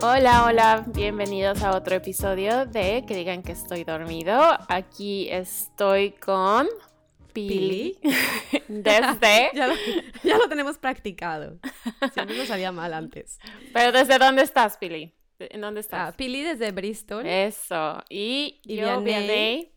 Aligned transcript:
Hola, 0.00 0.44
hola, 0.44 0.84
bienvenidos 0.86 1.60
a 1.64 1.76
otro 1.76 1.96
episodio 1.96 2.66
de 2.66 3.04
Que 3.04 3.16
digan 3.16 3.42
que 3.42 3.50
estoy 3.50 3.82
dormido. 3.82 4.40
Aquí 4.68 5.28
estoy 5.28 6.12
con 6.12 6.68
Pili. 7.32 7.98
Desde. 8.68 9.50
ya, 9.54 9.66
lo, 9.66 9.74
ya, 10.22 10.38
lo, 10.38 10.48
tenemos 10.48 10.78
practicado. 10.78 11.58
Siempre 12.12 12.36
nos 12.36 12.46
salía 12.46 12.70
mal 12.70 12.94
antes. 12.94 13.40
Pero 13.72 13.90
¿desde 13.90 14.18
dónde 14.18 14.42
estás, 14.42 14.76
Pili? 14.76 15.12
¿En 15.40 15.60
dónde 15.60 15.80
estás? 15.80 16.10
Ah, 16.10 16.16
Pili 16.16 16.44
desde 16.44 16.70
Bristol. 16.70 17.26
Eso. 17.26 18.00
Y, 18.08 18.60
yo, 18.62 19.00
Vianey, 19.00 19.72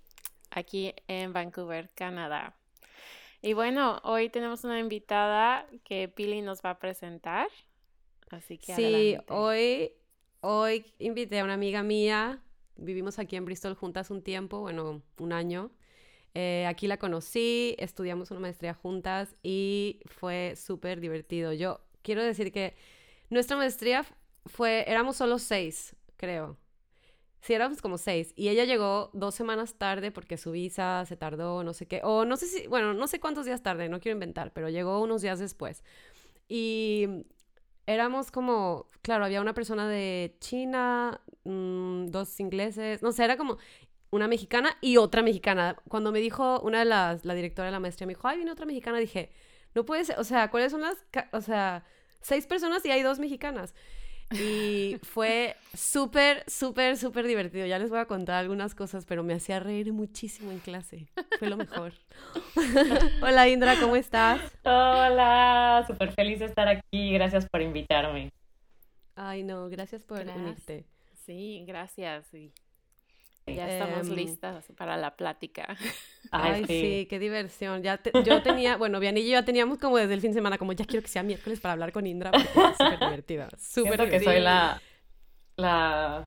aquí 0.52 0.94
en 1.08 1.34
Vancouver, 1.34 1.90
Canadá. 1.96 2.56
Y 3.42 3.54
bueno, 3.54 4.00
hoy 4.04 4.30
tenemos 4.30 4.64
una 4.66 4.78
invitada 4.78 5.66
que 5.84 6.08
Pili 6.10 6.44
nos 6.44 6.62
va 6.62 6.72
a 6.72 6.80
presentar. 6.80 7.48
Así 8.30 8.60
que 8.60 8.76
Sí, 8.76 9.18
hoy 9.28 9.92
Hoy 10.44 10.86
invité 10.98 11.40
a 11.40 11.44
una 11.44 11.54
amiga 11.54 11.84
mía, 11.84 12.42
vivimos 12.76 13.20
aquí 13.20 13.36
en 13.36 13.46
Bristol 13.46 13.76
juntas 13.76 14.10
un 14.10 14.24
tiempo, 14.24 14.60
bueno, 14.60 15.04
un 15.20 15.34
año. 15.34 15.72
Eh, 16.34 16.66
aquí 16.68 16.88
la 16.88 16.98
conocí, 16.98 17.76
estudiamos 17.78 18.32
una 18.32 18.40
maestría 18.40 18.74
juntas 18.74 19.36
y 19.44 20.00
fue 20.06 20.56
súper 20.56 21.00
divertido. 21.00 21.54
Yo 21.54 21.82
quiero 22.02 22.24
decir 22.24 22.52
que 22.52 22.76
nuestra 23.30 23.56
maestría 23.56 24.04
fue, 24.48 24.84
éramos 24.88 25.18
solo 25.18 25.38
seis, 25.38 25.96
creo. 26.18 26.58
Sí, 27.42 27.54
éramos 27.54 27.82
como 27.82 28.00
seis. 28.00 28.34
Y 28.36 28.50
ella 28.50 28.66
llegó 28.66 29.12
dos 29.14 29.36
semanas 29.36 29.76
tarde 29.76 30.12
porque 30.12 30.38
su 30.38 30.52
visa 30.52 31.06
se 31.08 31.18
tardó, 31.18 31.64
no 31.64 31.74
sé 31.74 31.88
qué. 31.88 32.02
O 32.04 32.26
no 32.26 32.38
sé 32.38 32.48
si, 32.48 32.68
bueno, 32.68 32.94
no 32.96 33.08
sé 33.08 33.20
cuántos 33.20 33.46
días 33.46 33.62
tarde, 33.64 33.90
no 33.90 34.00
quiero 34.00 34.16
inventar, 34.16 34.54
pero 34.54 34.70
llegó 34.70 35.02
unos 35.02 35.22
días 35.22 35.40
después. 35.40 35.84
Y 36.50 37.26
éramos 37.88 38.32
como, 38.32 38.88
claro, 39.02 39.26
había 39.26 39.42
una 39.42 39.54
persona 39.54 39.88
de 39.88 40.36
China, 40.40 41.22
mm, 41.44 42.08
dos 42.08 42.40
ingleses, 42.40 43.02
no 43.02 43.12
sé, 43.12 43.24
era 43.24 43.38
como 43.38 43.58
una 44.12 44.28
mexicana 44.28 44.78
y 44.82 44.98
otra 44.98 45.22
mexicana. 45.24 45.78
Cuando 45.88 46.12
me 46.12 46.20
dijo 46.20 46.60
una 46.62 46.80
de 46.80 46.86
las, 46.86 47.26
la 47.26 47.34
directora 47.34 47.68
de 47.68 47.72
la 47.72 47.80
maestría, 47.80 48.08
me 48.08 48.14
dijo, 48.14 48.28
ay, 48.28 48.38
viene 48.38 48.52
otra 48.52 48.66
mexicana, 48.66 49.00
dije, 49.00 49.32
no 49.74 49.86
puede 49.86 50.06
ser, 50.06 50.20
o 50.20 50.24
sea, 50.24 50.52
¿cuáles 50.52 50.72
son 50.72 50.82
las, 50.82 50.98
o 51.32 51.42
sea, 51.42 51.86
seis 52.22 52.46
personas 52.48 52.86
y 52.86 52.92
hay 52.92 53.04
dos 53.04 53.20
mexicanas? 53.20 53.74
Y 54.32 54.98
fue 55.04 55.56
súper, 55.74 56.44
súper, 56.48 56.98
súper 56.98 57.28
divertido. 57.28 57.66
Ya 57.66 57.80
les 57.80 57.90
voy 57.90 58.00
a 58.00 58.06
contar 58.06 58.36
algunas 58.36 58.76
cosas, 58.76 59.06
pero 59.06 59.24
me 59.24 59.34
hacía 59.34 59.60
reír 59.60 59.92
muchísimo 59.94 60.52
en 60.52 60.60
clase. 60.60 61.08
Fue 61.40 61.50
lo 61.50 61.58
mejor. 61.58 61.94
Hola 63.22 63.48
Indra, 63.50 63.76
¿cómo 63.80 63.96
estás? 63.96 64.40
Hola, 64.64 65.84
súper 65.88 66.14
feliz 66.14 66.40
de 66.40 66.46
estar 66.46 66.68
aquí. 66.68 67.14
Gracias 67.14 67.48
por 67.50 67.62
invitarme. 67.62 68.32
Ay, 69.16 69.44
no, 69.44 69.70
gracias 69.70 70.04
por 70.04 70.22
unirte. 70.22 70.86
Sí, 71.26 71.64
gracias. 71.68 72.32
Ya 73.48 73.68
estamos 73.68 74.08
em, 74.08 74.16
listas 74.16 74.66
para 74.78 74.98
la 74.98 75.16
plática. 75.16 75.76
Ay, 76.32 76.66
sí. 76.66 77.08
qué 77.10 77.20
diversión. 77.20 77.82
Ya 77.82 78.00
yo 78.24 78.42
tenía, 78.42 78.78
bueno, 78.78 79.00
Vian 79.00 79.18
y 79.18 79.24
yo 79.24 79.32
ya 79.32 79.46
teníamos 79.46 79.78
como 79.80 79.98
desde 79.98 80.14
el 80.14 80.22
fin 80.22 80.32
de 80.32 80.36
semana, 80.36 80.58
como 80.58 80.74
ya 80.74 80.86
quiero 80.86 81.02
que 81.02 81.10
sea 81.10 81.24
miércoles 81.24 81.60
para 81.60 81.74
hablar 81.74 81.92
con 81.92 82.08
Indra, 82.08 82.32
porque 82.32 82.48
es 82.48 82.78
súper 82.78 83.00
divertida. 83.00 83.50
Súper 83.58 84.10
que 84.10 84.20
soy 84.20 84.40
la, 84.40 84.82
la, 85.58 86.24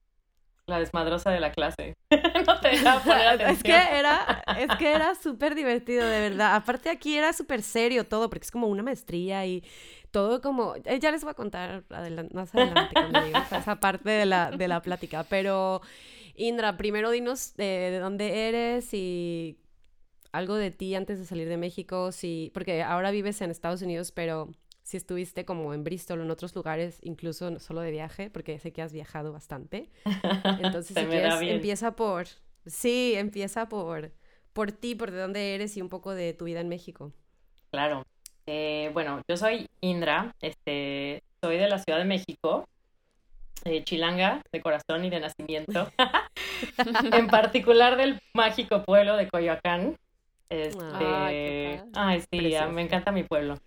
la 0.67 0.79
desmadrosa 0.79 1.31
de 1.31 1.41
la 1.41 1.53
clase. 1.53 1.95
no 2.11 2.61
te 2.61 2.71
poner 3.05 3.29
atención. 3.29 3.51
Es 3.51 3.63
que 3.63 3.99
era, 3.99 4.45
es 4.59 4.77
que 4.77 4.93
era 4.93 5.15
súper 5.15 5.55
divertido, 5.55 6.07
de 6.07 6.31
verdad. 6.31 6.57
Aparte 6.57 6.91
aquí 6.91 7.17
era 7.17 7.33
súper 7.33 7.63
serio 7.63 8.05
todo, 8.05 8.29
porque 8.29 8.45
es 8.45 8.51
como 8.51 8.67
una 8.67 8.83
maestría 8.83 9.47
y 9.47 9.65
todo 10.11 10.41
como, 10.41 10.77
eh, 10.77 11.01
ya 11.01 11.11
les 11.11 11.23
voy 11.23 11.33
a 11.33 11.35
contar 11.35 11.83
más 12.33 12.55
adelante 12.55 12.95
cuando 12.95 13.21
esa 13.21 13.81
parte 13.81 14.11
de 14.11 14.27
la, 14.27 14.53
de 14.53 14.69
la 14.69 14.81
plática, 14.81 15.25
pero 15.25 15.83
Indra, 16.37 16.77
primero 16.77 17.11
dinos 17.11 17.55
de, 17.57 17.99
dónde 18.01 18.49
eres 18.49 18.93
y 18.93 19.59
algo 20.33 20.57
de 20.57 20.71
ti 20.71 20.95
antes 20.95 21.19
de 21.19 21.27
salir 21.27 21.49
de 21.49 21.57
México, 21.57 22.13
si, 22.13 22.51
porque 22.55 22.83
ahora 22.83 23.11
vives 23.11 23.41
en 23.41 23.51
Estados 23.51 23.83
Unidos, 23.83 24.11
pero 24.11 24.51
si 24.83 24.97
estuviste 24.97 25.45
como 25.45 25.73
en 25.73 25.85
Bristol 25.85 26.21
o 26.21 26.23
en 26.25 26.31
otros 26.31 26.55
lugares, 26.55 26.99
incluso 27.03 27.59
solo 27.61 27.81
de 27.81 27.91
viaje, 27.91 28.31
porque 28.31 28.59
sé 28.59 28.73
que 28.73 28.83
has 28.83 28.93
viajado 28.93 29.33
bastante. 29.33 29.91
Entonces, 30.61 30.97
si 30.97 31.07
quieres, 31.07 31.41
empieza 31.41 31.97
por, 31.97 32.27
sí, 32.67 33.15
empieza 33.17 33.69
por, 33.69 34.13
por 34.53 34.73
ti, 34.73 34.95
por 34.95 35.11
de 35.11 35.21
dónde 35.21 35.55
eres 35.55 35.77
y 35.77 35.83
un 35.83 35.89
poco 35.89 36.15
de 36.15 36.35
tu 36.35 36.45
vida 36.47 36.61
en 36.61 36.69
México. 36.69 37.13
Claro. 37.71 38.05
Eh, 38.47 38.91
bueno, 38.93 39.23
yo 39.29 39.37
soy 39.37 39.69
Indra, 39.81 40.35
este, 40.41 41.23
soy 41.43 41.57
de 41.57 41.69
la 41.69 41.79
Ciudad 41.79 41.99
de 41.99 42.05
México, 42.05 42.69
eh, 43.65 43.83
chilanga 43.85 44.43
de 44.53 44.61
corazón 44.61 45.05
y 45.05 45.11
de 45.11 45.21
nacimiento, 45.21 45.91
en 47.13 47.27
particular 47.29 47.97
del 47.97 48.21
mágico 48.35 48.85
pueblo 48.85 49.17
de 49.17 49.29
Coyoacán. 49.29 49.97
Este, 50.49 51.83
ay, 51.95 52.23
sí, 52.31 52.55
me 52.73 52.83
encanta 52.83 53.13
mi 53.13 53.25
pueblo. 53.25 53.59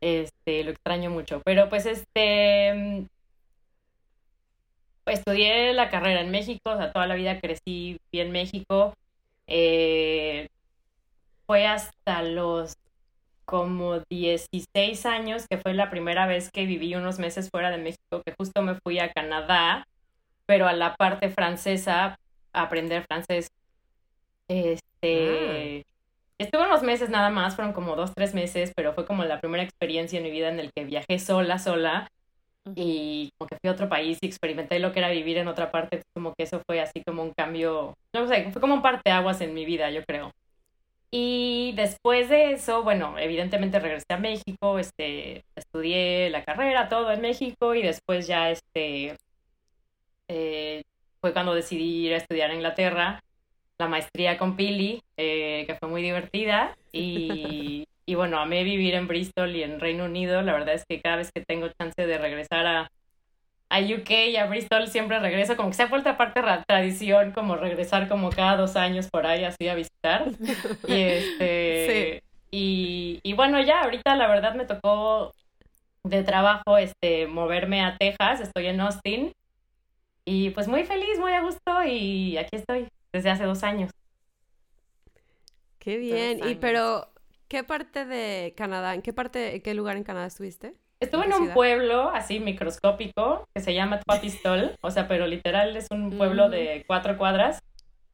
Este, 0.00 0.62
lo 0.64 0.70
extraño 0.70 1.10
mucho, 1.10 1.40
pero 1.44 1.68
pues 1.68 1.86
este 1.86 3.06
estudié 5.06 5.72
la 5.72 5.88
carrera 5.88 6.20
en 6.20 6.30
México, 6.30 6.70
o 6.70 6.76
sea, 6.76 6.92
toda 6.92 7.06
la 7.06 7.14
vida 7.14 7.40
crecí 7.40 7.98
en 8.12 8.32
México. 8.32 8.94
Eh, 9.46 10.48
fue 11.46 11.66
hasta 11.66 12.22
los 12.22 12.76
como 13.44 14.00
16 14.10 15.06
años, 15.06 15.46
que 15.48 15.58
fue 15.58 15.72
la 15.72 15.88
primera 15.88 16.26
vez 16.26 16.50
que 16.50 16.66
viví 16.66 16.96
unos 16.96 17.20
meses 17.20 17.48
fuera 17.50 17.70
de 17.70 17.78
México, 17.78 18.22
que 18.24 18.34
justo 18.36 18.60
me 18.62 18.74
fui 18.74 18.98
a 18.98 19.12
Canadá, 19.12 19.86
pero 20.46 20.66
a 20.66 20.72
la 20.72 20.96
parte 20.96 21.30
francesa 21.30 22.18
aprender 22.62 23.04
francés. 23.06 23.48
Este, 24.48 25.84
ah. 25.84 25.90
estuve 26.38 26.62
unos 26.62 26.82
meses 26.82 27.10
nada 27.10 27.30
más, 27.30 27.56
fueron 27.56 27.72
como 27.72 27.96
dos, 27.96 28.12
tres 28.14 28.34
meses, 28.34 28.72
pero 28.74 28.92
fue 28.94 29.06
como 29.06 29.24
la 29.24 29.40
primera 29.40 29.62
experiencia 29.62 30.18
en 30.18 30.24
mi 30.24 30.30
vida 30.30 30.48
en 30.48 30.60
el 30.60 30.72
que 30.72 30.84
viajé 30.84 31.18
sola, 31.18 31.58
sola, 31.58 32.08
y 32.74 33.30
como 33.38 33.48
que 33.48 33.56
fui 33.60 33.68
a 33.70 33.72
otro 33.72 33.88
país 33.88 34.18
y 34.20 34.26
experimenté 34.26 34.78
lo 34.78 34.92
que 34.92 34.98
era 34.98 35.10
vivir 35.10 35.38
en 35.38 35.48
otra 35.48 35.70
parte, 35.70 36.02
como 36.14 36.34
que 36.34 36.44
eso 36.44 36.60
fue 36.66 36.80
así 36.80 37.02
como 37.04 37.22
un 37.22 37.32
cambio, 37.32 37.94
no 38.12 38.28
sé, 38.28 38.50
fue 38.50 38.60
como 38.60 38.74
un 38.74 38.82
parteaguas 38.82 39.40
en 39.40 39.54
mi 39.54 39.64
vida, 39.64 39.90
yo 39.90 40.04
creo. 40.04 40.32
Y 41.10 41.72
después 41.76 42.28
de 42.28 42.52
eso, 42.52 42.82
bueno, 42.82 43.18
evidentemente 43.18 43.78
regresé 43.78 44.06
a 44.10 44.18
México, 44.18 44.78
este, 44.78 45.44
estudié 45.54 46.30
la 46.30 46.44
carrera, 46.44 46.88
todo 46.88 47.12
en 47.12 47.20
México 47.20 47.74
y 47.74 47.82
después 47.82 48.26
ya, 48.26 48.50
este, 48.50 49.16
eh, 50.28 50.82
fue 51.26 51.32
cuando 51.32 51.54
decidí 51.54 52.06
ir 52.06 52.14
a 52.14 52.18
estudiar 52.18 52.52
a 52.52 52.54
Inglaterra, 52.54 53.20
la 53.78 53.88
maestría 53.88 54.38
con 54.38 54.54
Pili, 54.54 55.02
eh, 55.16 55.64
que 55.66 55.74
fue 55.74 55.88
muy 55.88 56.00
divertida 56.00 56.76
y, 56.92 57.88
y 58.06 58.14
bueno, 58.14 58.38
amé 58.38 58.62
vivir 58.62 58.94
en 58.94 59.08
Bristol 59.08 59.56
y 59.56 59.64
en 59.64 59.80
Reino 59.80 60.04
Unido, 60.04 60.40
la 60.42 60.52
verdad 60.52 60.74
es 60.74 60.84
que 60.88 61.00
cada 61.00 61.16
vez 61.16 61.32
que 61.34 61.44
tengo 61.44 61.66
chance 61.80 62.06
de 62.06 62.18
regresar 62.18 62.64
a, 62.64 62.92
a 63.70 63.80
UK 63.80 64.10
y 64.28 64.36
a 64.36 64.46
Bristol 64.46 64.86
siempre 64.86 65.18
regreso, 65.18 65.56
como 65.56 65.70
que 65.70 65.74
se 65.74 65.82
ha 65.82 65.86
vuelto 65.86 66.10
aparte 66.10 66.40
tradición, 66.68 67.32
como 67.32 67.56
regresar 67.56 68.08
como 68.08 68.30
cada 68.30 68.56
dos 68.56 68.76
años 68.76 69.08
por 69.10 69.26
ahí 69.26 69.42
así 69.42 69.66
a 69.66 69.74
visitar. 69.74 70.26
y 70.86 70.94
este, 70.94 72.22
y, 72.52 73.18
y, 73.24 73.32
bueno, 73.32 73.60
ya 73.62 73.80
ahorita 73.80 74.14
la 74.14 74.28
verdad 74.28 74.54
me 74.54 74.64
tocó 74.64 75.32
de 76.04 76.22
trabajo 76.22 76.78
este 76.78 77.26
moverme 77.26 77.82
a 77.82 77.96
Texas, 77.96 78.40
estoy 78.42 78.68
en 78.68 78.80
Austin. 78.80 79.32
Y 80.28 80.50
pues 80.50 80.66
muy 80.66 80.84
feliz, 80.84 81.20
muy 81.20 81.32
a 81.32 81.40
gusto 81.40 81.84
y 81.84 82.36
aquí 82.36 82.56
estoy 82.56 82.88
desde 83.12 83.30
hace 83.30 83.44
dos 83.44 83.62
años. 83.62 83.92
Qué 85.78 85.98
bien. 85.98 86.40
Y 86.48 86.56
pero, 86.56 87.06
¿qué 87.46 87.62
parte 87.62 88.04
de 88.04 88.52
Canadá, 88.56 88.94
en 88.94 89.02
qué 89.02 89.12
parte, 89.12 89.62
qué 89.62 89.72
lugar 89.72 89.96
en 89.96 90.02
Canadá 90.02 90.26
estuviste? 90.26 90.74
Estuve 90.98 91.26
en 91.26 91.34
un 91.34 91.50
pueblo 91.50 92.10
así 92.10 92.40
microscópico 92.40 93.46
que 93.54 93.60
se 93.60 93.72
llama 93.72 94.00
Twapistol, 94.00 94.74
o 94.80 94.90
sea, 94.90 95.06
pero 95.06 95.28
literal 95.28 95.76
es 95.76 95.86
un 95.92 96.10
pueblo 96.10 96.48
mm. 96.48 96.50
de 96.50 96.84
cuatro 96.88 97.16
cuadras. 97.16 97.60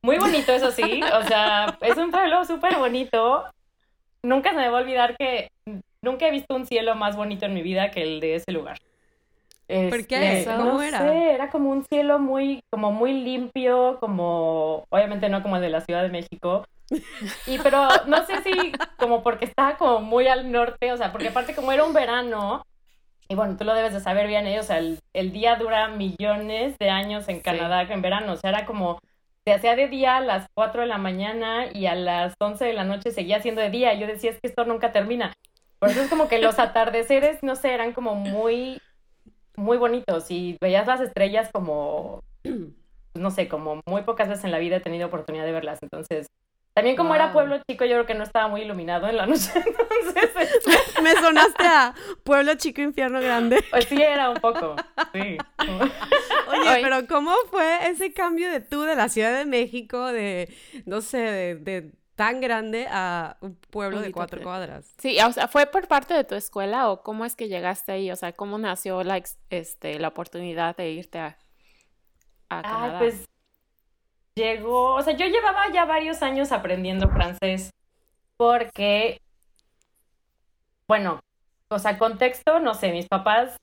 Muy 0.02 0.18
bonito, 0.18 0.52
eso 0.52 0.70
sí, 0.70 1.00
o 1.02 1.22
sea, 1.22 1.78
es 1.80 1.96
un 1.96 2.10
pueblo 2.10 2.44
súper 2.44 2.76
bonito. 2.76 3.44
Nunca 4.22 4.50
se 4.50 4.56
me 4.56 4.68
va 4.68 4.80
a 4.80 4.82
olvidar 4.82 5.16
que 5.16 5.48
nunca 6.02 6.28
he 6.28 6.30
visto 6.30 6.54
un 6.54 6.66
cielo 6.66 6.94
más 6.94 7.16
bonito 7.16 7.46
en 7.46 7.54
mi 7.54 7.62
vida 7.62 7.90
que 7.90 8.02
el 8.02 8.20
de 8.20 8.34
ese 8.34 8.52
lugar. 8.52 8.78
¿Por 9.66 10.06
qué? 10.06 10.40
Este, 10.40 10.50
¿Cómo 10.54 10.72
no 10.72 10.82
era? 10.82 10.98
Sé, 10.98 11.32
era 11.32 11.50
como 11.50 11.70
un 11.70 11.84
cielo 11.84 12.18
muy, 12.18 12.62
como 12.70 12.92
muy 12.92 13.14
limpio, 13.14 13.98
como, 14.00 14.84
obviamente 14.90 15.28
no 15.28 15.42
como 15.42 15.56
el 15.56 15.62
de 15.62 15.70
la 15.70 15.80
Ciudad 15.80 16.02
de 16.02 16.10
México, 16.10 16.64
y 17.46 17.58
pero 17.58 17.88
no 18.06 18.26
sé 18.26 18.42
si 18.42 18.72
como 18.98 19.22
porque 19.22 19.46
estaba 19.46 19.76
como 19.76 20.00
muy 20.00 20.26
al 20.26 20.50
norte, 20.50 20.92
o 20.92 20.96
sea, 20.96 21.12
porque 21.12 21.28
aparte 21.28 21.54
como 21.54 21.72
era 21.72 21.84
un 21.84 21.94
verano, 21.94 22.64
y 23.28 23.34
bueno, 23.34 23.56
tú 23.56 23.64
lo 23.64 23.74
debes 23.74 23.94
de 23.94 24.00
saber 24.00 24.26
bien, 24.26 24.46
¿eh? 24.46 24.60
o 24.60 24.62
sea, 24.62 24.78
el, 24.78 25.32
día 25.32 25.56
dura 25.56 25.88
millones 25.88 26.76
de 26.78 26.90
años 26.90 27.28
en 27.28 27.40
Canadá 27.40 27.82
en 27.82 28.02
verano, 28.02 28.32
o 28.32 28.36
sea, 28.36 28.50
era 28.50 28.66
como, 28.66 28.98
se 29.44 29.54
hacía 29.54 29.74
de 29.74 29.88
día 29.88 30.18
a 30.18 30.20
las 30.20 30.46
4 30.54 30.82
de 30.82 30.86
la 30.86 30.98
mañana 30.98 31.66
y 31.72 31.86
a 31.86 31.94
las 31.94 32.34
11 32.38 32.64
de 32.64 32.72
la 32.74 32.84
noche 32.84 33.10
seguía 33.10 33.40
siendo 33.40 33.60
de 33.60 33.70
día. 33.70 33.92
Yo 33.94 34.06
decía, 34.06 34.30
es 34.30 34.40
que 34.40 34.46
esto 34.46 34.64
nunca 34.64 34.92
termina. 34.92 35.32
Por 35.80 35.90
eso 35.90 36.02
es 36.02 36.08
como 36.08 36.28
que 36.28 36.40
los 36.40 36.60
atardeceres, 36.60 37.42
no 37.42 37.56
sé, 37.56 37.74
eran 37.74 37.92
como 37.92 38.14
muy 38.14 38.80
muy 39.56 39.78
bonitos 39.78 40.30
y 40.30 40.56
veías 40.60 40.86
las 40.86 41.00
estrellas 41.00 41.50
como, 41.52 42.22
no 43.14 43.30
sé, 43.30 43.48
como 43.48 43.80
muy 43.86 44.02
pocas 44.02 44.28
veces 44.28 44.44
en 44.44 44.50
la 44.50 44.58
vida 44.58 44.76
he 44.76 44.80
tenido 44.80 45.08
oportunidad 45.08 45.44
de 45.44 45.52
verlas. 45.52 45.78
Entonces, 45.82 46.26
también 46.74 46.96
como 46.96 47.14
era 47.14 47.34
pueblo 47.34 47.58
chico, 47.68 47.84
yo 47.84 47.92
creo 47.96 48.06
que 48.06 48.14
no 48.14 48.24
estaba 48.24 48.48
muy 48.48 48.62
iluminado 48.62 49.06
en 49.06 49.18
la 49.18 49.26
noche. 49.26 49.50
Entonces, 49.54 50.30
este, 50.66 51.02
me 51.02 51.12
sonaste 51.12 51.64
a 51.64 51.94
pueblo 52.24 52.54
chico, 52.54 52.80
infierno 52.80 53.20
grande. 53.20 53.62
Pues 53.70 53.84
sí, 53.86 54.00
era 54.00 54.30
un 54.30 54.36
poco. 54.36 54.76
Sí. 55.12 55.36
Oye, 55.58 56.80
pero 56.82 57.06
¿cómo 57.06 57.32
fue 57.50 57.88
ese 57.88 58.12
cambio 58.12 58.50
de 58.50 58.60
tú 58.60 58.82
de 58.82 58.94
la 58.94 59.08
Ciudad 59.08 59.36
de 59.36 59.44
México, 59.44 60.06
de, 60.06 60.54
no 60.86 61.00
sé, 61.00 61.18
de, 61.56 61.92
tan 62.22 62.40
grande 62.40 62.86
a 62.88 63.36
un 63.40 63.56
pueblo 63.56 64.00
de 64.00 64.12
cuatro 64.12 64.40
cuadras? 64.44 64.94
Sí, 64.98 65.18
o 65.20 65.32
sea, 65.32 65.48
¿fue 65.48 65.66
por 65.66 65.88
parte 65.88 66.14
de 66.14 66.22
tu 66.22 66.36
escuela 66.36 66.88
o 66.88 67.02
cómo 67.02 67.24
es 67.24 67.34
que 67.34 67.48
llegaste 67.48 67.90
ahí? 67.90 68.12
O 68.12 68.14
sea, 68.14 68.32
¿cómo 68.32 68.58
nació 68.58 69.02
la, 69.02 69.20
este, 69.50 69.98
la 69.98 70.06
oportunidad 70.06 70.76
de 70.76 70.90
irte 70.90 71.18
a, 71.18 71.36
a 72.48 72.62
Canadá? 72.62 72.98
pues 73.00 73.28
llegó, 74.36 74.94
o 74.94 75.02
sea, 75.02 75.16
yo 75.16 75.26
llevaba 75.26 75.72
ya 75.72 75.84
varios 75.84 76.22
años 76.22 76.52
aprendiendo 76.52 77.10
francés 77.10 77.70
porque, 78.36 79.20
bueno, 80.86 81.18
o 81.70 81.78
sea, 81.80 81.98
contexto, 81.98 82.60
no 82.60 82.74
sé, 82.74 82.92
mis 82.92 83.08
papás 83.08 83.56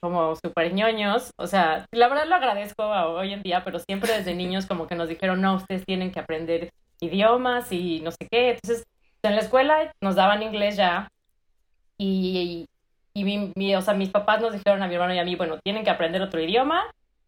como 0.00 0.34
súper 0.34 0.74
ñoños, 0.74 1.30
o 1.36 1.46
sea, 1.46 1.86
la 1.92 2.08
verdad 2.08 2.26
lo 2.26 2.34
agradezco 2.34 2.82
hoy 2.84 3.32
en 3.32 3.44
día, 3.44 3.62
pero 3.62 3.78
siempre 3.78 4.12
desde 4.12 4.34
niños 4.34 4.66
como 4.66 4.88
que 4.88 4.96
nos 4.96 5.08
dijeron, 5.08 5.40
no, 5.40 5.54
ustedes 5.54 5.84
tienen 5.86 6.10
que 6.10 6.18
aprender 6.18 6.72
idiomas 7.02 7.70
y 7.72 8.00
no 8.00 8.10
sé 8.10 8.28
qué, 8.30 8.50
entonces 8.50 8.84
en 9.22 9.36
la 9.36 9.42
escuela 9.42 9.92
nos 10.00 10.16
daban 10.16 10.42
inglés 10.42 10.76
ya 10.76 11.08
y, 11.98 12.66
y 13.14 13.24
mi, 13.24 13.74
o 13.74 13.82
sea, 13.82 13.94
mis 13.94 14.10
papás 14.10 14.40
nos 14.40 14.52
dijeron 14.52 14.82
a 14.82 14.88
mi 14.88 14.94
hermano 14.94 15.14
y 15.14 15.18
a 15.18 15.24
mí, 15.24 15.36
bueno, 15.36 15.58
tienen 15.62 15.84
que 15.84 15.90
aprender 15.90 16.22
otro 16.22 16.40
idioma, 16.40 16.82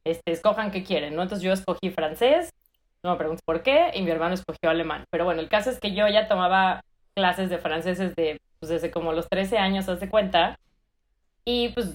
este, 0.05 0.33
escojan 0.33 0.71
qué 0.71 0.83
quieren, 0.83 1.15
¿no? 1.15 1.23
Entonces 1.23 1.45
yo 1.45 1.53
escogí 1.53 1.91
francés 1.91 2.51
no 3.05 3.13
me 3.13 3.19
preguntes 3.19 3.45
por 3.45 3.63
qué, 3.63 3.91
y 3.95 4.03
mi 4.03 4.11
hermano 4.11 4.35
escogió 4.35 4.71
alemán. 4.71 5.05
Pero 5.11 5.25
bueno, 5.27 5.41
el 5.41 5.49
caso 5.49 5.71
es 5.71 5.79
que 5.79 5.95
yo 5.95 6.09
ya 6.09 6.27
tomaba 6.27 6.83
clases 7.15 7.51
de 7.51 7.59
francés 7.59 7.99
desde, 7.99 8.41
pues 8.59 8.71
desde 8.71 8.91
como 8.91 9.13
los 9.13 9.29
13 9.29 9.59
años, 9.59 9.89
hace 9.89 10.09
cuenta, 10.09 10.59
y 11.45 11.69
pues 11.69 11.95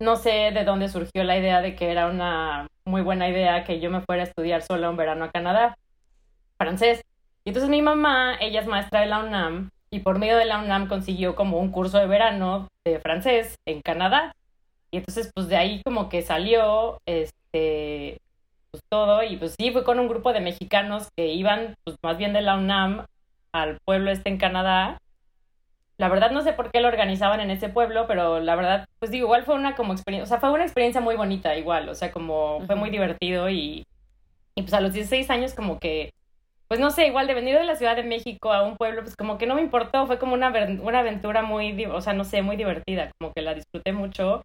no 0.00 0.16
sé 0.16 0.50
de 0.52 0.64
dónde 0.64 0.88
surgió 0.88 1.22
la 1.22 1.38
idea 1.38 1.62
de 1.62 1.76
que 1.76 1.90
era 1.90 2.08
una 2.08 2.66
muy 2.84 3.00
buena 3.02 3.28
idea 3.28 3.64
que 3.64 3.80
yo 3.80 3.90
me 3.90 4.00
fuera 4.02 4.24
a 4.24 4.26
estudiar 4.26 4.62
solo 4.62 4.90
un 4.90 4.96
verano 4.96 5.24
a 5.24 5.30
Canadá, 5.30 5.78
francés. 6.58 7.02
Y 7.44 7.50
entonces 7.50 7.70
mi 7.70 7.82
mamá, 7.82 8.36
ella 8.40 8.60
es 8.60 8.66
maestra 8.66 9.00
de 9.00 9.06
la 9.06 9.20
UNAM, 9.20 9.70
y 9.90 10.00
por 10.00 10.18
medio 10.18 10.36
de 10.36 10.44
la 10.44 10.58
UNAM 10.58 10.88
consiguió 10.88 11.36
como 11.36 11.60
un 11.60 11.70
curso 11.70 11.98
de 11.98 12.06
verano 12.06 12.68
de 12.84 12.98
francés 12.98 13.56
en 13.64 13.80
Canadá. 13.80 14.34
Y 14.90 14.98
entonces, 14.98 15.30
pues 15.34 15.48
de 15.48 15.56
ahí 15.56 15.82
como 15.84 16.08
que 16.08 16.22
salió, 16.22 17.00
este, 17.06 18.18
pues 18.74 18.82
todo 18.88 19.22
y 19.22 19.36
pues 19.36 19.54
sí, 19.56 19.70
fue 19.70 19.84
con 19.84 20.00
un 20.00 20.08
grupo 20.08 20.32
de 20.32 20.40
mexicanos 20.40 21.08
que 21.16 21.28
iban 21.28 21.76
pues 21.84 21.96
más 22.02 22.18
bien 22.18 22.32
de 22.32 22.42
la 22.42 22.56
UNAM 22.56 23.06
al 23.52 23.78
pueblo 23.84 24.10
este 24.10 24.30
en 24.30 24.36
Canadá. 24.36 24.98
La 25.96 26.08
verdad 26.08 26.32
no 26.32 26.42
sé 26.42 26.54
por 26.54 26.72
qué 26.72 26.80
lo 26.80 26.88
organizaban 26.88 27.38
en 27.38 27.52
ese 27.52 27.68
pueblo, 27.68 28.08
pero 28.08 28.40
la 28.40 28.56
verdad, 28.56 28.86
pues 28.98 29.12
digo, 29.12 29.26
igual 29.26 29.44
fue 29.44 29.54
una 29.54 29.76
como 29.76 29.92
experiencia, 29.92 30.24
o 30.24 30.26
sea, 30.26 30.40
fue 30.40 30.50
una 30.50 30.64
experiencia 30.64 31.00
muy 31.00 31.14
bonita 31.14 31.56
igual, 31.56 31.88
o 31.88 31.94
sea, 31.94 32.10
como 32.10 32.62
fue 32.66 32.74
muy 32.74 32.90
divertido 32.90 33.48
y, 33.48 33.86
y 34.56 34.62
pues 34.62 34.74
a 34.74 34.80
los 34.80 34.92
16 34.92 35.30
años 35.30 35.54
como 35.54 35.78
que, 35.78 36.12
pues 36.74 36.80
no 36.80 36.90
sé, 36.90 37.06
igual 37.06 37.28
de 37.28 37.34
venir 37.34 37.56
de 37.56 37.62
la 37.62 37.76
Ciudad 37.76 37.94
de 37.94 38.02
México 38.02 38.52
a 38.52 38.64
un 38.64 38.76
pueblo, 38.76 39.02
pues 39.02 39.14
como 39.14 39.38
que 39.38 39.46
no 39.46 39.54
me 39.54 39.62
importó, 39.62 40.08
fue 40.08 40.18
como 40.18 40.34
una, 40.34 40.52
una 40.82 40.98
aventura 40.98 41.42
muy, 41.42 41.84
o 41.86 42.00
sea, 42.00 42.14
no 42.14 42.24
sé, 42.24 42.42
muy 42.42 42.56
divertida, 42.56 43.12
como 43.16 43.32
que 43.32 43.42
la 43.42 43.54
disfruté 43.54 43.92
mucho 43.92 44.42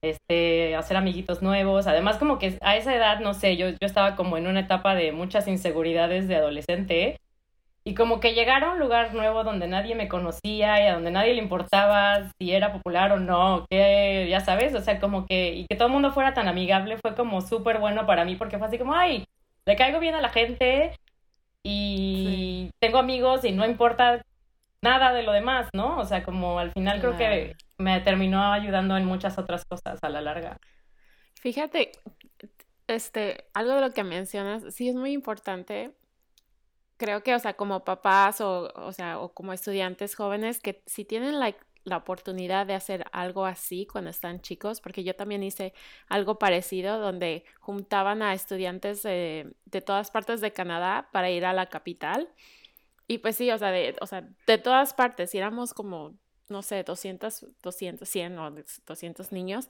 este, 0.00 0.74
hacer 0.74 0.96
amiguitos 0.96 1.42
nuevos. 1.42 1.86
Además, 1.86 2.16
como 2.16 2.38
que 2.38 2.56
a 2.62 2.76
esa 2.76 2.94
edad, 2.94 3.20
no 3.20 3.34
sé, 3.34 3.58
yo, 3.58 3.68
yo 3.68 3.76
estaba 3.82 4.16
como 4.16 4.38
en 4.38 4.46
una 4.46 4.60
etapa 4.60 4.94
de 4.94 5.12
muchas 5.12 5.48
inseguridades 5.48 6.28
de 6.28 6.36
adolescente. 6.36 7.20
Y 7.84 7.94
como 7.94 8.20
que 8.20 8.32
llegar 8.32 8.64
a 8.64 8.72
un 8.72 8.78
lugar 8.78 9.12
nuevo 9.12 9.44
donde 9.44 9.68
nadie 9.68 9.94
me 9.94 10.08
conocía 10.08 10.82
y 10.82 10.86
a 10.86 10.94
donde 10.94 11.10
nadie 11.10 11.34
le 11.34 11.42
importaba 11.42 12.30
si 12.38 12.52
era 12.52 12.72
popular 12.72 13.12
o 13.12 13.20
no, 13.20 13.66
que 13.68 14.26
ya 14.30 14.40
sabes, 14.40 14.74
o 14.74 14.80
sea, 14.80 14.98
como 14.98 15.26
que, 15.26 15.56
y 15.56 15.66
que 15.66 15.76
todo 15.76 15.88
el 15.88 15.92
mundo 15.92 16.12
fuera 16.12 16.32
tan 16.32 16.48
amigable 16.48 16.96
fue 16.96 17.14
como 17.14 17.42
súper 17.42 17.80
bueno 17.80 18.06
para 18.06 18.24
mí 18.24 18.36
porque 18.36 18.56
fue 18.56 18.66
así 18.68 18.78
como, 18.78 18.94
ay, 18.94 19.26
le 19.66 19.76
caigo 19.76 20.00
bien 20.00 20.14
a 20.14 20.22
la 20.22 20.30
gente 20.30 20.94
y 21.62 22.70
tengo 22.78 22.98
amigos 22.98 23.44
y 23.44 23.52
no 23.52 23.66
importa 23.66 24.24
nada 24.82 25.12
de 25.12 25.22
lo 25.22 25.32
demás, 25.32 25.68
¿no? 25.72 25.98
O 25.98 26.04
sea, 26.04 26.22
como 26.22 26.58
al 26.58 26.72
final 26.72 27.00
creo 27.00 27.16
que 27.16 27.56
me 27.78 28.00
terminó 28.00 28.52
ayudando 28.52 28.96
en 28.96 29.04
muchas 29.04 29.38
otras 29.38 29.64
cosas 29.64 29.98
a 30.02 30.08
la 30.08 30.20
larga. 30.20 30.58
Fíjate, 31.34 31.92
este, 32.86 33.44
algo 33.54 33.74
de 33.74 33.80
lo 33.80 33.92
que 33.92 34.04
mencionas, 34.04 34.74
sí 34.74 34.88
es 34.88 34.94
muy 34.94 35.12
importante. 35.12 35.92
Creo 36.96 37.22
que, 37.22 37.34
o 37.34 37.38
sea, 37.38 37.54
como 37.54 37.84
papás 37.84 38.40
o, 38.40 38.72
o 38.74 38.92
sea, 38.92 39.18
o 39.18 39.32
como 39.32 39.52
estudiantes 39.52 40.14
jóvenes, 40.14 40.60
que 40.60 40.82
si 40.86 41.04
tienen 41.04 41.40
la, 41.40 41.54
la 41.84 41.96
oportunidad 41.96 42.66
de 42.66 42.74
hacer 42.74 43.06
algo 43.12 43.46
así 43.46 43.86
cuando 43.86 44.10
están 44.10 44.40
chicos, 44.40 44.80
porque 44.80 45.04
yo 45.04 45.14
también 45.16 45.42
hice 45.42 45.72
algo 46.08 46.38
parecido 46.38 46.98
donde 46.98 47.44
juntaban 47.58 48.22
a 48.22 48.34
estudiantes 48.34 49.02
de, 49.02 49.52
de 49.64 49.80
todas 49.80 50.10
partes 50.10 50.40
de 50.40 50.52
Canadá 50.52 51.08
para 51.12 51.30
ir 51.30 51.44
a 51.44 51.52
la 51.52 51.66
capital. 51.66 52.28
Y 53.08 53.18
pues 53.18 53.36
sí, 53.36 53.50
o 53.50 53.58
sea, 53.58 53.70
de, 53.70 53.96
o 54.00 54.06
sea, 54.06 54.28
de 54.46 54.58
todas 54.58 54.94
partes, 54.94 55.34
éramos 55.34 55.74
como 55.74 56.14
no 56.50 56.62
sé, 56.62 56.82
200, 56.82 57.46
200, 57.62 58.08
100 58.08 58.38
o 58.38 58.54
200 58.86 59.32
niños, 59.32 59.68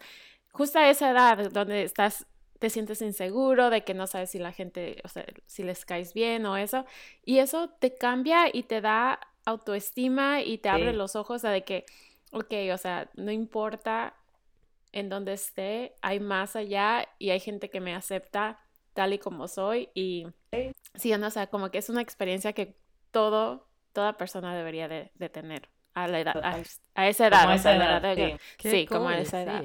justo 0.51 0.79
a 0.79 0.89
esa 0.89 1.11
edad 1.11 1.51
donde 1.53 1.83
estás, 1.83 2.27
te 2.59 2.71
sientes 2.71 3.01
inseguro 3.03 3.71
de 3.71 3.85
que 3.85 3.95
no 3.95 4.07
sabes 4.07 4.31
si 4.31 4.39
la 4.39 4.53
gente, 4.53 5.01
o 5.05 5.09
sea, 5.09 5.25
si 5.47 5.63
les 5.63 5.85
caes 5.85 6.15
bien 6.15 6.45
o 6.47 6.57
eso, 6.57 6.85
y 7.25 7.39
eso 7.39 7.69
te 7.69 7.97
cambia 7.97 8.49
y 8.53 8.65
te 8.65 8.81
da 8.81 9.21
autoestima 9.45 10.43
y 10.43 10.59
te 10.59 10.69
abre 10.69 10.93
los 10.93 11.17
ojos 11.17 11.45
a 11.45 11.51
de 11.51 11.65
que, 11.65 11.85
ok, 12.33 12.53
o 12.73 12.79
sea, 12.79 13.11
no 13.15 13.31
importa 13.31 14.15
en 14.93 15.09
dónde 15.09 15.33
esté, 15.33 15.95
hay 16.03 16.21
más 16.21 16.57
allá 16.57 17.09
y 17.19 17.31
hay 17.31 17.41
gente 17.41 17.71
que 17.71 17.81
me 17.81 17.95
acepta 17.95 18.61
tal 18.95 19.13
y 19.13 19.19
como 19.19 19.49
soy 19.49 19.89
y 19.95 20.27
sí, 20.95 21.15
o 21.15 21.31
sea, 21.31 21.47
como 21.47 21.71
que 21.71 21.79
es 21.79 21.89
una 21.89 22.03
experiencia 22.03 22.53
que 22.53 22.77
todo, 23.11 23.69
toda 23.93 24.17
persona 24.17 24.55
debería 24.55 24.89
de 24.89 25.29
tener 25.29 25.69
a 25.95 26.09
la 26.09 26.21
edad, 26.21 26.37
a, 26.95 27.09
esa 27.09 27.27
edad, 27.27 27.51
a 27.51 27.55
esa 27.55 27.77
edad, 27.77 28.39
sí, 28.59 28.87
como 28.87 29.09
a 29.09 29.19
esa 29.19 29.43
edad. 29.43 29.65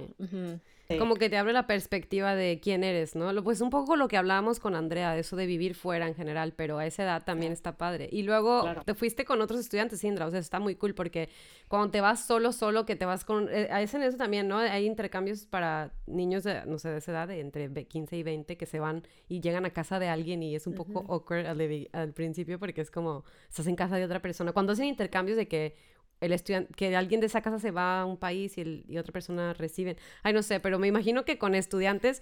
Como 1.00 1.16
que 1.16 1.30
te 1.30 1.38
abre 1.38 1.52
la 1.52 1.66
perspectiva 1.66 2.36
de 2.36 2.60
quién 2.62 2.84
eres, 2.84 3.16
¿no? 3.16 3.34
Pues 3.44 3.62
un 3.62 3.70
poco 3.70 3.96
lo 3.96 4.08
que 4.08 4.18
hablábamos 4.18 4.60
con 4.60 4.76
Andrea, 4.76 5.14
de 5.14 5.22
eso 5.22 5.36
de 5.36 5.46
vivir 5.48 5.74
fuera 5.76 6.08
en 6.08 6.14
general, 6.14 6.54
pero 6.56 6.78
a 6.78 6.86
esa 6.86 7.04
edad 7.04 7.24
también 7.24 7.52
está 7.52 7.78
padre. 7.78 8.08
Y 8.12 8.24
luego 8.24 8.66
te 8.86 8.94
fuiste 8.94 9.26
con 9.26 9.42
otros 9.42 9.60
estudiantes, 9.60 10.04
Indra, 10.04 10.28
o 10.28 10.32
sea, 10.32 10.40
está 10.40 10.60
muy 10.60 10.76
cool 10.76 10.94
porque 10.94 11.30
cuando 11.68 11.90
te 11.90 12.02
vas 12.02 12.26
solo, 12.26 12.52
solo, 12.52 12.86
que 12.86 12.96
te 12.96 13.06
vas 13.06 13.26
con... 13.26 13.50
Eh, 13.50 13.68
a 13.72 13.82
ese 13.82 13.98
en 13.98 14.04
eso 14.04 14.18
también, 14.18 14.48
¿no? 14.48 14.58
Hay 14.58 14.86
intercambios 14.86 15.48
para 15.48 15.92
niños 16.06 16.44
de, 16.44 16.66
no 16.66 16.78
sé, 16.78 16.90
de 16.90 16.98
esa 16.98 17.12
edad, 17.12 17.28
de 17.28 17.40
entre 17.40 17.86
15 17.86 18.18
y 18.18 18.24
20, 18.24 18.58
que 18.58 18.66
se 18.66 18.80
van 18.80 19.04
y 19.28 19.42
llegan 19.42 19.66
a 19.66 19.72
casa 19.72 19.98
de 20.00 20.08
alguien 20.08 20.44
y 20.44 20.56
es 20.56 20.68
un 20.68 20.76
poco 20.76 21.06
awkward 21.12 21.48
al, 21.48 21.90
al 21.94 22.14
principio 22.14 22.60
porque 22.60 22.82
es 22.82 22.92
como, 22.92 23.24
estás 23.50 23.68
en 23.68 23.76
casa 23.76 23.96
de 23.96 24.06
otra 24.06 24.22
persona. 24.22 24.52
Cuando 24.52 24.74
hacen 24.74 24.86
intercambios 24.86 25.38
de 25.38 25.48
que 25.48 25.76
el 26.22 26.32
estudiante, 26.32 26.74
que 26.74 26.96
alguien 26.96 27.20
de 27.20 27.28
esa 27.28 27.42
casa 27.42 27.60
se 27.60 27.72
va 27.72 28.02
a 28.02 28.06
un 28.06 28.18
país 28.18 28.58
y, 28.58 28.62
el, 28.62 28.86
y 28.88 28.98
otra 28.98 29.12
persona 29.12 29.54
recibe. 29.54 29.98
Ay, 30.24 30.34
no 30.34 30.44
sé, 30.44 30.60
pero 30.60 30.80
me 30.80 30.88
imagino 30.88 31.26
que 31.26 31.38
con 31.38 31.56
estudiantes 31.56 32.22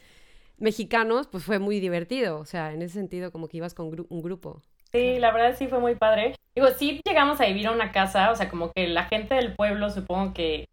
mexicanos, 0.58 1.28
pues 1.28 1.44
fue 1.44 1.60
muy 1.60 1.80
divertido. 1.80 2.40
O 2.40 2.46
sea, 2.46 2.74
en 2.74 2.82
ese 2.82 2.96
sentido, 2.96 3.32
como 3.32 3.48
que 3.48 3.58
ibas 3.58 3.74
con 3.74 3.88
un 4.10 4.22
grupo. 4.22 4.62
Sí, 4.92 5.20
la 5.20 5.32
verdad 5.32 5.56
sí 5.58 5.68
fue 5.68 5.80
muy 5.80 5.96
padre. 5.96 6.36
Digo, 6.56 6.68
sí 6.78 7.02
llegamos 7.04 7.42
a 7.42 7.46
vivir 7.46 7.68
a 7.68 7.72
una 7.72 7.92
casa, 7.92 8.32
o 8.32 8.36
sea, 8.36 8.50
como 8.50 8.72
que 8.72 8.88
la 8.88 9.06
gente 9.06 9.34
del 9.34 9.56
pueblo, 9.56 9.90
supongo 9.90 10.34
que, 10.34 10.68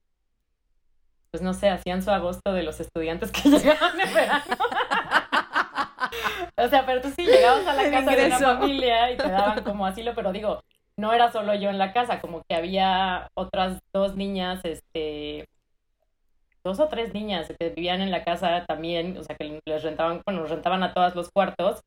pues 1.31 1.43
no 1.43 1.55
sé, 1.55 1.71
hacían 1.71 2.03
su 2.03 2.11
agosto 2.11 2.53
de 2.53 2.63
los 2.63 2.81
estudiantes 2.81 3.33
que 3.33 3.41
llegaban 3.49 3.99
en 3.99 4.13
verano. 4.13 4.57
o 6.57 6.69
sea, 6.69 6.85
pero 6.85 7.01
tú 7.01 7.11
sí 7.17 7.25
llegabas 7.25 7.67
a 7.67 7.75
la 7.75 7.91
casa 7.91 8.11
de 8.11 8.27
una 8.27 8.39
familia 8.39 9.11
y 9.11 9.17
te 9.17 9.29
daban 9.29 9.65
como 9.65 9.87
asilo, 9.87 10.15
pero 10.15 10.33
digo, 10.33 10.61
no 11.01 11.15
era 11.15 11.33
solo 11.33 11.55
yo 11.55 11.71
en 11.71 11.79
la 11.79 11.93
casa, 11.93 12.21
como 12.21 12.43
que 12.47 12.55
había 12.55 13.31
otras 13.35 13.81
dos 13.93 14.17
niñas, 14.17 14.61
este, 14.65 15.49
dos 16.63 16.79
o 16.79 16.89
tres 16.89 17.15
niñas 17.15 17.49
que 17.59 17.71
vivían 17.71 18.03
en 18.03 18.11
la 18.11 18.23
casa 18.23 18.65
también, 18.67 19.17
o 19.17 19.25
sea, 19.25 19.35
que 19.35 19.61
les 19.65 19.83
rentaban, 19.83 20.21
bueno, 20.27 20.45
rentaban 20.45 20.83
a 20.83 20.93
todas 20.93 21.17
los 21.17 21.31
cuartos. 21.31 21.81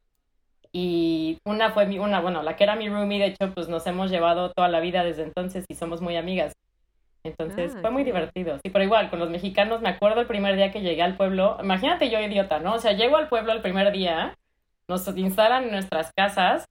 Y 0.72 1.38
una 1.46 1.70
fue 1.70 1.86
mi, 1.86 2.00
una, 2.00 2.20
bueno, 2.20 2.42
la 2.42 2.56
que 2.56 2.64
era 2.64 2.76
mi 2.76 2.90
roomie, 2.90 3.20
de 3.20 3.28
hecho, 3.28 3.54
pues 3.54 3.70
nos 3.70 3.86
hemos 3.86 4.10
llevado 4.10 4.52
toda 4.52 4.68
la 4.68 4.80
vida 4.80 5.04
desde 5.04 5.22
entonces 5.22 5.66
y 5.70 5.76
somos 5.76 6.02
muy 6.02 6.18
amigas. 6.18 6.54
Entonces 7.24 7.74
ah, 7.76 7.80
fue 7.82 7.92
muy 7.92 8.04
divertido. 8.04 8.58
Sí, 8.64 8.72
pero 8.72 8.84
igual, 8.84 9.12
con 9.12 9.20
los 9.20 9.30
mexicanos, 9.30 9.82
me 9.82 9.90
acuerdo 9.90 10.22
el 10.22 10.28
primer 10.28 10.56
día 10.56 10.72
que 10.72 10.82
llegué 10.82 11.04
al 11.04 11.16
pueblo, 11.16 11.58
imagínate 11.62 12.10
yo 12.10 12.20
idiota, 12.20 12.60
¿no? 12.60 12.74
O 12.74 12.80
sea, 12.80 12.94
llego 12.94 13.18
al 13.18 13.30
pueblo 13.30 13.54
el 13.54 13.62
primer 13.62 13.92
día, 13.92 14.36
nos 14.88 15.08
instalan 15.16 15.66
en 15.66 15.72
nuestras 15.72 16.12
casas 16.14 16.68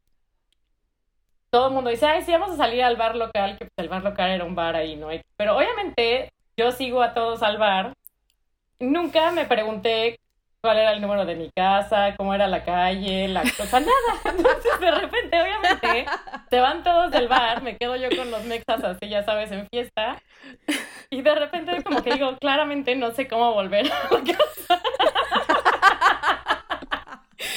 todo 1.53 1.69
el 1.69 1.75
mundo 1.75 1.91
dice, 1.91 2.07
ay, 2.07 2.23
sí, 2.23 2.33
vamos 2.33 2.51
a 2.51 2.57
salir 2.57 2.83
al 2.83 2.97
bar 2.97 3.15
local, 3.15 3.59
que 3.59 3.67
pues, 3.67 3.73
el 3.77 3.89
bar 3.89 4.03
local 4.03 4.31
era 4.31 4.45
un 4.45 4.55
bar 4.55 4.75
ahí, 4.75 4.97
¿no? 4.97 5.09
Pero 5.37 5.57
obviamente 5.57 6.33
yo 6.57 6.73
sigo 6.73 7.03
a 7.03 7.15
todos 7.15 7.43
al 7.43 7.59
bar 7.59 7.93
nunca 8.83 9.31
me 9.31 9.47
pregunté 9.47 10.19
cuál 10.61 10.79
era 10.79 10.93
el 10.93 11.01
número 11.01 11.25
de 11.25 11.35
mi 11.35 11.51
casa, 11.51 12.15
cómo 12.17 12.35
era 12.35 12.47
la 12.47 12.65
calle, 12.65 13.27
la 13.29 13.43
cosa, 13.57 13.81
nada. 13.81 14.21
Entonces, 14.25 14.81
de 14.81 14.91
repente, 14.91 15.41
obviamente, 15.41 16.07
se 16.51 16.61
van 16.61 16.85
todos 16.85 17.11
del 17.11 17.29
bar, 17.29 17.63
me 17.63 17.77
quedo 17.77 17.97
yo 17.97 18.09
con 18.17 18.31
los 18.31 18.45
mexas 18.45 18.85
así, 18.85 19.09
ya 19.09 19.25
sabes, 19.25 19.51
en 19.51 19.67
fiesta. 19.69 20.23
Y 21.11 21.23
de 21.23 21.35
repente, 21.35 21.83
como 21.83 22.03
que 22.03 22.15
digo, 22.15 22.37
claramente 22.39 22.95
no 22.95 23.11
sé 23.13 23.27
cómo 23.29 23.53
volver 23.55 23.91
a 23.91 24.15
la 24.15 24.21
casa. 24.21 24.83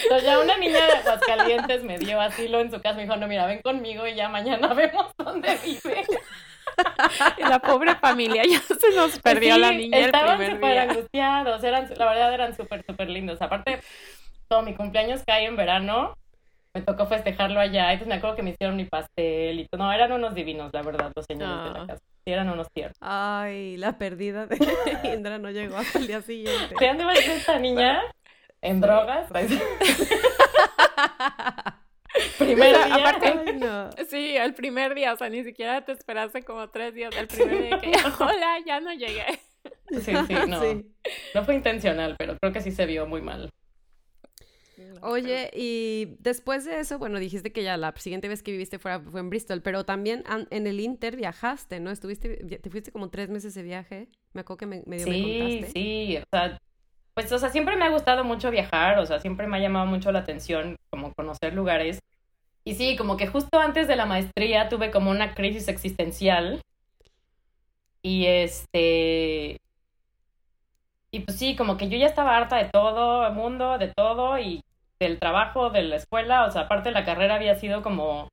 Entonces 0.04 0.24
ya 0.28 0.40
una 0.40 0.58
niña 0.58 0.86
de 0.86 0.92
Aguascalientes 0.94 1.84
me 1.84 1.98
dio 1.98 2.20
asilo 2.22 2.60
en 2.60 2.72
su 2.72 2.82
casa, 2.82 2.96
me 2.96 3.04
dijo, 3.04 3.16
no, 3.16 3.28
mira, 3.28 3.46
ven 3.46 3.62
conmigo 3.62 4.06
y 4.08 4.16
ya 4.16 4.30
mañana 4.30 4.74
vemos 4.74 5.12
dónde 5.18 5.58
vive. 5.64 6.04
La 7.40 7.60
pobre 7.60 7.96
familia 7.96 8.44
ya 8.44 8.60
se 8.60 8.92
nos 8.96 9.20
perdió 9.20 9.58
la 9.58 9.72
niña 9.72 10.10
primer 10.10 10.52
súper 10.56 10.78
angustiados, 10.80 11.64
eran, 11.64 11.90
la 11.96 12.06
verdad 12.06 12.34
eran 12.34 12.56
súper, 12.56 12.84
súper 12.86 13.10
lindos. 13.10 13.42
Aparte, 13.42 13.80
todo 14.50 14.62
mi 14.62 14.74
cumpleaños 14.76 15.22
cae 15.26 15.46
en 15.46 15.56
verano, 15.56 16.16
me 16.74 16.82
tocó 16.82 17.06
festejarlo 17.06 17.60
allá, 17.62 17.94
entonces 17.94 18.08
me 18.10 18.16
acuerdo 18.16 18.36
que 18.36 18.44
me 18.44 18.50
hicieron 18.50 18.76
mi 18.76 18.86
pastel 18.86 19.60
y 19.60 19.68
todo. 19.68 19.84
No, 19.84 19.94
eran 19.94 20.12
unos 20.12 20.34
divinos, 20.36 20.72
la 20.74 20.82
verdad, 20.82 21.12
los 21.16 21.26
señores 21.26 21.64
de 21.64 21.70
la 21.72 21.84
Ah. 21.84 21.88
casa. 21.88 22.02
Sí, 22.26 22.32
eran 22.34 22.50
unos 22.50 22.68
tiernos. 22.74 22.98
Ay, 23.00 23.78
la 23.78 23.98
pérdida 23.98 24.48
de 24.48 24.58
Indra 25.16 25.38
no 25.38 25.52
llegó 25.52 25.78
hasta 25.78 26.00
el 26.00 26.08
día 26.08 26.22
siguiente. 26.22 26.76
¿De 26.78 26.88
dónde 26.88 27.06
va 27.06 27.12
a 27.12 27.20
ir 27.20 27.30
esta 27.30 27.60
niña? 27.60 28.02
¿En 28.62 28.82
drogas? 28.82 29.30
Primer 32.40 32.74
O 32.74 32.78
sea, 32.78 32.86
día. 32.86 32.96
aparte- 33.10 33.34
Ay, 33.48 33.58
no. 33.58 33.90
Sí, 34.10 34.38
el 34.38 34.54
primer 34.54 34.96
día, 34.96 35.14
o 35.14 35.18
sea, 35.18 35.30
ni 35.30 35.44
siquiera 35.44 35.84
te 35.84 35.92
esperaste 35.92 36.44
como 36.44 36.70
tres 36.70 36.94
días 36.94 37.14
del 37.14 37.28
primer 37.28 37.62
día 37.64 37.80
que, 37.82 37.92
hola, 38.24 38.58
ya 38.66 38.80
no 38.80 38.94
llegué. 38.94 39.26
Sí, 39.92 40.00
sí, 40.28 40.34
no. 40.48 40.62
Sí. 40.62 40.86
No 41.34 41.44
fue 41.44 41.56
intencional, 41.56 42.16
pero 42.18 42.38
creo 42.40 42.54
que 42.54 42.62
sí 42.62 42.72
se 42.72 42.86
vio 42.86 43.06
muy 43.06 43.22
mal. 43.22 43.50
Oye, 45.02 45.52
y 45.54 46.16
después 46.20 46.64
de 46.66 46.80
eso, 46.80 46.98
bueno, 47.00 47.20
dijiste 47.20 47.52
que 47.52 47.64
ya 47.64 47.76
la 47.78 47.94
siguiente 47.98 48.28
vez 48.30 48.42
que 48.42 48.52
viviste 48.52 48.80
fuera 48.80 49.00
fue 49.02 49.20
en 49.20 49.30
Bristol, 49.30 49.62
pero 49.62 49.84
también 49.86 50.24
en 50.50 50.68
el 50.68 50.80
Inter 50.80 51.16
viajaste, 51.18 51.80
¿no? 51.80 51.92
Estuviste, 51.92 52.40
vi- 52.44 52.58
te 52.58 52.70
fuiste 52.70 52.92
como 52.92 53.10
tres 53.10 53.30
meses 53.30 53.54
de 53.54 53.64
viaje. 53.64 54.08
Me 54.34 54.42
acuerdo 54.42 54.58
que 54.58 54.66
me, 54.66 54.84
medio 54.86 55.08
me 55.08 55.14
Sí, 55.14 55.40
contaste. 55.40 55.72
sí, 55.80 56.18
o 56.18 56.24
sea, 56.32 56.58
pues, 57.16 57.32
o 57.32 57.40
sea, 57.40 57.50
siempre 57.50 57.78
me 57.78 57.86
ha 57.86 57.90
gustado 57.90 58.24
mucho 58.26 58.52
viajar, 58.52 59.00
o 59.00 59.06
sea, 59.06 59.20
siempre 59.20 59.48
me 59.48 59.58
ha 59.58 59.62
llamado 59.62 59.86
mucho 59.88 60.12
la 60.12 60.20
atención 60.20 60.78
como 60.90 61.14
conocer 61.14 61.54
lugares. 61.54 62.00
Y 62.66 62.76
sí, 62.76 62.96
como 62.98 63.18
que 63.18 63.28
justo 63.28 63.60
antes 63.60 63.88
de 63.88 63.96
la 63.96 64.06
maestría 64.06 64.70
tuve 64.70 64.92
como 64.92 65.12
una 65.12 65.34
crisis 65.36 65.68
existencial. 65.70 66.62
Y 68.02 68.26
este... 68.28 69.60
Y 71.12 71.20
pues 71.22 71.40
sí, 71.40 71.56
como 71.56 71.78
que 71.78 71.90
yo 71.90 71.98
ya 71.98 72.08
estaba 72.08 72.36
harta 72.36 72.58
de 72.58 72.66
todo 72.66 73.26
el 73.28 73.34
mundo, 73.34 73.78
de 73.78 73.88
todo, 73.88 74.38
y 74.38 74.62
del 75.00 75.20
trabajo, 75.20 75.70
de 75.70 75.84
la 75.84 75.96
escuela, 75.98 76.46
o 76.46 76.52
sea, 76.52 76.64
aparte 76.64 76.92
la 76.92 77.06
carrera 77.06 77.36
había 77.36 77.56
sido 77.56 77.82
como, 77.82 78.30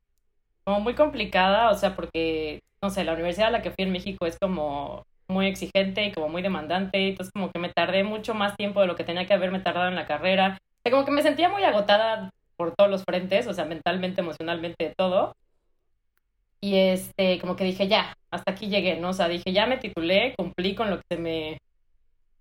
como 0.65 0.81
muy 0.81 0.95
complicada, 0.95 1.71
o 1.71 1.75
sea, 1.75 1.95
porque, 1.97 2.63
no 2.83 2.91
sé, 2.91 3.05
la 3.05 3.13
universidad 3.15 3.49
a 3.49 3.51
la 3.53 3.63
que 3.63 3.71
fui 3.71 3.85
en 3.85 3.93
México 3.93 4.27
es 4.27 4.39
como 4.39 5.07
muy 5.33 5.47
exigente 5.47 6.05
y 6.05 6.13
como 6.13 6.29
muy 6.29 6.43
demandante, 6.43 7.09
entonces 7.09 7.33
como 7.33 7.51
que 7.51 7.59
me 7.59 7.71
tardé 7.71 8.05
mucho 8.05 8.35
más 8.35 8.57
tiempo 8.57 8.81
de 8.81 8.87
lo 8.87 8.97
que 8.97 9.05
tenía 9.05 9.27
que 9.27 9.35
haberme 9.35 9.61
tardado 9.61 9.89
en 9.89 9.97
la 9.97 10.07
carrera, 10.07 10.59
o 10.61 10.83
sea, 10.83 10.93
como 10.93 11.05
que 11.05 11.13
me 11.13 11.23
sentía 11.23 11.49
muy 11.49 11.65
agotada 11.65 12.33
por 12.57 12.75
todos 12.75 12.91
los 12.91 13.05
frentes, 13.05 13.47
o 13.47 13.55
sea, 13.55 13.65
mentalmente, 13.65 14.21
emocionalmente, 14.21 14.85
de 14.85 14.95
todo. 14.97 15.35
Y 16.61 16.77
este, 16.77 17.41
como 17.41 17.57
que 17.57 17.65
dije, 17.65 17.89
ya, 17.89 18.17
hasta 18.31 18.53
aquí 18.53 18.69
llegué, 18.69 18.97
¿no? 18.97 19.11
O 19.11 19.13
sea, 19.13 19.29
dije, 19.29 19.53
ya 19.53 19.67
me 19.67 19.79
titulé, 19.79 20.35
cumplí 20.37 20.75
con 20.75 20.91
lo 20.91 20.99
que 20.99 21.05
se 21.11 21.19
me, 21.19 21.59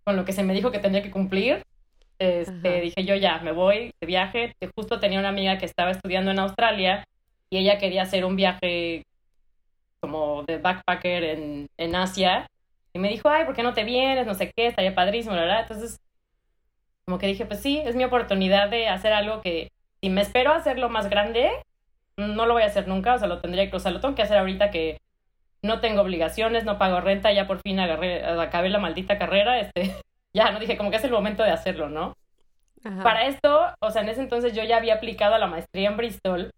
con 0.04 0.16
lo 0.16 0.26
que 0.26 0.34
se 0.34 0.44
me 0.44 0.54
dijo 0.54 0.72
que 0.72 0.80
tenía 0.80 1.02
que 1.02 1.12
cumplir. 1.12 1.64
Este, 2.20 2.70
Ajá. 2.70 2.82
dije, 2.82 3.04
yo 3.04 3.16
ya, 3.16 3.40
me 3.40 3.52
voy 3.52 3.94
de 4.00 4.08
viaje. 4.08 4.54
Justo 4.76 5.00
tenía 5.00 5.20
una 5.20 5.30
amiga 5.30 5.58
que 5.58 5.66
estaba 5.66 5.92
estudiando 5.92 6.32
en 6.32 6.40
Australia 6.40 7.04
y 7.50 7.58
ella 7.58 7.80
quería 7.80 8.04
hacer 8.04 8.26
un 8.26 8.36
viaje 8.36 9.04
como 10.00 10.44
de 10.44 10.58
backpacker 10.58 11.24
en, 11.24 11.68
en 11.78 11.96
Asia. 11.96 12.48
Y 12.94 13.00
me 13.00 13.10
dijo, 13.10 13.30
ay, 13.30 13.46
¿por 13.46 13.56
qué 13.56 13.64
no 13.64 13.74
te 13.74 13.84
vienes? 13.84 14.28
No 14.28 14.34
sé 14.34 14.52
qué, 14.56 14.68
estaría 14.68 14.94
padrísimo, 14.94 15.36
la 15.36 15.42
verdad. 15.42 15.62
Entonces, 15.62 16.00
como 17.06 17.18
que 17.20 17.28
dije, 17.28 17.46
pues 17.46 17.60
sí, 17.60 17.80
es 17.80 17.96
mi 17.96 18.04
oportunidad 18.04 18.70
de 18.70 18.88
hacer 18.88 19.14
algo 19.14 19.42
que 19.42 19.72
si 20.02 20.10
me 20.10 20.22
espero 20.22 20.54
hacerlo 20.54 20.90
más 20.90 21.10
grande, 21.10 21.50
no 22.18 22.46
lo 22.46 22.54
voy 22.54 22.64
a 22.64 22.68
hacer 22.68 22.88
nunca, 22.88 23.16
o 23.16 23.20
sea, 23.20 23.28
lo 23.28 23.40
tendría 23.40 23.70
que, 23.70 23.76
o 23.76 23.80
sea, 23.80 23.92
lo 23.92 24.00
tengo 24.00 24.16
que 24.16 24.22
hacer 24.22 24.38
ahorita 24.38 24.72
que 24.72 25.00
no 25.62 25.80
tengo 25.80 26.02
obligaciones, 26.02 26.66
no 26.66 26.78
pago 26.78 27.02
renta, 27.02 27.32
ya 27.32 27.48
por 27.48 27.62
fin 27.62 27.80
agarré, 27.80 28.26
acabé 28.26 28.70
la 28.70 28.80
maldita 28.80 29.18
carrera, 29.18 29.60
este, 29.60 29.96
ya, 30.34 30.52
no 30.52 30.60
dije, 30.60 30.78
como 30.78 30.90
que 30.90 30.98
es 30.98 31.04
el 31.04 31.12
momento 31.12 31.44
de 31.44 31.52
hacerlo, 31.52 31.90
¿no? 31.90 32.16
Ajá. 32.84 33.04
Para 33.04 33.26
esto, 33.26 33.76
o 33.80 33.92
sea, 33.92 34.02
en 34.02 34.10
ese 34.10 34.22
entonces 34.22 34.54
yo 34.54 34.64
ya 34.64 34.78
había 34.78 34.96
aplicado 34.96 35.36
a 35.36 35.40
la 35.40 35.48
maestría 35.48 35.90
en 35.90 35.98
Bristol, 35.98 36.52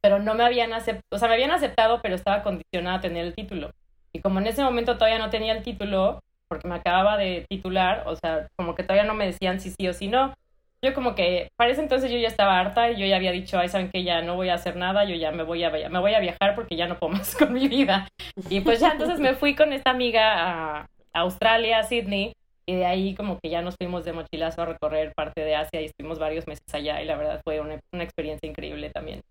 pero 0.00 0.18
no 0.18 0.34
me 0.34 0.44
habían 0.44 0.72
aceptado, 0.72 1.04
o 1.10 1.18
sea, 1.18 1.28
me 1.28 1.34
habían 1.34 1.52
aceptado, 1.52 2.00
pero 2.02 2.14
estaba 2.14 2.42
condicionada 2.42 2.98
a 2.98 3.00
tener 3.00 3.24
el 3.24 3.34
título. 3.34 3.70
Y 4.12 4.20
como 4.20 4.38
en 4.40 4.46
ese 4.46 4.62
momento 4.62 4.94
todavía 4.96 5.18
no 5.18 5.30
tenía 5.30 5.52
el 5.52 5.62
título, 5.62 6.20
porque 6.48 6.68
me 6.68 6.76
acababa 6.76 7.16
de 7.16 7.44
titular, 7.48 8.04
o 8.06 8.16
sea, 8.16 8.48
como 8.56 8.74
que 8.74 8.82
todavía 8.82 9.04
no 9.04 9.14
me 9.14 9.26
decían 9.26 9.60
si 9.60 9.70
sí 9.70 9.88
o 9.88 9.92
si 9.92 10.08
no. 10.08 10.34
Yo 10.82 10.94
como 10.94 11.14
que, 11.14 11.48
para 11.56 11.70
ese 11.70 11.80
entonces 11.82 12.10
yo 12.10 12.18
ya 12.18 12.28
estaba 12.28 12.58
harta 12.60 12.90
y 12.90 12.96
yo 13.00 13.06
ya 13.06 13.16
había 13.16 13.32
dicho, 13.32 13.58
ay, 13.58 13.68
saben 13.68 13.90
que 13.90 14.04
ya 14.04 14.22
no 14.22 14.36
voy 14.36 14.50
a 14.50 14.54
hacer 14.54 14.76
nada, 14.76 15.04
yo 15.04 15.14
ya 15.16 15.32
me 15.32 15.42
voy 15.42 15.64
a, 15.64 15.70
me 15.70 15.98
voy 15.98 16.14
a 16.14 16.20
viajar 16.20 16.54
porque 16.54 16.76
ya 16.76 16.86
no 16.86 16.98
puedo 16.98 17.12
más 17.14 17.34
con 17.36 17.52
mi 17.52 17.68
vida. 17.68 18.08
Y 18.48 18.60
pues 18.60 18.80
ya, 18.80 18.92
entonces 18.92 19.18
me 19.20 19.34
fui 19.34 19.54
con 19.56 19.72
esta 19.72 19.90
amiga 19.90 20.80
a 20.82 20.88
Australia, 21.14 21.78
a 21.78 21.82
Sydney, 21.84 22.32
y 22.66 22.74
de 22.76 22.86
ahí 22.86 23.14
como 23.14 23.38
que 23.40 23.48
ya 23.50 23.62
nos 23.62 23.76
fuimos 23.76 24.04
de 24.04 24.12
mochilazo 24.12 24.62
a 24.62 24.66
recorrer 24.66 25.12
parte 25.14 25.40
de 25.42 25.54
Asia 25.56 25.80
y 25.80 25.86
estuvimos 25.86 26.18
varios 26.18 26.46
meses 26.46 26.64
allá 26.72 27.00
y 27.02 27.06
la 27.06 27.16
verdad 27.16 27.40
fue 27.44 27.60
una, 27.60 27.78
una 27.92 28.04
experiencia 28.04 28.48
increíble 28.48 28.90
también. 28.90 29.22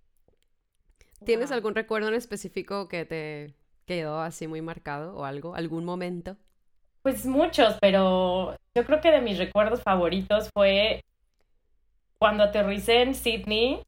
¿Tienes 1.25 1.51
Wow. 1.51 1.55
algún 1.55 1.75
recuerdo 1.75 2.07
en 2.09 2.13
específico 2.15 2.87
que 2.87 3.05
te 3.05 3.55
quedó 3.85 4.19
así 4.19 4.47
muy 4.47 4.61
marcado 4.61 5.15
o 5.15 5.25
algo? 5.25 5.55
¿Algún 5.55 5.85
momento? 5.85 6.37
Pues 7.01 7.25
muchos, 7.25 7.77
pero 7.79 8.57
yo 8.73 8.85
creo 8.85 8.99
que 8.99 9.11
de 9.11 9.21
mis 9.21 9.37
recuerdos 9.37 9.81
favoritos 9.83 10.49
fue 10.53 11.03
cuando 12.17 12.43
aterricé 12.43 13.03
en 13.03 13.13
Sydney, 13.13 13.83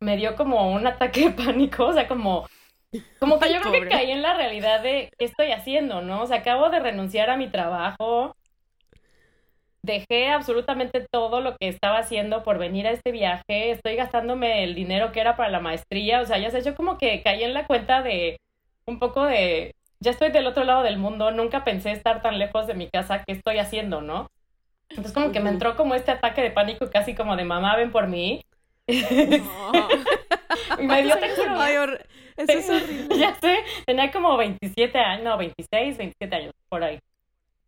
me 0.00 0.16
dio 0.16 0.34
como 0.34 0.72
un 0.72 0.86
ataque 0.86 1.30
de 1.30 1.44
pánico, 1.44 1.86
o 1.86 1.92
sea, 1.92 2.08
como, 2.08 2.46
como 3.20 3.38
que 3.38 3.52
yo 3.52 3.60
creo 3.60 3.72
que 3.72 3.88
caí 3.88 4.10
en 4.10 4.22
la 4.22 4.34
realidad 4.34 4.82
de 4.82 5.10
qué 5.18 5.24
estoy 5.24 5.52
haciendo, 5.52 6.02
¿no? 6.02 6.22
O 6.22 6.26
sea, 6.26 6.38
acabo 6.38 6.70
de 6.70 6.80
renunciar 6.80 7.30
a 7.30 7.36
mi 7.36 7.48
trabajo, 7.48 8.34
dejé 9.82 10.30
absolutamente 10.30 11.06
todo 11.12 11.40
lo 11.40 11.56
que 11.56 11.68
estaba 11.68 11.98
haciendo 11.98 12.42
por 12.42 12.58
venir 12.58 12.86
a 12.86 12.90
este 12.90 13.12
viaje, 13.12 13.70
estoy 13.70 13.96
gastándome 13.96 14.64
el 14.64 14.74
dinero 14.74 15.12
que 15.12 15.20
era 15.20 15.36
para 15.36 15.50
la 15.50 15.60
maestría, 15.60 16.20
o 16.22 16.26
sea, 16.26 16.38
ya 16.38 16.50
sé, 16.50 16.62
yo 16.62 16.74
como 16.74 16.98
que 16.98 17.22
caí 17.22 17.44
en 17.44 17.54
la 17.54 17.66
cuenta 17.66 18.02
de 18.02 18.38
un 18.86 18.98
poco 18.98 19.24
de, 19.24 19.74
ya 20.00 20.10
estoy 20.10 20.30
del 20.30 20.46
otro 20.46 20.64
lado 20.64 20.82
del 20.82 20.98
mundo, 20.98 21.30
nunca 21.30 21.64
pensé 21.64 21.92
estar 21.92 22.22
tan 22.22 22.38
lejos 22.38 22.66
de 22.66 22.74
mi 22.74 22.88
casa, 22.88 23.22
¿qué 23.24 23.32
estoy 23.32 23.58
haciendo, 23.58 24.00
no? 24.00 24.28
Entonces 24.90 25.12
como 25.12 25.32
que 25.32 25.40
me 25.40 25.50
entró 25.50 25.76
como 25.76 25.94
este 25.94 26.10
ataque 26.12 26.42
de 26.42 26.50
pánico 26.50 26.90
casi 26.90 27.14
como 27.14 27.36
de 27.36 27.44
mamá, 27.44 27.76
ven 27.76 27.90
por 27.92 28.06
mí. 28.08 28.44
No. 28.88 29.88
Y 30.78 30.86
me 30.86 31.02
dio, 31.02 31.16
¿Cuántos 31.16 31.20
te 31.20 31.24
años 31.26 31.38
juro, 31.38 31.60
Ay, 31.60 31.74
hor- 31.76 32.06
eso 32.36 32.58
es 32.58 32.70
horrible. 32.70 33.16
ya 33.18 33.34
sé, 33.40 33.58
tenía 33.86 34.10
como 34.12 34.36
27 34.36 34.98
años, 34.98 35.24
no, 35.24 35.36
26, 35.38 35.96
27 35.98 36.36
años, 36.36 36.52
por 36.68 36.84
ahí. 36.84 36.98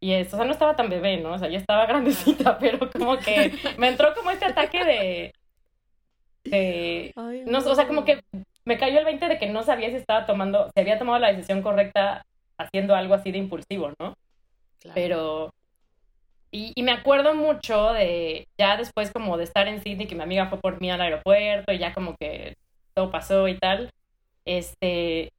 Y 0.00 0.12
esto, 0.12 0.36
o 0.36 0.38
sea, 0.38 0.46
no 0.46 0.52
estaba 0.52 0.76
tan 0.76 0.88
bebé, 0.90 1.16
¿no? 1.16 1.32
O 1.32 1.38
sea, 1.38 1.48
ya 1.48 1.58
estaba 1.58 1.86
grandecita, 1.86 2.58
pero 2.60 2.90
como 2.90 3.18
que 3.18 3.52
me 3.78 3.88
entró 3.88 4.14
como 4.14 4.30
este 4.30 4.44
ataque 4.44 4.84
de... 4.84 5.32
de 6.44 7.12
Ay, 7.16 7.44
no, 7.46 7.58
o 7.58 7.74
sea, 7.74 7.86
como 7.86 8.04
que 8.04 8.20
me 8.66 8.76
cayó 8.76 8.98
el 8.98 9.06
20 9.06 9.28
de 9.28 9.38
que 9.38 9.46
no 9.46 9.62
sabía 9.62 9.88
si 9.88 9.96
estaba 9.96 10.26
tomando, 10.26 10.70
si 10.74 10.80
había 10.80 10.98
tomado 10.98 11.18
la 11.18 11.32
decisión 11.32 11.62
correcta 11.62 12.26
haciendo 12.58 12.94
algo 12.94 13.14
así 13.14 13.32
de 13.32 13.38
impulsivo, 13.38 13.92
¿no? 13.98 14.14
Claro. 14.80 14.94
Pero... 14.94 15.54
Y, 16.50 16.72
y 16.74 16.82
me 16.82 16.92
acuerdo 16.92 17.34
mucho 17.34 17.92
de, 17.92 18.46
ya 18.58 18.76
después 18.76 19.10
como 19.12 19.36
de 19.36 19.44
estar 19.44 19.66
en 19.68 19.82
Sydney, 19.82 20.06
que 20.06 20.14
mi 20.14 20.22
amiga 20.22 20.46
fue 20.46 20.58
por 20.58 20.80
mí 20.80 20.90
al 20.90 21.00
aeropuerto 21.00 21.72
y 21.72 21.78
ya 21.78 21.92
como 21.92 22.14
que 22.16 22.56
todo 22.94 23.10
pasó 23.10 23.48
y 23.48 23.58
tal, 23.58 23.90
este, 24.44 25.32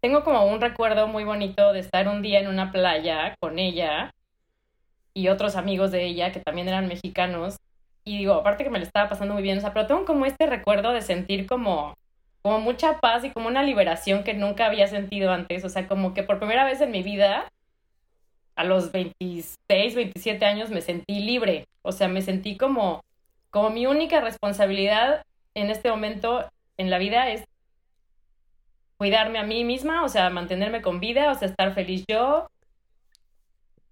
tengo 0.00 0.24
como 0.24 0.44
un 0.46 0.60
recuerdo 0.60 1.06
muy 1.08 1.24
bonito 1.24 1.72
de 1.72 1.80
estar 1.80 2.08
un 2.08 2.22
día 2.22 2.40
en 2.40 2.48
una 2.48 2.72
playa 2.72 3.36
con 3.40 3.58
ella 3.58 4.12
y 5.14 5.28
otros 5.28 5.56
amigos 5.56 5.90
de 5.90 6.04
ella 6.04 6.32
que 6.32 6.40
también 6.40 6.68
eran 6.68 6.88
mexicanos. 6.88 7.56
Y 8.04 8.18
digo, 8.18 8.34
aparte 8.34 8.64
que 8.64 8.70
me 8.70 8.78
lo 8.78 8.84
estaba 8.84 9.08
pasando 9.08 9.34
muy 9.34 9.42
bien, 9.42 9.58
o 9.58 9.60
sea, 9.60 9.72
pero 9.72 9.86
tengo 9.86 10.04
como 10.04 10.26
este 10.26 10.46
recuerdo 10.46 10.92
de 10.92 11.02
sentir 11.02 11.46
como, 11.46 11.94
como 12.42 12.60
mucha 12.60 12.98
paz 12.98 13.24
y 13.24 13.30
como 13.30 13.48
una 13.48 13.62
liberación 13.62 14.24
que 14.24 14.34
nunca 14.34 14.66
había 14.66 14.88
sentido 14.88 15.32
antes. 15.32 15.64
O 15.64 15.68
sea, 15.68 15.86
como 15.88 16.12
que 16.12 16.24
por 16.24 16.38
primera 16.38 16.64
vez 16.64 16.80
en 16.80 16.90
mi 16.90 17.02
vida, 17.02 17.50
a 18.56 18.64
los 18.64 18.92
26, 18.92 19.94
27 19.94 20.44
años, 20.44 20.70
me 20.70 20.80
sentí 20.80 21.20
libre. 21.20 21.66
O 21.82 21.92
sea, 21.92 22.08
me 22.08 22.22
sentí 22.22 22.56
como, 22.56 23.02
como 23.50 23.70
mi 23.70 23.86
única 23.86 24.20
responsabilidad 24.20 25.22
en 25.54 25.70
este 25.70 25.90
momento 25.90 26.44
en 26.78 26.90
la 26.90 26.98
vida 26.98 27.28
es 27.30 27.44
cuidarme 28.96 29.38
a 29.38 29.44
mí 29.44 29.64
misma, 29.64 30.04
o 30.04 30.08
sea, 30.08 30.30
mantenerme 30.30 30.82
con 30.82 31.00
vida, 31.00 31.30
o 31.32 31.34
sea, 31.34 31.48
estar 31.48 31.74
feliz 31.74 32.04
yo. 32.08 32.48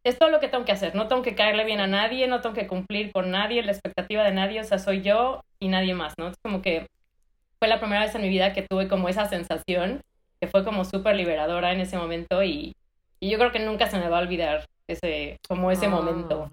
es 0.05 0.19
todo 0.19 0.31
lo 0.31 0.41
que 0.41 0.49
tengo 0.49 0.65
que 0.65 0.73
hacer, 0.73 0.95
no 0.95 1.09
tengo 1.09 1.23
que 1.23 1.35
caerle 1.35 1.65
bien 1.65 1.81
a 1.81 1.87
nadie, 1.87 2.27
no 2.27 2.41
tengo 2.41 2.55
que 2.55 2.67
cumplir 2.67 3.13
con 3.13 3.31
nadie, 3.31 3.63
la 3.63 3.73
expectativa 3.73 4.23
de 4.25 4.33
nadie, 4.33 4.61
o 4.61 4.65
sea, 4.65 4.79
soy 4.79 5.03
yo 5.03 5.43
y 5.59 5.69
nadie 5.69 5.95
más, 5.95 6.15
¿no? 6.17 6.29
Es 6.29 6.37
como 6.43 6.63
que 6.63 6.87
fue 7.61 7.69
la 7.69 7.79
primera 7.79 8.01
vez 8.01 8.15
en 8.15 8.23
mi 8.23 8.29
vida 8.31 8.55
que 8.55 8.63
tuve 8.63 8.89
como 8.89 9.09
esa 9.09 9.27
sensación, 9.27 10.01
que 10.41 10.49
fue 10.49 10.65
como 10.65 10.85
súper 10.85 11.15
liberadora 11.15 11.73
en 11.73 11.81
ese 11.81 11.99
momento 11.99 12.43
y, 12.43 12.75
y, 13.21 13.31
yo 13.31 13.39
creo 13.39 13.53
que 13.53 13.59
nunca 13.61 13.89
se 13.89 13.99
me 13.99 14.09
va 14.09 14.19
a 14.19 14.23
olvidar 14.23 14.65
ese, 14.89 15.39
como 15.47 15.71
ese 15.71 15.87
momento. 15.87 16.51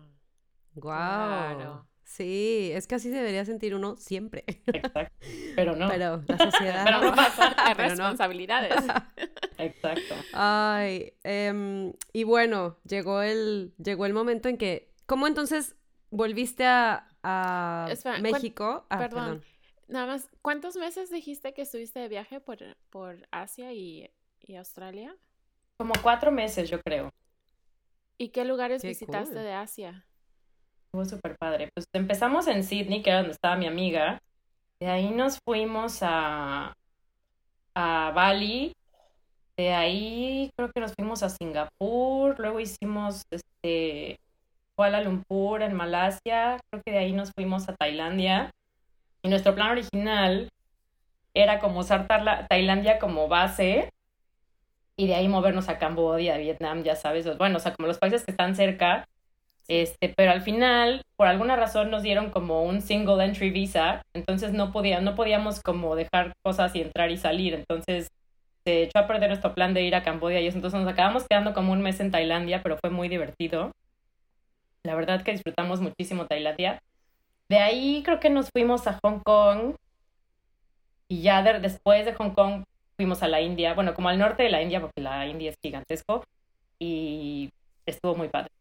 Wow. 0.76 1.86
Sí, 2.04 2.72
es 2.74 2.88
que 2.88 2.96
así 2.96 3.10
debería 3.10 3.46
sentir 3.46 3.74
uno 3.74 3.96
siempre. 3.98 4.44
Exacto. 4.68 5.16
Pero 5.56 5.76
no. 5.76 5.88
Pero 5.88 6.24
la 6.28 6.38
sociedad. 6.38 6.84
Pero 6.84 7.02
no 7.02 7.16
pasa. 7.16 7.56
Hay 7.58 7.74
responsabilidades. 7.74 8.74
Exacto. 9.58 10.16
Ay, 10.34 11.14
em, 11.24 11.94
y 12.14 12.24
bueno, 12.26 12.78
llegó 12.86 13.22
el, 13.22 13.74
llegó 13.78 14.06
el 14.06 14.14
momento 14.14 14.50
en 14.50 14.58
que. 14.58 14.92
¿Cómo 15.06 15.26
entonces 15.26 15.76
volviste 16.10 16.66
a, 16.66 17.08
a 17.24 17.90
México? 18.22 18.86
Ah, 18.90 18.98
perdón. 18.98 19.42
Nada 19.88 20.06
más, 20.06 20.30
¿cuántos 20.42 20.76
meses 20.76 21.10
dijiste 21.10 21.54
que 21.54 21.62
estuviste 21.62 22.00
de 22.00 22.10
viaje 22.10 22.40
por, 22.40 22.60
por 22.90 23.28
Asia 23.32 23.72
y, 23.74 24.10
y 24.42 24.56
Australia? 24.56 25.16
Como 25.78 25.94
cuatro 26.02 26.32
meses, 26.32 26.70
yo 26.70 26.82
creo. 26.82 27.12
¿Y 28.18 28.30
qué 28.30 28.44
lugares 28.44 28.84
visitaste 28.84 29.40
de 29.40 29.54
Asia? 29.54 30.06
Estuvo 30.86 31.06
súper 31.06 31.38
padre. 31.38 31.70
Pues 31.74 31.86
empezamos 31.94 32.48
en 32.48 32.64
Sydney, 32.64 33.02
que 33.02 33.12
era 33.12 33.20
donde 33.20 33.34
estaba 33.34 33.56
mi 33.56 33.68
amiga. 33.68 34.20
De 34.80 34.88
ahí 34.88 35.12
nos 35.12 35.40
fuimos 35.46 36.00
a, 36.02 36.74
a 37.76 38.12
Bali. 38.14 38.74
De 39.56 39.74
ahí 39.74 40.52
creo 40.56 40.72
que 40.72 40.82
nos 40.82 40.94
fuimos 40.96 41.24
a 41.24 41.30
Singapur. 41.30 42.40
Luego 42.40 42.60
hicimos 42.60 43.24
este, 43.30 44.20
Kuala 44.76 45.02
Lumpur 45.02 45.62
en 45.62 45.74
Malasia. 45.76 46.60
Creo 46.70 46.84
que 46.84 46.92
de 46.92 46.98
ahí 46.98 47.12
nos 47.14 47.32
fuimos 47.32 47.70
a 47.70 47.76
Tailandia. 47.76 48.52
Y 49.22 49.30
nuestro 49.30 49.56
plan 49.56 49.72
original 49.72 50.50
era 51.34 51.60
como 51.60 51.80
usar 51.80 52.08
Tailandia 52.50 53.00
como 53.00 53.28
base 53.28 53.92
y 54.96 55.08
de 55.08 55.16
ahí 55.16 55.28
movernos 55.28 55.70
a 55.70 55.78
Camboya, 55.78 56.38
Vietnam, 56.38 56.84
ya 56.84 56.96
sabes, 56.96 57.38
bueno, 57.38 57.58
o 57.58 57.60
sea, 57.60 57.74
como 57.76 57.88
los 57.88 58.00
países 58.00 58.26
que 58.26 58.32
están 58.32 58.56
cerca, 58.56 59.08
este, 59.68 60.10
pero 60.16 60.32
al 60.32 60.42
final, 60.42 61.04
por 61.16 61.28
alguna 61.28 61.56
razón 61.56 61.92
nos 61.92 62.02
dieron 62.02 62.32
como 62.32 62.64
un 62.64 62.82
single 62.82 63.24
entry 63.24 63.52
visa, 63.52 64.02
entonces 64.14 64.54
no 64.54 64.72
podía, 64.72 65.00
no 65.02 65.14
podíamos 65.14 65.62
como 65.62 65.96
dejar 65.96 66.34
cosas 66.42 66.76
y 66.76 66.82
entrar 66.82 67.12
y 67.12 67.18
salir, 67.18 67.54
entonces 67.54 68.08
se 68.66 68.84
echó 68.84 69.00
a 69.00 69.08
perder 69.08 69.30
nuestro 69.30 69.54
plan 69.54 69.74
de 69.74 69.84
ir 69.84 69.96
a 69.96 70.04
Camboya 70.04 70.42
y 70.42 70.48
eso, 70.48 70.58
entonces 70.58 70.80
nos 70.80 70.92
acabamos 70.92 71.26
quedando 71.30 71.54
como 71.54 71.74
un 71.74 71.82
mes 71.82 72.00
en 72.00 72.12
Tailandia, 72.12 72.64
pero 72.64 72.78
fue 72.78 72.90
muy 72.90 73.08
divertido. 73.08 73.72
La 74.84 74.96
verdad 74.96 75.22
que 75.22 75.32
disfrutamos 75.32 75.80
muchísimo 75.80 76.26
Tailandia. 76.26 76.82
De 77.50 77.60
ahí 77.60 78.04
creo 78.04 78.20
que 78.20 78.30
nos 78.30 78.50
fuimos 78.52 78.88
a 78.88 79.00
Hong 79.04 79.20
Kong 79.20 79.76
y 81.08 81.22
ya 81.22 81.42
después 81.42 82.06
de 82.06 82.14
Hong 82.14 82.32
Kong 82.32 82.64
fuimos 82.98 83.24
a 83.24 83.28
la 83.28 83.42
India, 83.42 83.74
bueno, 83.74 83.94
como 83.94 84.10
al 84.10 84.18
norte 84.18 84.44
de 84.44 84.50
la 84.50 84.62
India, 84.62 84.82
porque 84.82 85.02
la 85.02 85.26
India 85.28 85.52
es 85.52 85.58
gigantesco, 85.62 86.24
y 86.80 87.52
estuvo 87.86 88.16
muy 88.16 88.28
padre. 88.30 88.52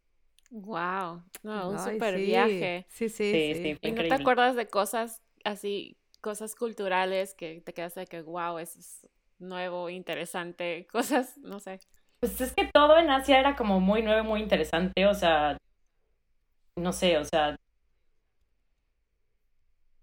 Wow, 0.51 1.23
no, 1.43 1.69
un 1.69 1.79
super 1.79 2.15
viaje. 2.15 2.85
Sí, 2.89 3.09
sí, 3.09 3.53
sí. 3.53 3.77
¿Y 3.81 3.91
no 3.91 4.03
te 4.03 4.13
acuerdas 4.13 4.55
de 4.55 4.67
cosas 4.67 5.21
así, 5.43 5.97
cosas 6.21 6.55
culturales 6.55 7.33
que 7.33 7.61
te 7.61 7.73
quedaste 7.73 8.01
de 8.01 8.07
que, 8.07 8.21
wow, 8.21 8.57
eso 8.59 8.79
es 8.79 9.07
nuevo, 9.39 9.89
interesante, 9.89 10.87
cosas, 10.91 11.37
no 11.39 11.59
sé? 11.59 11.79
Pues 12.19 12.39
es 12.41 12.53
que 12.53 12.69
todo 12.73 12.97
en 12.97 13.09
Asia 13.09 13.39
era 13.39 13.55
como 13.55 13.79
muy 13.79 14.01
nuevo, 14.01 14.23
muy 14.23 14.41
interesante, 14.41 15.05
o 15.05 15.13
sea, 15.13 15.57
no 16.75 16.93
sé, 16.93 17.17
o 17.17 17.25
sea, 17.25 17.57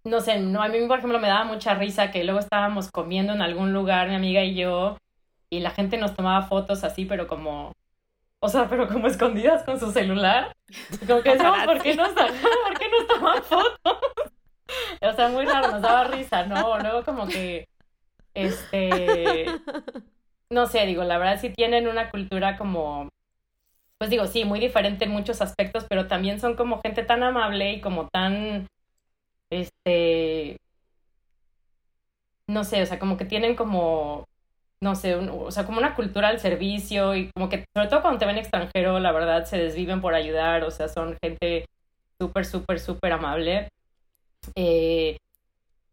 no 0.05 0.21
sé, 0.21 0.39
no, 0.39 0.63
a 0.63 0.69
mí 0.69 0.87
por 0.87 0.99
ejemplo 0.99 1.19
me 1.19 1.29
daba 1.29 1.45
mucha 1.45 1.75
risa 1.75 2.11
que 2.11 2.25
luego 2.25 2.39
estábamos 2.39 2.91
comiendo 2.91 3.33
en 3.33 3.43
algún 3.43 3.73
lugar, 3.73 4.09
mi 4.09 4.15
amiga 4.15 4.45
y 4.45 4.55
yo, 4.55 4.99
y 5.51 5.61
la 5.61 5.71
gente 5.71 5.97
nos 5.97 6.15
tomaba 6.15 6.47
fotos 6.47 6.85
así, 6.85 7.07
pero 7.07 7.27
como, 7.27 7.73
o 8.41 8.49
sea, 8.49 8.69
pero 8.69 8.87
como 8.87 9.07
escondidas 9.07 9.63
con 9.65 9.81
su 9.81 9.91
celular. 9.93 10.53
Como 11.07 11.23
que 11.23 11.31
decíamos, 11.31 11.65
¿por 11.65 11.83
qué 11.83 11.95
nos, 11.95 12.09
¿por 12.13 12.79
qué 12.79 12.89
nos 12.91 13.07
toman 13.09 13.43
fotos? 13.43 13.99
O 15.01 15.13
sea, 15.13 15.29
muy 15.29 15.47
raro, 15.47 15.71
nos 15.71 15.83
daba 15.83 16.05
risa, 16.05 16.45
¿no? 16.47 16.79
Luego 16.79 17.05
como 17.05 17.27
que, 17.27 17.69
este, 18.35 19.47
no 20.51 20.67
sé, 20.67 20.85
digo, 20.87 21.05
la 21.05 21.19
verdad 21.19 21.41
sí 21.41 21.51
tienen 21.51 21.89
una 21.89 22.11
cultura 22.11 22.57
como, 22.59 23.09
pues 23.99 24.11
digo, 24.11 24.27
sí, 24.27 24.45
muy 24.45 24.61
diferente 24.61 25.05
en 25.05 25.13
muchos 25.13 25.41
aspectos, 25.41 25.87
pero 25.89 26.09
también 26.09 26.41
son 26.41 26.57
como 26.57 26.81
gente 26.83 27.05
tan 27.05 27.23
amable 27.23 27.73
y 27.73 27.81
como 27.81 28.09
tan 28.09 28.67
este, 29.51 30.59
no 32.47 32.65
sé, 32.65 32.83
o 32.83 32.87
sea, 32.87 32.99
como 32.99 33.17
que 33.17 33.25
tienen 33.25 33.55
como, 33.57 34.27
no 34.81 34.95
sé, 34.95 35.15
o 35.17 35.51
sea, 35.51 35.67
como 35.67 35.79
una 35.79 35.95
cultura 35.95 36.29
al 36.29 36.41
servicio 36.41 37.15
y 37.17 37.31
como 37.33 37.49
que, 37.49 37.65
sobre 37.75 37.89
todo 37.89 38.03
cuando 38.03 38.19
te 38.19 38.27
ven 38.27 38.39
extranjero, 38.39 39.01
la 39.01 39.13
verdad, 39.13 39.45
se 39.47 39.59
desviven 39.59 40.01
por 40.01 40.15
ayudar, 40.15 40.65
o 40.65 40.71
sea, 40.71 40.89
son 40.89 41.17
gente 41.23 41.67
súper, 42.21 42.45
súper, 42.47 42.81
súper 42.81 43.13
amable. 43.13 43.69
Eh, 44.57 45.19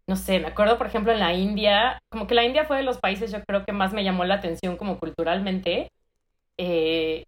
no 0.07 0.15
sé, 0.17 0.39
me 0.39 0.47
acuerdo, 0.47 0.77
por 0.77 0.87
ejemplo, 0.87 1.13
en 1.13 1.19
la 1.19 1.33
India, 1.33 2.01
como 2.09 2.27
que 2.27 2.35
la 2.35 2.43
India 2.45 2.65
fue 2.65 2.77
de 2.77 2.83
los 2.83 2.97
países, 2.99 3.31
yo 3.31 3.43
creo 3.45 3.65
que 3.65 3.71
más 3.73 3.93
me 3.93 4.03
llamó 4.03 4.25
la 4.25 4.35
atención 4.35 4.77
como 4.77 4.99
culturalmente, 4.99 5.89
eh, 6.57 7.25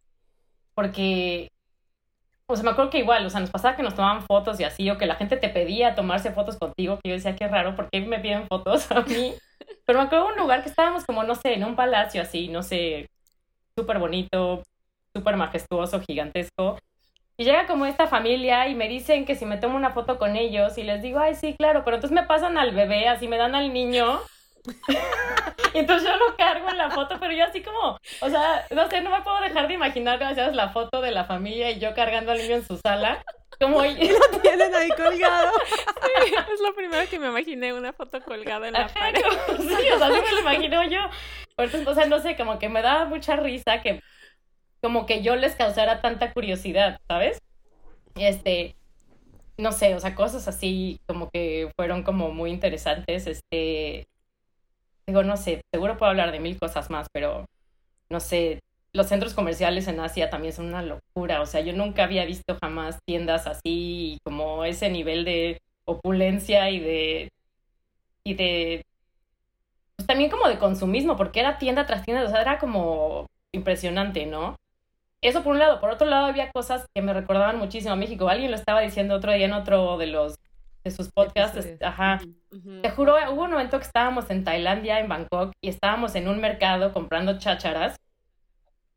porque 0.76 1.50
o 2.54 2.56
sea, 2.56 2.64
me 2.64 2.72
acuerdo 2.72 2.92
que 2.92 3.00
igual, 3.00 3.26
o 3.26 3.30
sea, 3.30 3.40
nos 3.40 3.50
pasaba 3.50 3.76
que 3.76 3.84
nos 3.84 3.96
tomaban 3.96 4.22
fotos 4.22 4.60
y 4.60 4.64
así, 4.64 4.90
o 4.90 4.98
que 4.98 5.08
la 5.08 5.16
gente 5.16 5.38
te 5.38 5.50
pedía 5.50 5.96
tomarse 5.96 6.32
fotos 6.32 6.58
contigo, 6.58 7.00
que 7.04 7.10
yo 7.10 7.16
decía, 7.16 7.36
qué 7.36 7.48
raro, 7.48 7.76
¿por 7.76 7.90
qué 7.90 8.02
me 8.02 8.20
piden 8.20 8.48
fotos 8.48 8.92
a 8.92 9.02
mí? 9.02 9.34
Pero 9.86 10.00
me 10.00 10.06
acuerdo 10.06 10.28
de 10.28 10.34
un 10.34 10.40
lugar 10.40 10.62
que 10.64 10.70
estábamos 10.70 11.04
como, 11.06 11.24
no 11.24 11.36
sé, 11.36 11.54
en 11.54 11.64
un 11.64 11.76
palacio 11.76 12.22
así, 12.22 12.48
no 12.50 12.62
sé, 12.62 13.10
súper 13.76 13.98
bonito, 13.98 14.62
súper 15.14 15.36
majestuoso, 15.36 16.00
gigantesco. 16.02 16.78
Y 17.38 17.46
llega 17.46 17.66
como 17.66 17.88
esta 17.88 18.06
familia 18.06 18.68
y 18.68 18.76
me 18.76 18.88
dicen 18.88 19.26
que 19.26 19.36
si 19.36 19.46
me 19.46 19.58
tomo 19.58 19.76
una 19.76 19.90
foto 19.90 20.20
con 20.20 20.36
ellos 20.36 20.78
y 20.78 20.84
les 20.84 21.02
digo, 21.02 21.20
ay, 21.20 21.34
sí, 21.34 21.56
claro, 21.58 21.84
pero 21.84 21.98
entonces 21.98 22.16
me 22.16 22.28
pasan 22.28 22.60
al 22.60 22.76
bebé, 22.76 23.08
así 23.08 23.28
me 23.28 23.38
dan 23.38 23.56
al 23.56 23.74
niño 23.74 24.20
entonces 25.74 26.08
yo 26.08 26.16
lo 26.18 26.36
cargo 26.38 26.70
en 26.70 26.78
la 26.78 26.90
foto, 26.92 27.18
pero 27.20 27.34
yo 27.34 27.46
así 27.46 27.62
como, 27.62 27.98
o 28.22 28.30
sea, 28.30 28.66
no 28.72 28.90
sé, 28.90 29.02
no 29.02 29.10
me 29.10 29.22
puedo 29.22 29.42
dejar 29.42 29.68
de 29.68 29.74
imaginar, 29.74 30.20
¿sabes? 30.20 30.56
La 30.56 30.70
foto 30.70 31.02
de 31.02 31.12
la 31.12 31.26
familia 31.26 31.72
y 31.72 31.80
yo 31.80 31.94
cargando 31.94 32.32
al 32.32 32.38
niño 32.38 32.56
en 32.56 32.66
su 32.66 32.78
sala. 32.78 33.24
Como 33.60 33.84
y 33.86 34.10
lo 34.10 34.40
tienen 34.42 34.74
ahí 34.74 34.90
colgado. 34.90 35.52
es 36.54 36.60
lo 36.62 36.74
primero 36.76 37.08
que 37.10 37.20
me 37.20 37.28
imaginé, 37.28 37.74
una 37.74 37.94
foto 37.94 38.22
colgada 38.22 38.68
en 38.68 38.74
la 38.74 38.88
pared. 38.88 39.22
sí, 39.58 39.90
o 39.92 39.98
sea, 39.98 40.08
así 40.08 40.22
me 40.22 40.32
lo 40.32 40.40
imagino 40.40 40.84
yo. 40.84 41.02
o 41.58 41.94
sea, 41.94 42.06
no 42.06 42.20
sé, 42.20 42.36
como 42.36 42.58
que 42.60 42.70
me 42.70 42.82
daba 42.82 43.06
mucha 43.06 43.36
risa 43.36 43.82
que 43.82 44.02
como 44.82 45.06
que 45.06 45.22
yo 45.22 45.36
les 45.38 45.56
causara 45.56 46.02
tanta 46.02 46.34
curiosidad, 46.34 47.00
¿sabes? 47.08 47.42
Este, 48.16 48.76
no 49.58 49.72
sé, 49.72 49.96
o 49.96 50.00
sea, 50.00 50.14
cosas 50.14 50.48
así 50.48 51.00
como 51.08 51.30
que 51.30 51.72
fueron 51.78 52.04
como 52.04 52.32
muy 52.32 52.52
interesantes, 52.52 53.28
este, 53.28 54.08
digo, 55.08 55.24
no 55.24 55.38
sé, 55.38 55.62
seguro 55.72 55.98
puedo 55.98 56.10
hablar 56.10 56.32
de 56.32 56.40
mil 56.40 56.58
cosas 56.60 56.90
más, 56.90 57.08
pero 57.12 57.46
no 58.10 58.20
sé, 58.20 58.60
los 58.94 59.08
centros 59.08 59.34
comerciales 59.34 59.88
en 59.88 60.00
Asia 60.00 60.30
también 60.30 60.54
son 60.54 60.68
una 60.68 60.84
locura, 60.84 61.42
o 61.42 61.46
sea, 61.46 61.62
yo 61.62 61.74
nunca 61.74 62.04
había 62.04 62.26
visto 62.26 62.58
jamás 62.62 63.00
tiendas 63.06 63.48
así, 63.48 64.20
como 64.24 64.66
ese 64.66 64.90
nivel 64.90 65.26
de 65.26 65.62
opulencia 65.86 66.70
y 66.70 66.80
de, 66.80 67.30
y 68.24 68.34
de, 68.36 68.86
pues 69.96 70.08
también 70.08 70.30
como 70.30 70.48
de 70.48 70.60
consumismo, 70.60 71.18
porque 71.18 71.40
era 71.40 71.58
tienda 71.58 71.86
tras 71.86 72.04
tienda, 72.04 72.24
o 72.26 72.30
sea, 72.30 72.42
era 72.42 72.60
como 72.60 73.28
impresionante, 73.52 74.26
¿no? 74.26 74.58
Eso 75.24 75.42
por 75.44 75.54
un 75.54 75.60
lado. 75.60 75.80
Por 75.80 75.90
otro 75.90 76.06
lado, 76.08 76.26
había 76.26 76.52
cosas 76.52 76.86
que 76.94 77.02
me 77.02 77.14
recordaban 77.14 77.58
muchísimo 77.58 77.94
a 77.94 77.96
México. 77.96 78.28
Alguien 78.28 78.52
lo 78.52 78.58
estaba 78.58 78.82
diciendo 78.82 79.16
otro 79.16 79.32
día 79.32 79.46
en 79.46 79.54
otro 79.54 79.98
de 79.98 80.08
los 80.08 80.36
de 80.84 80.92
sus 80.92 81.10
podcasts. 81.12 81.68
Ajá. 81.82 82.20
Te 82.82 82.90
juro, 82.90 83.16
hubo 83.32 83.44
un 83.44 83.52
momento 83.52 83.78
que 83.80 83.86
estábamos 83.86 84.30
en 84.30 84.44
Tailandia, 84.44 85.00
en 85.00 85.08
Bangkok, 85.08 85.54
y 85.62 85.70
estábamos 85.70 86.16
en 86.16 86.28
un 86.28 86.40
mercado 86.40 86.94
comprando 86.94 87.40
chácharas. 87.40 87.96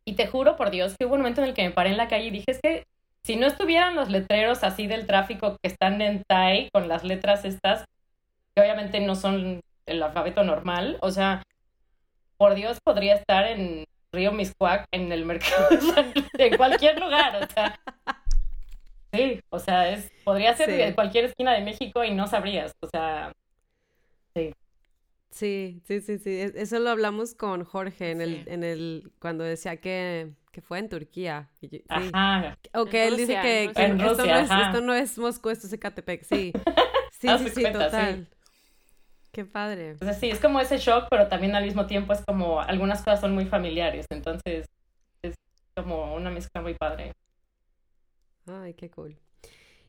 Y 0.05 0.15
te 0.15 0.27
juro 0.27 0.57
por 0.57 0.71
Dios 0.71 0.95
que 0.99 1.07
hubo 1.07 1.15
un 1.15 1.21
momento 1.21 1.43
en 1.43 1.49
el 1.49 1.55
que 1.55 1.65
me 1.65 1.71
paré 1.71 1.91
en 1.91 1.97
la 1.97 2.09
calle 2.09 2.27
y 2.27 2.31
dije, 2.31 2.51
es 2.53 2.61
que 2.63 2.87
si 3.25 3.37
no 3.37 3.47
estuvieran 3.47 3.97
los 3.97 4.09
letreros 4.09 4.63
así 4.63 4.87
del 4.87 5.07
tráfico 5.07 5.57
que 5.61 5.69
están 5.69 6.01
en 6.01 6.23
Thai, 6.23 6.71
con 6.73 6.87
las 6.87 7.03
letras 7.03 7.45
estas, 7.45 7.85
que 8.55 8.63
obviamente 8.63 9.01
no 9.01 9.17
son 9.17 9.61
el 9.87 10.03
alfabeto 10.03 10.45
normal, 10.45 10.99
o 11.01 11.11
sea, 11.11 11.43
por 12.37 12.55
Dios 12.55 12.79
podría 12.85 13.15
estar 13.15 13.47
en 13.47 13.85
Río 14.13 14.31
Miscuac, 14.31 14.87
en 14.93 15.11
el 15.11 15.25
mercado, 15.25 15.69
en 16.39 16.57
cualquier 16.57 17.01
lugar, 17.01 17.43
o 17.43 17.53
sea, 17.53 17.81
Sí, 19.17 19.41
o 19.49 19.59
sea, 19.59 19.91
es, 19.91 20.11
podría 20.25 20.55
ser 20.55 20.71
de 20.71 20.95
cualquier 20.95 21.27
esquina 21.27 21.53
de 21.53 21.63
México 21.63 22.05
y 22.05 22.13
no 22.13 22.27
sabrías, 22.27 22.73
o 22.81 22.89
sea, 22.89 23.33
sí. 24.35 24.55
Sí, 25.31 25.83
sí, 25.85 26.01
sí, 26.01 26.19
sí. 26.19 26.39
Eso 26.55 26.79
lo 26.79 26.91
hablamos 26.91 27.35
con 27.35 27.65
Jorge 27.65 28.11
en 28.11 28.21
el, 28.23 28.45
en 28.47 28.65
el, 28.65 29.11
cuando 29.19 29.45
decía 29.45 29.77
que, 29.79 30.33
que 30.51 30.63
fue 30.63 30.79
en 30.79 30.89
Turquía. 30.89 31.51
Sí. 31.61 31.85
Ajá. 31.89 32.57
O 32.73 32.87
que 32.87 33.07
él 33.07 33.17
dice 33.17 33.39
que, 33.43 33.71
que 33.75 33.83
En 33.83 34.01
esto, 34.01 34.15
Rusia, 34.15 34.35
no 34.35 34.41
es, 34.41 34.67
esto 34.67 34.81
no 34.81 34.95
es 34.95 35.19
Moscú, 35.19 35.51
esto 35.51 35.67
es 35.67 35.73
Ecatepec, 35.73 36.23
sí. 36.23 36.53
Sí, 37.19 37.29
sí, 37.39 37.49
sí, 37.49 37.63
cuenta, 37.63 37.91
sí. 37.91 37.97
total. 37.97 38.29
Qué 39.33 39.45
padre. 39.47 39.91
Entonces 39.91 40.19
sí, 40.19 40.31
es 40.31 40.39
como 40.39 40.61
ese 40.61 40.77
shock, 40.77 41.07
pero 41.11 41.29
también 41.29 41.55
al 41.55 41.65
mismo 41.65 41.87
tiempo 41.87 42.13
es 42.13 42.23
como 42.25 42.61
algunas 42.61 42.99
cosas 43.03 43.21
son 43.21 43.35
muy 43.35 43.47
familiares, 43.47 44.07
entonces 44.11 44.67
es 45.23 45.35
como 45.75 46.15
una 46.15 46.31
mezcla 46.31 46.61
muy 46.61 46.75
padre. 46.75 47.13
Ay, 48.47 48.75
qué 48.75 48.91
cool. 48.91 49.17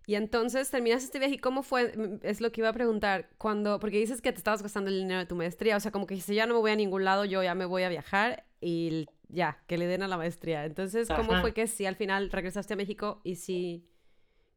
Y 0.05 0.15
entonces 0.15 0.69
terminas 0.69 1.03
este 1.03 1.19
viaje 1.19 1.35
y 1.35 1.39
cómo 1.39 1.63
fue, 1.63 1.91
Mm, 1.97 2.19
es 2.23 2.39
lo 2.39 2.51
que 2.51 2.61
iba 2.61 2.69
a 2.69 2.73
preguntar, 2.73 3.29
cuando, 3.37 3.79
porque 3.79 3.97
dices 3.99 4.21
que 4.21 4.31
te 4.31 4.37
estabas 4.37 4.63
gastando 4.63 4.89
el 4.89 4.99
dinero 4.99 5.19
de 5.19 5.25
tu 5.25 5.35
maestría, 5.35 5.75
o 5.75 5.79
sea, 5.81 5.91
como 5.91 6.07
que 6.07 6.13
dijiste, 6.15 6.33
ya 6.33 6.45
no 6.45 6.53
me 6.53 6.61
voy 6.61 6.71
a 6.71 6.75
ningún 6.77 7.03
lado, 7.03 7.25
yo 7.25 7.43
ya 7.43 7.55
me 7.55 7.65
voy 7.65 7.83
a 7.83 7.89
viajar 7.89 8.45
y 8.61 9.05
ya, 9.27 9.61
que 9.67 9.77
le 9.77 9.85
den 9.87 10.03
a 10.03 10.07
la 10.07 10.17
maestría. 10.17 10.63
Entonces, 10.65 11.09
¿cómo 11.09 11.33
Ajá. 11.33 11.41
fue 11.41 11.53
que 11.53 11.67
si 11.67 11.85
al 11.85 11.97
final 11.97 12.29
regresaste 12.31 12.73
a 12.73 12.77
México 12.77 13.19
y 13.25 13.35
si, 13.35 13.85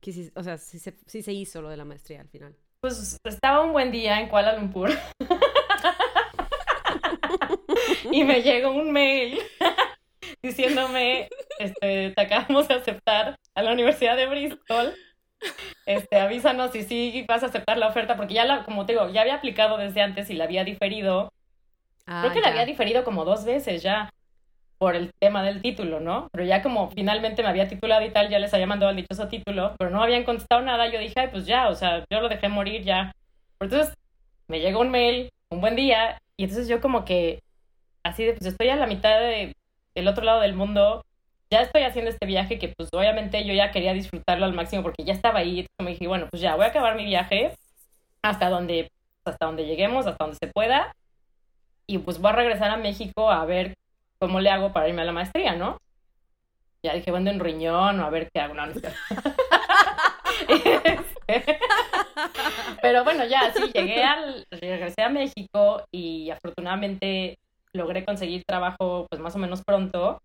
quisiste- 0.00 0.32
o 0.38 0.44
sea, 0.44 0.56
si 0.56 0.78
se, 0.78 0.96
si 1.06 1.22
se 1.22 1.32
hizo 1.32 1.60
lo 1.60 1.68
de 1.68 1.76
la 1.76 1.84
maestría 1.84 2.20
al 2.20 2.28
final? 2.28 2.54
Pues 2.80 3.18
estaba 3.24 3.60
un 3.62 3.72
buen 3.72 3.90
día 3.90 4.20
en 4.20 4.28
Kuala 4.28 4.56
Lumpur 4.56 4.90
y 8.12 8.24
me 8.24 8.40
llegó 8.42 8.70
un 8.72 8.92
mail 8.92 9.38
diciéndome, 10.42 11.28
este, 11.58 12.10
te 12.10 12.20
acabamos 12.20 12.68
de 12.68 12.74
aceptar 12.74 13.36
a 13.54 13.62
la 13.62 13.72
Universidad 13.72 14.16
de 14.16 14.26
Bristol. 14.26 14.94
Este, 15.86 16.18
avísanos 16.18 16.72
si 16.72 16.82
sí 16.82 17.24
vas 17.26 17.42
a 17.42 17.46
aceptar 17.46 17.78
la 17.78 17.88
oferta, 17.88 18.16
porque 18.16 18.34
ya 18.34 18.44
la, 18.44 18.64
como 18.64 18.86
te 18.86 18.92
digo, 18.92 19.08
ya 19.08 19.22
había 19.22 19.36
aplicado 19.36 19.78
desde 19.78 20.02
antes 20.02 20.28
y 20.30 20.34
la 20.34 20.44
había 20.44 20.64
diferido. 20.64 21.32
Ah, 22.06 22.20
Creo 22.22 22.34
que 22.34 22.40
la 22.40 22.48
había 22.48 22.66
diferido 22.66 23.04
como 23.04 23.24
dos 23.24 23.44
veces 23.44 23.82
ya 23.82 24.10
por 24.80 24.96
el 24.96 25.12
tema 25.18 25.42
del 25.42 25.60
título, 25.60 26.00
¿no? 26.00 26.28
Pero 26.32 26.44
ya 26.44 26.62
como 26.62 26.90
finalmente 26.90 27.42
me 27.42 27.50
había 27.50 27.68
titulado 27.68 28.04
y 28.04 28.10
tal, 28.10 28.30
ya 28.30 28.38
les 28.38 28.52
había 28.54 28.66
mandado 28.66 28.90
el 28.90 28.96
dichoso 28.96 29.28
título, 29.28 29.74
pero 29.78 29.90
no 29.90 30.02
habían 30.02 30.24
contestado 30.24 30.62
nada, 30.62 30.88
yo 30.88 30.98
dije, 30.98 31.20
ay, 31.20 31.28
pues 31.30 31.44
ya, 31.44 31.68
o 31.68 31.74
sea, 31.74 32.04
yo 32.10 32.20
lo 32.20 32.30
dejé 32.30 32.48
morir 32.48 32.82
ya. 32.82 33.12
Pero 33.58 33.70
entonces 33.70 33.94
me 34.48 34.60
llegó 34.60 34.80
un 34.80 34.90
mail, 34.90 35.30
un 35.50 35.60
buen 35.60 35.76
día, 35.76 36.20
y 36.38 36.44
entonces 36.44 36.66
yo 36.66 36.80
como 36.80 37.04
que, 37.04 37.42
así 38.02 38.24
de, 38.24 38.32
pues 38.32 38.46
estoy 38.46 38.70
a 38.70 38.76
la 38.76 38.86
mitad 38.86 39.20
de, 39.20 39.52
del 39.94 40.08
otro 40.08 40.24
lado 40.24 40.40
del 40.40 40.54
mundo, 40.54 41.04
ya 41.50 41.62
estoy 41.62 41.82
haciendo 41.82 42.10
este 42.10 42.26
viaje 42.26 42.58
que 42.58 42.68
pues 42.68 42.88
obviamente 42.92 43.44
yo 43.44 43.52
ya 43.52 43.70
quería 43.70 43.92
disfrutarlo 43.92 44.44
al 44.44 44.52
máximo 44.52 44.82
porque 44.82 45.04
ya 45.04 45.12
estaba 45.12 45.40
ahí, 45.40 45.60
entonces 45.60 45.84
me 45.84 45.90
dije, 45.90 46.06
bueno, 46.06 46.28
pues 46.30 46.40
ya 46.40 46.54
voy 46.54 46.64
a 46.64 46.68
acabar 46.68 46.94
mi 46.94 47.04
viaje 47.04 47.52
hasta 48.22 48.48
donde, 48.48 48.90
hasta 49.24 49.46
donde 49.46 49.66
lleguemos, 49.66 50.06
hasta 50.06 50.24
donde 50.24 50.38
se 50.40 50.46
pueda, 50.52 50.94
y 51.86 51.98
pues 51.98 52.20
voy 52.20 52.30
a 52.30 52.36
regresar 52.36 52.70
a 52.70 52.76
México 52.76 53.30
a 53.30 53.44
ver 53.44 53.74
cómo 54.20 54.40
le 54.40 54.50
hago 54.50 54.72
para 54.72 54.88
irme 54.88 55.02
a 55.02 55.06
la 55.06 55.12
maestría, 55.12 55.56
¿no? 55.56 55.78
Ya 56.82 56.94
dije, 56.94 57.10
vendo 57.10 57.30
un 57.30 57.40
riñón 57.40 57.98
o 58.00 58.04
a 58.04 58.10
ver 58.10 58.30
qué 58.32 58.40
hago, 58.40 58.54
no, 58.54 58.66
no. 58.66 58.74
Este, 60.48 61.58
Pero 62.82 63.04
bueno, 63.04 63.24
ya, 63.26 63.52
sí, 63.52 63.70
llegué 63.72 64.02
al, 64.02 64.46
regresé 64.50 65.02
a 65.02 65.08
México 65.08 65.84
y 65.92 66.30
afortunadamente 66.30 67.38
logré 67.72 68.04
conseguir 68.04 68.44
trabajo 68.44 69.06
pues 69.08 69.20
más 69.20 69.34
o 69.34 69.38
menos 69.38 69.62
pronto. 69.62 70.22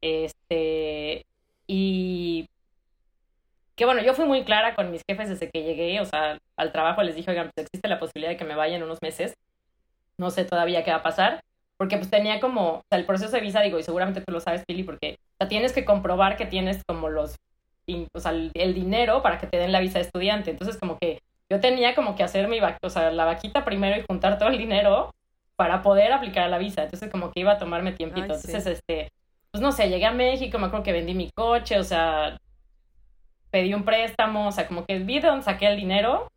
Este, 0.00 1.26
y 1.66 2.48
que 3.76 3.84
bueno, 3.86 4.02
yo 4.02 4.14
fui 4.14 4.26
muy 4.26 4.44
clara 4.44 4.74
con 4.74 4.90
mis 4.90 5.02
jefes 5.08 5.28
desde 5.28 5.50
que 5.50 5.62
llegué, 5.62 6.00
o 6.00 6.04
sea, 6.04 6.38
al 6.56 6.72
trabajo 6.72 7.02
les 7.02 7.16
dije, 7.16 7.30
oigan, 7.30 7.50
pues 7.54 7.66
existe 7.66 7.88
la 7.88 7.98
posibilidad 7.98 8.32
de 8.32 8.36
que 8.36 8.44
me 8.44 8.54
vaya 8.54 8.76
en 8.76 8.82
unos 8.82 8.98
meses. 9.00 9.34
No 10.18 10.30
sé 10.30 10.44
todavía 10.44 10.84
qué 10.84 10.90
va 10.90 10.98
a 10.98 11.02
pasar, 11.02 11.40
porque 11.78 11.96
pues 11.96 12.10
tenía 12.10 12.40
como, 12.40 12.82
el 12.90 13.06
proceso 13.06 13.32
de 13.32 13.40
visa, 13.40 13.62
digo, 13.62 13.78
y 13.78 13.82
seguramente 13.82 14.20
tú 14.20 14.32
lo 14.32 14.40
sabes, 14.40 14.64
Pili, 14.66 14.82
porque 14.82 15.16
o 15.38 15.48
tienes 15.48 15.72
que 15.72 15.86
comprobar 15.86 16.36
que 16.36 16.44
tienes 16.44 16.82
como 16.86 17.08
los, 17.08 17.36
o 18.12 18.20
sea, 18.20 18.32
el, 18.32 18.74
dinero 18.74 19.22
para 19.22 19.38
que 19.38 19.46
te 19.46 19.56
den 19.56 19.72
la 19.72 19.80
visa 19.80 19.98
de 19.98 20.04
estudiante. 20.04 20.50
Entonces, 20.50 20.76
como 20.76 20.98
que 20.98 21.22
yo 21.48 21.60
tenía 21.60 21.94
como 21.94 22.16
que 22.16 22.22
hacer 22.22 22.48
mi, 22.48 22.58
o 22.60 22.90
sea, 22.90 23.10
la 23.10 23.24
vaquita 23.24 23.64
primero 23.64 23.98
y 23.98 24.04
juntar 24.06 24.38
todo 24.38 24.50
el 24.50 24.58
dinero 24.58 25.14
para 25.60 25.82
poder 25.82 26.10
aplicar 26.10 26.44
a 26.44 26.48
la 26.48 26.56
visa. 26.56 26.84
Entonces, 26.84 27.10
como 27.10 27.30
que 27.30 27.40
iba 27.40 27.52
a 27.52 27.58
tomarme 27.58 27.92
tiempito. 27.92 28.32
Ay, 28.32 28.38
sí. 28.40 28.46
Entonces, 28.46 28.78
este, 28.78 29.12
pues 29.50 29.60
no 29.60 29.72
sé, 29.72 29.90
llegué 29.90 30.06
a 30.06 30.10
México, 30.10 30.58
me 30.58 30.68
acuerdo 30.68 30.84
que 30.84 30.92
vendí 30.92 31.12
mi 31.12 31.30
coche, 31.32 31.78
o 31.78 31.84
sea, 31.84 32.40
pedí 33.50 33.74
un 33.74 33.84
préstamo, 33.84 34.48
o 34.48 34.52
sea, 34.52 34.66
como 34.66 34.86
que 34.86 35.00
vi 35.00 35.20
de 35.20 35.28
dónde 35.28 35.44
saqué 35.44 35.66
el 35.66 35.76
dinero 35.76 36.32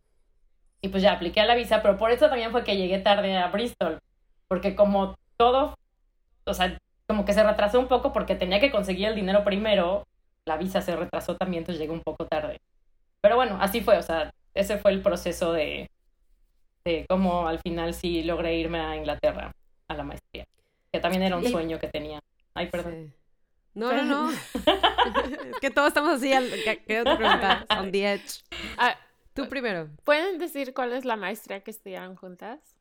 y 0.81 0.89
pues 0.89 1.01
ya 1.03 1.13
apliqué 1.13 1.39
a 1.39 1.45
la 1.45 1.55
visa, 1.55 1.81
pero 1.81 1.97
por 1.97 2.11
eso 2.11 2.27
también 2.27 2.51
fue 2.51 2.65
que 2.65 2.75
llegué 2.75 2.99
tarde 2.99 3.37
a 3.37 3.47
Bristol, 3.47 3.99
porque 4.49 4.75
como 4.75 5.15
todo, 5.37 5.77
o 6.43 6.53
sea, 6.53 6.77
como 7.07 7.23
que 7.23 7.31
se 7.31 7.43
retrasó 7.43 7.79
un 7.79 7.87
poco 7.87 8.11
porque 8.11 8.35
tenía 8.35 8.59
que 8.59 8.71
conseguir 8.71 9.07
el 9.07 9.15
dinero 9.15 9.45
primero, 9.45 10.03
la 10.43 10.57
visa 10.57 10.81
se 10.81 10.97
retrasó 10.97 11.37
también, 11.37 11.61
entonces 11.61 11.79
llegué 11.79 11.93
un 11.93 12.03
poco 12.03 12.25
tarde. 12.25 12.59
Pero 13.21 13.37
bueno, 13.37 13.57
así 13.61 13.79
fue, 13.79 13.97
o 13.97 14.03
sea, 14.03 14.33
ese 14.53 14.79
fue 14.79 14.91
el 14.91 15.01
proceso 15.01 15.53
de, 15.53 15.89
de 16.85 17.05
cómo 17.07 17.47
al 17.47 17.59
final 17.59 17.93
sí 17.93 18.23
logré 18.23 18.57
irme 18.57 18.79
a 18.79 18.95
Inglaterra 18.95 19.53
a 19.87 19.93
la 19.93 20.03
maestría, 20.03 20.45
que 20.91 20.99
también 20.99 21.23
era 21.23 21.37
un 21.37 21.45
Y- 21.45 21.49
sueño 21.49 21.79
que 21.79 21.87
tenía. 21.87 22.19
Ay, 22.53 22.67
perdón. 22.67 22.93
Sí. 23.11 23.13
No, 23.75 23.91
no, 23.93 24.03
no. 24.03 24.31
es 25.51 25.59
que 25.61 25.71
todos 25.71 25.87
estamos 25.87 26.11
así, 26.17 26.31
al, 26.33 26.49
que- 26.49 26.83
quiero 26.85 27.05
te 27.05 27.15
preguntar, 27.15 27.65
on 27.69 27.91
the 27.91 28.13
edge. 28.13 28.43
Ah, 28.77 28.97
Tú 29.33 29.49
primero. 29.49 29.89
¿Pueden 30.03 30.37
decir 30.37 30.75
cuál 30.75 30.93
es 30.93 31.05
la 31.05 31.15
maestría 31.15 31.61
que 31.61 31.71
estudiaron 31.71 32.15
juntas? 32.15 32.72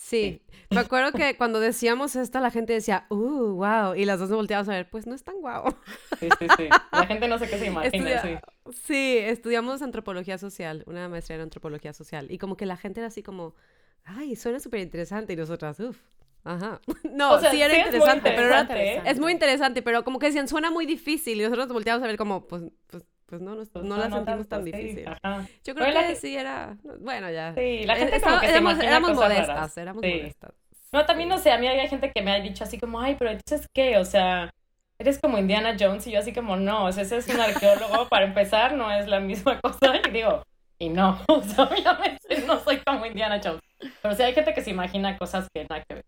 Sí, 0.00 0.40
me 0.70 0.78
acuerdo 0.78 1.10
que 1.10 1.36
cuando 1.36 1.58
decíamos 1.58 2.14
esto 2.14 2.38
la 2.38 2.52
gente 2.52 2.72
decía, 2.72 3.06
uh, 3.10 3.16
wow, 3.16 3.94
y 3.96 4.04
las 4.04 4.20
dos 4.20 4.28
nos 4.30 4.36
volteamos 4.38 4.68
a 4.68 4.72
ver, 4.72 4.88
pues 4.88 5.08
no 5.08 5.14
es 5.14 5.24
tan 5.24 5.40
guau. 5.40 5.74
Sí, 6.20 6.28
sí, 6.38 6.46
sí. 6.56 6.68
La 6.92 7.04
gente 7.04 7.26
no 7.26 7.36
sé 7.36 7.50
qué 7.50 7.58
se 7.58 7.66
imagina, 7.72 8.22
Estudia- 8.22 8.22
sí. 8.22 8.72
Sí, 8.84 9.18
estudiamos 9.18 9.82
antropología 9.82 10.38
social, 10.38 10.84
una 10.86 11.08
maestría 11.08 11.34
en 11.36 11.42
antropología 11.42 11.92
social, 11.92 12.28
y 12.30 12.38
como 12.38 12.56
que 12.56 12.64
la 12.64 12.76
gente 12.76 13.00
era 13.00 13.08
así 13.08 13.22
como, 13.24 13.54
ay, 14.04 14.36
suena 14.36 14.60
súper 14.60 14.80
interesante, 14.80 15.32
y 15.32 15.36
nosotras, 15.36 15.80
uff, 15.80 15.98
ajá. 16.44 16.80
No, 17.12 17.32
O 17.32 17.40
sea, 17.40 17.50
sí 17.50 17.60
era 17.60 17.74
sí 17.74 17.80
interesante, 17.80 18.30
pero 18.36 18.46
era- 18.48 18.68
¿eh? 18.70 19.02
es 19.04 19.18
muy 19.18 19.32
interesante, 19.32 19.82
pero 19.82 20.04
como 20.04 20.20
que 20.20 20.26
decían, 20.26 20.46
suena 20.46 20.70
muy 20.70 20.86
difícil, 20.86 21.40
y 21.40 21.42
nosotros 21.42 21.66
nos 21.66 21.74
volteamos 21.74 22.04
a 22.04 22.06
ver 22.06 22.16
como, 22.16 22.46
pues, 22.46 22.62
pues, 22.86 23.04
pues 23.28 23.42
no, 23.42 23.54
no, 23.54 23.62
Pues 23.64 23.84
no 23.84 23.96
la 23.98 24.10
sentimos 24.10 24.48
tan 24.48 24.64
difícil. 24.64 25.04
Yo 25.64 25.74
creo 25.74 25.92
que 26.08 26.16
sí 26.16 26.34
era, 26.36 26.76
bueno, 27.00 27.30
ya. 27.30 27.54
Sí, 27.54 27.84
la 27.84 27.94
Eh, 27.94 27.98
gente 27.98 28.16
estaba- 28.16 28.36
como 28.38 28.40
que 28.40 28.50
éramos, 28.50 28.78
éramos 28.80 29.10
cosas 29.10 29.24
modestas, 29.24 29.48
raras. 29.48 29.76
éramos 29.78 30.02
Sí. 30.02 30.12
modestas. 30.14 30.54
No, 30.92 31.04
también 31.04 31.28
no 31.28 31.36
sé, 31.36 31.52
a 31.52 31.58
mí 31.58 31.66
hay 31.66 31.86
gente 31.88 32.10
que 32.10 32.22
me 32.22 32.32
ha 32.32 32.40
dicho 32.40 32.64
así 32.64 32.78
como, 32.78 32.98
ay, 33.00 33.16
pero 33.18 33.30
entonces, 33.30 33.68
¿qué? 33.74 33.98
O 33.98 34.04
sea, 34.06 34.48
eres 34.98 35.18
como 35.18 35.36
Indiana 35.36 35.76
Jones 35.78 36.06
y 36.06 36.12
yo 36.12 36.20
así 36.20 36.32
como, 36.32 36.56
no, 36.56 36.86
o 36.86 36.92
sea, 36.92 37.02
ese 37.02 37.18
es 37.18 37.28
un 37.28 37.38
arqueólogo, 37.38 38.08
para 38.08 38.24
empezar, 38.24 38.74
no 38.74 38.90
es 38.90 39.06
la 39.06 39.20
misma 39.20 39.60
cosa. 39.62 39.96
Y 40.08 40.10
digo, 40.10 40.42
y 40.78 40.88
no, 40.88 41.20
o 41.28 41.42
sea, 41.42 41.64
obviamente 41.64 42.42
no 42.46 42.58
soy 42.60 42.78
como 42.78 43.04
Indiana 43.04 43.38
Jones. 43.44 43.60
Pero 44.00 44.14
sí 44.14 44.22
hay 44.22 44.32
gente 44.32 44.54
que 44.54 44.62
se 44.62 44.70
imagina 44.70 45.18
cosas 45.18 45.46
que 45.52 45.66
nada 45.68 45.84
que 45.86 45.96
ver. 45.96 46.04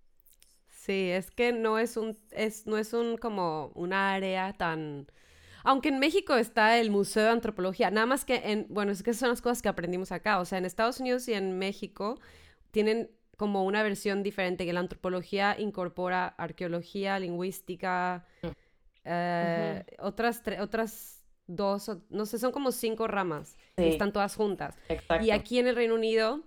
Sí, 0.71 1.11
es 1.11 1.31
que 1.31 1.53
no 1.53 1.79
es 1.79 1.99
un, 1.99 2.19
es, 2.31 2.67
no 2.67 2.79
es 2.79 2.95
un 2.95 3.19
como 3.19 3.71
una 3.75 4.15
área 4.15 4.53
tan. 4.55 5.07
Aunque 5.65 5.89
en 5.89 5.99
México 5.99 6.35
está 6.37 6.79
el 6.79 6.91
Museo 6.91 7.25
de 7.25 7.31
Antropología, 7.31 7.91
nada 7.91 8.07
más 8.07 8.25
que 8.25 8.37
en, 8.53 8.67
bueno, 8.69 8.93
es 8.93 9.03
que 9.03 9.11
esas 9.11 9.21
son 9.21 9.29
las 9.31 9.43
cosas 9.43 9.63
que 9.63 9.69
aprendimos 9.69 10.13
acá. 10.13 10.41
O 10.41 10.45
sea, 10.45 10.59
en 10.59 10.65
Estados 10.65 11.01
Unidos 11.01 11.27
y 11.29 11.35
en 11.35 11.59
México 11.59 12.19
tienen 12.71 13.11
como 13.37 13.65
una 13.65 13.83
versión 13.83 14.23
diferente, 14.23 14.67
que 14.67 14.73
la 14.73 14.81
antropología 14.81 15.59
incorpora 15.59 16.27
arqueología, 16.29 17.19
lingüística, 17.19 18.27
Mm. 18.43 18.49
eh, 19.05 19.85
otras, 19.99 20.43
otras 20.61 21.25
dos, 21.47 21.91
no 22.11 22.27
sé, 22.27 22.39
son 22.39 22.53
como 22.53 22.71
cinco 22.71 23.09
ramas 23.09 23.57
y 23.77 23.85
están 23.85 24.13
todas 24.13 24.37
juntas. 24.37 24.77
Exacto. 24.89 25.25
Y 25.25 25.31
aquí 25.31 25.59
en 25.59 25.67
el 25.69 25.75
Reino 25.75 25.95
Unido, 25.95 26.43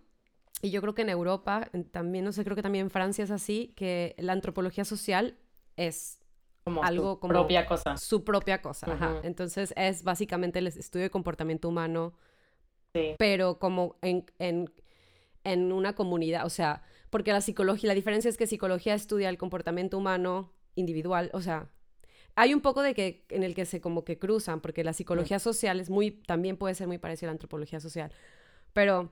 y 0.62 0.69
yo 0.69 0.82
creo 0.82 0.93
que 0.93 1.02
en 1.02 1.10
Europa, 1.10 1.69
también, 1.91 2.23
no 2.26 2.32
sé, 2.32 2.43
creo 2.43 2.56
que 2.56 2.62
también 2.62 2.86
en 2.86 2.91
Francia 2.91 3.23
es 3.23 3.32
así, 3.32 3.73
que 3.76 4.15
la 4.17 4.34
antropología 4.34 4.86
social 4.86 5.36
es 5.76 6.19
como 6.63 6.84
algo 6.84 7.19
como- 7.19 7.34
propia 7.34 7.65
cosa. 7.65 7.97
su 7.97 8.23
propia 8.23 8.62
cosa. 8.62 8.91
ajá. 8.93 9.19
Entonces 9.23 9.73
es 9.78 10.04
básicamente 10.04 10.60
el 10.60 10.67
estudio 10.67 11.04
de 11.04 11.10
comportamiento 11.10 11.67
humano, 11.69 12.13
Sí. 12.93 13.15
pero 13.17 13.58
como 13.60 13.95
en, 14.02 14.26
en, 14.39 14.71
en 15.43 15.71
una 15.71 15.93
comunidad, 15.95 16.45
o 16.45 16.49
sea, 16.49 16.84
porque 17.10 17.32
la 17.32 17.41
psicología, 17.41 17.88
la 17.88 17.95
diferencia 17.95 18.30
es 18.30 18.38
que 18.38 18.47
psicología 18.47 18.93
estudia 18.93 19.30
el 19.30 19.38
comportamiento 19.38 19.97
humano 19.97 20.52
individual, 20.76 21.30
o 21.34 21.41
sea, 21.41 21.69
hay 22.36 22.54
un 22.54 22.62
poco 22.62 22.82
de 22.82 22.93
que 22.95 23.26
en 23.30 23.43
el 23.43 23.54
que 23.56 23.65
se 23.65 23.82
como 23.82 24.04
que 24.06 24.17
cruzan, 24.17 24.60
porque 24.62 24.84
la 24.84 24.93
psicología 24.93 25.38
social 25.39 25.80
es 25.80 25.89
muy, 25.89 26.12
también 26.12 26.58
puede 26.58 26.73
ser 26.76 26.88
muy 26.88 26.97
parecida 26.97 27.28
a 27.28 27.32
la 27.32 27.34
antropología 27.34 27.80
social, 27.80 28.12
pero 28.73 29.12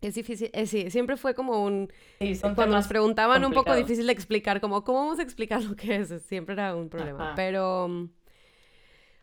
es 0.00 0.14
difícil, 0.14 0.50
eh, 0.52 0.66
sí, 0.66 0.90
siempre 0.90 1.16
fue 1.16 1.34
como 1.34 1.64
un, 1.64 1.90
Sí, 2.18 2.38
cuando 2.40 2.66
nos 2.68 2.86
preguntaban 2.88 3.44
un 3.44 3.52
poco 3.52 3.74
difícil 3.74 4.06
de 4.06 4.12
explicar, 4.12 4.60
como, 4.60 4.84
¿cómo 4.84 5.00
vamos 5.00 5.18
a 5.18 5.22
explicar 5.22 5.62
lo 5.62 5.74
que 5.76 5.96
es? 5.96 6.08
Siempre 6.26 6.54
era 6.54 6.74
un 6.76 6.88
problema, 6.88 7.24
Ajá. 7.24 7.34
pero... 7.34 8.08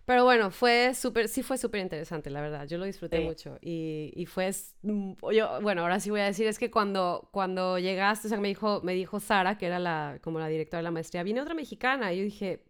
Pero 0.06 0.24
bueno, 0.24 0.50
fue 0.52 0.94
súper, 0.96 1.30
sí 1.30 1.44
fue 1.44 1.58
súper 1.58 1.80
interesante, 1.82 2.30
la 2.32 2.42
verdad. 2.42 2.68
Yo 2.68 2.78
lo 2.78 2.86
disfruté 2.86 3.20
Sí. 3.20 3.24
mucho. 3.24 3.58
Y, 3.62 4.12
y 4.16 4.26
fue, 4.26 4.50
mm, 4.82 5.14
yo, 5.32 5.62
bueno, 5.62 5.84
ahora 5.84 6.00
sí 6.00 6.10
voy 6.10 6.22
a 6.22 6.26
decir, 6.26 6.48
es 6.48 6.58
que 6.60 6.72
cuando, 6.72 7.30
cuando 7.32 7.78
llegaste, 7.80 8.28
o 8.28 8.30
sea, 8.30 8.40
me 8.40 8.48
dijo, 8.48 8.82
me 8.84 8.94
dijo 8.94 9.20
Sara, 9.20 9.58
que 9.58 9.68
era 9.68 9.80
la, 9.80 10.20
como 10.22 10.40
la 10.40 10.48
directora 10.48 10.80
de 10.80 10.84
la 10.84 10.92
maestría, 10.92 11.24
viene 11.24 11.40
otra 11.42 11.54
mexicana. 11.54 12.12
Y 12.14 12.18
yo 12.18 12.24
dije, 12.24 12.64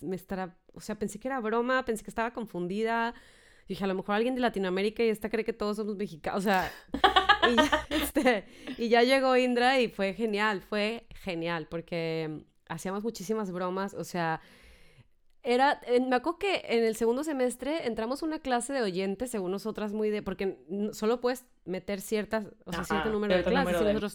me 0.00 0.16
estará, 0.16 0.56
o 0.74 0.80
sea, 0.80 0.98
pensé 0.98 1.18
que 1.20 1.28
era 1.28 1.40
broma, 1.40 1.84
pensé 1.84 2.02
que 2.04 2.10
estaba 2.10 2.32
confundida. 2.32 3.14
Dije, 3.68 3.84
a 3.84 3.86
lo 3.86 3.94
mejor 3.94 4.14
alguien 4.14 4.34
de 4.34 4.40
Latinoamérica 4.40 5.02
y 5.02 5.08
esta 5.08 5.30
cree 5.30 5.44
que 5.44 5.52
todos 5.52 5.76
somos 5.76 5.96
mexicanos, 5.96 6.40
o 6.40 6.42
sea, 6.42 6.70
y 7.50 7.56
ya, 7.56 7.86
este, 7.90 8.44
y 8.78 8.88
ya 8.88 9.02
llegó 9.02 9.36
Indra 9.36 9.80
y 9.80 9.88
fue 9.88 10.14
genial, 10.14 10.60
fue 10.60 11.06
genial, 11.14 11.66
porque 11.70 12.44
hacíamos 12.68 13.04
muchísimas 13.04 13.50
bromas, 13.52 13.94
o 13.94 14.04
sea, 14.04 14.40
era, 15.42 15.80
me 16.08 16.16
acuerdo 16.16 16.38
que 16.38 16.62
en 16.68 16.84
el 16.84 16.96
segundo 16.96 17.22
semestre 17.22 17.86
entramos 17.86 18.22
a 18.22 18.26
una 18.26 18.38
clase 18.38 18.72
de 18.72 18.82
oyentes, 18.82 19.30
según 19.30 19.50
nosotras, 19.50 19.92
muy 19.92 20.08
de, 20.08 20.22
porque 20.22 20.58
solo 20.92 21.20
puedes 21.20 21.44
meter 21.66 22.00
ciertas, 22.00 22.46
o 22.64 22.72
sea, 22.72 22.84
cierto 22.84 23.10
número 23.10 23.36
de 23.36 23.44
clases. 23.44 23.78
y 23.78 23.84
nosotros, 23.84 24.14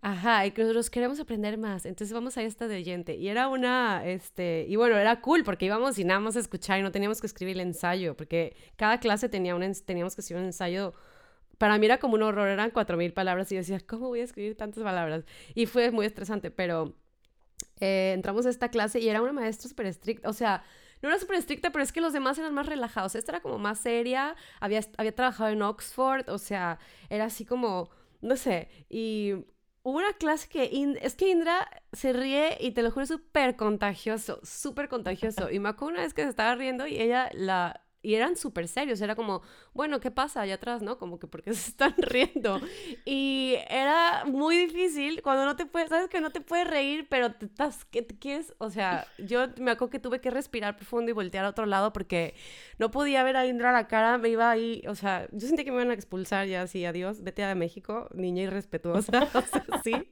ajá, 0.00 0.46
y 0.46 0.52
que 0.52 0.62
nosotros 0.62 0.90
queremos 0.90 1.20
aprender 1.20 1.58
más, 1.58 1.86
entonces 1.86 2.14
vamos 2.14 2.36
a 2.36 2.42
esta 2.42 2.68
de 2.68 2.76
oyente. 2.76 3.16
Y 3.16 3.28
era 3.28 3.48
una, 3.48 4.06
este, 4.06 4.66
y 4.68 4.76
bueno, 4.76 4.96
era 4.96 5.20
cool 5.20 5.44
porque 5.44 5.66
íbamos 5.66 5.98
y 5.98 6.04
nada 6.04 6.20
más 6.20 6.36
a 6.36 6.40
escuchar 6.40 6.78
y 6.78 6.82
no 6.82 6.92
teníamos 6.92 7.20
que 7.20 7.26
escribir 7.26 7.56
el 7.56 7.62
ensayo, 7.62 8.16
porque 8.16 8.56
cada 8.76 9.00
clase 9.00 9.28
tenía 9.28 9.54
un, 9.54 9.72
teníamos 9.84 10.14
que 10.14 10.20
escribir 10.20 10.42
un 10.42 10.46
ensayo 10.46 10.94
para 11.58 11.76
mí 11.76 11.86
era 11.86 11.98
como 11.98 12.14
un 12.14 12.22
horror, 12.22 12.48
eran 12.48 12.70
cuatro 12.70 12.96
mil 12.96 13.12
palabras 13.12 13.50
y 13.52 13.56
decía, 13.56 13.80
¿cómo 13.80 14.08
voy 14.08 14.20
a 14.20 14.24
escribir 14.24 14.56
tantas 14.56 14.82
palabras? 14.82 15.24
Y 15.54 15.66
fue 15.66 15.90
muy 15.90 16.06
estresante, 16.06 16.50
pero 16.50 16.94
eh, 17.80 18.12
entramos 18.14 18.46
a 18.46 18.50
esta 18.50 18.70
clase 18.70 19.00
y 19.00 19.08
era 19.08 19.20
una 19.20 19.32
maestra 19.32 19.68
súper 19.68 19.86
estricta, 19.86 20.28
o 20.28 20.32
sea, 20.32 20.64
no 21.02 21.08
era 21.08 21.18
súper 21.18 21.36
estricta, 21.36 21.70
pero 21.70 21.82
es 21.82 21.92
que 21.92 22.00
los 22.00 22.12
demás 22.12 22.38
eran 22.38 22.54
más 22.54 22.66
relajados. 22.66 23.14
Esta 23.14 23.32
era 23.32 23.40
como 23.40 23.58
más 23.58 23.78
seria, 23.78 24.34
había, 24.60 24.80
había 24.96 25.14
trabajado 25.14 25.50
en 25.50 25.62
Oxford, 25.62 26.28
o 26.28 26.38
sea, 26.38 26.78
era 27.08 27.26
así 27.26 27.44
como, 27.44 27.90
no 28.20 28.36
sé, 28.36 28.68
y 28.88 29.34
hubo 29.88 29.98
una 29.98 30.12
clase 30.12 30.48
que, 30.48 30.96
es 31.00 31.14
que 31.14 31.30
Indra 31.30 31.68
se 31.92 32.12
ríe 32.12 32.58
y 32.60 32.72
te 32.72 32.82
lo 32.82 32.90
juro, 32.90 33.06
súper 33.06 33.56
contagioso, 33.56 34.40
súper 34.42 34.88
contagioso. 34.88 35.50
Y 35.50 35.58
me 35.60 35.70
acuerdo 35.70 35.94
una 35.94 36.02
vez 36.02 36.14
que 36.14 36.22
se 36.24 36.28
estaba 36.28 36.54
riendo 36.54 36.86
y 36.86 37.00
ella 37.00 37.30
la 37.32 37.87
y 38.08 38.14
eran 38.14 38.36
súper 38.36 38.68
serios, 38.68 39.02
era 39.02 39.14
como, 39.14 39.42
bueno, 39.74 40.00
¿qué 40.00 40.10
pasa 40.10 40.40
allá 40.40 40.54
atrás, 40.54 40.80
no? 40.80 40.96
Como 40.96 41.18
que 41.18 41.26
porque 41.26 41.52
se 41.52 41.68
están 41.68 41.94
riendo. 41.98 42.58
Y 43.04 43.56
era 43.68 44.24
muy 44.24 44.56
difícil 44.56 45.20
cuando 45.20 45.44
no 45.44 45.56
te 45.56 45.66
puedes, 45.66 45.90
sabes 45.90 46.08
que 46.08 46.22
no 46.22 46.30
te 46.30 46.40
puedes 46.40 46.66
reír, 46.66 47.06
pero 47.10 47.32
te 47.34 47.44
estás, 47.44 47.84
¿qué 47.84 48.00
te 48.00 48.18
quieres? 48.18 48.54
O 48.56 48.70
sea, 48.70 49.06
yo 49.18 49.48
me 49.58 49.72
acuerdo 49.72 49.90
que 49.90 49.98
tuve 49.98 50.22
que 50.22 50.30
respirar 50.30 50.76
profundo 50.76 51.10
y 51.10 51.12
voltear 51.12 51.44
a 51.44 51.50
otro 51.50 51.66
lado 51.66 51.92
porque 51.92 52.34
no 52.78 52.90
podía 52.90 53.22
ver 53.24 53.36
a 53.36 53.46
Indra 53.46 53.72
la 53.72 53.88
cara, 53.88 54.16
me 54.16 54.30
iba 54.30 54.50
ahí, 54.50 54.82
o 54.88 54.94
sea, 54.94 55.28
yo 55.32 55.46
sentí 55.46 55.66
que 55.66 55.70
me 55.70 55.76
iban 55.76 55.90
a 55.90 55.94
expulsar 55.94 56.46
ya 56.46 56.62
así, 56.62 56.86
adiós, 56.86 57.22
vete 57.22 57.44
a 57.44 57.54
México, 57.54 58.08
niña 58.14 58.44
irrespetuosa, 58.44 59.28
o 59.34 59.42
sea, 59.42 59.66
sí. 59.84 60.08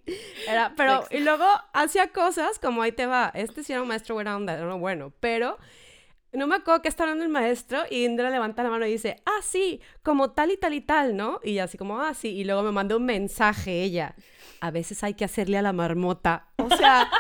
Era, 0.47 0.75
pero, 0.77 1.07
y 1.11 1.21
luego 1.21 1.47
hacía 1.73 2.13
cosas 2.13 2.59
como 2.59 2.83
ahí 2.83 2.93
te 2.93 3.07
va, 3.07 3.33
este 3.35 3.65
sí 3.65 3.73
era 3.73 3.81
un 3.81 3.89
maestro 3.89 4.17
buena 4.17 4.37
onda, 4.37 4.59
no 4.59 4.79
bueno, 4.79 5.15
pero 5.19 5.57
no 6.33 6.47
me 6.47 6.57
acuerdo 6.57 6.83
que 6.83 6.89
está 6.89 7.05
hablando 7.05 7.25
el 7.25 7.31
maestro 7.31 7.83
y 7.91 8.05
Indra 8.05 8.31
levanta 8.31 8.63
la 8.63 8.71
mano 8.71 8.87
y 8.87 8.93
dice, 8.93 9.23
ah, 9.25 9.41
sí, 9.43 9.81
como 10.03 10.33
tal 10.33 10.51
y 10.51 10.57
tal 10.57 10.75
y 10.75 10.81
tal, 10.81 11.17
¿no? 11.17 11.41
Y 11.43 11.59
así 11.59 11.79
como, 11.79 12.01
ah, 12.01 12.15
sí. 12.15 12.29
Y 12.29 12.45
luego 12.45 12.63
me 12.63 12.73
manda 12.73 12.97
un 12.97 13.05
mensaje 13.05 13.83
ella. 13.83 14.15
A 14.61 14.71
veces 14.71 15.03
hay 15.05 15.15
que 15.15 15.25
hacerle 15.25 15.59
a 15.59 15.63
la 15.63 15.73
marmota. 15.73 16.49
O 16.59 16.69
sea... 16.69 17.11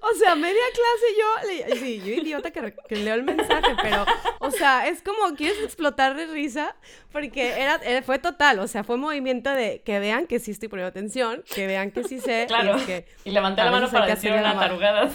o 0.00 0.14
sea, 0.14 0.34
media 0.34 0.62
clase 0.72 1.06
yo, 1.18 1.76
sí, 1.76 2.00
yo 2.04 2.12
idiota 2.12 2.50
que, 2.50 2.74
leo 2.96 3.14
el 3.14 3.22
mensaje, 3.22 3.74
pero, 3.82 4.04
o 4.40 4.50
sea, 4.50 4.86
es 4.88 5.02
como 5.02 5.34
quieres 5.36 5.62
explotar 5.62 6.16
de 6.16 6.26
risa, 6.26 6.76
porque 7.12 7.60
era, 7.60 7.80
eh, 7.82 8.02
fue 8.02 8.18
total, 8.18 8.58
o 8.60 8.68
sea, 8.68 8.84
fue 8.84 8.96
movimiento 8.96 9.50
de 9.50 9.82
que 9.82 9.98
vean 9.98 10.26
que 10.26 10.38
sí 10.38 10.50
estoy 10.50 10.68
poniendo 10.68 10.88
atención, 10.88 11.44
que 11.54 11.66
vean 11.66 11.90
que 11.90 12.04
sí 12.04 12.20
sé. 12.20 12.46
Claro, 12.48 12.78
y, 12.78 12.84
que 12.84 13.06
y 13.24 13.30
levanté 13.30 13.62
la 13.64 13.70
mano 13.70 13.90
para 13.90 14.06
decir 14.06 14.32
una 14.32 14.58
tarugada. 14.58 15.10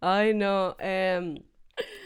Ay, 0.00 0.34
no. 0.34 0.76
Em, 0.78 1.42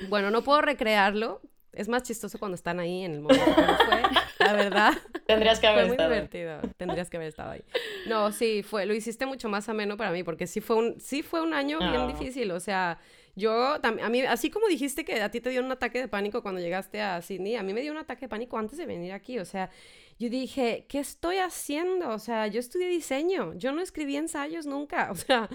bueno, 0.08 0.30
no 0.30 0.42
puedo 0.42 0.60
recrearlo. 0.60 1.40
Es 1.76 1.88
más 1.88 2.02
chistoso 2.02 2.38
cuando 2.38 2.54
están 2.54 2.80
ahí 2.80 3.04
en 3.04 3.14
el 3.14 3.20
momento 3.20 3.44
fue, 3.44 4.02
la 4.38 4.52
verdad. 4.52 4.92
Tendrías 5.26 5.60
que 5.60 5.66
haber 5.66 5.86
fue 5.86 5.94
estado. 5.94 6.08
muy 6.08 6.16
divertido. 6.16 6.60
Tendrías 6.76 7.10
que 7.10 7.16
haber 7.16 7.28
estado 7.28 7.52
ahí. 7.52 7.64
No, 8.06 8.32
sí, 8.32 8.62
fue, 8.62 8.86
lo 8.86 8.94
hiciste 8.94 9.26
mucho 9.26 9.48
más 9.48 9.68
ameno 9.68 9.96
para 9.96 10.10
mí, 10.10 10.22
porque 10.22 10.46
sí 10.46 10.60
fue 10.60 10.76
un, 10.76 11.00
sí 11.00 11.22
fue 11.22 11.42
un 11.42 11.54
año 11.54 11.78
bien 11.78 12.02
ah. 12.02 12.06
difícil. 12.06 12.50
O 12.50 12.60
sea, 12.60 12.98
yo 13.36 13.80
también, 13.80 14.06
a 14.06 14.10
mí, 14.10 14.22
así 14.22 14.50
como 14.50 14.68
dijiste 14.68 15.04
que 15.04 15.20
a 15.20 15.30
ti 15.30 15.40
te 15.40 15.50
dio 15.50 15.62
un 15.62 15.72
ataque 15.72 16.00
de 16.00 16.08
pánico 16.08 16.42
cuando 16.42 16.60
llegaste 16.60 17.00
a 17.00 17.20
Sydney, 17.20 17.56
a 17.56 17.62
mí 17.62 17.74
me 17.74 17.80
dio 17.80 17.92
un 17.92 17.98
ataque 17.98 18.22
de 18.22 18.28
pánico 18.28 18.58
antes 18.58 18.78
de 18.78 18.86
venir 18.86 19.12
aquí. 19.12 19.38
O 19.38 19.44
sea, 19.44 19.70
yo 20.18 20.30
dije, 20.30 20.86
¿qué 20.88 21.00
estoy 21.00 21.38
haciendo? 21.38 22.10
O 22.10 22.18
sea, 22.18 22.46
yo 22.46 22.60
estudié 22.60 22.88
diseño, 22.88 23.54
yo 23.54 23.72
no 23.72 23.82
escribí 23.82 24.16
ensayos 24.16 24.66
nunca, 24.66 25.10
o 25.12 25.16
sea, 25.16 25.48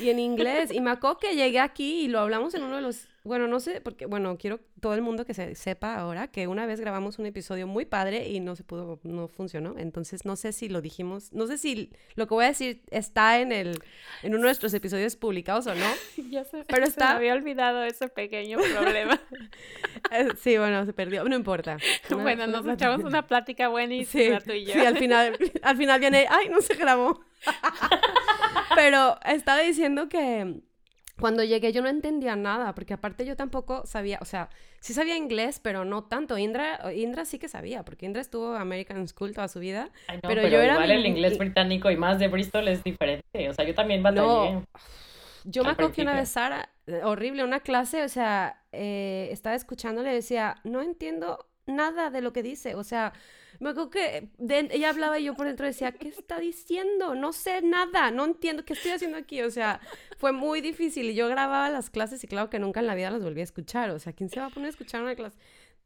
y 0.00 0.08
en 0.08 0.18
inglés. 0.18 0.70
Y 0.72 0.80
me 0.80 0.90
acuerdo 0.90 1.18
que 1.18 1.34
llegué 1.34 1.60
aquí 1.60 2.02
y 2.04 2.08
lo 2.08 2.20
hablamos 2.20 2.54
en 2.54 2.62
uno 2.62 2.76
de 2.76 2.82
los 2.82 3.08
bueno, 3.28 3.46
no 3.46 3.60
sé, 3.60 3.80
porque, 3.80 4.06
bueno, 4.06 4.38
quiero 4.38 4.58
todo 4.80 4.94
el 4.94 5.02
mundo 5.02 5.24
que 5.26 5.34
se 5.34 5.54
sepa 5.54 5.96
ahora 5.96 6.28
que 6.28 6.48
una 6.48 6.64
vez 6.66 6.80
grabamos 6.80 7.18
un 7.18 7.26
episodio 7.26 7.66
muy 7.66 7.84
padre 7.84 8.28
y 8.28 8.40
no 8.40 8.56
se 8.56 8.64
pudo, 8.64 8.98
no 9.04 9.28
funcionó. 9.28 9.74
Entonces, 9.76 10.24
no 10.24 10.34
sé 10.34 10.52
si 10.52 10.68
lo 10.68 10.80
dijimos, 10.80 11.32
no 11.32 11.46
sé 11.46 11.58
si 11.58 11.90
lo 12.16 12.26
que 12.26 12.34
voy 12.34 12.46
a 12.46 12.48
decir 12.48 12.80
está 12.90 13.38
en 13.38 13.52
el, 13.52 13.80
en 14.22 14.30
uno 14.30 14.38
de 14.38 14.44
nuestros 14.44 14.72
episodios 14.72 15.14
publicados 15.14 15.66
o 15.66 15.74
no. 15.74 15.86
ya 16.30 16.44
sé, 16.44 16.64
pero 16.66 16.84
está... 16.84 17.08
Se 17.08 17.12
me 17.12 17.18
había 17.18 17.34
olvidado 17.34 17.84
ese 17.84 18.08
pequeño 18.08 18.58
problema. 18.58 19.20
Eh, 20.10 20.28
sí, 20.38 20.56
bueno, 20.56 20.86
se 20.86 20.92
perdió, 20.94 21.24
no 21.24 21.34
importa. 21.34 21.76
bueno, 22.10 22.46
nos 22.46 22.66
echamos 22.66 23.04
una 23.04 23.26
plática 23.26 23.68
buenísima 23.68 24.40
tú 24.40 24.52
y 24.52 24.64
yo. 24.64 24.72
Sí, 24.72 24.78
al 24.78 24.96
final, 24.96 25.36
al 25.60 25.76
final 25.76 26.00
viene, 26.00 26.26
ay, 26.30 26.48
no 26.48 26.62
se 26.62 26.74
grabó. 26.74 27.20
pero 28.74 29.18
estaba 29.26 29.60
diciendo 29.60 30.08
que 30.08 30.62
cuando 31.20 31.42
llegué 31.44 31.72
yo 31.72 31.82
no 31.82 31.88
entendía 31.88 32.36
nada, 32.36 32.74
porque 32.74 32.94
aparte 32.94 33.24
yo 33.26 33.36
tampoco 33.36 33.84
sabía, 33.86 34.18
o 34.20 34.24
sea, 34.24 34.48
sí 34.80 34.94
sabía 34.94 35.16
inglés, 35.16 35.60
pero 35.62 35.84
no 35.84 36.04
tanto. 36.04 36.38
Indra, 36.38 36.92
Indra 36.94 37.24
sí 37.24 37.38
que 37.38 37.48
sabía, 37.48 37.84
porque 37.84 38.06
Indra 38.06 38.20
estuvo 38.20 38.54
American 38.54 39.06
School 39.08 39.34
toda 39.34 39.48
su 39.48 39.60
vida. 39.60 39.90
pero, 40.22 40.46
yo 40.46 40.60
era... 40.60 40.74
Igual 40.74 40.90
el 40.90 41.06
inglés 41.06 41.38
británico 41.38 41.90
y 41.90 41.96
más 41.96 42.18
de 42.18 42.28
Bristol 42.28 42.68
es 42.68 42.82
diferente, 42.84 43.48
o 43.48 43.54
sea, 43.54 43.64
yo 43.64 43.74
también 43.74 44.02
batallé. 44.02 44.52
No. 44.52 44.64
Yo 45.44 45.64
me 45.64 45.70
acuerdo 45.70 45.92
que 45.92 46.02
una 46.02 46.14
vez 46.14 46.28
Sara, 46.28 46.68
eh, 46.86 47.00
horrible, 47.04 47.44
una 47.44 47.60
clase, 47.60 48.02
o 48.02 48.08
sea, 48.08 48.62
eh, 48.72 49.28
estaba 49.30 49.56
escuchando, 49.56 50.02
le 50.02 50.12
decía, 50.12 50.56
no 50.64 50.82
entiendo 50.82 51.46
nada 51.66 52.10
de 52.10 52.20
lo 52.20 52.32
que 52.32 52.42
dice, 52.42 52.74
o 52.74 52.84
sea, 52.84 53.12
me 53.60 53.70
acuerdo 53.70 53.90
que 53.90 54.30
ella 54.38 54.90
hablaba 54.90 55.18
y 55.18 55.24
yo 55.24 55.34
por 55.34 55.46
dentro 55.46 55.66
decía, 55.66 55.92
¿qué 55.92 56.08
está 56.08 56.38
diciendo? 56.38 57.14
No 57.14 57.32
sé 57.32 57.60
nada, 57.62 58.10
no 58.10 58.24
entiendo 58.24 58.64
qué 58.64 58.74
estoy 58.74 58.92
haciendo 58.92 59.18
aquí. 59.18 59.42
O 59.42 59.50
sea, 59.50 59.80
fue 60.16 60.32
muy 60.32 60.60
difícil. 60.60 61.06
Y 61.10 61.14
yo 61.14 61.28
grababa 61.28 61.68
las 61.68 61.90
clases 61.90 62.22
y 62.22 62.28
claro 62.28 62.50
que 62.50 62.58
nunca 62.58 62.80
en 62.80 62.86
la 62.86 62.94
vida 62.94 63.10
las 63.10 63.22
volví 63.22 63.40
a 63.40 63.44
escuchar. 63.44 63.90
O 63.90 63.98
sea, 63.98 64.12
¿quién 64.12 64.30
se 64.30 64.38
va 64.38 64.46
a 64.46 64.50
poner 64.50 64.66
a 64.66 64.70
escuchar 64.70 65.02
una 65.02 65.16
clase? 65.16 65.38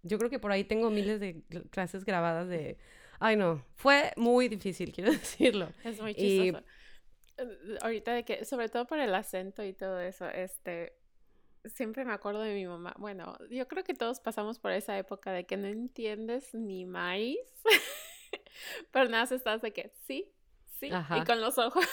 Yo 0.03 0.19
creo 0.19 0.29
que 0.29 0.39
por 0.39 0.53
ahí 0.53 0.65
tengo 0.65 0.91
miles 0.91 1.21
de 1.21 1.43
clases 1.71 2.05
grabadas 2.05 2.49
de... 2.49 2.77
Ay, 3.21 3.37
no, 3.37 3.65
fue 3.77 4.13
muy 4.17 4.49
difícil, 4.49 4.93
quiero 4.93 5.13
decirlo. 5.13 5.69
Es 5.85 6.01
muy 6.01 6.15
chistoso. 6.15 6.65
Eh, 7.39 7.79
ahorita 7.81 8.13
de 8.13 8.25
que, 8.25 8.45
sobre 8.45 8.69
todo 8.69 8.87
por 8.87 8.99
el 8.99 9.15
acento 9.15 9.65
y 9.65 9.73
todo 9.73 10.01
eso, 10.01 10.29
este, 10.29 10.93
siempre 11.64 12.05
me 12.05 12.12
acuerdo 12.12 12.40
de 12.40 12.55
mi 12.55 12.66
mamá. 12.66 12.94
Bueno, 12.98 13.37
yo 13.51 13.68
creo 13.68 13.85
que 13.85 13.94
todos 13.94 14.20
pasamos 14.20 14.59
por 14.59 14.72
esa 14.72 14.96
época 14.98 15.33
de 15.33 15.44
que 15.44 15.57
no 15.57 15.68
entiendes 15.68 16.55
ni 16.55 16.85
maíz, 16.85 17.38
pero 18.90 19.09
nada, 19.09 19.25
estás 19.35 19.62
de 19.62 19.72
que 19.72 19.92
sí, 20.07 20.33
sí, 20.81 20.90
y 20.90 21.25
con 21.25 21.40
los 21.40 21.59
ojos 21.59 21.87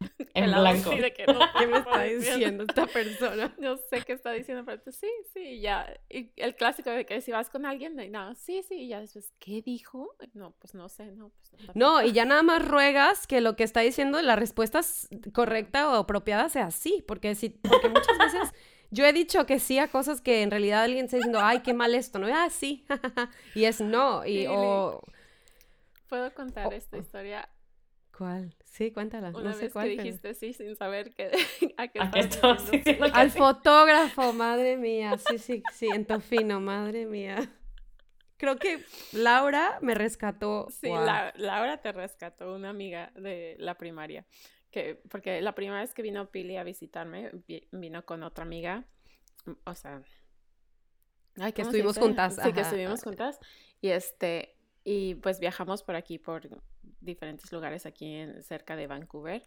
en 0.34 0.52
blanco. 0.52 0.90
¿Qué 1.58 1.66
me 1.66 1.78
está 1.78 2.02
diciendo 2.02 2.64
esta 2.68 2.86
persona? 2.86 3.54
No 3.58 3.76
sé 3.76 4.02
qué 4.02 4.12
está 4.12 4.32
diciendo, 4.32 4.64
pero 4.64 4.80
tú, 4.80 4.92
sí, 4.92 5.08
sí, 5.32 5.60
ya. 5.60 5.92
Y 6.08 6.30
el 6.36 6.54
clásico 6.54 6.90
de 6.90 7.06
que 7.06 7.20
si 7.20 7.32
vas 7.32 7.50
con 7.50 7.66
alguien, 7.66 7.96
no, 8.10 8.34
sí, 8.34 8.62
sí, 8.62 8.74
y 8.74 8.88
ya 8.88 9.00
después, 9.00 9.32
¿qué 9.38 9.62
dijo? 9.62 10.14
No, 10.34 10.52
pues 10.58 10.74
no 10.74 10.88
sé, 10.88 11.12
no. 11.12 11.30
Pues, 11.30 11.76
no, 11.76 12.02
y 12.02 12.12
ya 12.12 12.24
nada 12.24 12.42
más 12.42 12.66
ruegas 12.66 13.26
que 13.26 13.40
lo 13.40 13.56
que 13.56 13.64
está 13.64 13.80
diciendo, 13.80 14.20
la 14.22 14.36
respuesta 14.36 14.80
correcta 15.32 15.90
o 15.90 15.94
apropiada 15.94 16.48
sea 16.48 16.70
sí, 16.70 17.04
porque, 17.06 17.34
si, 17.34 17.50
porque 17.50 17.88
muchas 17.88 18.18
veces 18.18 18.52
yo 18.96 19.04
he 19.04 19.12
dicho 19.12 19.44
que 19.44 19.60
sí 19.60 19.78
a 19.78 19.88
cosas 19.88 20.22
que 20.22 20.42
en 20.42 20.50
realidad 20.50 20.82
alguien 20.82 21.04
está 21.04 21.18
diciendo, 21.18 21.40
ay, 21.42 21.60
qué 21.60 21.74
mal 21.74 21.94
esto, 21.94 22.18
¿no? 22.18 22.26
Ah, 22.34 22.48
sí, 22.50 22.86
y 23.54 23.64
es 23.64 23.80
no, 23.80 24.24
y 24.26 24.46
o... 24.48 25.02
¿Puedo 26.08 26.32
contar 26.32 26.72
esta 26.72 26.96
historia? 26.96 27.48
¿Cuál? 28.16 28.54
Sí, 28.64 28.92
cuéntala. 28.92 29.28
Una 29.30 29.50
no 29.50 29.56
vez 29.56 29.72
cuál, 29.72 29.88
que 29.88 30.02
dijiste 30.02 30.32
sí 30.34 30.54
sin 30.54 30.76
saber 30.76 31.12
que, 31.14 31.30
a 31.76 31.88
qué, 31.88 32.00
Al 33.12 33.30
fotógrafo, 33.30 34.32
madre 34.32 34.78
mía. 34.78 35.18
Sí, 35.18 35.38
sí, 35.38 35.62
sí, 35.74 35.88
en 35.92 36.06
Tofino, 36.06 36.60
madre 36.60 37.04
mía. 37.04 37.50
Creo 38.38 38.56
que 38.56 38.82
Laura 39.12 39.78
me 39.82 39.94
rescató. 39.94 40.68
Sí, 40.70 40.88
Laura 40.88 41.78
te 41.82 41.92
rescató, 41.92 42.54
una 42.54 42.70
amiga 42.70 43.12
de 43.14 43.56
la 43.58 43.76
primaria 43.76 44.24
porque 45.08 45.40
la 45.40 45.54
primera 45.54 45.80
vez 45.80 45.94
que 45.94 46.02
vino 46.02 46.30
Pili 46.30 46.56
a 46.56 46.64
visitarme, 46.64 47.30
vino 47.72 48.04
con 48.04 48.22
otra 48.22 48.44
amiga, 48.44 48.84
o 49.64 49.74
sea... 49.74 50.02
Ay, 51.38 51.52
que 51.52 51.62
estuvimos 51.62 51.98
juntas. 51.98 52.38
Sí, 52.42 52.52
que 52.52 52.60
estuvimos 52.60 53.02
juntas. 53.02 53.38
Y 53.80 53.88
este, 53.88 54.56
y 54.84 55.16
pues 55.16 55.38
viajamos 55.38 55.82
por 55.82 55.96
aquí, 55.96 56.18
por 56.18 56.48
diferentes 57.00 57.52
lugares 57.52 57.86
aquí 57.86 58.14
en, 58.14 58.42
cerca 58.42 58.76
de 58.76 58.86
Vancouver. 58.86 59.42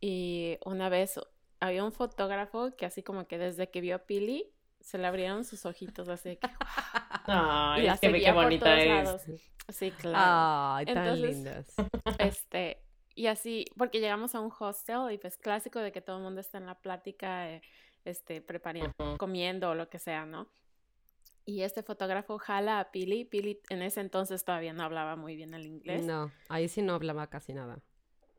Y 0.00 0.58
una 0.64 0.88
vez 0.88 1.18
había 1.58 1.84
un 1.84 1.92
fotógrafo 1.92 2.76
que 2.76 2.86
así 2.86 3.02
como 3.02 3.26
que 3.26 3.38
desde 3.38 3.70
que 3.70 3.80
vio 3.80 3.96
a 3.96 3.98
Pili, 4.00 4.52
se 4.80 4.98
le 4.98 5.06
abrieron 5.06 5.44
sus 5.44 5.64
ojitos 5.66 6.08
así 6.08 6.36
que... 6.36 6.48
Ay, 7.26 7.86
es 7.86 8.00
que 8.00 8.12
qué 8.12 8.32
bonita 8.32 8.78
es. 8.78 9.26
Sí, 9.70 9.90
claro. 9.92 10.76
Ay, 10.76 10.84
tan 10.84 11.22
lindas. 11.22 11.74
Este, 12.18 12.83
y 13.14 13.26
así, 13.26 13.66
porque 13.76 14.00
llegamos 14.00 14.34
a 14.34 14.40
un 14.40 14.52
hostel 14.58 15.12
y 15.12 15.18
pues 15.18 15.36
clásico 15.36 15.78
de 15.80 15.92
que 15.92 16.00
todo 16.00 16.18
el 16.18 16.22
mundo 16.22 16.40
está 16.40 16.58
en 16.58 16.66
la 16.66 16.74
plática, 16.74 17.50
eh, 17.50 17.62
este, 18.04 18.40
preparando, 18.40 18.92
comiendo 19.18 19.70
o 19.70 19.74
lo 19.74 19.88
que 19.88 19.98
sea, 19.98 20.26
¿no? 20.26 20.48
Y 21.46 21.62
este 21.62 21.82
fotógrafo 21.82 22.38
jala 22.38 22.80
a 22.80 22.90
Pili. 22.90 23.24
Pili 23.24 23.60
en 23.68 23.82
ese 23.82 24.00
entonces 24.00 24.44
todavía 24.44 24.72
no 24.72 24.82
hablaba 24.82 25.14
muy 25.14 25.36
bien 25.36 25.52
el 25.52 25.66
inglés. 25.66 26.04
No, 26.04 26.32
ahí 26.48 26.68
sí 26.68 26.80
no 26.80 26.94
hablaba 26.94 27.26
casi 27.26 27.52
nada. 27.52 27.80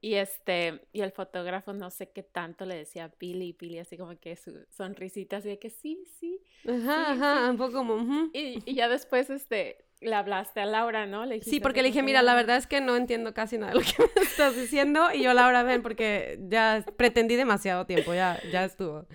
Y 0.02 0.16
este, 0.16 0.82
y 0.92 1.02
el 1.02 1.12
fotógrafo 1.12 1.74
no 1.74 1.90
sé 1.90 2.12
qué 2.12 2.22
tanto 2.22 2.66
le 2.66 2.76
decía 2.76 3.06
a 3.06 3.10
Pili, 3.10 3.54
Pili 3.54 3.80
así 3.80 3.98
como 3.98 4.20
que 4.20 4.36
su 4.36 4.66
sonrisita 4.70 5.38
así 5.38 5.50
de 5.50 5.60
que 5.60 5.70
sí, 5.70 6.04
sí. 6.20 6.42
Ajá, 6.68 7.12
ajá, 7.12 7.50
un 7.50 7.58
poco 7.58 7.74
como... 7.74 8.30
y, 8.34 8.62
y, 8.66 8.76
ya 8.76 8.88
después, 8.88 9.30
este, 9.30 9.85
le 10.02 10.16
hablaste 10.16 10.60
a 10.60 10.66
Laura, 10.66 11.06
¿no? 11.06 11.26
Le 11.26 11.42
sí, 11.42 11.60
porque 11.60 11.82
le 11.82 11.90
dije, 11.90 12.04
mira, 12.04 12.22
la 12.22 12.36
verdad 12.36 12.58
es 12.58 12.68
que 12.68 12.82
no 12.82 12.96
entiendo 12.96 13.34
casi 13.34 13.58
nada 13.58 13.74
de 13.74 13.80
lo 13.80 13.86
que 13.86 13.96
me 14.16 14.22
estás 14.22 14.56
diciendo. 14.56 15.12
Y 15.14 15.24
yo, 15.24 15.34
Laura, 15.34 15.64
ven, 15.64 15.82
porque 15.82 16.38
ya 16.42 16.84
pretendí 16.98 17.36
demasiado 17.36 17.86
tiempo, 17.86 18.14
ya, 18.14 18.40
ya 18.52 18.66
estuvo. 18.66 19.08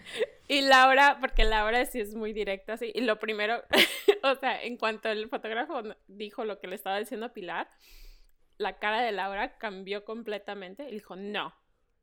Y 0.49 0.63
Laura, 0.63 1.19
porque 1.21 1.45
Laura 1.45 1.85
sí 1.87 2.01
es 2.01 2.15
muy 2.15 2.33
directa, 2.33 2.73
así. 2.73 2.91
Y 2.95 3.03
lo 3.03 3.19
primero, 3.19 3.63
o 4.23 4.35
sea, 4.37 4.63
en 4.63 4.77
cuanto 4.77 5.09
el 5.09 5.29
fotógrafo 5.29 5.83
dijo 6.09 6.45
lo 6.45 6.59
que 6.59 6.67
le 6.67 6.75
estaba 6.75 6.99
diciendo 6.99 7.27
a 7.27 7.33
Pilar, 7.33 7.69
la 8.59 8.79
cara 8.79 9.01
de 9.01 9.13
Laura 9.13 9.59
cambió 9.59 10.05
completamente. 10.05 10.89
Y 10.89 10.93
dijo, 10.93 11.15
no, 11.15 11.55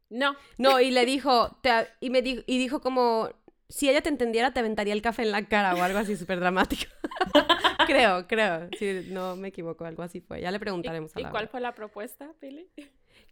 no. 0.09 0.35
No, 0.57 0.79
y 0.79 0.91
le 0.91 1.05
dijo, 1.05 1.59
y 1.99 2.09
me 2.09 2.21
dijo, 2.21 2.43
y 2.45 2.57
dijo 2.57 2.79
como, 2.79 3.31
si 3.69 3.89
ella 3.89 4.01
te 4.01 4.09
entendiera, 4.09 4.51
te 4.51 4.59
aventaría 4.59 4.93
el 4.93 5.01
café 5.01 5.23
en 5.23 5.31
la 5.31 5.45
cara 5.45 5.75
o 5.75 5.83
algo 5.83 5.99
así 5.99 6.15
súper 6.15 6.39
dramático. 6.39 6.91
creo, 7.87 8.27
creo. 8.27 8.69
Si 8.77 9.07
no 9.09 9.35
me 9.35 9.49
equivoco, 9.49 9.85
algo 9.85 10.03
así 10.03 10.21
fue. 10.21 10.41
Ya 10.41 10.51
le 10.51 10.59
preguntaremos 10.59 11.15
a 11.15 11.21
¿Y 11.21 11.25
cuál 11.25 11.47
fue 11.49 11.59
la 11.59 11.75
propuesta, 11.75 12.31
Pili? 12.39 12.69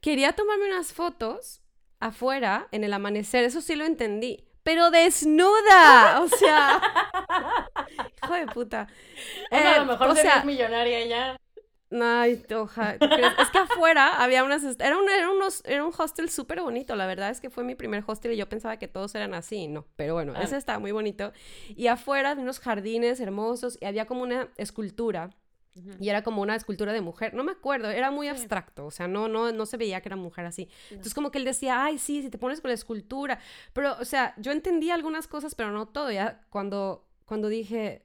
Quería 0.02 0.34
tomarme 0.34 0.66
unas 0.66 0.94
fotos 0.94 1.62
afuera 2.00 2.68
en 2.72 2.84
el 2.84 2.94
amanecer, 2.94 3.44
eso 3.46 3.62
sí 3.62 3.76
lo 3.76 3.86
entendí. 3.86 4.46
Pero 4.64 4.90
desnuda, 4.90 6.22
o 6.22 6.28
sea, 6.28 6.82
hijo 8.24 8.34
de 8.34 8.48
puta. 8.48 8.88
a 9.52 9.78
lo 9.78 9.84
eh, 9.84 9.86
mejor 9.86 10.16
serías 10.16 10.44
millonaria 10.44 11.06
ya. 11.06 11.38
Ay, 11.92 12.44
oja. 12.56 12.96
Es 12.96 13.50
que 13.52 13.58
afuera 13.58 14.22
había 14.22 14.44
unas. 14.44 14.64
Era 14.80 14.98
un, 14.98 15.10
era 15.10 15.32
unos, 15.32 15.64
era 15.66 15.86
un 15.86 15.94
hostel 15.98 16.30
súper 16.30 16.62
bonito. 16.62 16.96
La 16.96 17.06
verdad 17.06 17.30
es 17.30 17.40
que 17.40 17.50
fue 17.50 17.64
mi 17.64 17.76
primer 17.76 18.04
hostel 18.06 18.34
y 18.34 18.38
yo 18.38 18.50
pensaba 18.50 18.78
que 18.78 18.88
todos 18.88 19.14
eran 19.16 19.34
así. 19.34 19.68
No, 19.68 19.86
pero 19.96 20.16
bueno, 20.16 20.34
ese 20.36 20.58
estaba 20.58 20.80
muy 20.80 20.92
bonito. 20.92 21.32
Y 21.76 21.88
afuera 21.88 22.32
había 22.32 22.44
unos 22.44 22.60
jardines 22.60 23.20
hermosos 23.20 23.78
y 23.80 23.86
había 23.86 24.06
como 24.06 24.24
una 24.24 24.50
escultura. 24.58 25.30
Y 26.00 26.08
era 26.08 26.24
como 26.24 26.42
una 26.42 26.56
escultura 26.56 26.94
de 26.94 27.02
mujer. 27.02 27.34
No 27.34 27.44
me 27.44 27.52
acuerdo, 27.52 27.90
era 27.90 28.10
muy 28.10 28.30
abstracto. 28.30 28.86
O 28.86 28.92
sea, 28.92 29.10
no, 29.10 29.28
no, 29.28 29.52
no 29.52 29.66
se 29.66 29.76
veía 29.76 30.00
que 30.00 30.08
era 30.08 30.16
mujer 30.16 30.46
así. 30.46 30.70
Entonces, 30.90 31.14
como 31.14 31.32
que 31.32 31.38
él 31.38 31.44
decía, 31.44 31.84
ay, 31.84 31.98
sí, 31.98 32.22
si 32.22 32.30
te 32.30 32.38
pones 32.38 32.62
con 32.62 32.70
la 32.70 32.76
escultura. 32.76 33.40
Pero, 33.74 33.98
o 34.00 34.06
sea, 34.06 34.34
yo 34.38 34.54
entendía 34.54 34.94
algunas 34.94 35.28
cosas, 35.28 35.54
pero 35.54 35.72
no 35.72 35.86
todo. 35.88 36.12
Ya 36.12 36.46
cuando, 36.50 37.06
cuando 37.26 37.50
dije, 37.50 38.05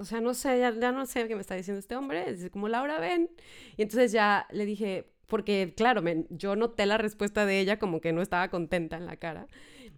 o 0.00 0.04
sea, 0.06 0.22
no 0.22 0.32
sé, 0.32 0.58
ya, 0.58 0.92
no 0.92 1.04
sé 1.04 1.28
qué 1.28 1.34
me 1.34 1.42
está 1.42 1.54
diciendo 1.54 1.78
este 1.78 1.94
hombre, 1.94 2.30
es 2.30 2.48
como 2.50 2.68
Laura, 2.68 2.98
ven. 2.98 3.30
Y 3.76 3.82
entonces 3.82 4.12
ya 4.12 4.46
le 4.50 4.64
dije, 4.64 5.12
porque 5.26 5.74
claro, 5.76 6.02
yo 6.30 6.56
noté 6.56 6.86
la 6.86 6.96
respuesta 6.96 7.44
de 7.44 7.60
ella 7.60 7.78
como 7.78 8.00
que 8.00 8.14
no 8.14 8.22
estaba 8.22 8.48
contenta 8.48 8.96
en 8.96 9.04
la 9.04 9.16
cara. 9.16 9.46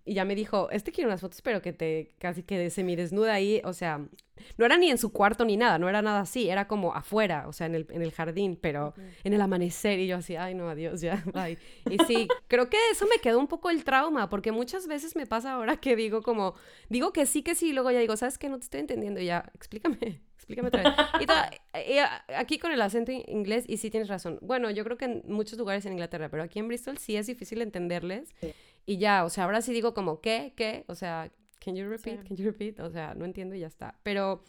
Y 0.04 0.14
ya 0.14 0.24
me 0.24 0.34
dijo, 0.34 0.68
este 0.70 0.90
quiere 0.90 1.08
unas 1.08 1.20
fotos, 1.20 1.42
pero 1.42 1.62
que 1.62 1.72
te 1.72 2.14
casi 2.18 2.42
que 2.42 2.58
desnuda 2.58 3.34
ahí, 3.34 3.62
o 3.64 3.72
sea, 3.72 4.00
no 4.56 4.66
era 4.66 4.76
ni 4.76 4.90
en 4.90 4.98
su 4.98 5.12
cuarto 5.12 5.44
ni 5.44 5.56
nada, 5.56 5.78
no 5.78 5.88
era 5.88 6.02
nada 6.02 6.20
así, 6.20 6.48
era 6.48 6.66
como 6.66 6.94
afuera, 6.94 7.46
o 7.48 7.52
sea, 7.52 7.66
en 7.66 7.74
el, 7.74 7.86
en 7.90 8.02
el 8.02 8.12
jardín, 8.12 8.58
pero 8.60 8.94
en 9.24 9.32
el 9.32 9.40
amanecer 9.40 9.98
y 9.98 10.06
yo 10.06 10.16
así, 10.16 10.36
ay 10.36 10.54
no, 10.54 10.68
adiós, 10.68 11.00
ya, 11.00 11.22
bye. 11.32 11.58
Y 11.90 11.98
sí, 12.06 12.28
creo 12.48 12.68
que 12.68 12.78
eso 12.90 13.06
me 13.06 13.20
quedó 13.20 13.38
un 13.38 13.46
poco 13.46 13.70
el 13.70 13.84
trauma, 13.84 14.28
porque 14.28 14.52
muchas 14.52 14.86
veces 14.86 15.16
me 15.16 15.26
pasa 15.26 15.52
ahora 15.52 15.76
que 15.76 15.96
digo 15.96 16.22
como, 16.22 16.54
digo 16.88 17.12
que 17.12 17.26
sí, 17.26 17.42
que 17.42 17.54
sí, 17.54 17.70
y 17.70 17.72
luego 17.72 17.90
ya 17.90 18.00
digo, 18.00 18.16
¿sabes 18.16 18.38
qué? 18.38 18.48
No 18.48 18.58
te 18.58 18.64
estoy 18.64 18.80
entendiendo, 18.80 19.20
y 19.20 19.26
ya, 19.26 19.50
explícame. 19.54 20.22
Explícame 20.42 20.68
otra 20.68 20.82
vez. 20.82 21.72
Y, 21.88 21.98
aquí 22.34 22.58
con 22.58 22.72
el 22.72 22.82
acento 22.82 23.12
inglés, 23.12 23.64
y 23.68 23.76
sí 23.76 23.90
tienes 23.90 24.08
razón. 24.08 24.40
Bueno, 24.42 24.72
yo 24.72 24.82
creo 24.82 24.96
que 24.98 25.04
en 25.04 25.22
muchos 25.28 25.56
lugares 25.56 25.86
en 25.86 25.92
Inglaterra, 25.92 26.30
pero 26.30 26.42
aquí 26.42 26.58
en 26.58 26.66
Bristol 26.66 26.98
sí 26.98 27.14
es 27.14 27.28
difícil 27.28 27.62
entenderles. 27.62 28.34
Sí. 28.40 28.52
Y 28.86 28.98
ya, 28.98 29.24
o 29.24 29.30
sea, 29.30 29.44
ahora 29.44 29.62
sí 29.62 29.72
digo 29.72 29.94
como, 29.94 30.20
¿qué? 30.20 30.52
¿Qué? 30.56 30.84
O 30.88 30.94
sea, 30.94 31.30
can 31.60 31.76
you 31.76 31.88
repeat? 31.88 32.26
Can 32.26 32.36
you 32.36 32.44
repeat? 32.44 32.80
O 32.80 32.90
sea, 32.90 33.14
no 33.14 33.24
entiendo 33.24 33.54
y 33.54 33.60
ya 33.60 33.68
está. 33.68 33.98
Pero 34.02 34.42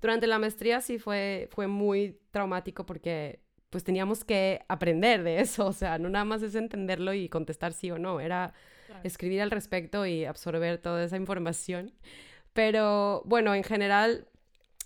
durante 0.00 0.26
la 0.26 0.38
maestría 0.38 0.80
sí 0.80 0.98
fue, 0.98 1.48
fue 1.52 1.66
muy 1.66 2.18
traumático 2.30 2.84
porque 2.84 3.40
pues 3.70 3.84
teníamos 3.84 4.24
que 4.24 4.64
aprender 4.68 5.22
de 5.22 5.40
eso, 5.40 5.66
o 5.66 5.72
sea, 5.72 5.98
no 5.98 6.08
nada 6.08 6.24
más 6.24 6.42
es 6.42 6.54
entenderlo 6.54 7.12
y 7.12 7.28
contestar 7.28 7.72
sí 7.72 7.90
o 7.90 7.98
no, 7.98 8.20
era 8.20 8.54
escribir 9.02 9.42
al 9.42 9.50
respecto 9.50 10.06
y 10.06 10.24
absorber 10.24 10.78
toda 10.78 11.04
esa 11.04 11.16
información. 11.16 11.92
Pero 12.52 13.22
bueno, 13.26 13.54
en 13.54 13.64
general, 13.64 14.28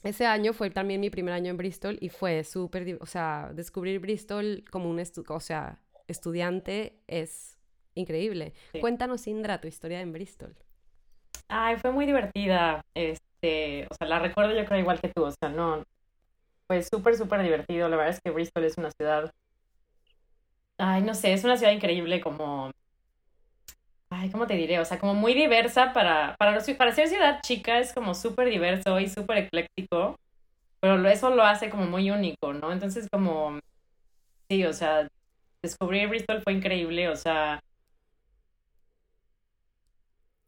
ese 0.03 0.27
año 0.27 0.53
fue 0.53 0.71
también 0.71 1.01
mi 1.01 1.11
primer 1.11 1.35
año 1.35 1.51
en 1.51 1.57
Bristol 1.57 1.99
y 2.01 2.09
fue 2.09 2.43
súper, 2.43 2.99
o 3.01 3.07
sea, 3.07 3.53
descubrir 3.55 4.01
Bristol 4.01 4.65
como 4.71 4.91
un, 4.91 5.01
o 5.29 5.41
sea, 5.41 5.79
estudiante 6.09 7.01
es 7.07 7.60
increíble. 7.95 8.53
Cuéntanos, 8.81 9.27
Indra, 9.27 9.61
tu 9.61 9.69
historia 9.69 10.01
en 10.01 10.13
Bristol. 10.13 10.55
Ay, 11.49 11.77
fue 11.77 11.91
muy 11.91 12.07
divertida. 12.07 12.83
Este, 12.95 13.87
o 13.91 13.95
sea, 13.95 14.07
la 14.07 14.19
recuerdo 14.19 14.55
yo 14.55 14.65
creo 14.65 14.81
igual 14.81 15.01
que 15.01 15.09
tú, 15.09 15.25
o 15.25 15.31
sea, 15.33 15.49
no. 15.49 15.85
Fue 16.67 16.83
súper, 16.83 17.17
súper 17.17 17.43
divertido. 17.43 17.89
La 17.89 17.97
verdad 17.97 18.15
es 18.15 18.21
que 18.21 18.31
Bristol 18.31 18.65
es 18.65 18.79
una 18.79 18.91
ciudad. 18.93 19.33
Ay, 20.79 21.03
no 21.03 21.15
sé, 21.15 21.33
es 21.33 21.45
una 21.45 21.57
ciudad 21.57 21.73
increíble 21.73 22.21
como. 22.21 22.71
Ay, 24.09 24.31
¿cómo 24.31 24.47
te 24.47 24.55
diré? 24.55 24.81
O 24.81 24.85
sea, 24.85 24.99
como 24.99 25.15
muy 25.15 25.35
diversa 25.35 25.93
para, 25.93 26.35
para, 26.37 26.59
para 26.79 26.93
ser 26.93 27.09
ciudad 27.09 27.41
chica, 27.43 27.79
es 27.79 27.93
como 27.93 28.15
súper 28.15 28.49
diverso 28.49 28.99
y 28.99 29.09
súper 29.09 29.39
ecléctico, 29.39 30.17
pero 30.81 31.07
eso 31.09 31.31
lo 31.31 31.45
hace 31.45 31.71
como 31.71 31.87
muy 31.87 32.11
único, 32.11 32.53
¿no? 32.53 32.73
Entonces, 32.73 33.09
como, 33.13 33.61
sí, 34.49 34.65
o 34.65 34.73
sea, 34.73 35.09
descubrir 35.63 36.09
Bristol 36.09 36.43
fue 36.43 36.55
increíble, 36.55 37.09
o 37.09 37.15
sea, 37.15 37.61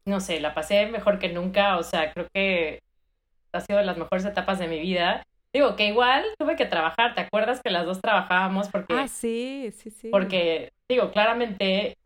no 0.04 0.20
sé, 0.20 0.40
la 0.40 0.54
pasé 0.54 0.86
mejor 0.86 1.18
que 1.18 1.28
nunca, 1.28 1.78
o 1.78 1.82
sea, 1.82 2.12
creo 2.12 2.26
que 2.32 2.82
ha 3.52 3.60
sido 3.60 3.78
de 3.78 3.84
las 3.84 3.98
mejores 3.98 4.24
etapas 4.24 4.58
de 4.58 4.68
mi 4.68 4.80
vida. 4.80 5.22
Digo, 5.52 5.76
que 5.76 5.86
igual 5.86 6.24
tuve 6.38 6.56
que 6.56 6.64
trabajar, 6.64 7.14
¿te 7.14 7.20
acuerdas 7.20 7.60
que 7.62 7.70
las 7.70 7.84
dos 7.84 8.00
trabajábamos? 8.00 8.68
Porque, 8.68 8.94
ah, 8.94 9.08
sí, 9.08 9.70
sí, 9.76 9.90
sí. 9.90 10.08
Porque, 10.10 10.72
digo, 10.88 11.10
claramente 11.10 11.96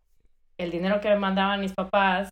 el 0.59 0.71
dinero 0.71 1.01
que 1.01 1.09
me 1.09 1.17
mandaban 1.17 1.61
mis 1.61 1.73
papás 1.73 2.31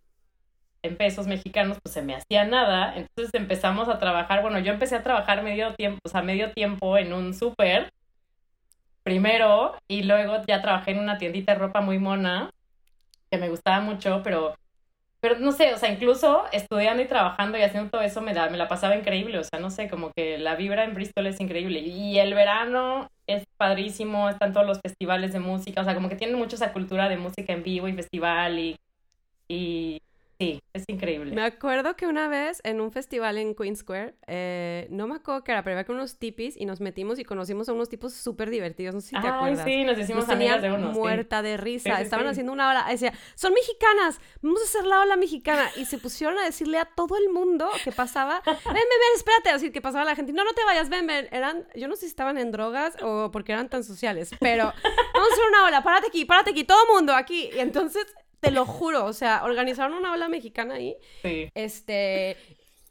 en 0.82 0.96
pesos 0.96 1.26
mexicanos, 1.26 1.78
pues 1.82 1.94
se 1.94 2.02
me 2.02 2.14
hacía 2.14 2.44
nada. 2.44 2.94
Entonces 2.96 3.32
empezamos 3.32 3.88
a 3.88 3.98
trabajar, 3.98 4.42
bueno, 4.42 4.58
yo 4.58 4.72
empecé 4.72 4.96
a 4.96 5.02
trabajar 5.02 5.42
medio 5.42 5.74
tiempo, 5.74 6.00
o 6.04 6.08
sea, 6.08 6.22
medio 6.22 6.52
tiempo 6.52 6.98
en 6.98 7.12
un 7.12 7.32
súper, 7.32 7.90
primero, 9.02 9.76
y 9.88 10.02
luego 10.02 10.42
ya 10.46 10.60
trabajé 10.62 10.90
en 10.90 10.98
una 10.98 11.18
tiendita 11.18 11.52
de 11.52 11.58
ropa 11.58 11.80
muy 11.80 11.98
mona, 11.98 12.50
que 13.30 13.38
me 13.38 13.48
gustaba 13.48 13.80
mucho, 13.80 14.22
pero 14.22 14.56
pero 15.24 15.38
no 15.38 15.52
sé, 15.52 15.72
o 15.72 15.78
sea, 15.78 15.90
incluso 15.90 16.44
estudiando 16.52 17.02
y 17.02 17.06
trabajando 17.06 17.56
y 17.56 17.62
haciendo 17.62 17.88
todo 17.88 18.02
eso 18.02 18.20
me, 18.20 18.34
da, 18.34 18.50
me 18.50 18.58
la 18.58 18.68
pasaba 18.68 18.94
increíble, 18.94 19.38
o 19.38 19.42
sea, 19.42 19.58
no 19.58 19.70
sé, 19.70 19.88
como 19.88 20.12
que 20.14 20.36
la 20.36 20.54
vibra 20.54 20.84
en 20.84 20.92
Bristol 20.92 21.26
es 21.26 21.40
increíble. 21.40 21.80
Y 21.80 22.18
el 22.18 22.34
verano 22.34 23.08
es 23.26 23.42
padrísimo, 23.56 24.28
están 24.28 24.52
todos 24.52 24.66
los 24.66 24.80
festivales 24.82 25.32
de 25.32 25.40
música, 25.40 25.80
o 25.80 25.84
sea, 25.84 25.94
como 25.94 26.10
que 26.10 26.16
tienen 26.16 26.36
mucho 26.36 26.56
esa 26.56 26.74
cultura 26.74 27.08
de 27.08 27.16
música 27.16 27.54
en 27.54 27.62
vivo 27.62 27.88
y 27.88 27.94
festival 27.94 28.58
y, 28.58 28.76
y 29.48 30.02
Sí, 30.44 30.62
es 30.72 30.84
increíble. 30.88 31.34
Me 31.34 31.42
acuerdo 31.42 31.96
que 31.96 32.06
una 32.06 32.28
vez 32.28 32.60
en 32.64 32.80
un 32.80 32.92
festival 32.92 33.38
en 33.38 33.54
Queen 33.54 33.76
Square, 33.76 34.14
eh, 34.26 34.86
no 34.90 35.06
me 35.06 35.16
acuerdo 35.16 35.44
que 35.44 35.52
era, 35.52 35.62
pero 35.62 35.84
con 35.86 35.96
unos 35.96 36.18
tipis 36.18 36.56
y 36.56 36.66
nos 36.66 36.80
metimos 36.80 37.18
y 37.18 37.24
conocimos 37.24 37.68
a 37.68 37.72
unos 37.72 37.88
tipos 37.88 38.12
súper 38.14 38.50
divertidos, 38.50 38.94
no 38.94 39.00
sé 39.00 39.08
si 39.08 39.20
te 39.20 39.26
Ay, 39.28 39.56
sí, 39.56 39.84
nos 39.84 39.98
hicimos 39.98 40.28
amigas 40.28 40.62
de 40.62 40.72
unos. 40.72 40.94
muerta 40.94 41.42
de 41.42 41.56
risa, 41.56 42.00
estaban 42.00 42.26
haciendo 42.26 42.52
una 42.52 42.70
ola, 42.70 42.86
decía, 42.88 43.12
son 43.34 43.52
mexicanas, 43.54 44.20
vamos 44.42 44.60
a 44.60 44.64
hacer 44.64 44.84
la 44.84 45.00
ola 45.00 45.16
mexicana. 45.16 45.70
Y 45.76 45.84
se 45.86 45.98
pusieron 45.98 46.38
a 46.38 46.44
decirle 46.44 46.78
a 46.78 46.84
todo 46.84 47.16
el 47.16 47.28
mundo 47.30 47.68
que 47.82 47.92
pasaba, 47.92 48.42
ven, 48.44 48.56
ven, 48.64 48.74
ven, 48.74 49.14
espérate, 49.16 49.52
decir 49.52 49.72
que 49.72 49.80
pasaba 49.80 50.04
la 50.04 50.14
gente, 50.14 50.32
no, 50.32 50.44
no 50.44 50.52
te 50.52 50.64
vayas, 50.64 50.88
ven, 50.88 51.06
ven. 51.06 51.28
Eran, 51.30 51.66
yo 51.74 51.88
no 51.88 51.94
sé 51.94 52.02
si 52.02 52.06
estaban 52.06 52.38
en 52.38 52.52
drogas 52.52 52.96
o 53.02 53.30
porque 53.30 53.52
eran 53.52 53.68
tan 53.68 53.84
sociales, 53.84 54.30
pero 54.40 54.64
vamos 54.64 55.28
a 55.30 55.32
hacer 55.32 55.44
una 55.48 55.64
ola, 55.66 55.82
párate 55.82 56.08
aquí, 56.08 56.24
párate 56.24 56.50
aquí, 56.50 56.64
todo 56.64 56.78
el 56.88 56.94
mundo 56.94 57.14
aquí. 57.14 57.50
Y 57.54 57.60
entonces 57.60 58.06
te 58.44 58.50
lo 58.50 58.66
juro, 58.66 59.06
o 59.06 59.12
sea, 59.12 59.42
organizaron 59.44 59.94
una 59.94 60.12
ola 60.12 60.28
mexicana 60.28 60.74
ahí. 60.74 60.96
Sí. 61.22 61.48
Este, 61.54 62.36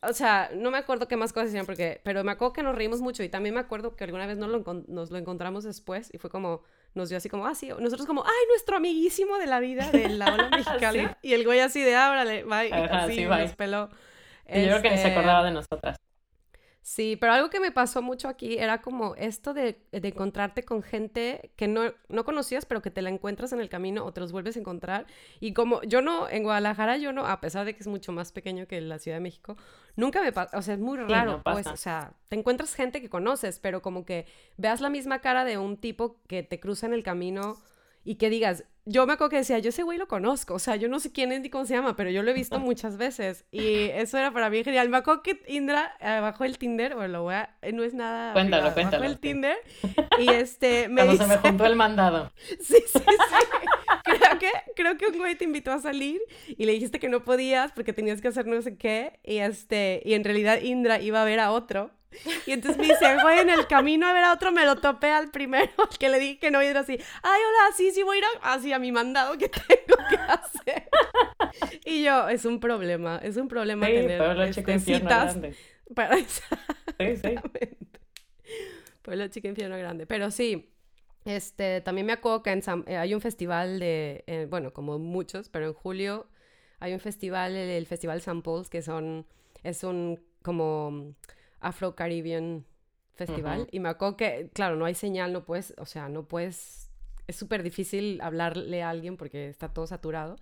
o 0.01 0.13
sea, 0.13 0.49
no 0.55 0.71
me 0.71 0.79
acuerdo 0.79 1.07
qué 1.07 1.15
más 1.15 1.31
cosas 1.31 1.49
hicieron, 1.49 1.65
porque, 1.65 2.01
pero 2.03 2.23
me 2.23 2.31
acuerdo 2.31 2.53
que 2.53 2.63
nos 2.63 2.75
reímos 2.75 3.01
mucho 3.01 3.23
y 3.23 3.29
también 3.29 3.53
me 3.53 3.61
acuerdo 3.61 3.95
que 3.95 4.03
alguna 4.03 4.25
vez 4.25 4.37
nos 4.37 4.49
lo, 4.49 4.63
nos 4.87 5.11
lo 5.11 5.17
encontramos 5.17 5.63
después 5.63 6.09
y 6.11 6.17
fue 6.17 6.29
como, 6.29 6.61
nos 6.95 7.09
dio 7.09 7.17
así 7.17 7.29
como, 7.29 7.45
ah, 7.45 7.55
sí, 7.55 7.69
nosotros 7.79 8.07
como, 8.07 8.23
ay, 8.23 8.47
nuestro 8.49 8.77
amiguísimo 8.77 9.37
de 9.37 9.47
la 9.47 9.59
vida 9.59 9.89
de 9.91 10.09
la 10.09 10.33
ola 10.33 10.49
mexicana. 10.57 11.17
Y 11.21 11.33
el 11.33 11.45
güey 11.45 11.59
así 11.59 11.81
de, 11.81 11.95
ábrale, 11.95 12.43
bye. 12.43 12.73
Ajá, 12.73 13.03
así, 13.03 13.15
sí, 13.15 13.25
nos 13.25 13.55
peló. 13.55 13.89
yo 13.89 14.53
creo 14.53 14.81
que 14.81 14.89
ni 14.89 14.97
se 14.97 15.07
acordaba 15.07 15.39
este, 15.39 15.49
de 15.49 15.53
nosotras. 15.53 15.97
Sí, 16.83 17.15
pero 17.15 17.31
algo 17.31 17.49
que 17.49 17.61
me 17.61 17.71
pasó 17.71 18.01
mucho 18.01 18.27
aquí 18.27 18.57
era 18.57 18.81
como 18.81 19.15
esto 19.15 19.53
de, 19.53 19.79
encontrarte 19.93 20.63
con 20.63 20.83
gente 20.83 21.53
que 21.55 21.69
no, 21.69 21.93
no, 22.09 22.25
conocías, 22.25 22.65
pero 22.65 22.81
que 22.81 22.91
te 22.91 23.01
la 23.01 23.09
encuentras 23.09 23.53
en 23.53 23.61
el 23.61 23.69
camino 23.69 24.03
o 24.03 24.11
te 24.11 24.19
los 24.19 24.33
vuelves 24.33 24.57
a 24.57 24.59
encontrar. 24.59 25.07
Y 25.39 25.53
como 25.53 25.81
yo 25.83 26.01
no, 26.01 26.27
en 26.27 26.43
Guadalajara 26.43 26.97
yo 26.97 27.13
no, 27.13 27.25
a 27.25 27.39
pesar 27.39 27.65
de 27.65 27.73
que 27.73 27.79
es 27.79 27.87
mucho 27.87 28.11
más 28.11 28.33
pequeño 28.33 28.67
que 28.67 28.81
la 28.81 28.99
Ciudad 28.99 29.15
de 29.15 29.21
México, 29.21 29.55
nunca 29.95 30.21
me 30.21 30.33
pasa, 30.33 30.57
o 30.57 30.61
sea, 30.61 30.73
es 30.73 30.81
muy 30.81 30.97
raro, 30.97 31.41
pues, 31.41 31.67
o 31.67 31.77
sea, 31.77 32.15
te 32.27 32.35
encuentras 32.35 32.75
gente 32.75 33.01
que 33.01 33.09
conoces, 33.09 33.59
pero 33.59 33.81
como 33.81 34.03
que 34.03 34.25
veas 34.57 34.81
la 34.81 34.89
misma 34.89 35.19
cara 35.19 35.45
de 35.45 35.57
un 35.57 35.77
tipo 35.77 36.17
que 36.27 36.43
te 36.43 36.59
cruza 36.59 36.85
en 36.85 36.93
el 36.93 37.03
camino 37.03 37.55
y 38.03 38.15
que 38.15 38.29
digas, 38.29 38.65
yo 38.85 39.07
me 39.07 39.13
acuerdo 39.13 39.29
que 39.29 39.37
decía, 39.37 39.59
yo 39.59 39.69
ese 39.69 39.83
güey 39.83 39.97
lo 39.97 40.07
conozco, 40.07 40.55
o 40.55 40.59
sea, 40.59 40.75
yo 40.75 40.89
no 40.89 40.99
sé 40.99 41.11
quién 41.11 41.31
es 41.31 41.41
ni 41.41 41.49
cómo 41.49 41.65
se 41.65 41.73
llama, 41.73 41.95
pero 41.95 42.09
yo 42.09 42.21
lo 42.21 42.31
he 42.31 42.33
visto 42.33 42.59
muchas 42.59 42.97
veces 42.97 43.45
y 43.49 43.85
eso 43.85 44.17
era 44.17 44.31
para 44.33 44.49
mí 44.49 44.61
genial. 44.63 44.89
Me 44.89 44.97
acuerdo 44.97 45.23
que 45.23 45.41
Indra 45.47 45.95
eh, 46.01 46.19
bajó 46.19 46.43
el 46.43 46.57
Tinder, 46.57 46.93
o 46.95 47.07
lo 47.07 47.23
voy 47.23 47.35
a, 47.35 47.55
no 47.73 47.83
es 47.83 47.93
nada. 47.93 48.33
Cuéntalo, 48.33 48.73
cuéntalo. 48.73 49.01
Bajó 49.01 49.13
el 49.13 49.19
Tinder 49.19 49.55
y 50.19 50.29
este 50.29 50.89
me 50.89 51.05
Cuando 51.05 51.23
se 51.23 51.27
me 51.27 51.37
juntó 51.37 51.65
el 51.65 51.75
mandado. 51.75 52.31
Sí, 52.59 52.77
sí, 52.85 52.99
sí. 52.99 53.03
creo, 54.03 54.39
que, 54.39 54.51
creo 54.75 54.97
que 54.97 55.07
un 55.07 55.17
güey 55.17 55.35
te 55.35 55.43
invitó 55.45 55.71
a 55.71 55.79
salir 55.79 56.21
y 56.47 56.65
le 56.65 56.73
dijiste 56.73 56.99
que 56.99 57.09
no 57.09 57.23
podías 57.23 57.71
porque 57.71 57.93
tenías 57.93 58.21
que 58.21 58.27
hacer 58.27 58.47
no 58.47 58.61
sé 58.61 58.77
qué 58.77 59.19
y 59.23 59.37
este, 59.37 60.01
y 60.05 60.13
en 60.13 60.23
realidad 60.23 60.61
Indra 60.61 60.99
iba 60.99 61.21
a 61.21 61.25
ver 61.25 61.39
a 61.39 61.51
otro 61.51 61.91
y 62.45 62.51
entonces 62.51 62.77
me 62.79 62.87
dice, 62.87 63.17
güey, 63.21 63.39
en 63.39 63.49
el 63.49 63.67
camino 63.67 64.07
a 64.07 64.13
ver 64.13 64.23
a 64.23 64.33
otro 64.33 64.51
me 64.51 64.65
lo 64.65 64.77
topé 64.77 65.11
al 65.11 65.31
primero, 65.31 65.71
que 65.99 66.09
le 66.09 66.19
dije 66.19 66.39
que 66.39 66.51
no, 66.51 66.61
era 66.61 66.81
así, 66.81 66.93
ay, 66.93 67.41
hola, 67.47 67.75
sí, 67.75 67.91
sí, 67.91 68.03
voy 68.03 68.17
a 68.17 68.19
ir 68.19 68.25
a, 68.41 68.53
así 68.53 68.73
a 68.73 68.79
mi 68.79 68.91
mandado 68.91 69.37
que 69.37 69.49
tengo 69.49 69.97
que 70.09 70.15
hacer. 70.15 70.89
Y 71.85 72.03
yo, 72.03 72.29
es 72.29 72.45
un 72.45 72.59
problema, 72.59 73.19
es 73.23 73.37
un 73.37 73.47
problema 73.47 73.87
sí, 73.87 73.93
tener 73.93 74.41
este, 74.41 74.79
citas 74.79 75.35
grande. 75.35 75.55
para 75.95 76.17
Sí, 76.17 77.17
sí. 77.17 77.35
Pueblo 79.01 79.27
chico 79.27 79.47
infierno 79.47 79.77
grande, 79.77 80.05
pero 80.05 80.31
sí, 80.31 80.73
este, 81.25 81.81
también 81.81 82.07
me 82.07 82.13
acuerdo 82.13 82.43
que 82.43 82.51
en 82.51 82.61
eh, 82.87 82.97
hay 82.97 83.13
un 83.13 83.21
festival 83.21 83.79
de, 83.79 84.23
eh, 84.27 84.47
bueno, 84.49 84.73
como 84.73 84.99
muchos, 84.99 85.49
pero 85.49 85.67
en 85.67 85.73
julio 85.73 86.27
hay 86.79 86.93
un 86.93 86.99
festival, 86.99 87.55
el, 87.55 87.85
Festival 87.85 88.21
San 88.21 88.41
Pauls, 88.41 88.69
que 88.69 88.81
son, 88.81 89.25
es 89.63 89.83
un 89.83 90.19
como 90.41 91.15
Afro-Caribbean 91.63 92.65
Festival. 93.15 93.67
Y 93.71 93.79
me 93.79 93.89
acuerdo 93.89 94.17
que, 94.17 94.49
claro, 94.53 94.75
no 94.75 94.85
hay 94.85 94.95
señal, 94.95 95.33
no 95.33 95.45
puedes, 95.45 95.73
o 95.77 95.85
sea, 95.85 96.09
no 96.09 96.27
puedes, 96.27 96.91
es 97.27 97.35
súper 97.35 97.63
difícil 97.63 98.19
hablarle 98.21 98.81
a 98.81 98.89
alguien 98.89 99.17
porque 99.17 99.49
está 99.49 99.73
todo 99.73 99.87
saturado. 99.87 100.35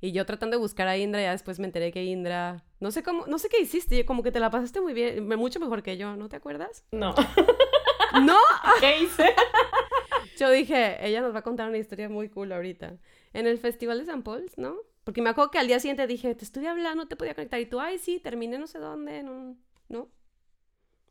Y 0.00 0.12
yo 0.12 0.26
tratando 0.26 0.56
de 0.56 0.60
buscar 0.60 0.88
a 0.88 0.96
Indra, 0.98 1.22
ya 1.22 1.30
después 1.30 1.58
me 1.58 1.66
enteré 1.66 1.92
que 1.92 2.04
Indra, 2.04 2.64
no 2.80 2.90
sé 2.90 3.02
cómo, 3.02 3.26
no 3.26 3.38
sé 3.38 3.48
qué 3.48 3.60
hiciste, 3.60 4.04
como 4.04 4.22
que 4.22 4.32
te 4.32 4.40
la 4.40 4.50
pasaste 4.50 4.80
muy 4.80 4.92
bien, 4.92 5.26
mucho 5.26 5.58
mejor 5.58 5.82
que 5.82 5.96
yo, 5.96 6.16
¿no 6.16 6.28
te 6.28 6.36
acuerdas? 6.36 6.84
No. 6.92 7.14
¿No? 8.22 8.38
¿Qué 8.80 9.02
hice? 9.02 9.34
Yo 10.38 10.50
dije, 10.50 10.98
ella 11.06 11.22
nos 11.22 11.34
va 11.34 11.38
a 11.38 11.42
contar 11.42 11.68
una 11.68 11.78
historia 11.78 12.08
muy 12.08 12.28
cool 12.28 12.52
ahorita. 12.52 12.98
En 13.32 13.46
el 13.46 13.58
Festival 13.58 13.98
de 13.98 14.06
San 14.06 14.22
Paul's, 14.22 14.58
¿no? 14.58 14.76
Porque 15.04 15.22
me 15.22 15.30
acuerdo 15.30 15.50
que 15.50 15.58
al 15.58 15.66
día 15.66 15.80
siguiente 15.80 16.06
dije, 16.06 16.34
te 16.34 16.44
estuve 16.44 16.68
hablando, 16.68 17.06
te 17.06 17.16
podía 17.16 17.34
conectar. 17.34 17.58
Y 17.60 17.66
tú, 17.66 17.80
ay, 17.80 17.98
sí, 17.98 18.18
terminé 18.18 18.58
no 18.58 18.66
sé 18.66 18.78
dónde, 18.78 19.18
en 19.18 19.28
un... 19.28 19.64
¿no? 19.88 20.08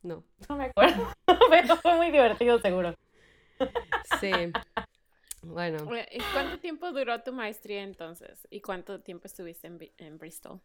No. 0.05 0.23
No 0.47 0.55
me 0.55 0.65
acuerdo, 0.65 1.07
pero 1.49 1.75
fue 1.77 1.95
muy 1.95 2.11
divertido 2.11 2.59
seguro. 2.59 2.93
Sí. 4.19 4.31
Bueno. 5.41 5.79
¿Y 6.11 6.19
cuánto 6.31 6.59
tiempo 6.59 6.91
duró 6.91 7.23
tu 7.23 7.33
maestría 7.33 7.81
entonces? 7.81 8.47
¿Y 8.51 8.61
cuánto 8.61 9.01
tiempo 9.01 9.25
estuviste 9.25 9.67
en, 9.97 10.17
Bristol? 10.19 10.61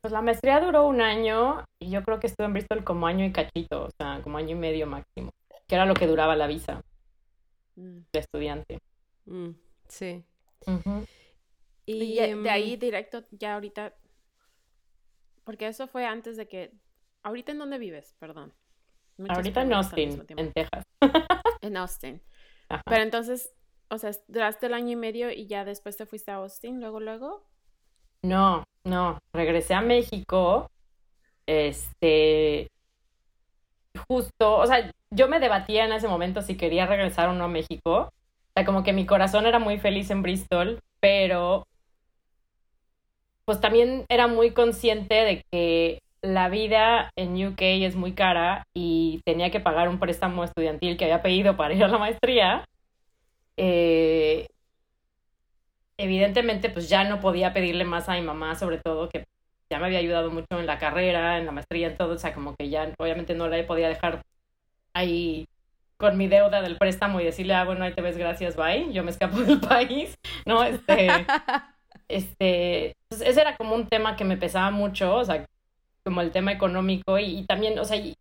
Pues 0.00 0.12
la 0.12 0.20
maestría 0.20 0.58
duró 0.58 0.88
un 0.88 1.00
año 1.00 1.64
y 1.78 1.90
yo 1.90 2.02
creo 2.02 2.18
que 2.18 2.26
estuve 2.26 2.46
en 2.46 2.54
Bristol 2.54 2.82
como 2.82 3.06
año 3.06 3.24
y 3.24 3.30
cachito, 3.30 3.84
o 3.84 3.90
sea, 3.96 4.20
como 4.24 4.38
año 4.38 4.56
y 4.56 4.58
medio 4.58 4.88
máximo, 4.88 5.30
que 5.68 5.76
era 5.76 5.86
lo 5.86 5.94
que 5.94 6.08
duraba 6.08 6.34
la 6.34 6.48
visa 6.48 6.82
mm. 7.76 7.98
de 8.12 8.18
estudiante. 8.18 8.78
Mm, 9.26 9.50
sí. 9.86 10.24
Y, 11.86 12.16
de 12.16 12.50
ahí 12.50 12.72
em, 12.72 12.80
directo, 12.80 13.24
ya 13.30 13.54
ahorita, 13.54 13.94
porque 15.44 15.68
eso 15.68 15.86
fue 15.86 16.04
antes 16.04 16.36
de 16.36 16.48
que, 16.48 16.72
ahorita 17.22 17.52
en 17.52 17.58
dónde 17.58 17.78
vives, 17.78 18.16
perdón. 18.18 18.52
Ahorita 19.28 19.62
en 19.62 19.72
Austin, 19.72 20.24
en 20.28 20.52
Texas. 20.52 20.84
en 21.60 21.76
Austin. 21.76 22.22
Pero 22.86 23.02
entonces, 23.02 23.52
o 23.88 23.98
sea, 23.98 24.10
duraste 24.28 24.66
el 24.66 24.74
año 24.74 24.92
y 24.92 24.96
medio 24.96 25.30
y 25.30 25.46
ya 25.46 25.64
después 25.64 25.96
te 25.96 26.06
fuiste 26.06 26.30
a 26.30 26.36
Austin, 26.36 26.80
luego, 26.80 27.00
luego. 27.00 27.44
No, 28.22 28.64
no, 28.84 29.18
regresé 29.32 29.74
a 29.74 29.80
México. 29.80 30.70
Este, 31.46 32.68
justo, 34.08 34.58
o 34.58 34.66
sea, 34.66 34.90
yo 35.10 35.28
me 35.28 35.40
debatía 35.40 35.84
en 35.84 35.92
ese 35.92 36.08
momento 36.08 36.40
si 36.40 36.56
quería 36.56 36.86
regresar 36.86 37.28
o 37.28 37.34
no 37.34 37.44
a 37.44 37.48
México. 37.48 38.08
O 38.08 38.52
sea, 38.54 38.64
como 38.64 38.82
que 38.82 38.92
mi 38.92 39.06
corazón 39.06 39.46
era 39.46 39.58
muy 39.58 39.78
feliz 39.78 40.10
en 40.10 40.22
Bristol, 40.22 40.80
pero 41.00 41.66
pues 43.44 43.60
también 43.60 44.06
era 44.08 44.28
muy 44.28 44.52
consciente 44.52 45.14
de 45.14 45.44
que 45.50 46.00
la 46.22 46.48
vida 46.48 47.10
en 47.16 47.34
UK 47.46 47.60
es 47.60 47.96
muy 47.96 48.12
cara 48.12 48.64
y 48.74 49.20
tenía 49.24 49.50
que 49.50 49.60
pagar 49.60 49.88
un 49.88 49.98
préstamo 49.98 50.44
estudiantil 50.44 50.96
que 50.96 51.04
había 51.04 51.22
pedido 51.22 51.56
para 51.56 51.74
ir 51.74 51.84
a 51.84 51.88
la 51.88 51.98
maestría, 51.98 52.64
eh, 53.56 54.46
evidentemente 55.98 56.70
pues 56.70 56.88
ya 56.88 57.04
no 57.04 57.20
podía 57.20 57.52
pedirle 57.52 57.84
más 57.84 58.08
a 58.08 58.14
mi 58.14 58.22
mamá, 58.22 58.54
sobre 58.54 58.78
todo 58.78 59.08
que 59.08 59.24
ya 59.68 59.78
me 59.78 59.86
había 59.86 59.98
ayudado 59.98 60.30
mucho 60.30 60.46
en 60.52 60.66
la 60.66 60.78
carrera, 60.78 61.38
en 61.38 61.46
la 61.46 61.52
maestría, 61.52 61.88
en 61.88 61.96
todo, 61.96 62.14
o 62.14 62.18
sea, 62.18 62.34
como 62.34 62.54
que 62.56 62.68
ya 62.68 62.92
obviamente 62.98 63.34
no 63.34 63.48
la 63.48 63.66
podía 63.66 63.88
dejar 63.88 64.22
ahí 64.94 65.46
con 65.96 66.16
mi 66.16 66.28
deuda 66.28 66.62
del 66.62 66.78
préstamo 66.78 67.20
y 67.20 67.24
decirle, 67.24 67.54
ah, 67.54 67.64
bueno, 67.64 67.84
ahí 67.84 67.92
te 67.94 68.02
ves, 68.02 68.16
gracias, 68.16 68.56
bye, 68.56 68.92
yo 68.92 69.02
me 69.02 69.10
escapo 69.10 69.38
del 69.38 69.60
país, 69.68 70.14
¿no? 70.46 70.62
Este, 70.62 71.08
este, 72.08 72.96
pues, 73.08 73.22
ese 73.22 73.40
era 73.40 73.56
como 73.56 73.74
un 73.74 73.88
tema 73.88 74.16
que 74.16 74.24
me 74.24 74.36
pesaba 74.36 74.70
mucho, 74.70 75.16
o 75.16 75.24
sea, 75.24 75.46
como 76.04 76.20
el 76.20 76.30
tema 76.30 76.52
económico 76.52 77.18
y, 77.18 77.44
también, 77.44 77.78
o 77.78 77.84
sea, 77.84 77.96
y, 77.96 78.16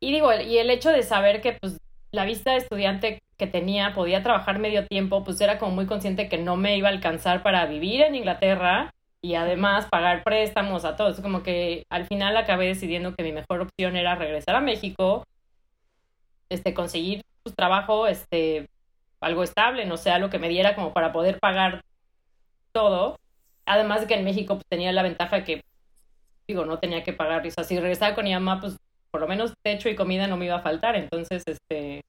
digo, 0.00 0.32
y 0.32 0.58
el 0.58 0.70
hecho 0.70 0.90
de 0.90 1.02
saber 1.02 1.40
que 1.40 1.52
pues 1.52 1.78
la 2.12 2.24
vista 2.24 2.52
de 2.52 2.58
estudiante 2.58 3.22
que 3.36 3.46
tenía 3.46 3.94
podía 3.94 4.22
trabajar 4.22 4.58
medio 4.58 4.86
tiempo, 4.86 5.24
pues 5.24 5.40
era 5.40 5.58
como 5.58 5.74
muy 5.74 5.86
consciente 5.86 6.28
que 6.28 6.38
no 6.38 6.56
me 6.56 6.76
iba 6.76 6.88
a 6.88 6.92
alcanzar 6.92 7.42
para 7.42 7.66
vivir 7.66 8.02
en 8.02 8.14
Inglaterra 8.14 8.92
y 9.22 9.34
además 9.34 9.86
pagar 9.86 10.22
préstamos 10.24 10.84
a 10.84 10.96
todos. 10.96 11.20
Como 11.20 11.42
que 11.42 11.84
al 11.90 12.06
final 12.06 12.36
acabé 12.36 12.66
decidiendo 12.66 13.14
que 13.14 13.22
mi 13.22 13.32
mejor 13.32 13.60
opción 13.60 13.96
era 13.96 14.14
regresar 14.14 14.56
a 14.56 14.60
México, 14.60 15.24
este, 16.48 16.74
conseguir 16.74 17.22
pues, 17.42 17.54
trabajo, 17.54 18.06
este, 18.06 18.68
algo 19.20 19.42
estable, 19.42 19.86
no 19.86 19.96
sé, 19.96 20.10
algo 20.10 20.30
que 20.30 20.38
me 20.38 20.48
diera 20.48 20.74
como 20.74 20.92
para 20.92 21.12
poder 21.12 21.38
pagar 21.38 21.82
todo. 22.72 23.16
Además 23.66 24.02
de 24.02 24.06
que 24.08 24.14
en 24.14 24.24
México 24.24 24.54
pues, 24.54 24.66
tenía 24.68 24.92
la 24.92 25.02
ventaja 25.02 25.44
que 25.44 25.62
digo, 26.50 26.64
no 26.66 26.78
tenía 26.78 27.02
que 27.02 27.12
pagar. 27.12 27.46
O 27.46 27.50
sea, 27.50 27.64
si 27.64 27.78
regresaba 27.78 28.14
con 28.14 28.24
mi 28.24 28.32
mamá, 28.32 28.60
pues 28.60 28.76
por 29.10 29.20
lo 29.20 29.28
menos 29.28 29.54
techo 29.62 29.88
y 29.88 29.96
comida 29.96 30.26
no 30.26 30.36
me 30.36 30.46
iba 30.46 30.56
a 30.56 30.62
faltar. 30.62 30.96
Entonces, 30.96 31.42
este, 31.46 32.02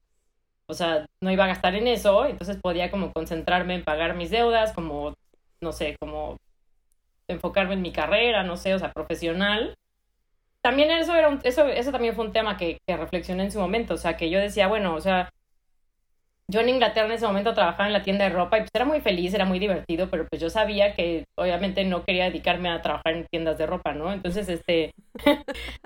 o 0.67 0.73
sea, 0.73 1.05
no 1.21 1.31
iba 1.31 1.45
a 1.45 1.47
gastar 1.47 1.75
en 1.75 1.87
eso. 1.87 2.25
Entonces 2.25 2.57
podía 2.57 2.91
como 2.91 3.11
concentrarme 3.13 3.75
en 3.75 3.83
pagar 3.83 4.15
mis 4.15 4.31
deudas, 4.31 4.73
como, 4.73 5.13
no 5.61 5.71
sé, 5.71 5.95
como 5.99 6.37
enfocarme 7.27 7.73
en 7.75 7.81
mi 7.81 7.91
carrera, 7.91 8.43
no 8.43 8.57
sé, 8.57 8.73
o 8.73 8.79
sea, 8.79 8.91
profesional. 8.91 9.75
También 10.61 10.91
eso 10.91 11.15
era 11.15 11.29
un, 11.29 11.39
eso, 11.43 11.67
eso 11.67 11.91
también 11.91 12.15
fue 12.15 12.25
un 12.25 12.33
tema 12.33 12.57
que, 12.57 12.79
que 12.85 12.97
reflexioné 12.97 13.43
en 13.43 13.51
su 13.51 13.59
momento. 13.59 13.95
O 13.95 13.97
sea, 13.97 14.17
que 14.17 14.29
yo 14.29 14.39
decía, 14.39 14.67
bueno, 14.67 14.95
o 14.95 15.01
sea, 15.01 15.31
yo 16.51 16.59
en 16.59 16.69
Inglaterra 16.69 17.07
en 17.07 17.13
ese 17.13 17.25
momento 17.25 17.53
trabajaba 17.53 17.87
en 17.87 17.93
la 17.93 18.03
tienda 18.03 18.25
de 18.25 18.31
ropa 18.31 18.57
y 18.57 18.61
pues 18.61 18.71
era 18.73 18.85
muy 18.85 18.99
feliz, 18.99 19.33
era 19.33 19.45
muy 19.45 19.57
divertido, 19.57 20.09
pero 20.09 20.27
pues 20.27 20.41
yo 20.41 20.49
sabía 20.49 20.93
que 20.95 21.25
obviamente 21.37 21.83
no 21.85 22.03
quería 22.03 22.25
dedicarme 22.25 22.69
a 22.69 22.81
trabajar 22.81 23.13
en 23.13 23.25
tiendas 23.31 23.57
de 23.57 23.65
ropa, 23.65 23.93
¿no? 23.93 24.11
Entonces, 24.11 24.49
este, 24.49 24.93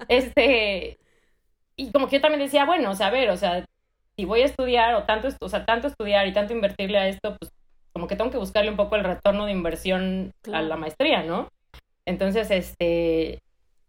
este, 0.09 0.97
y 1.75 1.91
como 1.91 2.07
que 2.07 2.17
yo 2.17 2.21
también 2.21 2.41
decía, 2.41 2.65
bueno, 2.65 2.91
o 2.91 2.95
sea, 2.95 3.07
a 3.07 3.11
ver, 3.11 3.29
o 3.29 3.37
sea, 3.37 3.65
si 4.17 4.25
voy 4.25 4.41
a 4.41 4.45
estudiar 4.45 4.95
o 4.95 5.03
tanto, 5.03 5.29
o 5.39 5.49
sea, 5.49 5.65
tanto 5.65 5.87
estudiar 5.87 6.27
y 6.27 6.33
tanto 6.33 6.53
invertirle 6.53 6.97
a 6.97 7.07
esto, 7.09 7.37
pues 7.37 7.51
como 7.93 8.07
que 8.07 8.15
tengo 8.15 8.31
que 8.31 8.37
buscarle 8.37 8.71
un 8.71 8.77
poco 8.77 8.95
el 8.95 9.03
retorno 9.03 9.45
de 9.45 9.51
inversión 9.51 10.31
a 10.51 10.61
la 10.61 10.77
maestría, 10.77 11.23
¿no? 11.23 11.49
Entonces, 12.05 12.49
este, 12.51 13.39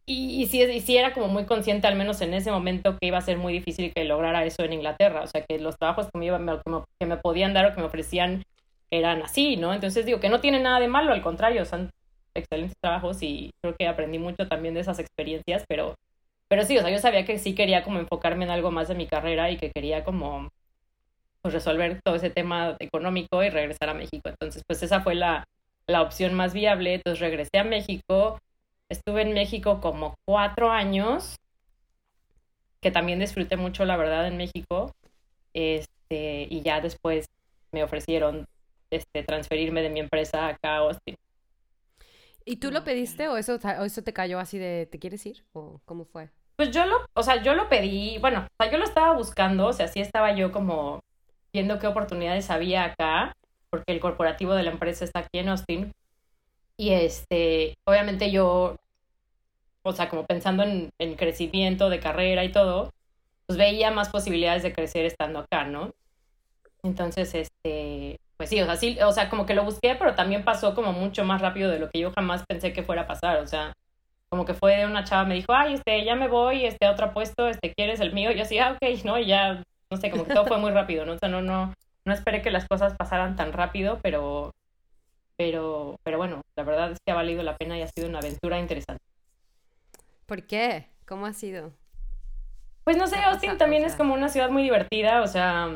y, 0.06 0.42
y, 0.42 0.46
sí, 0.46 0.96
era 0.96 1.12
como 1.12 1.26
muy 1.26 1.46
consciente, 1.46 1.88
al 1.88 1.96
menos 1.96 2.20
en 2.20 2.32
ese 2.32 2.52
momento, 2.52 2.96
que 2.96 3.08
iba 3.08 3.18
a 3.18 3.22
ser 3.22 3.38
muy 3.38 3.52
difícil 3.52 3.92
que 3.92 4.04
lograra 4.04 4.44
eso 4.44 4.62
en 4.62 4.72
Inglaterra. 4.72 5.22
O 5.22 5.26
sea, 5.26 5.42
que 5.44 5.58
los 5.58 5.76
trabajos 5.76 6.08
que 6.12 6.18
me, 6.18 6.26
iba, 6.26 6.38
que 7.00 7.06
me, 7.06 7.16
podían 7.16 7.54
dar 7.54 7.66
o 7.66 7.74
que 7.74 7.80
me 7.80 7.86
ofrecían 7.86 8.44
eran 8.90 9.22
así, 9.22 9.56
¿no? 9.56 9.74
Entonces 9.74 10.06
digo 10.06 10.20
que 10.20 10.28
no 10.28 10.40
tiene 10.40 10.60
nada 10.60 10.78
de 10.78 10.88
malo, 10.88 11.12
al 11.12 11.22
contrario, 11.22 11.64
son 11.64 11.90
excelentes 12.34 12.76
trabajos 12.80 13.22
y 13.22 13.50
creo 13.60 13.74
que 13.76 13.88
aprendí 13.88 14.18
mucho 14.18 14.46
también 14.48 14.74
de 14.74 14.80
esas 14.80 14.98
experiencias, 15.00 15.64
pero, 15.68 15.96
pero 16.48 16.64
sí, 16.64 16.78
o 16.78 16.82
sea, 16.82 16.90
yo 16.90 16.98
sabía 16.98 17.24
que 17.24 17.38
sí 17.38 17.54
quería 17.54 17.82
como 17.82 17.98
enfocarme 17.98 18.44
en 18.44 18.50
algo 18.52 18.70
más 18.70 18.88
de 18.88 18.94
mi 18.94 19.06
carrera 19.06 19.50
y 19.50 19.56
que 19.56 19.72
quería 19.72 20.04
como 20.04 20.50
pues, 21.42 21.54
resolver 21.54 22.00
todo 22.04 22.14
ese 22.14 22.30
tema 22.30 22.76
económico 22.78 23.42
y 23.42 23.50
regresar 23.50 23.88
a 23.88 23.94
México. 23.94 24.28
Entonces, 24.28 24.62
pues 24.66 24.82
esa 24.82 25.00
fue 25.00 25.14
la, 25.16 25.44
la 25.86 26.02
opción 26.02 26.34
más 26.34 26.52
viable. 26.52 26.94
Entonces 26.94 27.20
regresé 27.20 27.58
a 27.58 27.64
México, 27.64 28.38
estuve 28.88 29.22
en 29.22 29.32
México 29.32 29.80
como 29.80 30.14
cuatro 30.24 30.70
años, 30.70 31.36
que 32.80 32.90
también 32.90 33.18
disfruté 33.18 33.56
mucho, 33.56 33.84
la 33.84 33.96
verdad, 33.96 34.26
en 34.26 34.36
México. 34.36 34.92
Este, 35.54 36.46
y 36.50 36.60
ya 36.62 36.80
después 36.80 37.26
me 37.72 37.82
ofrecieron 37.82 38.46
este, 38.90 39.22
transferirme 39.22 39.82
de 39.82 39.90
mi 39.90 40.00
empresa 40.00 40.48
acá 40.48 40.76
a 40.76 40.78
Austin. 40.78 41.16
¿Y 42.44 42.56
tú 42.56 42.70
lo 42.70 42.84
pediste 42.84 43.26
o 43.28 43.36
eso, 43.36 43.56
o 43.56 43.84
eso 43.84 44.02
te 44.02 44.12
cayó 44.12 44.38
así 44.38 44.58
de, 44.58 44.86
¿te 44.86 45.00
quieres 45.00 45.26
ir? 45.26 45.44
¿O 45.52 45.80
cómo 45.84 46.04
fue? 46.04 46.30
Pues 46.54 46.70
yo 46.70 46.86
lo, 46.86 47.04
o 47.12 47.22
sea, 47.22 47.42
yo 47.42 47.54
lo 47.54 47.68
pedí, 47.68 48.18
bueno, 48.18 48.46
o 48.46 48.62
sea, 48.62 48.70
yo 48.70 48.78
lo 48.78 48.84
estaba 48.84 49.12
buscando, 49.14 49.66
o 49.66 49.72
sea, 49.72 49.88
sí 49.88 50.00
estaba 50.00 50.32
yo 50.34 50.52
como 50.52 51.00
viendo 51.52 51.78
qué 51.78 51.88
oportunidades 51.88 52.50
había 52.50 52.84
acá, 52.84 53.34
porque 53.68 53.92
el 53.92 54.00
corporativo 54.00 54.54
de 54.54 54.62
la 54.62 54.70
empresa 54.70 55.04
está 55.04 55.20
aquí 55.20 55.38
en 55.38 55.48
Austin. 55.48 55.92
Y 56.76 56.90
este, 56.90 57.76
obviamente 57.84 58.30
yo, 58.30 58.76
o 59.82 59.92
sea, 59.92 60.08
como 60.08 60.26
pensando 60.26 60.62
en, 60.62 60.90
en 60.98 61.16
crecimiento 61.16 61.88
de 61.88 62.00
carrera 62.00 62.44
y 62.44 62.52
todo, 62.52 62.92
pues 63.46 63.58
veía 63.58 63.90
más 63.90 64.08
posibilidades 64.10 64.62
de 64.62 64.72
crecer 64.72 65.06
estando 65.06 65.40
acá, 65.40 65.64
¿no? 65.64 65.92
Entonces, 66.82 67.34
este, 67.34 68.18
pues 68.36 68.50
sí, 68.50 68.60
o 68.60 68.66
sea, 68.66 68.76
sí, 68.76 68.98
o 69.02 69.12
sea, 69.12 69.30
como 69.30 69.46
que 69.46 69.54
lo 69.54 69.64
busqué, 69.64 69.94
pero 69.96 70.14
también 70.14 70.44
pasó 70.44 70.74
como 70.74 70.92
mucho 70.92 71.24
más 71.24 71.40
rápido 71.40 71.70
de 71.70 71.78
lo 71.78 71.90
que 71.90 72.00
yo 72.00 72.12
jamás 72.12 72.44
pensé 72.46 72.72
que 72.72 72.82
fuera 72.82 73.02
a 73.02 73.06
pasar, 73.06 73.38
o 73.38 73.46
sea, 73.46 73.72
como 74.28 74.44
que 74.44 74.54
fue 74.54 74.84
una 74.86 75.04
chava, 75.04 75.24
me 75.24 75.34
dijo, 75.34 75.52
ay, 75.54 75.74
este, 75.74 76.04
ya 76.04 76.16
me 76.16 76.28
voy, 76.28 76.64
este, 76.66 76.88
otro 76.88 77.12
puesto, 77.12 77.48
este, 77.48 77.72
¿quieres 77.74 78.00
el 78.00 78.12
mío? 78.12 78.30
Y 78.30 78.36
yo 78.36 78.42
así, 78.42 78.58
ah, 78.58 78.72
ok, 78.72 79.04
¿no? 79.04 79.18
Y 79.18 79.26
ya, 79.26 79.62
no 79.90 79.96
sé, 79.96 80.10
como 80.10 80.24
que 80.24 80.34
todo 80.34 80.46
fue 80.46 80.58
muy 80.58 80.70
rápido, 80.72 81.06
¿no? 81.06 81.12
O 81.12 81.18
sea, 81.18 81.28
no, 81.28 81.42
no, 81.42 81.74
no 82.04 82.12
esperé 82.12 82.42
que 82.42 82.50
las 82.50 82.66
cosas 82.66 82.94
pasaran 82.96 83.36
tan 83.36 83.52
rápido, 83.52 83.98
pero, 84.02 84.52
pero, 85.36 85.98
pero 86.02 86.18
bueno, 86.18 86.42
la 86.56 86.64
verdad 86.64 86.92
es 86.92 86.98
que 87.04 87.12
ha 87.12 87.16
valido 87.16 87.42
la 87.42 87.56
pena 87.56 87.78
y 87.78 87.82
ha 87.82 87.88
sido 87.88 88.08
una 88.08 88.18
aventura 88.18 88.58
interesante. 88.58 89.02
¿Por 90.26 90.46
qué? 90.46 90.86
¿Cómo 91.06 91.26
ha 91.26 91.32
sido? 91.32 91.72
Pues 92.84 92.96
no 92.96 93.06
sé, 93.06 93.16
Austin 93.16 93.58
también 93.58 93.84
es 93.84 93.94
como 93.94 94.14
una 94.14 94.28
ciudad 94.28 94.50
muy 94.50 94.62
divertida, 94.62 95.22
o 95.22 95.26
sea, 95.26 95.68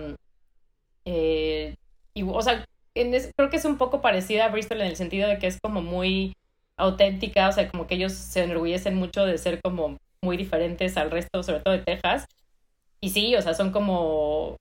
eh, 1.05 1.77
y, 2.15 2.23
o 2.23 2.43
sea, 2.43 2.65
creo 2.95 3.51
que 3.51 3.57
es 3.57 3.65
un 3.65 3.79
poco 3.79 4.01
parecida 4.01 4.45
a 4.45 4.49
Bristol 4.49 4.81
en 4.81 4.89
el 4.89 4.97
sentido 4.97 5.29
de 5.29 5.39
que 5.39 5.47
es 5.47 5.59
como 5.61 5.83
muy 5.83 6.37
auténtica, 6.77 7.49
o 7.49 7.53
sea, 7.53 7.69
como 7.69 7.87
que 7.87 7.95
ellos 7.95 8.13
se 8.13 8.43
enorgullecen 8.43 8.95
mucho 8.95 9.25
de 9.25 9.39
ser 9.39 9.61
como 9.61 9.99
muy 10.23 10.37
diferentes 10.37 10.97
al 10.97 11.11
resto, 11.11 11.43
sobre 11.43 11.61
todo 11.61 11.75
de 11.75 11.83
Texas. 11.83 12.27
Y 13.01 13.11
sí, 13.11 13.35
o 13.37 13.43
sea, 13.43 13.55
son 13.55 13.73
como, 13.73 14.51
o 14.51 14.59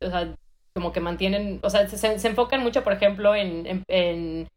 sea, 0.00 0.34
como 0.74 0.92
que 0.92 1.00
mantienen, 1.00 1.60
o 1.62 1.70
sea, 1.70 1.88
se, 1.88 2.28
enfocan 2.28 2.62
mucho, 2.62 2.84
por 2.84 2.92
ejemplo, 2.92 3.34
en, 3.34 3.66
en, 3.66 4.48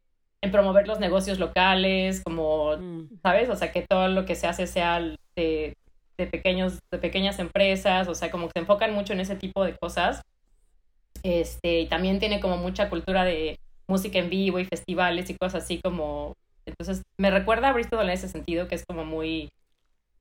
en, 0.41 0.51
promover 0.51 0.87
los 0.87 0.99
negocios 0.99 1.39
locales, 1.39 2.21
como, 2.23 2.77
mm. 2.77 3.19
¿sabes? 3.21 3.49
O 3.49 3.55
sea, 3.55 3.71
que 3.71 3.81
todo 3.81 4.07
lo 4.07 4.25
que 4.25 4.35
se 4.35 4.47
hace 4.47 4.67
sea 4.67 4.99
de, 5.35 5.75
de, 6.17 6.27
pequeños, 6.27 6.79
de 6.91 6.97
pequeñas 6.97 7.39
empresas, 7.39 8.07
o 8.07 8.15
sea, 8.15 8.29
como 8.29 8.47
que 8.47 8.53
se 8.55 8.59
enfocan 8.59 8.93
mucho 8.93 9.13
en 9.13 9.21
ese 9.21 9.35
tipo 9.35 9.63
de 9.63 9.75
cosas. 9.75 10.21
Este, 11.23 11.81
y 11.81 11.87
también 11.87 12.19
tiene 12.19 12.39
como 12.39 12.57
mucha 12.57 12.89
cultura 12.89 13.23
de 13.23 13.57
música 13.87 14.19
en 14.19 14.29
vivo 14.29 14.59
y 14.59 14.65
festivales 14.65 15.29
y 15.29 15.35
cosas 15.35 15.63
así 15.63 15.79
como... 15.83 16.33
Entonces, 16.65 17.03
me 17.17 17.31
recuerda 17.31 17.69
a 17.69 17.73
Bristol 17.73 18.03
en 18.03 18.11
ese 18.11 18.29
sentido, 18.29 18.67
que 18.67 18.75
es 18.75 18.85
como 18.85 19.03
muy 19.03 19.49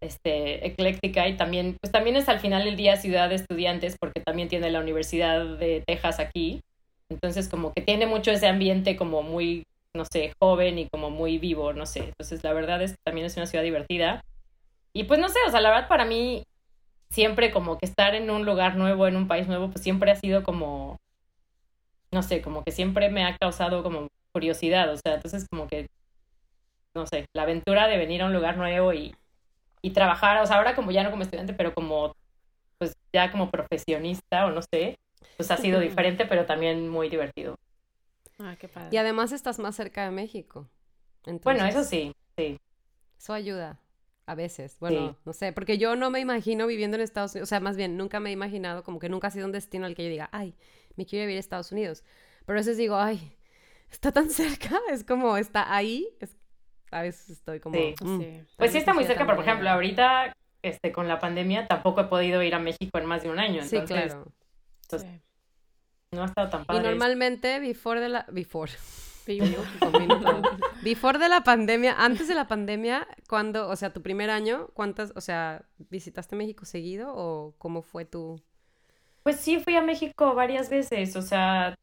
este, 0.03 0.67
ecléctica 0.67 1.29
y 1.29 1.37
también, 1.37 1.77
pues 1.81 1.93
también 1.93 2.17
es 2.17 2.29
al 2.29 2.41
final 2.41 2.65
del 2.65 2.77
día 2.77 2.97
ciudad 2.97 3.29
de 3.29 3.37
estudiantes 3.37 3.97
porque 3.99 4.21
también 4.21 4.49
tiene 4.49 4.71
la 4.71 4.81
Universidad 4.81 5.45
de 5.59 5.83
Texas 5.87 6.19
aquí. 6.19 6.61
Entonces, 7.09 7.49
como 7.49 7.73
que 7.73 7.83
tiene 7.83 8.07
mucho 8.07 8.31
ese 8.31 8.49
ambiente 8.49 8.97
como 8.97 9.23
muy, 9.23 9.65
no 9.95 10.05
sé, 10.05 10.33
joven 10.41 10.79
y 10.79 10.89
como 10.89 11.11
muy 11.11 11.39
vivo, 11.39 11.73
no 11.73 11.87
sé. 11.87 12.01
Entonces, 12.01 12.43
la 12.43 12.53
verdad 12.53 12.83
es 12.83 12.93
que 12.93 13.03
también 13.05 13.27
es 13.27 13.37
una 13.37 13.47
ciudad 13.47 13.65
divertida. 13.65 14.25
Y 14.93 15.05
pues 15.05 15.21
no 15.21 15.29
sé, 15.29 15.39
o 15.47 15.51
sea, 15.51 15.61
la 15.61 15.71
verdad 15.71 15.89
para 15.89 16.05
mí 16.05 16.43
siempre 17.11 17.51
como 17.53 17.79
que 17.79 17.87
estar 17.87 18.15
en 18.15 18.31
un 18.31 18.45
lugar 18.45 18.77
nuevo, 18.77 19.07
en 19.07 19.17
un 19.17 19.29
país 19.29 19.47
nuevo, 19.47 19.71
pues 19.71 19.83
siempre 19.85 20.11
ha 20.11 20.17
sido 20.17 20.43
como, 20.43 20.99
no 22.11 22.23
sé, 22.23 22.43
como 22.43 22.65
que 22.65 22.73
siempre 22.73 23.09
me 23.11 23.25
ha 23.25 23.37
causado 23.37 23.83
como 23.83 24.09
curiosidad, 24.33 24.91
o 24.91 24.97
sea, 24.97 25.15
entonces 25.15 25.47
como 25.49 25.69
que, 25.69 25.89
no 26.95 27.07
sé, 27.07 27.27
la 27.35 27.43
aventura 27.43 27.87
de 27.87 27.99
venir 27.99 28.23
a 28.23 28.27
un 28.27 28.33
lugar 28.33 28.57
nuevo 28.57 28.93
y, 28.95 29.15
y 29.83 29.91
trabajar, 29.91 30.41
o 30.43 30.47
sea, 30.47 30.57
ahora 30.57 30.75
como 30.75 30.93
ya 30.93 31.03
no 31.03 31.11
como 31.11 31.25
estudiante, 31.25 31.53
pero 31.53 31.75
como, 31.75 32.15
pues 32.79 32.97
ya 33.13 33.31
como 33.31 33.51
profesionista 33.51 34.47
o 34.47 34.51
no 34.51 34.61
sé, 34.63 34.97
pues 35.37 35.51
ha 35.51 35.57
sido 35.57 35.81
diferente, 35.81 36.25
pero 36.25 36.47
también 36.47 36.89
muy 36.89 37.09
divertido. 37.09 37.57
Ah, 38.39 38.57
qué 38.59 38.69
padre. 38.69 38.89
Y 38.93 38.97
además 38.97 39.33
estás 39.33 39.59
más 39.59 39.77
cerca 39.77 40.05
de 40.05 40.11
México. 40.11 40.69
Bueno, 41.43 41.65
eso 41.67 41.85
sí, 41.85 42.15
sí. 42.37 42.59
Eso 43.19 43.33
ayuda. 43.33 43.79
A 44.25 44.37
veces, 44.37 44.77
bueno, 44.79 45.17
no 45.25 45.33
sé, 45.33 45.53
porque 45.53 45.79
yo 45.79 45.97
no 45.97 46.09
me 46.09 46.21
imagino 46.21 46.69
viviendo 46.69 46.97
en 46.97 47.03
Estados 47.03 47.33
Unidos, 47.33 47.49
o 47.49 47.51
sea, 47.51 47.59
más 47.59 47.77
bien, 47.77 47.97
nunca 47.97 48.21
me 48.21 48.31
he 48.31 48.33
imaginado, 48.33 48.85
como 48.85 49.01
que 49.01 49.09
nunca 49.09 49.27
ha 49.27 49.31
sido 49.33 49.47
un 49.47 49.53
destino 49.53 49.85
al 49.85 49.97
que 49.97 50.05
yo 50.05 50.11
diga, 50.11 50.29
ay, 50.31 50.55
me 50.95 51.07
quiero 51.07 51.25
vivir 51.25 51.39
a 51.39 51.41
Estados 51.41 51.73
Unidos. 51.73 52.05
Pero 52.47 52.57
a 52.57 52.61
veces 52.61 52.77
digo, 52.77 52.97
ay, 52.97 53.37
está 53.91 54.13
tan 54.13 54.31
cerca, 54.31 54.81
es 54.91 55.03
como, 55.03 55.37
está 55.37 55.75
ahí, 55.75 56.09
a 56.93 57.03
veces 57.03 57.31
estoy 57.31 57.61
como... 57.61 57.77
Sí, 57.77 57.95
mm, 58.01 58.21
Pues 58.57 58.73
sí 58.73 58.79
está 58.79 58.95
muy 58.95 59.05
cerca, 59.05 59.25
pero 59.25 59.37
por 59.37 59.45
ejemplo, 59.45 59.69
ahorita, 59.69 60.37
este, 60.63 60.93
con 60.93 61.09
la 61.09 61.19
pandemia, 61.19 61.67
tampoco 61.67 62.03
he 62.03 62.05
podido 62.05 62.43
ir 62.43 62.55
a 62.55 62.59
México 62.59 62.99
en 62.99 63.07
más 63.07 63.23
de 63.23 63.31
un 63.31 63.39
año. 63.39 63.63
Entonces, 63.63 63.81
sí, 63.81 63.95
claro. 63.95 64.27
Entonces, 64.83 65.11
no 66.13 66.23
ha 66.23 66.27
estado 66.27 66.51
tan 66.51 66.65
padre. 66.65 66.81
Y 66.81 66.85
normalmente, 66.85 67.59
before 67.59 68.01
de 68.01 68.09
la... 68.09 68.27
Before. 68.31 68.71
Before 70.83 71.19
de 71.19 71.29
la 71.29 71.45
pandemia, 71.45 71.95
antes 71.99 72.27
de 72.29 72.35
la 72.35 72.49
pandemia, 72.49 73.07
cuando, 73.29 73.69
o 73.69 73.77
sea, 73.77 73.93
tu 73.93 74.03
primer 74.03 74.31
año, 74.31 74.69
¿cuántas, 74.75 75.13
o 75.15 75.21
sea, 75.21 75.65
visitaste 75.91 76.35
México 76.35 76.65
seguido 76.65 77.13
o 77.15 77.55
cómo 77.59 77.83
fue 77.83 78.05
tu...? 78.05 78.41
Pues 79.23 79.37
sí, 79.37 79.61
fui 79.61 79.77
a 79.77 79.83
México 79.83 80.35
varias 80.35 80.69
veces, 80.71 81.15
o 81.15 81.23
sea, 81.23 81.77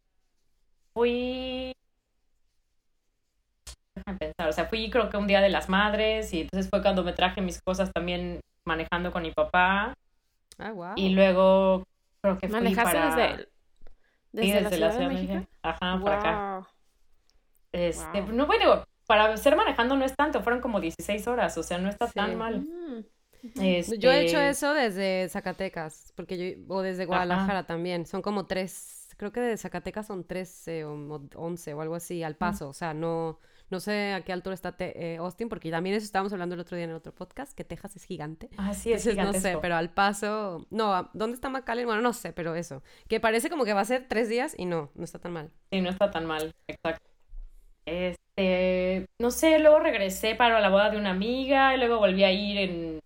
fui... 0.93 1.73
Déjame 3.99 4.17
pensar, 4.17 4.49
o 4.49 4.53
sea, 4.53 4.65
fui 4.65 4.89
creo 4.89 5.09
que 5.09 5.17
un 5.17 5.27
día 5.27 5.41
de 5.41 5.49
las 5.49 5.69
madres 5.69 6.33
y 6.33 6.41
entonces 6.41 6.69
fue 6.69 6.81
cuando 6.81 7.03
me 7.03 7.13
traje 7.13 7.41
mis 7.41 7.61
cosas 7.61 7.91
también 7.93 8.41
manejando 8.65 9.11
con 9.11 9.23
mi 9.23 9.31
papá. 9.31 9.93
Ah, 10.57 10.71
wow. 10.71 10.93
Y 10.95 11.09
luego 11.09 11.83
creo 12.21 12.37
que 12.37 12.47
fui 12.47 12.59
¿Manejaste 12.59 12.97
para... 12.97 13.15
desde, 13.15 13.49
desde, 14.31 14.61
la, 14.61 14.91
Ciudad 14.91 14.99
de 14.99 15.07
México? 15.07 15.47
Ajá, 15.61 15.99
para 16.03 16.19
acá. 16.19 16.67
Este, 17.71 18.21
no, 18.21 18.47
bueno, 18.47 18.83
para 19.05 19.35
ser 19.37 19.55
manejando 19.55 19.95
no 19.95 20.05
es 20.05 20.15
tanto, 20.15 20.41
fueron 20.41 20.61
como 20.61 20.79
16 20.79 21.27
horas, 21.27 21.57
o 21.57 21.63
sea, 21.63 21.77
no 21.77 21.89
está 21.89 22.07
tan 22.07 22.35
mal. 22.35 22.61
Mm. 22.61 23.03
Yo 23.97 24.11
he 24.11 24.25
hecho 24.25 24.37
este 24.37 24.49
eso 24.49 24.73
desde 24.73 25.29
Zacatecas, 25.29 26.13
porque 26.15 26.37
yo, 26.37 26.75
o 26.75 26.81
desde 26.81 27.05
Guadalajara 27.05 27.63
también, 27.65 28.05
son 28.05 28.21
como 28.21 28.47
tres, 28.47 29.07
creo 29.17 29.31
que 29.31 29.39
de 29.39 29.57
Zacatecas 29.57 30.07
son 30.07 30.25
13 30.25 30.85
o 30.85 31.21
11 31.35 31.73
o 31.73 31.81
algo 31.81 31.95
así 31.95 32.21
al 32.21 32.35
paso, 32.35 32.69
o 32.69 32.73
sea, 32.73 32.93
no, 32.93 33.39
no 33.69 33.79
sé 33.79 34.13
a 34.13 34.21
qué 34.21 34.33
altura 34.33 34.53
está 34.53 34.75
eh, 34.79 35.17
Austin, 35.19 35.47
porque 35.47 35.69
también 35.69 35.95
eso 35.95 36.05
estábamos 36.05 36.33
hablando 36.33 36.55
el 36.55 36.61
otro 36.61 36.75
día 36.75 36.85
en 36.85 36.91
el 36.91 36.95
otro 36.95 37.13
podcast, 37.13 37.53
que 37.53 37.63
Texas 37.63 37.95
es 37.95 38.03
gigante. 38.03 38.49
Ah, 38.57 38.73
sí, 38.73 38.91
es 38.91 39.03
gigante. 39.03 39.37
No 39.37 39.39
sé, 39.39 39.57
pero 39.61 39.75
al 39.75 39.91
paso, 39.91 40.65
no, 40.71 41.09
¿dónde 41.13 41.35
está 41.35 41.49
McAllen? 41.49 41.85
Bueno, 41.85 42.01
no 42.01 42.13
sé, 42.13 42.33
pero 42.33 42.55
eso, 42.55 42.81
que 43.07 43.19
parece 43.19 43.49
como 43.49 43.65
que 43.65 43.73
va 43.73 43.81
a 43.81 43.85
ser 43.85 44.07
tres 44.07 44.27
días 44.27 44.55
y 44.57 44.65
no, 44.65 44.91
no 44.95 45.03
está 45.03 45.19
tan 45.19 45.33
mal. 45.33 45.51
Sí, 45.71 45.81
no 45.81 45.89
está 45.89 46.09
tan 46.09 46.25
mal, 46.25 46.53
exacto. 46.67 47.07
Este, 47.85 49.07
no 49.19 49.31
sé, 49.31 49.59
luego 49.59 49.79
regresé 49.79 50.35
para 50.35 50.59
la 50.59 50.69
boda 50.69 50.89
de 50.89 50.97
una 50.97 51.11
amiga 51.11 51.75
y 51.75 51.77
luego 51.77 51.99
volví 51.99 52.23
a 52.23 52.31
ir 52.31 52.57
en, 52.57 53.01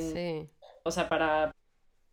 sí. 0.00 0.48
o 0.82 0.90
sea, 0.90 1.08
para, 1.08 1.54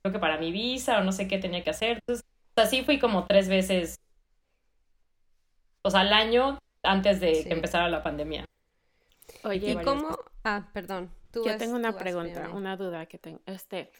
creo 0.01 0.13
que 0.13 0.19
para 0.19 0.37
mi 0.37 0.51
visa 0.51 0.99
o 0.99 1.03
no 1.03 1.11
sé 1.11 1.27
qué 1.27 1.37
tenía 1.37 1.63
que 1.63 1.69
hacer. 1.69 1.99
Entonces, 1.99 2.25
así 2.55 2.83
fui 2.83 2.99
como 2.99 3.25
tres 3.25 3.47
veces, 3.47 3.97
o 5.83 5.89
sea, 5.89 6.01
al 6.01 6.13
año 6.13 6.59
antes 6.83 7.19
de 7.19 7.43
que 7.43 7.53
empezara 7.53 7.89
la 7.89 8.03
pandemia. 8.03 8.45
Oye, 9.43 9.71
¿y 9.71 9.75
cómo? 9.77 10.17
Ah, 10.43 10.69
perdón. 10.73 11.11
Yo 11.33 11.57
tengo 11.57 11.75
una 11.75 11.97
pregunta, 11.97 12.49
una 12.53 12.75
duda 12.75 13.05
que 13.05 13.17
tengo. 13.17 13.39
Este, 13.45 13.91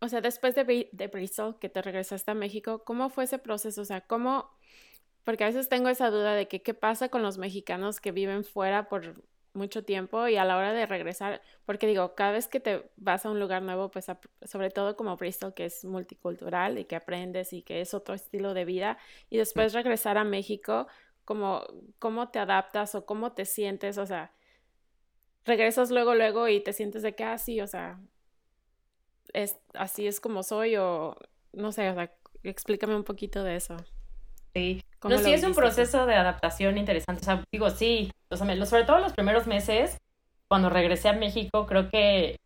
o 0.00 0.08
sea, 0.08 0.20
después 0.20 0.54
de, 0.54 0.88
de 0.90 1.06
Bristol, 1.08 1.58
que 1.58 1.68
te 1.68 1.80
regresaste 1.80 2.30
a 2.30 2.34
México, 2.34 2.82
¿cómo 2.84 3.10
fue 3.10 3.24
ese 3.24 3.38
proceso? 3.38 3.82
O 3.82 3.84
sea, 3.84 4.00
¿cómo 4.00 4.50
porque 5.24 5.44
a 5.44 5.48
veces 5.48 5.68
tengo 5.68 5.88
esa 5.88 6.10
duda 6.10 6.34
de 6.34 6.48
que 6.48 6.62
qué 6.62 6.74
pasa 6.74 7.08
con 7.08 7.22
los 7.22 7.38
mexicanos 7.38 8.00
que 8.00 8.12
viven 8.12 8.44
fuera 8.44 8.88
por 8.88 9.22
mucho 9.52 9.84
tiempo 9.84 10.28
y 10.28 10.36
a 10.36 10.44
la 10.44 10.56
hora 10.56 10.72
de 10.72 10.86
regresar, 10.86 11.42
porque 11.66 11.86
digo, 11.86 12.14
cada 12.14 12.32
vez 12.32 12.46
que 12.46 12.60
te 12.60 12.88
vas 12.96 13.26
a 13.26 13.30
un 13.30 13.40
lugar 13.40 13.62
nuevo, 13.62 13.90
pues 13.90 14.06
sobre 14.44 14.70
todo 14.70 14.96
como 14.96 15.16
Bristol, 15.16 15.54
que 15.54 15.66
es 15.66 15.84
multicultural 15.84 16.78
y 16.78 16.84
que 16.84 16.96
aprendes 16.96 17.52
y 17.52 17.62
que 17.62 17.80
es 17.80 17.92
otro 17.92 18.14
estilo 18.14 18.54
de 18.54 18.64
vida, 18.64 18.98
y 19.28 19.38
después 19.38 19.72
regresar 19.72 20.18
a 20.18 20.24
México, 20.24 20.86
como, 21.30 21.62
¿cómo 22.00 22.30
te 22.30 22.40
adaptas 22.40 22.96
o 22.96 23.06
cómo 23.06 23.30
te 23.30 23.44
sientes? 23.44 23.98
O 23.98 24.04
sea, 24.04 24.32
regresas 25.44 25.92
luego, 25.92 26.16
luego 26.16 26.48
y 26.48 26.60
te 26.60 26.72
sientes 26.72 27.02
de 27.02 27.14
que 27.14 27.22
así, 27.22 27.60
ah, 27.60 27.64
o 27.64 27.66
sea, 27.68 28.00
es, 29.32 29.56
así 29.74 30.08
es 30.08 30.18
como 30.18 30.42
soy 30.42 30.74
o 30.74 31.16
no 31.52 31.70
sé, 31.70 31.88
o 31.88 31.94
sea, 31.94 32.12
explícame 32.42 32.96
un 32.96 33.04
poquito 33.04 33.44
de 33.44 33.54
eso. 33.54 33.76
Sí, 34.54 34.82
no, 35.04 35.18
sí 35.18 35.32
es 35.32 35.44
un 35.44 35.54
proceso 35.54 36.04
de 36.04 36.16
adaptación 36.16 36.76
interesante. 36.76 37.20
O 37.20 37.24
sea, 37.24 37.44
digo, 37.52 37.70
sí, 37.70 38.10
o 38.28 38.36
sea, 38.36 38.66
sobre 38.66 38.82
todo 38.82 38.98
los 38.98 39.12
primeros 39.12 39.46
meses, 39.46 39.98
cuando 40.48 40.68
regresé 40.68 41.10
a 41.10 41.12
México, 41.12 41.64
creo 41.64 41.90
que 41.90 42.40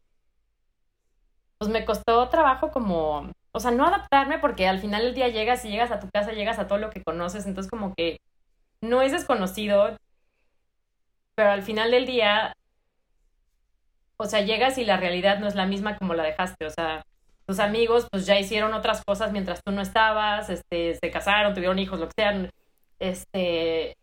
pues 1.57 1.70
me 1.70 1.87
costó 1.87 2.28
trabajo 2.28 2.70
como, 2.70 3.32
o 3.53 3.61
sea, 3.61 3.70
no 3.70 3.87
adaptarme 3.87 4.39
porque 4.41 4.68
al 4.68 4.78
final 4.78 5.05
del 5.05 5.14
día 5.14 5.28
llegas 5.28 5.64
y 5.64 5.70
llegas 5.70 5.91
a 5.91 6.01
tu 6.01 6.11
casa, 6.11 6.32
llegas 6.32 6.59
a 6.59 6.66
todo 6.66 6.76
lo 6.76 6.91
que 6.91 7.03
conoces, 7.03 7.47
entonces 7.47 7.70
como 7.70 7.95
que 7.95 8.18
no 8.85 9.03
es 9.03 9.12
desconocido, 9.12 9.97
pero 11.35 11.51
al 11.51 11.62
final 11.62 11.91
del 11.91 12.07
día, 12.07 12.55
o 14.16 14.26
sea, 14.26 14.41
llegas 14.41 14.78
y 14.78 14.85
la 14.85 14.97
realidad 14.97 15.39
no 15.39 15.49
es 15.49 15.55
la 15.55 15.66
misma 15.66 15.97
como 15.97 16.14
la 16.14 16.22
dejaste, 16.22 16.66
o 16.66 16.70
sea, 16.70 17.05
tus 17.47 17.59
amigos 17.59 18.07
pues 18.11 18.26
ya 18.26 18.39
hicieron 18.39 18.72
otras 18.72 19.03
cosas 19.05 19.32
mientras 19.32 19.62
tú 19.62 19.72
no 19.72 19.82
estabas, 19.82 20.49
este, 20.51 20.95
se 20.95 21.11
casaron, 21.11 21.55
tuvieron 21.55 21.78
hijos, 21.78 21.99
lo 21.99 22.07
que 22.07 22.14
sea, 22.16 22.51
este, 23.01 23.97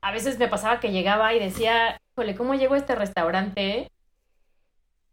a 0.00 0.12
veces 0.12 0.38
me 0.38 0.48
pasaba 0.48 0.80
que 0.80 0.92
llegaba 0.92 1.34
y 1.34 1.38
decía, 1.40 1.98
híjole, 2.12 2.34
¿cómo 2.36 2.54
llego 2.54 2.74
a 2.74 2.78
este 2.78 2.94
restaurante? 2.94 3.90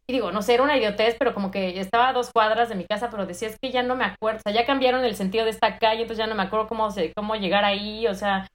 Y 0.05 0.14
digo, 0.14 0.32
no 0.32 0.41
sé, 0.41 0.53
era 0.53 0.64
una 0.64 0.78
idiotez, 0.78 1.16
pero 1.18 1.34
como 1.34 1.49
que 1.49 1.80
estaba 1.80 2.09
a 2.09 2.14
dos 2.14 2.30
cuadras 2.32 2.68
de 2.68 2.76
mi 2.76 2.86
casa, 2.86 3.09
pero 3.09 3.26
decía, 3.26 3.47
es 3.47 3.57
que 3.59 3.72
ya 3.72 3.84
no 3.84 3.95
me 3.95 4.03
acuerdo, 4.03 4.39
o 4.39 4.41
sea, 4.43 4.53
ya 4.53 4.66
cambiaron 4.66 5.03
el 5.05 5.16
sentido 5.16 5.45
de 5.45 5.51
esta 5.51 5.80
calle, 5.80 6.01
entonces 6.01 6.18
ya 6.18 6.28
no 6.28 6.36
me 6.36 6.43
acuerdo 6.43 6.68
cómo, 6.68 6.89
cómo 7.16 7.36
llegar 7.36 7.64
ahí, 7.64 8.05
o 8.07 8.14
sea, 8.14 8.47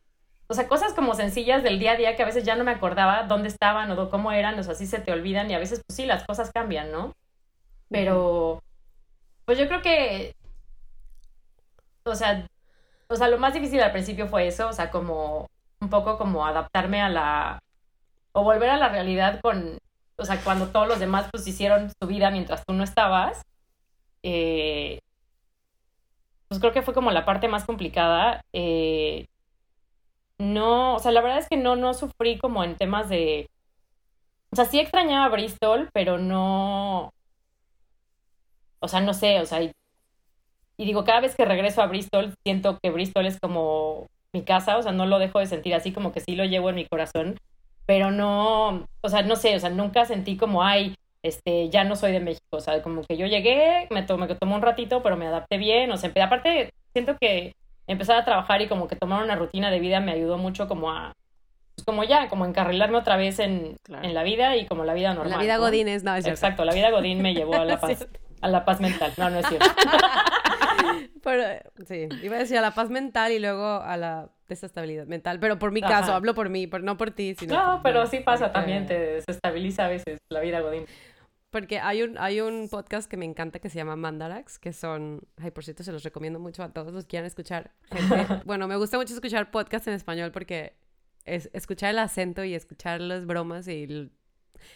o 0.49 0.55
sea, 0.55 0.67
cosas 0.67 0.95
como 0.95 1.15
sencillas 1.15 1.63
del 1.63 1.79
día 1.79 1.93
a 1.93 1.97
día 1.97 2.17
que 2.17 2.23
a 2.23 2.27
veces 2.27 2.45
ya 2.45 2.57
no 2.57 2.65
me 2.65 2.71
acordaba 2.71 3.25
dónde 3.25 3.49
estaban 3.49 3.91
o 3.91 4.11
cómo 4.11 4.33
eran, 4.33 4.59
o 4.59 4.63
sea, 4.63 4.73
así 4.73 4.87
se 4.87 4.99
te 4.99 5.13
olvidan 5.13 5.51
y 5.51 5.55
a 5.55 5.59
veces, 5.59 5.83
pues 5.87 5.97
sí, 5.97 6.07
las 6.07 6.25
cosas 6.25 6.51
cambian, 6.53 6.91
¿no? 6.91 7.15
Pero, 7.91 8.63
pues 9.45 9.59
yo 9.59 9.69
creo 9.69 9.83
que, 9.83 10.35
o 12.05 12.15
sea, 12.15 12.49
o 13.09 13.17
sea, 13.17 13.29
lo 13.29 13.39
más 13.39 13.55
difícil 13.55 13.81
al 13.83 13.93
principio 13.93 14.27
fue 14.27 14.47
eso, 14.47 14.69
o 14.69 14.73
sea, 14.73 14.91
como 14.91 15.49
un 15.81 15.91
poco 15.91 16.19
como 16.19 16.47
adaptarme 16.47 17.01
a 17.03 17.09
la, 17.09 17.63
o 18.33 18.43
volver 18.43 18.71
a 18.71 18.79
la 18.79 18.89
realidad 18.89 19.41
con, 19.43 19.79
o 20.17 20.25
sea, 20.25 20.41
cuando 20.43 20.69
todos 20.69 20.89
los 20.89 20.99
demás 21.01 21.29
pues 21.31 21.47
hicieron 21.47 21.91
su 21.91 22.09
vida 22.09 22.31
mientras 22.31 22.65
tú 22.67 22.73
no 22.73 22.85
estabas, 22.85 23.43
eh, 24.23 25.01
pues 26.49 26.61
creo 26.61 26.73
que 26.73 26.83
fue 26.83 26.95
como 26.95 27.11
la 27.11 27.25
parte 27.25 27.49
más 27.49 27.65
complicada. 27.65 28.43
Eh, 28.53 29.27
no, 30.39 30.95
o 30.97 30.99
sea, 31.01 31.13
la 31.13 31.21
verdad 31.21 31.39
es 31.39 31.49
que 31.49 31.57
no, 31.57 31.77
no 31.77 31.95
sufrí 31.95 32.39
como 32.39 32.65
en 32.65 32.77
temas 32.77 33.09
de, 33.09 33.49
o 34.51 34.57
sea, 34.57 34.65
sí 34.65 34.79
extrañaba 34.81 35.29
Bristol, 35.29 35.91
pero 35.93 36.19
no, 36.19 37.13
o 38.81 38.89
sea, 38.89 39.01
no 39.01 39.15
sé, 39.15 39.41
o 39.41 39.47
sea, 39.47 39.63
y, 39.63 39.73
digo, 40.79 41.05
cada 41.05 41.21
vez 41.21 41.35
que 41.35 41.45
regreso 41.45 41.83
a 41.83 41.87
Bristol, 41.87 42.35
siento 42.45 42.79
que 42.81 42.91
Bristol 42.91 43.27
es 43.27 43.41
como 43.41 44.07
mi 44.33 44.43
casa, 44.43 44.77
o 44.79 44.83
sea, 44.83 44.93
no 44.93 45.07
lo 45.07 45.19
dejo 45.19 45.41
de 45.41 45.47
sentir 45.47 45.75
así 45.75 45.93
como 45.93 46.13
que 46.13 46.21
sí 46.21 46.37
lo 46.37 46.45
llevo 46.45 46.71
en 46.71 46.77
mi 46.77 46.87
corazón, 46.87 47.39
pero 47.87 48.11
no, 48.11 48.87
o 49.01 49.09
sea, 49.09 49.23
no 49.23 49.37
sé, 49.37 49.57
o 49.57 49.61
sea, 49.61 49.71
nunca 49.71 50.05
sentí 50.05 50.37
como, 50.37 50.63
ay, 50.63 50.95
este, 51.23 51.69
ya 51.71 51.85
no 51.85 51.97
soy 51.97 52.13
de 52.13 52.21
México, 52.21 52.45
o 52.53 52.61
sea, 52.61 52.83
como 52.83 53.03
que 53.03 53.17
yo 53.17 53.27
llegué, 53.27 53.89
me 53.91 54.03
tomé, 54.05 54.33
tomó 54.37 54.55
un 54.57 54.63
ratito, 54.63 55.03
pero 55.03 55.17
me 55.17 55.27
adapté 55.27 55.59
bien, 55.59 55.91
o 55.91 55.97
sea, 55.97 56.13
aparte 56.23 56.73
siento 56.93 57.17
que 57.21 57.55
empezar 57.89 58.17
a 58.17 58.25
trabajar 58.25 58.63
y 58.63 58.69
como 58.69 58.87
que 58.87 58.97
tomar 58.97 59.25
una 59.25 59.35
rutina 59.35 59.71
de 59.71 59.81
vida 59.81 60.01
me 60.01 60.13
ayudó 60.13 60.39
mucho 60.39 60.69
como 60.69 60.93
a, 60.93 61.13
pues 61.75 61.85
como 61.85 62.05
ya, 62.05 62.29
como 62.29 62.45
encarrilarme 62.45 62.99
otra 62.99 63.17
vez 63.17 63.39
en, 63.39 63.77
en 64.03 64.15
la 64.15 64.23
vida 64.23 64.57
y 64.57 64.67
como 64.67 64.85
la 64.85 64.95
vida 64.95 65.15
normal. 65.15 65.33
La 65.33 65.39
vida 65.39 65.57
Godín 65.57 65.89
es, 65.89 66.05
no, 66.05 66.15
es 66.15 66.27
Exacto, 66.27 66.65
la 66.65 66.75
vida 66.75 66.91
Godín 66.91 67.23
me 67.23 67.35
llevó 67.35 67.55
a 67.55 67.65
la 67.65 67.81
paz, 67.81 68.07
a 68.41 68.49
la 68.49 68.65
paz 68.65 68.81
mental, 68.81 69.13
no, 69.17 69.31
no 69.31 69.39
es 69.39 69.47
cierto. 69.47 69.67
Pero, 71.23 71.43
sí, 71.87 72.09
iba 72.23 72.37
a 72.37 72.39
decir 72.39 72.57
a 72.57 72.63
la 72.63 72.71
paz 72.71 72.89
mental 72.91 73.33
y 73.33 73.39
luego 73.39 73.67
a 73.67 73.97
la 73.97 74.31
desestabilidad 74.49 75.07
mental, 75.07 75.39
pero 75.41 75.59
por 75.59 75.73
mi 75.73 75.83
caso, 75.83 76.15
hablo 76.15 76.35
por 76.35 76.49
mí, 76.49 76.67
no 76.81 76.97
por 76.97 77.11
ti, 77.11 77.35
sino 77.39 77.55
No, 77.55 77.81
pero 77.83 78.07
sí 78.07 78.21
pasa 78.21 78.51
también, 78.51 78.87
te 78.87 78.99
desestabiliza 78.99 79.85
a 79.85 79.89
veces 79.89 80.19
la 80.31 80.41
vida 80.41 80.61
Godín. 80.61 80.87
Porque 81.51 81.79
hay 81.79 82.03
un, 82.03 82.19
hay 82.19 82.41
un 82.41 82.69
podcast 82.69 83.11
que 83.11 83.17
me 83.17 83.25
encanta 83.25 83.59
que 83.59 83.71
se 83.71 83.77
llama 83.77 83.97
Mandarax, 83.97 84.59
que 84.59 84.75
son, 84.75 85.23
ay, 85.39 85.51
por 85.51 85.65
cierto, 85.65 85.83
se 85.83 85.93
los 85.93 86.03
recomiendo 86.03 86.39
mucho 86.39 86.63
a 86.63 86.73
todos 86.73 86.93
los 86.93 87.05
que 87.05 87.11
quieran 87.11 87.27
escuchar. 87.27 87.73
bueno, 88.45 88.69
me 88.69 88.77
gusta 88.77 88.99
mucho 88.99 89.15
escuchar 89.15 89.51
podcasts 89.51 89.89
en 89.89 89.95
español 89.95 90.31
porque 90.31 90.77
es, 91.25 91.49
escuchar 91.55 91.91
el 91.91 92.01
acento 92.01 92.45
y 92.45 92.55
escuchar 92.55 93.01
las 93.01 93.25
bromas 93.25 93.67
y, 93.67 94.11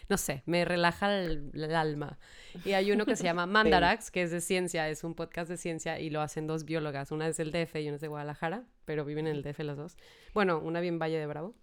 no 0.09 0.17
sé, 0.17 0.43
me 0.47 0.65
relaja 0.65 1.15
el, 1.15 1.53
alma. 1.75 2.19
Y 2.65 2.73
hay 2.73 2.91
uno 2.91 3.05
que 3.05 3.17
se 3.17 3.25
llama 3.25 3.45
Mandarax, 3.47 4.11
que 4.11 4.23
es 4.23 4.31
de 4.31 4.41
ciencia, 4.41 4.89
es 4.89 5.05
un 5.05 5.15
podcast 5.15 5.51
de 5.51 5.59
ciencia 5.59 6.01
y 6.01 6.09
lo 6.09 6.23
hacen 6.23 6.47
dos 6.47 6.65
biólogas, 6.65 7.11
una 7.11 7.29
es 7.29 7.37
del 7.37 7.53
DF 7.53 7.77
y 7.77 7.89
una 7.89 7.97
es 7.97 8.01
de 8.01 8.09
Guadalajara, 8.09 8.65
pero 8.87 9.05
viven 9.05 9.27
en 9.27 9.37
el 9.37 9.43
DF 9.43 9.59
las 9.61 9.77
dos. 9.77 9.99
Bueno, 10.33 10.59
una 10.59 10.81
bien 10.81 10.99
Valle 10.99 11.19
de 11.19 11.27
Bravo. 11.27 11.55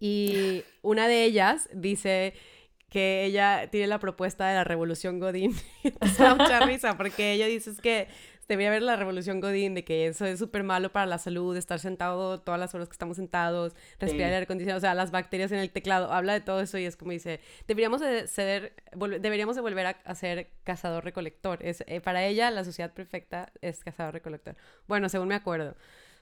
Y 0.00 0.64
una 0.82 1.06
de 1.08 1.24
ellas 1.24 1.68
dice 1.72 2.34
que 2.94 3.24
ella 3.24 3.68
tiene 3.72 3.88
la 3.88 3.98
propuesta 3.98 4.46
de 4.46 4.54
la 4.54 4.62
revolución 4.62 5.18
Godín. 5.18 5.52
es 5.82 6.20
mucha 6.38 6.60
risa 6.60 6.96
porque 6.96 7.32
ella 7.32 7.46
dice 7.46 7.72
que 7.82 8.06
debería 8.46 8.68
haber 8.68 8.82
la 8.82 8.94
revolución 8.94 9.40
Godín, 9.40 9.74
de 9.74 9.82
que 9.84 10.06
eso 10.06 10.24
es 10.26 10.38
súper 10.38 10.62
malo 10.62 10.92
para 10.92 11.04
la 11.04 11.18
salud, 11.18 11.56
estar 11.56 11.80
sentado 11.80 12.38
todas 12.40 12.60
las 12.60 12.72
horas 12.72 12.86
que 12.86 12.92
estamos 12.92 13.16
sentados, 13.16 13.74
respirar 13.98 14.28
el 14.28 14.34
aire 14.34 14.44
acondicionado, 14.44 14.78
o 14.78 14.80
sea, 14.80 14.94
las 14.94 15.10
bacterias 15.10 15.50
en 15.50 15.58
el 15.58 15.72
teclado, 15.72 16.12
habla 16.12 16.34
de 16.34 16.40
todo 16.40 16.60
eso 16.60 16.78
y 16.78 16.84
es 16.84 16.96
como 16.96 17.10
dice, 17.10 17.40
deberíamos 17.66 18.00
de 18.00 18.28
ceder, 18.28 18.74
deberíamos 18.94 19.56
de 19.56 19.62
volver 19.62 19.96
a, 20.04 20.14
ser 20.14 20.50
cazador-recolector. 20.62 21.64
Es, 21.64 21.82
eh, 21.88 22.00
para 22.00 22.24
ella 22.24 22.52
la 22.52 22.62
sociedad 22.62 22.92
perfecta 22.94 23.52
es 23.60 23.82
cazador-recolector. 23.82 24.54
Bueno, 24.86 25.08
según 25.08 25.26
me 25.26 25.34
acuerdo. 25.34 25.74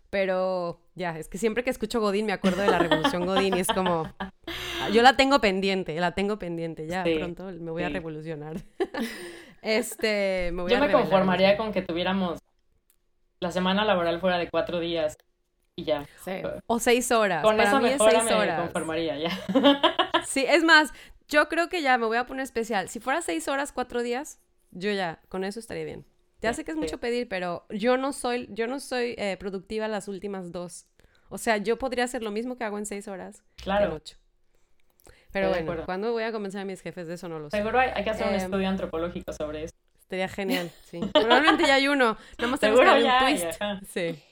Pero 0.08 0.78
ya, 0.94 1.18
es 1.18 1.28
que 1.28 1.38
siempre 1.38 1.64
que 1.64 1.70
escucho 1.70 1.98
Godín 1.98 2.26
me 2.26 2.32
acuerdo 2.32 2.60
de 2.60 2.70
la 2.70 2.78
revolución 2.78 3.24
Godín 3.24 3.56
y 3.56 3.60
es 3.60 3.68
como, 3.68 4.10
yo 4.90 5.02
la 5.02 5.16
tengo 5.16 5.40
pendiente, 5.40 5.98
la 5.98 6.12
tengo 6.12 6.38
pendiente, 6.38 6.86
ya 6.86 7.04
pronto 7.04 7.44
me 7.44 7.70
voy 7.70 7.82
a 7.82 7.88
revolucionar. 7.88 8.56
este, 9.62 10.50
me 10.52 10.62
voy 10.62 10.72
yo 10.72 10.78
me 10.78 10.90
conformaría 10.90 11.56
con 11.56 11.72
que 11.72 11.82
tuviéramos 11.82 12.40
la 13.40 13.50
semana 13.50 13.84
laboral 13.84 14.20
fuera 14.20 14.38
de 14.38 14.48
cuatro 14.48 14.80
días 14.80 15.16
y 15.76 15.84
ya. 15.84 16.06
O 16.66 16.78
seis 16.78 17.10
horas. 17.12 17.42
Con 17.42 17.60
eso 17.60 17.80
mejor 17.80 18.10
seis 18.10 18.24
me 18.24 18.34
horas. 18.34 18.60
conformaría 18.60 19.18
ya. 19.18 19.30
sí, 20.26 20.44
es 20.48 20.64
más, 20.64 20.92
yo 21.28 21.48
creo 21.48 21.68
que 21.68 21.82
ya 21.82 21.98
me 21.98 22.06
voy 22.06 22.16
a 22.16 22.26
poner 22.26 22.44
especial. 22.44 22.88
Si 22.88 23.00
fuera 23.00 23.22
seis 23.22 23.48
horas, 23.48 23.72
cuatro 23.72 24.02
días, 24.02 24.40
yo 24.70 24.92
ya, 24.92 25.20
con 25.28 25.44
eso 25.44 25.60
estaría 25.60 25.84
bien. 25.84 26.06
Ya 26.40 26.52
sé 26.54 26.64
que 26.64 26.72
es 26.72 26.76
mucho 26.76 26.98
pedir, 26.98 27.28
pero 27.28 27.66
yo 27.70 27.96
no 27.96 28.12
soy, 28.12 28.48
yo 28.50 28.66
no 28.66 28.80
soy 28.80 29.14
eh, 29.16 29.36
productiva 29.38 29.86
las 29.86 30.08
últimas 30.08 30.50
dos. 30.50 30.86
O 31.28 31.38
sea, 31.38 31.56
yo 31.56 31.78
podría 31.78 32.02
hacer 32.02 32.22
lo 32.22 32.32
mismo 32.32 32.56
que 32.56 32.64
hago 32.64 32.78
en 32.78 32.86
seis 32.86 33.06
horas. 33.06 33.44
Claro. 33.56 33.86
En 33.86 33.92
ocho. 33.92 34.16
Pero 35.32 35.48
bueno, 35.48 35.84
¿cuándo 35.84 36.12
voy 36.12 36.24
a 36.24 36.32
convencer 36.32 36.60
a 36.60 36.64
mis 36.64 36.80
jefes 36.80 37.06
de 37.06 37.14
eso? 37.14 37.28
No 37.28 37.38
lo 37.38 37.50
sé. 37.50 37.56
Seguro 37.56 37.78
hay, 37.78 38.04
que 38.04 38.10
hacer 38.10 38.26
un 38.26 38.34
em, 38.34 38.40
estudio 38.40 38.68
antropológico 38.68 39.32
sobre 39.32 39.64
eso. 39.64 39.74
Sería 40.08 40.28
genial, 40.28 40.70
sí. 40.84 41.00
Probablemente 41.12 41.66
ya 41.66 41.76
hay 41.76 41.88
uno. 41.88 42.16
Nada 42.38 42.50
más 42.50 42.60
tenemos 42.60 42.80
que 42.80 42.86
darle 42.86 43.10
un 43.10 43.18
twist. 43.18 43.62
Sí. 43.88 44.22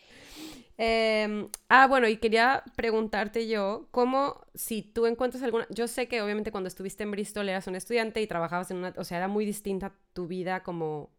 Em, 0.83 1.49
ah, 1.69 1.87
bueno, 1.87 2.09
y 2.09 2.17
quería 2.17 2.65
preguntarte 2.75 3.47
yo, 3.49 3.89
¿cómo 3.91 4.47
si 4.55 4.81
tú 4.83 5.07
encuentras 5.07 5.43
alguna... 5.43 5.67
Yo 5.69 5.87
sé 5.89 6.09
que 6.09 6.23
obviamente 6.23 6.51
cuando 6.53 6.69
estuviste 6.69 7.03
en 7.03 7.11
Bristol 7.11 7.49
eras 7.51 7.67
un 7.67 7.77
estudiante 7.77 8.23
y 8.23 8.27
trabajabas 8.27 8.71
en 8.71 8.79
una... 8.79 8.95
O 8.97 9.05
sea, 9.05 9.19
era 9.19 9.29
muy 9.29 9.45
distinta 9.45 9.93
tu 10.15 10.27
vida 10.27 10.63
como 10.63 11.11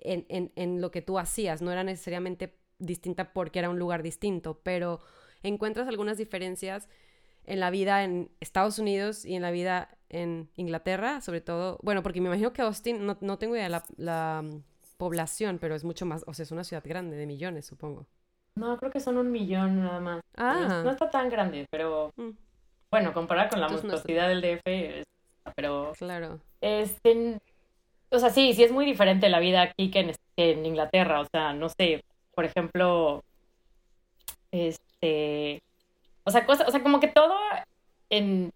en, 0.00 0.52
en, 0.54 0.80
lo 0.80 0.90
que 0.90 1.02
tú 1.02 1.18
hacías, 1.18 1.62
no 1.62 1.72
era 1.72 1.82
necesariamente 1.82 2.58
distinta 2.78 3.32
porque 3.32 3.58
era 3.58 3.70
un 3.70 3.78
lugar 3.78 4.02
distinto, 4.02 4.60
pero 4.62 5.00
encuentras 5.42 5.88
algunas 5.88 6.18
diferencias 6.18 6.88
en 7.48 7.60
la 7.60 7.70
vida 7.70 8.04
en 8.04 8.30
Estados 8.40 8.78
Unidos 8.78 9.24
y 9.24 9.34
en 9.34 9.42
la 9.42 9.50
vida 9.50 9.88
en 10.10 10.48
Inglaterra, 10.56 11.20
sobre 11.20 11.40
todo, 11.40 11.78
bueno, 11.82 12.02
porque 12.02 12.20
me 12.20 12.28
imagino 12.28 12.52
que 12.52 12.62
Austin, 12.62 13.04
no, 13.04 13.16
no 13.20 13.38
tengo 13.38 13.56
idea 13.56 13.64
de 13.64 13.70
la, 13.70 13.84
la, 13.96 14.42
mm, 14.42 14.62
población, 14.96 15.58
pero 15.58 15.74
es 15.74 15.84
mucho 15.84 16.06
más, 16.06 16.24
o 16.26 16.34
sea, 16.34 16.42
es 16.42 16.50
una 16.50 16.64
ciudad 16.64 16.82
grande, 16.84 17.16
de 17.16 17.26
millones, 17.26 17.66
supongo. 17.66 18.06
No, 18.56 18.76
creo 18.78 18.90
que 18.90 19.00
son 19.00 19.16
un 19.16 19.30
millón 19.30 19.84
nada 19.84 20.00
más. 20.00 20.20
Ah. 20.36 20.82
No, 20.84 20.90
está 20.90 21.08
tan 21.10 21.30
grande, 21.30 21.66
pero 21.70 22.12
mm. 22.16 22.30
bueno, 22.90 23.12
comparada 23.12 23.48
con 23.48 23.60
la 23.60 23.68
monstruosidad 23.68 24.28
del 24.28 24.40
DF, 24.42 25.04
pero... 25.54 25.92
Claro. 25.98 26.40
Este, 26.60 27.38
o 28.10 28.18
sea, 28.18 28.30
sí, 28.30 28.52
sí 28.54 28.64
es 28.64 28.72
muy 28.72 28.84
diferente 28.84 29.28
la 29.28 29.40
vida 29.40 29.62
aquí 29.62 29.90
que 29.90 30.14
en, 30.36 30.66
Inglaterra. 30.66 31.20
O 31.20 31.26
sea, 31.30 31.52
no 31.52 31.68
sé, 31.68 32.04
por 32.34 32.44
ejemplo, 32.44 33.22
este, 34.50 35.62
o 36.28 36.30
sea, 36.30 36.46
cosa, 36.46 36.64
o 36.68 36.70
sea, 36.70 36.82
como 36.82 37.00
que 37.00 37.08
todo 37.08 37.34
en, 38.10 38.50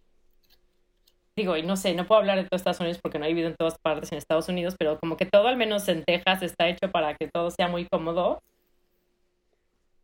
digo, 1.37 1.57
y 1.57 1.62
no 1.62 1.77
sé, 1.77 1.95
no 1.95 2.07
puedo 2.07 2.20
hablar 2.20 2.37
de 2.39 2.45
todos 2.45 2.61
Estados 2.61 2.81
Unidos 2.81 2.99
porque 3.03 3.18
no 3.18 3.25
he 3.25 3.29
vivido 3.29 3.49
en 3.49 3.57
todas 3.57 3.79
partes 3.83 4.12
en 4.12 4.18
Estados 4.18 4.49
Unidos, 4.49 4.77
pero 4.79 4.99
como 5.01 5.16
que 5.16 5.27
todo, 5.27 5.49
al 5.49 5.57
menos 5.57 5.89
en 5.89 6.05
Texas, 6.05 6.43
está 6.43 6.68
hecho 6.68 6.91
para 6.91 7.14
que 7.14 7.29
todo 7.29 7.51
sea 7.51 7.68
muy 7.68 7.87
cómodo. 7.87 8.41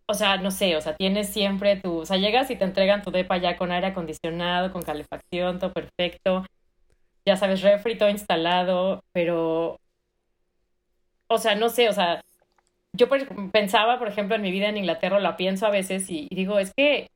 O 0.06 0.14
sea, 0.14 0.38
no 0.38 0.50
sé, 0.50 0.74
o 0.76 0.80
sea, 0.80 0.96
tienes 0.96 1.28
siempre 1.28 1.76
tu, 1.76 1.98
o 1.98 2.06
sea, 2.06 2.16
llegas 2.16 2.50
y 2.50 2.56
te 2.56 2.64
entregan 2.64 3.02
tu 3.02 3.10
depa 3.10 3.36
ya 3.36 3.56
con 3.56 3.70
aire 3.72 3.88
acondicionado, 3.88 4.72
con 4.72 4.82
calefacción, 4.82 5.58
todo 5.58 5.72
perfecto 5.72 6.44
ya 7.28 7.36
sabes, 7.36 7.62
refri 7.62 7.96
todo 7.98 8.08
instalado, 8.08 9.04
pero, 9.12 9.78
o 11.28 11.38
sea, 11.38 11.54
no 11.54 11.68
sé, 11.68 11.88
o 11.88 11.92
sea, 11.92 12.22
yo 12.94 13.06
pensaba, 13.52 13.98
por 13.98 14.08
ejemplo, 14.08 14.36
en 14.36 14.42
mi 14.42 14.50
vida 14.50 14.68
en 14.68 14.78
Inglaterra, 14.78 15.20
lo 15.20 15.36
pienso 15.36 15.66
a 15.66 15.70
veces 15.70 16.10
y, 16.10 16.28
digo, 16.30 16.58
es 16.58 16.72
que, 16.74 17.10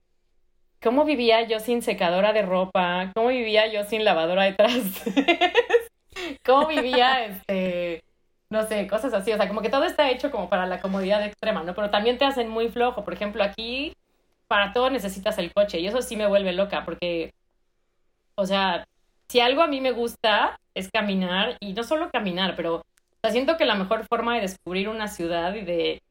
¿cómo 0.82 1.04
vivía 1.04 1.42
yo 1.42 1.60
sin 1.60 1.82
secadora 1.82 2.32
de 2.32 2.42
ropa? 2.42 3.10
¿Cómo 3.14 3.28
vivía 3.28 3.72
yo 3.72 3.84
sin 3.84 4.04
lavadora 4.04 4.44
de 4.44 4.52
trastes? 4.52 5.02
¿Cómo 6.44 6.66
vivía, 6.68 7.24
este, 7.24 8.04
no 8.50 8.66
sé, 8.66 8.86
cosas 8.86 9.14
así? 9.14 9.32
O 9.32 9.36
sea, 9.36 9.48
como 9.48 9.62
que 9.62 9.70
todo 9.70 9.84
está 9.84 10.10
hecho 10.10 10.30
como 10.30 10.48
para 10.48 10.66
la 10.66 10.80
comodidad 10.80 11.24
extrema, 11.24 11.62
¿no? 11.62 11.74
Pero 11.74 11.90
también 11.90 12.18
te 12.18 12.24
hacen 12.24 12.48
muy 12.48 12.68
flojo. 12.68 13.04
Por 13.04 13.14
ejemplo, 13.14 13.42
aquí, 13.42 13.94
para 14.48 14.72
todo 14.72 14.90
necesitas 14.90 15.38
el 15.38 15.52
coche 15.52 15.80
y 15.80 15.86
eso 15.86 16.02
sí 16.02 16.16
me 16.16 16.26
vuelve 16.26 16.52
loca 16.52 16.84
porque, 16.84 17.32
o 18.34 18.44
sea, 18.44 18.84
si 19.28 19.40
algo 19.40 19.62
a 19.62 19.68
mí 19.68 19.80
me 19.80 19.92
gusta 19.92 20.58
es 20.74 20.90
caminar 20.90 21.56
y 21.60 21.72
no 21.72 21.84
solo 21.84 22.10
caminar, 22.10 22.54
pero 22.56 22.82
sea, 23.22 23.32
siento 23.32 23.56
que 23.56 23.64
la 23.64 23.76
mejor 23.76 24.04
forma 24.06 24.34
de 24.34 24.42
descubrir 24.42 24.88
una 24.88 25.08
ciudad 25.08 25.54
y 25.54 25.62
de 25.62 26.02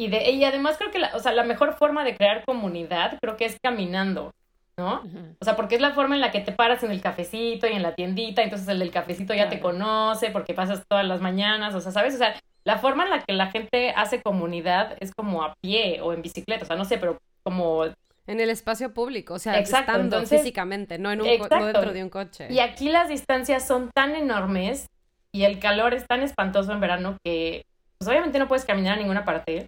y 0.00 0.08
de 0.08 0.30
y 0.30 0.42
además 0.44 0.78
creo 0.78 0.90
que 0.90 0.98
la, 0.98 1.14
o 1.14 1.18
sea, 1.18 1.32
la 1.32 1.44
mejor 1.44 1.74
forma 1.74 2.04
de 2.04 2.16
crear 2.16 2.42
comunidad 2.46 3.18
creo 3.20 3.36
que 3.36 3.44
es 3.44 3.58
caminando, 3.62 4.32
¿no? 4.78 5.02
O 5.40 5.44
sea, 5.44 5.56
porque 5.56 5.74
es 5.74 5.82
la 5.82 5.92
forma 5.92 6.14
en 6.14 6.22
la 6.22 6.30
que 6.30 6.40
te 6.40 6.52
paras 6.52 6.82
en 6.82 6.90
el 6.90 7.02
cafecito 7.02 7.66
y 7.66 7.72
en 7.72 7.82
la 7.82 7.94
tiendita, 7.94 8.42
entonces 8.42 8.66
el 8.68 8.78
del 8.78 8.90
cafecito 8.90 9.34
ya 9.34 9.50
te 9.50 9.60
conoce 9.60 10.30
porque 10.30 10.54
pasas 10.54 10.82
todas 10.88 11.04
las 11.04 11.20
mañanas, 11.20 11.74
o 11.74 11.82
sea, 11.82 11.92
¿sabes? 11.92 12.14
O 12.14 12.16
sea, 12.16 12.34
la 12.64 12.78
forma 12.78 13.04
en 13.04 13.10
la 13.10 13.20
que 13.20 13.34
la 13.34 13.48
gente 13.48 13.90
hace 13.94 14.22
comunidad 14.22 14.96
es 15.00 15.12
como 15.12 15.42
a 15.42 15.52
pie 15.60 16.00
o 16.00 16.14
en 16.14 16.22
bicicleta, 16.22 16.64
o 16.64 16.66
sea, 16.66 16.76
no 16.76 16.86
sé, 16.86 16.96
pero 16.96 17.18
como 17.42 17.84
en 18.26 18.40
el 18.40 18.48
espacio 18.48 18.94
público, 18.94 19.34
o 19.34 19.38
sea, 19.38 19.58
estando 19.58 20.24
físicamente, 20.24 20.98
no, 20.98 21.12
en 21.12 21.20
un 21.20 21.26
no 21.26 21.62
dentro 21.66 21.92
de 21.92 22.02
un 22.02 22.08
coche. 22.08 22.46
Y 22.48 22.60
aquí 22.60 22.88
las 22.88 23.10
distancias 23.10 23.66
son 23.66 23.90
tan 23.92 24.14
enormes 24.14 24.86
y 25.30 25.42
el 25.42 25.58
calor 25.58 25.92
es 25.92 26.06
tan 26.06 26.22
espantoso 26.22 26.72
en 26.72 26.80
verano 26.80 27.18
que 27.22 27.66
pues 27.98 28.08
obviamente 28.08 28.38
no 28.38 28.48
puedes 28.48 28.64
caminar 28.64 28.94
a 28.94 28.96
ninguna 28.96 29.26
parte, 29.26 29.66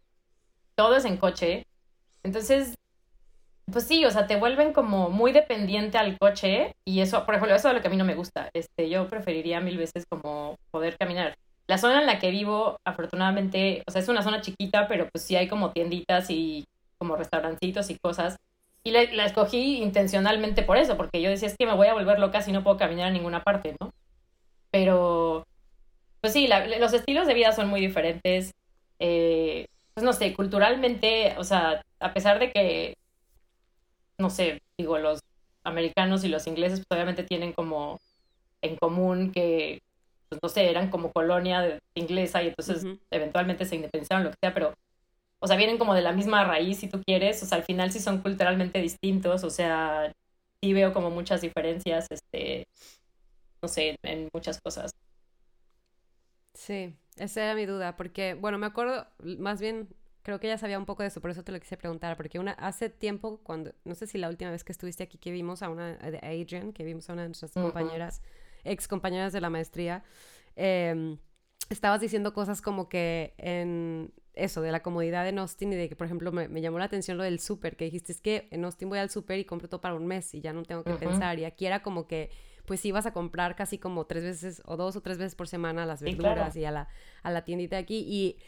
todo 0.74 0.96
es 0.96 1.04
en 1.04 1.16
coche, 1.16 1.66
entonces, 2.22 2.74
pues 3.70 3.86
sí, 3.86 4.04
o 4.04 4.10
sea, 4.10 4.26
te 4.26 4.36
vuelven 4.36 4.72
como 4.72 5.10
muy 5.10 5.32
dependiente 5.32 5.98
al 5.98 6.18
coche 6.18 6.74
y 6.84 7.00
eso, 7.00 7.24
por 7.24 7.34
ejemplo, 7.34 7.54
eso 7.54 7.68
es 7.68 7.74
lo 7.74 7.80
que 7.80 7.88
a 7.88 7.90
mí 7.90 7.96
no 7.96 8.04
me 8.04 8.14
gusta, 8.14 8.50
este, 8.54 8.88
yo 8.88 9.08
preferiría 9.08 9.60
mil 9.60 9.78
veces 9.78 10.04
como 10.08 10.56
poder 10.70 10.96
caminar. 10.98 11.34
La 11.68 11.78
zona 11.78 12.00
en 12.00 12.06
la 12.06 12.18
que 12.18 12.30
vivo, 12.30 12.76
afortunadamente, 12.84 13.82
o 13.86 13.90
sea, 13.90 14.02
es 14.02 14.08
una 14.08 14.22
zona 14.22 14.40
chiquita, 14.40 14.88
pero 14.88 15.08
pues 15.12 15.24
sí 15.24 15.36
hay 15.36 15.48
como 15.48 15.72
tienditas 15.72 16.28
y 16.28 16.64
como 16.98 17.16
restaurancitos 17.16 17.88
y 17.90 17.98
cosas. 17.98 18.36
Y 18.84 18.90
la, 18.90 19.04
la 19.12 19.26
escogí 19.26 19.78
intencionalmente 19.80 20.64
por 20.64 20.76
eso, 20.76 20.96
porque 20.96 21.22
yo 21.22 21.30
decía, 21.30 21.48
es 21.48 21.56
que 21.56 21.66
me 21.66 21.74
voy 21.74 21.86
a 21.86 21.94
volver 21.94 22.18
loca 22.18 22.42
si 22.42 22.52
no 22.52 22.64
puedo 22.64 22.76
caminar 22.76 23.08
a 23.08 23.12
ninguna 23.12 23.42
parte, 23.42 23.76
¿no? 23.80 23.92
Pero 24.70 25.46
pues 26.22 26.32
sí, 26.34 26.48
los 26.78 26.92
estilos 26.92 27.26
de 27.26 27.34
vida 27.34 27.50
son 27.50 27.68
muy 27.68 27.80
diferentes. 27.80 28.52
Eh, 29.00 29.66
pues 29.94 30.04
no 30.04 30.12
sé, 30.12 30.34
culturalmente, 30.34 31.34
o 31.38 31.44
sea, 31.44 31.82
a 32.00 32.14
pesar 32.14 32.38
de 32.38 32.52
que, 32.52 32.96
no 34.18 34.30
sé, 34.30 34.62
digo, 34.78 34.98
los 34.98 35.20
americanos 35.64 36.24
y 36.24 36.28
los 36.28 36.46
ingleses 36.46 36.80
pues 36.80 36.96
obviamente 36.96 37.24
tienen 37.24 37.52
como 37.52 37.98
en 38.62 38.76
común 38.76 39.32
que, 39.32 39.80
pues 40.28 40.40
no 40.42 40.48
sé, 40.48 40.70
eran 40.70 40.90
como 40.90 41.12
colonia 41.12 41.78
inglesa 41.94 42.42
y 42.42 42.48
entonces 42.48 42.84
eventualmente 43.10 43.64
se 43.66 43.76
independizaron, 43.76 44.24
lo 44.24 44.30
que 44.30 44.36
sea, 44.42 44.54
pero, 44.54 44.74
o 45.40 45.46
sea, 45.46 45.56
vienen 45.56 45.78
como 45.78 45.94
de 45.94 46.02
la 46.02 46.12
misma 46.12 46.44
raíz, 46.44 46.78
si 46.78 46.88
tú 46.88 47.02
quieres, 47.04 47.42
o 47.42 47.46
sea, 47.46 47.58
al 47.58 47.64
final 47.64 47.92
sí 47.92 48.00
son 48.00 48.22
culturalmente 48.22 48.80
distintos, 48.80 49.44
o 49.44 49.50
sea, 49.50 50.12
sí 50.62 50.72
veo 50.72 50.92
como 50.92 51.10
muchas 51.10 51.40
diferencias, 51.42 52.06
este, 52.10 52.66
no 53.62 53.68
sé, 53.68 53.96
en 54.02 54.28
muchas 54.32 54.60
cosas. 54.60 54.92
Sí, 56.54 56.94
esa 57.16 57.44
era 57.44 57.54
mi 57.54 57.66
duda, 57.66 57.96
porque, 57.96 58.34
bueno, 58.34 58.58
me 58.58 58.66
acuerdo, 58.66 59.06
más 59.38 59.60
bien, 59.60 59.88
creo 60.22 60.40
que 60.40 60.48
ya 60.48 60.58
sabía 60.58 60.78
un 60.78 60.86
poco 60.86 61.02
de 61.02 61.08
eso, 61.08 61.20
por 61.20 61.30
eso 61.30 61.42
te 61.42 61.52
lo 61.52 61.60
quise 61.60 61.76
preguntar, 61.76 62.16
porque 62.16 62.38
una, 62.38 62.52
hace 62.52 62.88
tiempo, 62.88 63.40
cuando, 63.42 63.74
no 63.84 63.94
sé 63.94 64.06
si 64.06 64.18
la 64.18 64.28
última 64.28 64.50
vez 64.50 64.64
que 64.64 64.72
estuviste 64.72 65.02
aquí, 65.02 65.18
que 65.18 65.30
vimos 65.30 65.62
a 65.62 65.68
una, 65.68 65.96
de 65.96 66.18
Adrian, 66.18 66.72
que 66.72 66.84
vimos 66.84 67.08
a 67.10 67.12
una 67.12 67.22
de 67.22 67.28
nuestras 67.28 67.52
compañeras, 67.52 68.22
ex 68.64 68.88
compañeras 68.88 69.32
de 69.32 69.40
la 69.40 69.50
maestría, 69.50 70.04
em, 70.56 71.18
estabas 71.68 72.00
diciendo 72.00 72.32
cosas 72.32 72.62
como 72.62 72.88
que 72.88 73.34
en 73.38 74.12
eso, 74.34 74.62
de 74.62 74.72
la 74.72 74.82
comodidad 74.82 75.28
en 75.28 75.38
Austin 75.38 75.72
y 75.72 75.76
de 75.76 75.88
que, 75.88 75.96
por 75.96 76.06
ejemplo, 76.06 76.32
me, 76.32 76.60
llamó 76.60 76.78
la 76.78 76.86
atención 76.86 77.18
lo 77.18 77.24
del 77.24 77.38
súper, 77.38 77.76
que 77.76 77.84
dijiste, 77.84 78.12
es 78.12 78.20
que 78.20 78.48
en 78.50 78.64
Austin 78.64 78.88
voy 78.88 78.98
al 78.98 79.10
súper 79.10 79.38
y 79.38 79.44
compro 79.44 79.68
todo 79.68 79.80
para 79.80 79.94
un 79.94 80.06
mes 80.06 80.32
y 80.34 80.40
ya 80.40 80.52
no 80.52 80.62
tengo 80.62 80.84
que 80.84 80.94
pensar, 80.94 81.38
y 81.38 81.44
aquí 81.44 81.66
era 81.66 81.82
como 81.82 82.06
que 82.06 82.30
pues 82.72 82.86
ibas 82.86 83.04
a 83.04 83.12
comprar 83.12 83.54
casi 83.54 83.76
como 83.76 84.06
tres 84.06 84.24
veces 84.24 84.62
o 84.64 84.78
dos 84.78 84.96
o 84.96 85.02
tres 85.02 85.18
veces 85.18 85.34
por 85.34 85.46
semana 85.46 85.84
las 85.84 86.00
verduras 86.00 86.56
y 86.56 86.64
a 86.64 86.70
la, 86.70 86.88
a 87.22 87.30
la 87.30 87.44
tiendita 87.44 87.76
de 87.76 87.82
aquí. 87.82 87.98
Y 87.98 88.38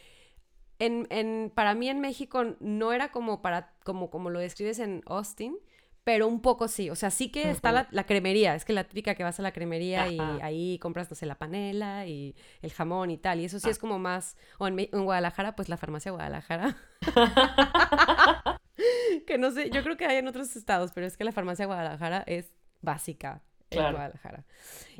en, 0.78 1.06
en, 1.10 1.52
para 1.54 1.74
mí 1.74 1.90
en 1.90 2.00
México 2.00 2.42
no 2.58 2.94
era 2.94 3.12
como, 3.12 3.42
para, 3.42 3.74
como, 3.84 4.08
como 4.08 4.30
lo 4.30 4.38
describes 4.38 4.78
en 4.78 5.02
Austin, 5.04 5.58
pero 6.04 6.26
un 6.26 6.40
poco 6.40 6.68
sí. 6.68 6.88
O 6.88 6.94
sea, 6.94 7.10
sí 7.10 7.28
que 7.28 7.50
está 7.50 7.70
la, 7.70 7.86
la, 7.90 8.06
cremería. 8.06 8.54
Es 8.54 8.64
que 8.64 8.72
la 8.72 8.84
típica 8.84 9.14
que 9.14 9.24
vas 9.24 9.38
a 9.38 9.42
la 9.42 9.52
cremería 9.52 10.08
y 10.08 10.18
ahí 10.40 10.78
compras, 10.78 11.10
no 11.10 11.16
sé, 11.16 11.26
la 11.26 11.34
panela 11.34 12.06
y 12.06 12.34
el 12.62 12.72
jamón 12.72 13.10
y 13.10 13.18
tal. 13.18 13.40
Y 13.40 13.44
eso 13.44 13.60
sí 13.60 13.68
ah. 13.68 13.72
es 13.72 13.78
como 13.78 13.98
más. 13.98 14.38
O 14.56 14.66
en, 14.66 14.78
en, 14.78 15.04
Guadalajara, 15.04 15.54
pues 15.54 15.68
la 15.68 15.76
farmacia 15.76 16.12
Guadalajara. 16.12 16.78
que 19.26 19.36
no 19.36 19.50
sé, 19.50 19.68
yo 19.68 19.82
creo 19.82 19.98
que 19.98 20.06
hay 20.06 20.16
en 20.16 20.28
otros 20.28 20.56
estados, 20.56 20.92
pero 20.94 21.06
es 21.06 21.18
que 21.18 21.24
la 21.24 21.32
farmacia 21.32 21.66
Guadalajara 21.66 22.24
es 22.26 22.54
básica 22.80 23.42
en 23.80 23.92
Guadalajara. 23.92 24.44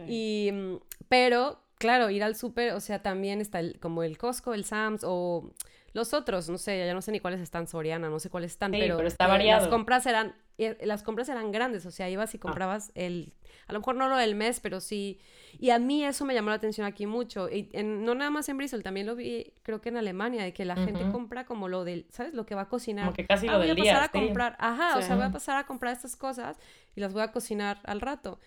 Y, 0.08 0.50
mm, 0.52 0.76
pero, 1.08 1.62
claro, 1.78 2.10
ir 2.10 2.22
al 2.24 2.36
súper, 2.36 2.72
o 2.72 2.80
sea, 2.80 3.02
también 3.02 3.40
está 3.40 3.60
como 3.80 4.02
el 4.02 4.18
Costco, 4.18 4.54
el 4.54 4.64
Sam's 4.64 5.02
o 5.04 5.50
los 5.94 6.12
otros, 6.12 6.48
no 6.50 6.58
sé, 6.58 6.84
ya 6.84 6.92
no 6.92 7.00
sé 7.00 7.12
ni 7.12 7.20
cuáles 7.20 7.40
están, 7.40 7.68
Soriana, 7.68 8.10
no 8.10 8.18
sé 8.18 8.28
cuáles 8.28 8.50
están, 8.50 8.72
pero, 8.72 9.00
está 9.06 9.28
variado. 9.28 9.60
las 9.60 9.70
compras 9.70 10.04
eran, 10.06 10.34
eh, 10.58 10.76
las 10.82 11.04
compras 11.04 11.28
eran 11.28 11.52
grandes, 11.52 11.86
o 11.86 11.92
sea, 11.92 12.10
ibas 12.10 12.34
y 12.34 12.36
ah. 12.36 12.40
comprabas 12.40 12.90
el, 12.96 13.32
a 13.68 13.72
lo 13.72 13.78
mejor 13.78 13.94
no 13.94 14.08
lo 14.08 14.16
del 14.16 14.34
mes, 14.34 14.58
pero 14.58 14.80
sí, 14.80 15.20
y 15.56 15.70
a 15.70 15.78
mí 15.78 16.04
eso 16.04 16.24
me 16.24 16.34
llamó 16.34 16.50
la 16.50 16.56
atención 16.56 16.84
aquí 16.84 17.06
mucho, 17.06 17.48
y 17.48 17.70
no 17.84 18.16
nada 18.16 18.32
más 18.32 18.48
en 18.48 18.56
Bristol, 18.56 18.82
también 18.82 19.06
lo 19.06 19.14
vi, 19.14 19.52
creo 19.62 19.80
que 19.80 19.90
en 19.90 19.96
Alemania, 19.96 20.42
de 20.42 20.52
que 20.52 20.64
la 20.64 20.74
gente 20.74 21.08
compra 21.12 21.46
como 21.46 21.68
lo 21.68 21.84
del, 21.84 22.06
¿sabes? 22.10 22.34
Lo 22.34 22.44
que 22.44 22.56
va 22.56 22.62
a 22.62 22.68
cocinar. 22.68 23.04
Como 23.04 23.14
que 23.14 23.26
casi 23.26 23.46
ah, 23.46 23.52
lo 23.52 23.58
voy 23.58 23.68
del 23.68 23.78
a 23.78 23.84
pasar 23.84 24.02
a 24.02 24.08
comprar, 24.08 24.56
ajá, 24.58 24.98
o 24.98 25.02
sea, 25.02 25.14
voy 25.14 25.26
a 25.26 25.30
pasar 25.30 25.58
a 25.58 25.64
comprar 25.64 25.92
estas 25.92 26.16
cosas 26.16 26.58
y 26.96 27.02
las 27.02 27.12
voy 27.12 27.22
a 27.22 27.30
cocinar 27.30 27.78
al 27.84 28.00
rato. 28.00 28.40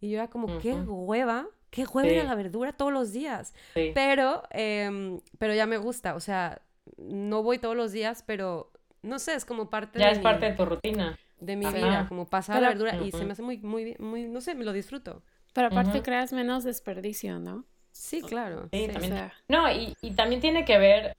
Y 0.00 0.10
yo 0.10 0.18
era 0.18 0.28
como, 0.28 0.58
qué 0.58 0.74
hueva, 0.74 1.46
qué 1.70 1.84
hueva 1.84 2.24
la 2.24 2.34
verdura 2.34 2.72
todos 2.72 2.92
los 2.92 3.12
días. 3.12 3.54
Pero, 3.94 4.42
em, 4.50 5.20
pero 5.38 5.54
ya 5.54 5.66
me 5.66 5.76
gusta, 5.76 6.14
o 6.14 6.20
sea, 6.20 6.62
no 6.96 7.42
voy 7.42 7.58
todos 7.58 7.76
los 7.76 7.92
días, 7.92 8.24
pero 8.26 8.72
no 9.02 9.18
sé, 9.18 9.34
es 9.34 9.44
como 9.44 9.70
parte 9.70 9.98
ya 9.98 10.08
de. 10.08 10.12
Ya 10.14 10.18
es 10.18 10.22
parte 10.22 10.46
de 10.46 10.52
tu 10.52 10.64
rutina. 10.64 11.18
De 11.38 11.56
mi 11.56 11.66
vida, 11.72 12.06
como 12.08 12.26
pasar 12.26 12.60
la 12.60 12.68
verdura 12.68 12.96
y 13.02 13.12
se 13.12 13.24
me 13.24 13.32
hace 13.32 13.42
muy, 13.42 13.58
muy, 13.58 13.96
muy, 13.98 14.28
no 14.28 14.42
sé, 14.42 14.54
me 14.54 14.64
lo 14.64 14.74
disfruto. 14.74 15.22
Pero 15.54 15.68
aparte 15.68 16.02
creas 16.02 16.32
menos 16.32 16.64
desperdicio, 16.64 17.38
¿no? 17.38 17.64
Sí, 17.92 18.22
claro. 18.22 18.68
Sí, 18.72 18.88
también. 18.88 19.30
No, 19.48 19.70
y, 19.70 19.94
y 20.02 20.12
también 20.12 20.40
tiene 20.40 20.64
que 20.64 20.78
ver 20.78 21.16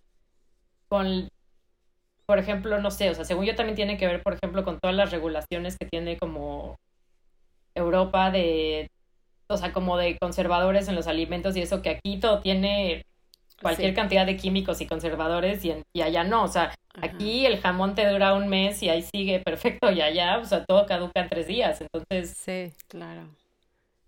con, 0.88 1.30
por 2.26 2.38
ejemplo, 2.38 2.80
no 2.80 2.92
sé, 2.92 3.10
o 3.10 3.16
sea, 3.16 3.26
según 3.26 3.46
yo 3.46 3.56
también 3.56 3.76
tiene 3.76 3.98
que 3.98 4.06
ver, 4.08 4.22
por 4.22 4.34
ejemplo, 4.34 4.64
con 4.64 4.80
todas 4.80 4.96
las 4.96 5.12
regulaciones 5.12 5.78
que 5.78 5.88
tiene 5.88 6.18
como 6.18 6.78
Europa 7.76 8.32
de, 8.32 8.90
o 9.48 9.58
sea, 9.58 9.74
como 9.74 9.98
de 9.98 10.18
conservadores 10.18 10.88
en 10.88 10.96
los 10.96 11.08
alimentos 11.08 11.56
y 11.56 11.62
eso, 11.62 11.82
que 11.82 11.90
aquí 11.90 12.20
todo 12.20 12.40
tiene 12.40 13.06
cualquier 13.62 13.94
cantidad 13.94 14.26
de 14.26 14.38
químicos 14.38 14.82
y 14.82 14.88
conservadores 14.88 15.64
y, 15.64 15.74
y 15.94 16.02
allá 16.02 16.24
no, 16.24 16.44
o 16.44 16.48
sea, 16.48 16.74
aquí 16.96 17.46
el 17.46 17.60
jamón 17.60 17.94
te 17.96 18.08
dura 18.10 18.34
un 18.34 18.48
mes 18.48 18.82
y 18.82 18.90
ahí 18.90 19.04
sigue 19.04 19.40
perfecto 19.40 19.92
y 19.92 20.02
allá, 20.02 20.40
o 20.40 20.46
sea, 20.46 20.66
todo 20.66 20.86
caduca 20.86 21.22
en 21.22 21.30
tres 21.30 21.48
días, 21.48 21.82
entonces... 21.82 22.36
Sí, 22.38 22.74
claro. 22.88 23.28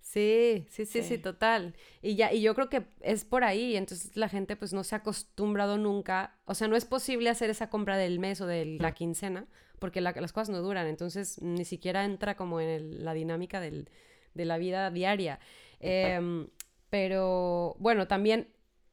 Sí, 0.01 0.68
sí, 0.70 0.86
sí, 0.86 1.01
sí, 1.01 1.18
total. 1.18 1.74
Y 2.03 2.16
ya, 2.16 2.32
y 2.32 2.41
yo 2.41 2.53
creo 2.53 2.70
que 2.70 2.84
es 3.01 3.26
por 3.26 3.43
ahí, 3.43 3.76
entonces 3.76 4.16
la 4.16 4.30
gente 4.30 4.55
pues 4.55 4.72
no 4.72 4.84
se 4.84 4.93
ha 4.93 4.99
acostumbrado 4.99 5.80
nunca, 5.80 6.36
o 6.45 6.53
sea, 6.53 6.68
no 6.68 6.76
es 6.76 6.86
posible 6.86 7.32
hacer 7.32 7.49
esa 7.49 7.72
compra 7.72 7.97
del 7.97 8.20
mes 8.20 8.39
o 8.39 8.45
de 8.45 8.78
la 8.80 8.91
quincena, 8.91 9.47
porque 9.84 9.99
las 9.99 10.31
cosas 10.31 10.47
no 10.47 10.61
duran, 10.61 10.88
entonces 10.88 11.41
ni 11.41 11.65
siquiera 11.65 12.05
entra 12.05 12.38
como 12.38 12.61
en 12.61 13.03
la 13.03 13.13
dinámica 13.13 13.59
del, 13.59 13.89
de 14.34 14.45
la 14.45 14.57
vida 14.57 14.89
diaria. 14.91 15.41
Em, 15.81 16.47
pero 16.89 17.75
bueno, 17.79 18.07
también 18.07 18.47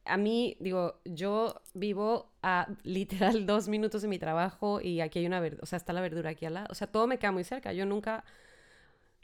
a 0.05 0.17
mí, 0.17 0.57
digo, 0.59 1.01
yo 1.05 1.63
vivo 1.75 2.33
a 2.43 2.67
literal 2.83 3.47
dos 3.47 3.69
minutos 3.69 4.03
de 4.03 4.09
mi 4.09 4.19
trabajo 4.19 4.81
y 4.81 5.01
aquí 5.01 5.21
hay 5.21 5.27
una 5.27 5.39
verdura, 5.39 5.63
o 5.63 5.67
sea, 5.67 5.77
está 5.77 5.93
la 5.93 6.01
verdura 6.01 6.31
aquí 6.31 6.45
al 6.45 6.55
lado, 6.55 6.67
o 6.71 6.75
sea, 6.75 6.89
todo 6.89 7.07
me 7.07 7.21
queda 7.21 7.31
muy 7.31 7.45
cerca. 7.45 7.73
Yo 7.73 7.87
nunca, 7.87 8.25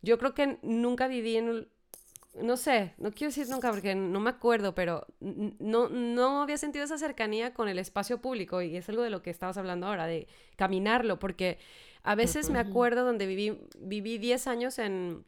yo 0.03 0.19
creo 0.19 0.35
que 0.35 0.61
nunca 0.63 1.09
viví 1.09 1.37
en, 1.37 1.67
no 2.43 2.57
sé, 2.57 2.95
no 2.99 3.13
quiero 3.13 3.31
decir 3.31 3.49
nunca 3.49 3.71
porque 3.71 3.95
no 3.95 4.21
me 4.21 4.31
acuerdo, 4.31 4.75
pero 4.75 5.07
no, 5.21 5.89
no 5.89 6.43
había 6.43 6.59
sentido 6.59 6.85
esa 6.85 6.99
cercanía 6.99 7.55
con 7.55 7.69
el 7.69 7.79
espacio 7.79 8.21
público 8.21 8.63
y 8.63 8.77
es 8.77 8.89
algo 8.89 9.03
de 9.03 9.11
lo 9.11 9.23
que 9.23 9.31
estabas 9.31 9.57
hablando 9.57 9.87
ahora, 9.87 10.07
de 10.07 10.29
caminarlo, 10.57 11.19
porque 11.19 11.59
a 12.03 12.15
veces 12.15 12.51
me 12.51 12.59
acuerdo 12.59 13.05
donde 13.05 13.27
viví, 13.27 13.61
viví 13.79 14.19
10 14.19 14.47
años 14.47 14.79
en, 14.79 15.25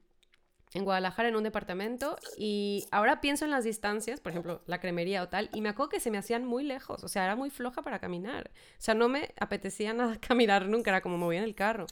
en 0.75 0.85
Guadalajara 0.85 1.29
en 1.29 1.37
un 1.37 1.43
departamento 1.43 2.17
y 2.37 2.85
ahora 2.91 3.21
pienso 3.21 3.45
en 3.45 3.51
las 3.51 3.65
distancias, 3.65 4.21
por 4.21 4.31
ejemplo, 4.31 4.63
la 4.67 4.81
cremería 4.81 5.23
o 5.23 5.29
tal, 5.29 5.51
y 5.55 5.61
me 5.61 5.71
acuerdo 5.71 5.91
que 5.91 6.01
se 6.01 6.11
me 6.11 6.19
hacían 6.19 6.45
muy 6.45 6.65
lejos, 6.65 7.03
o 7.05 7.09
sea, 7.09 7.25
era 7.25 7.37
muy 7.37 7.51
floja 7.51 7.83
para 7.83 7.99
caminar. 7.99 8.51
O 8.55 8.81
sea, 8.83 8.95
no 8.95 9.09
me 9.09 9.31
apetecía 9.41 9.93
nada 9.93 10.19
caminar 10.21 10.67
nunca, 10.67 10.91
era 10.91 11.01
como 11.01 11.19
me 11.19 11.25
voy 11.25 11.37
en 11.37 11.45
el 11.45 11.55
carro. 11.55 11.87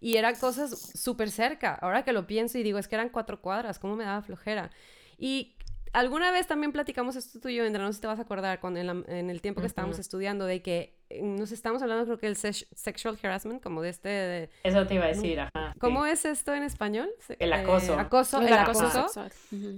Y 0.00 0.16
eran 0.16 0.36
cosas 0.36 0.92
súper 0.94 1.30
cerca. 1.30 1.74
Ahora 1.74 2.04
que 2.04 2.12
lo 2.12 2.26
pienso 2.26 2.58
y 2.58 2.62
digo, 2.62 2.78
es 2.78 2.88
que 2.88 2.94
eran 2.94 3.08
cuatro 3.08 3.40
cuadras, 3.40 3.78
¿cómo 3.78 3.96
me 3.96 4.04
daba 4.04 4.22
flojera? 4.22 4.70
Y 5.18 5.56
alguna 5.96 6.30
vez 6.30 6.46
también 6.46 6.72
platicamos 6.72 7.16
esto 7.16 7.40
tú 7.40 7.48
y 7.48 7.56
yo, 7.56 7.64
Indra, 7.64 7.82
no 7.82 7.88
sé 7.88 7.96
si 7.96 8.00
te 8.02 8.06
vas 8.06 8.18
a 8.18 8.22
acordar, 8.22 8.60
con 8.60 8.76
en, 8.76 9.30
el 9.30 9.40
tiempo 9.40 9.60
que 9.62 9.66
estábamos 9.66 9.98
estudiando, 9.98 10.44
de 10.44 10.60
que 10.60 10.94
eh, 11.08 11.22
nos 11.22 11.52
estamos 11.52 11.80
hablando, 11.80 12.04
creo 12.04 12.18
que 12.18 12.26
el 12.26 12.36
sexual 12.36 13.18
harassment, 13.22 13.62
como 13.62 13.80
de 13.80 13.88
este... 13.88 14.50
Eso 14.62 14.86
te 14.86 14.94
iba 14.94 15.06
a 15.06 15.08
decir, 15.08 15.40
ajá. 15.40 15.74
¿Cómo 15.78 16.04
es 16.04 16.24
esto 16.26 16.54
en 16.54 16.64
español? 16.64 17.08
El 17.38 17.52
acoso. 17.52 17.94
Eh, 17.94 18.00
acoso, 18.00 18.40
el, 18.42 18.52
acoso. 18.52 19.06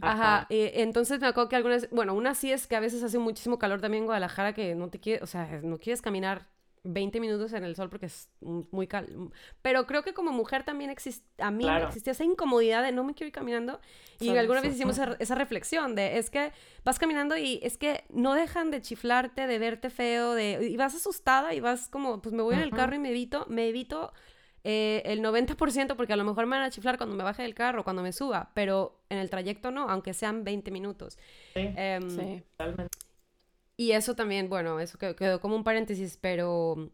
Ajá. 0.01 0.47
entonces 0.51 1.21
me 1.21 1.29
acuerdo 1.29 1.49
que 1.49 1.57
algunas, 1.57 1.89
bueno, 1.91 2.15
una 2.15 2.35
sí 2.35 2.51
es 2.51 2.67
que 2.67 2.75
a 2.75 2.81
veces 2.81 3.03
hace 3.03 3.19
muchísimo 3.19 3.59
calor 3.59 3.81
también 3.81 4.03
en 4.03 4.07
Guadalajara, 4.07 4.53
que 4.55 4.75
no 4.75 4.89
te 4.89 4.99
quieres, 4.99 5.23
o 5.23 5.27
sea, 5.27 5.61
no 5.63 5.79
quieres 5.79 6.03
caminar 6.03 6.47
20 6.85 7.21
minutos 7.21 7.53
en 7.53 7.65
el 7.65 7.77
sol 7.77 7.89
porque 7.91 8.07
es 8.07 8.29
muy 8.41 8.87
calmo. 8.87 9.33
Pero 9.63 9.87
creo 9.87 10.03
que 10.03 10.15
como 10.15 10.33
mujer 10.33 10.63
también 10.65 10.91
existe, 10.91 11.25
a 11.43 11.51
mí 11.51 11.67
existía 11.69 12.13
esa 12.13 12.25
incomodidad 12.25 12.83
de 12.83 12.93
no 12.93 13.05
me 13.05 13.15
quiero 13.15 13.29
ir 13.29 13.33
caminando. 13.33 13.81
Y 14.21 14.37
alguna 14.37 14.61
vez 14.61 14.75
hicimos 14.75 14.99
esa, 15.19 15.35
reflexión 15.35 15.95
de 15.95 16.19
es 16.19 16.31
que 16.31 16.53
vas 16.85 16.99
caminando 16.99 17.37
y 17.37 17.61
es 17.63 17.79
que 17.79 18.05
no 18.11 18.35
dejan 18.35 18.71
de 18.71 18.83
chiflarte, 18.83 19.47
de 19.47 19.59
verte 19.59 19.91
feo, 19.91 20.35
de 20.35 20.69
y 20.71 20.77
vas 20.77 20.95
asustada 20.95 21.55
y 21.55 21.61
vas 21.61 21.89
como, 21.89 22.21
pues 22.21 22.35
me 22.35 22.43
voy 22.43 22.55
en 22.55 22.63
el 22.63 22.71
carro 22.71 22.95
y 22.95 22.99
me 22.99 23.11
evito, 23.11 23.47
me 23.49 23.69
evito 23.69 24.13
eh, 24.65 25.03
el 25.05 25.23
90% 25.23 25.97
porque 25.97 26.13
a 26.13 26.17
lo 26.17 26.25
mejor 26.25 26.47
me 26.47 26.57
van 26.57 26.65
a 26.65 26.71
chiflar 26.71 26.99
cuando 26.99 27.17
me 27.17 27.25
baje 27.25 27.43
del 27.43 27.55
carro, 27.55 27.85
cuando 27.85 28.03
me 28.03 28.13
suba, 28.13 28.51
pero 28.55 29.01
en 29.09 29.19
el 29.19 29.31
trayecto 29.31 29.71
no, 29.71 29.89
aunque 29.89 30.15
sean 30.15 30.45
20 30.45 30.71
minutos. 30.71 31.19
Sí, 31.55 31.71
em, 31.77 32.11
sí 32.11 32.43
totalmente. 32.57 33.08
Y 33.81 33.93
eso 33.93 34.17
también, 34.17 34.49
bueno, 34.49 34.81
eso 34.81 34.99
quedó, 34.99 35.41
como 35.41 35.55
un 35.55 35.63
paréntesis, 35.63 36.19
pero 36.21 36.91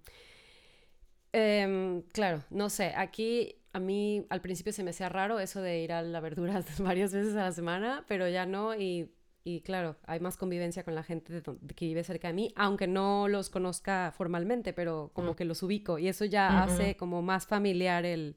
em, 1.33 2.03
claro, 2.13 2.45
no 2.51 2.69
sé, 2.69 2.93
aquí 2.95 3.57
a 3.73 3.81
mí 3.81 4.27
al 4.29 4.43
principio 4.43 4.71
se 4.71 4.85
me 4.85 4.91
hacía 4.91 5.09
raro 5.09 5.41
eso 5.41 5.63
de 5.63 5.81
ir 5.81 5.95
a 5.95 6.03
la 6.03 6.21
verdura 6.21 6.63
varias 6.81 7.15
veces 7.15 7.35
a 7.37 7.45
la 7.45 7.53
semana, 7.53 8.05
pero 8.07 8.29
ya 8.29 8.45
no 8.45 8.75
y, 8.75 9.11
y 9.45 9.63
claro, 9.63 9.97
hay 10.07 10.21
más 10.21 10.37
convivencia 10.37 10.85
con 10.85 10.95
la 10.95 11.03
gente 11.03 11.43
que 11.75 11.87
vive 11.87 12.05
cerca 12.05 12.29
de 12.29 12.35
mí, 12.35 12.53
aunque 12.55 12.87
no 12.87 13.29
los 13.29 13.49
conozca 13.49 14.13
formalmente, 14.15 14.75
pero 14.75 15.11
como 15.15 15.33
mm. 15.33 15.37
que 15.37 15.47
los 15.47 15.63
ubico 15.63 15.99
y 15.99 16.09
eso 16.09 16.27
ya 16.27 16.63
hace 16.65 16.99
como 16.99 17.23
más 17.23 17.47
familiar 17.47 18.05
el, 18.05 18.37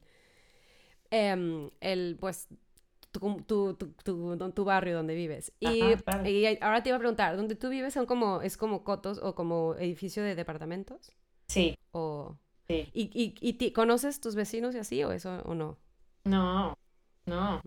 em, 1.10 1.68
el 1.82 2.16
pues 2.18 2.48
tu, 3.18 3.74
tu, 3.74 3.92
tu, 4.04 4.52
tu, 4.52 4.64
barrio 4.64 4.96
donde 4.96 5.14
vives. 5.14 5.52
Y, 5.60 5.80
ahora 6.60 6.82
te 6.82 6.90
iba 6.90 6.96
a 6.96 7.00
preguntar, 7.00 7.36
¿dónde 7.36 7.54
tú 7.54 7.68
vives 7.68 7.94
son 7.94 8.06
como, 8.06 8.42
es 8.42 8.56
como 8.56 8.84
cotos 8.84 9.20
o 9.22 9.34
como 9.34 9.74
edificio 9.76 10.22
de 10.22 10.34
departamentos? 10.34 11.12
Sí. 11.48 11.76
O... 11.92 12.36
Sí. 12.68 12.86
¿Y, 12.92 13.10
y, 13.14 13.34
y 13.40 13.72
conoces 13.72 14.20
tus 14.20 14.34
vecinos 14.34 14.74
y 14.74 14.78
así 14.78 15.02
o 15.02 15.12
eso 15.12 15.40
o 15.46 15.54
no? 15.54 15.78
No, 16.24 16.76
no. 17.24 17.62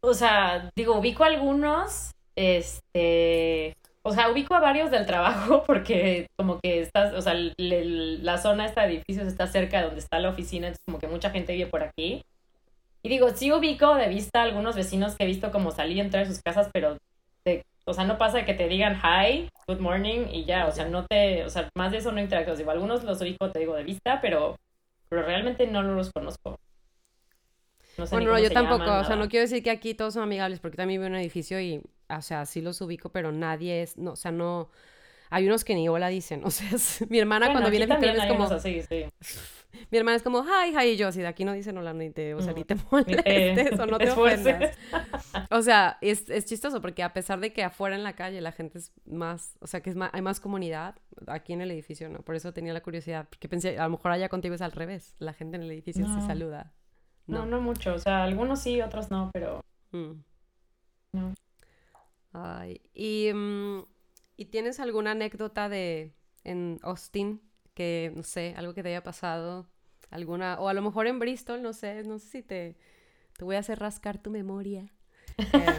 O 0.00 0.14
sea, 0.14 0.70
digo, 0.76 0.96
ubico 0.98 1.24
algunos, 1.24 2.12
este, 2.36 3.76
o 4.02 4.12
sea, 4.12 4.30
ubico 4.30 4.54
a 4.54 4.60
varios 4.60 4.92
del 4.92 5.04
trabajo 5.04 5.64
porque 5.66 6.28
como 6.36 6.60
que 6.60 6.80
estás, 6.80 7.12
o 7.14 7.22
sea, 7.22 7.34
la 7.34 8.38
zona 8.38 8.66
esta 8.66 8.82
de 8.82 8.94
edificios 8.94 9.26
está 9.26 9.48
cerca 9.48 9.78
de 9.78 9.86
donde 9.86 10.00
está 10.00 10.20
la 10.20 10.30
oficina, 10.30 10.68
entonces 10.68 10.84
como 10.84 11.00
que 11.00 11.08
mucha 11.08 11.30
gente 11.30 11.54
vive 11.54 11.66
por 11.68 11.82
aquí. 11.82 12.22
Y 13.06 13.08
digo, 13.08 13.28
sí 13.32 13.52
ubico 13.52 13.94
de 13.94 14.08
vista 14.08 14.40
a 14.40 14.42
algunos 14.42 14.74
vecinos 14.74 15.14
que 15.14 15.22
he 15.22 15.28
visto 15.28 15.52
como 15.52 15.70
salir 15.70 15.98
y 15.98 16.00
entrar 16.00 16.26
de 16.26 16.34
sus 16.34 16.42
casas, 16.42 16.68
pero, 16.72 16.98
o 17.84 17.94
sea, 17.94 18.02
no 18.02 18.18
pasa 18.18 18.44
que 18.44 18.52
te 18.52 18.66
digan 18.66 18.96
hi, 18.96 19.48
good 19.68 19.78
morning 19.78 20.26
y 20.32 20.44
ya, 20.44 20.66
o 20.66 20.72
sea, 20.72 20.88
no 20.88 21.06
te, 21.06 21.44
o 21.44 21.48
sea, 21.48 21.68
más 21.76 21.92
de 21.92 21.98
eso 21.98 22.10
no 22.10 22.20
interactúas. 22.20 22.58
Digo, 22.58 22.72
algunos 22.72 23.04
los 23.04 23.22
ubico, 23.22 23.52
te 23.52 23.60
digo, 23.60 23.76
de 23.76 23.84
vista, 23.84 24.20
pero, 24.20 24.56
pero 25.08 25.22
realmente 25.22 25.68
no 25.68 25.82
los 25.82 26.10
conozco. 26.10 26.58
No 27.96 28.06
sé 28.06 28.16
bueno, 28.16 28.32
no, 28.32 28.40
yo 28.40 28.50
tampoco, 28.50 28.92
o 28.92 29.04
sea, 29.04 29.14
no 29.14 29.28
quiero 29.28 29.42
decir 29.42 29.62
que 29.62 29.70
aquí 29.70 29.94
todos 29.94 30.14
son 30.14 30.24
amigables, 30.24 30.58
porque 30.58 30.76
también 30.76 31.00
vivo 31.00 31.06
en 31.06 31.12
un 31.12 31.20
edificio 31.20 31.60
y, 31.60 31.80
o 32.08 32.22
sea, 32.22 32.44
sí 32.44 32.60
los 32.60 32.80
ubico, 32.80 33.10
pero 33.10 33.30
nadie 33.30 33.82
es, 33.82 33.98
no, 33.98 34.14
o 34.14 34.16
sea, 34.16 34.32
no, 34.32 34.68
hay 35.30 35.46
unos 35.46 35.64
que 35.64 35.76
ni 35.76 35.88
hola 35.88 36.08
dicen, 36.08 36.42
o 36.44 36.50
sea, 36.50 36.70
mi 37.08 37.20
hermana 37.20 37.52
cuando 37.52 37.70
viene 37.70 37.92
a 37.92 37.98
mi 37.98 38.08
es 38.08 38.26
como... 38.26 38.46
Así, 38.46 38.82
sí. 38.82 39.04
Mi 39.90 39.98
hermana 39.98 40.16
es 40.16 40.22
como, 40.22 40.42
hi, 40.42 40.76
hi, 40.76 40.90
y 40.90 40.96
yo 40.96 41.08
así, 41.08 41.20
de 41.20 41.26
aquí 41.26 41.44
no 41.44 41.52
dicen 41.52 41.76
hola, 41.78 41.92
ni 41.92 42.10
te, 42.10 42.34
o 42.34 42.42
sea, 42.42 42.52
ni 42.52 42.64
te 42.64 42.76
molestes 42.90 43.78
o 43.80 43.86
no 43.86 43.98
te 43.98 44.10
ofendas. 44.10 44.76
O 45.50 45.62
sea, 45.62 45.98
es, 46.00 46.28
es, 46.30 46.44
chistoso 46.46 46.80
porque 46.80 47.02
a 47.02 47.12
pesar 47.12 47.40
de 47.40 47.52
que 47.52 47.64
afuera 47.64 47.96
en 47.96 48.04
la 48.04 48.14
calle 48.14 48.40
la 48.40 48.52
gente 48.52 48.78
es 48.78 48.92
más, 49.04 49.56
o 49.60 49.66
sea, 49.66 49.80
que 49.80 49.90
es 49.90 49.96
más, 49.96 50.10
hay 50.12 50.22
más 50.22 50.40
comunidad, 50.40 50.96
aquí 51.26 51.52
en 51.52 51.60
el 51.60 51.70
edificio 51.70 52.08
no. 52.08 52.20
Por 52.20 52.34
eso 52.34 52.52
tenía 52.52 52.72
la 52.72 52.82
curiosidad, 52.82 53.26
porque 53.28 53.48
pensé, 53.48 53.78
a 53.78 53.84
lo 53.84 53.90
mejor 53.90 54.12
allá 54.12 54.28
contigo 54.28 54.54
es 54.54 54.62
al 54.62 54.72
revés, 54.72 55.14
la 55.18 55.32
gente 55.32 55.56
en 55.56 55.62
el 55.62 55.70
edificio 55.70 56.06
se 56.06 56.26
saluda. 56.26 56.72
No. 57.26 57.44
no, 57.44 57.60
mucho, 57.60 57.94
o 57.94 57.98
sea, 57.98 58.22
algunos 58.22 58.60
sí, 58.60 58.80
otros 58.80 59.10
no, 59.10 59.30
pero... 59.32 59.64
Mm. 59.90 60.12
No. 61.12 61.34
Ay, 62.32 62.80
y, 62.94 63.32
mm, 63.32 63.84
¿y 64.36 64.44
tienes 64.46 64.78
alguna 64.78 65.12
anécdota 65.12 65.68
de 65.68 66.12
en 66.44 66.78
Austin 66.82 67.40
que, 67.76 68.10
no 68.16 68.22
sé, 68.22 68.54
algo 68.56 68.72
que 68.74 68.82
te 68.82 68.88
haya 68.88 69.02
pasado, 69.02 69.66
alguna, 70.10 70.58
o 70.58 70.68
a 70.68 70.74
lo 70.74 70.80
mejor 70.82 71.06
en 71.06 71.18
Bristol, 71.18 71.62
no 71.62 71.74
sé, 71.74 72.02
no 72.04 72.18
sé 72.18 72.26
si 72.26 72.42
te, 72.42 72.74
te 73.36 73.44
voy 73.44 73.56
a 73.56 73.60
hacer 73.60 73.78
rascar 73.78 74.18
tu 74.18 74.30
memoria. 74.30 74.90
Eh, 75.52 75.78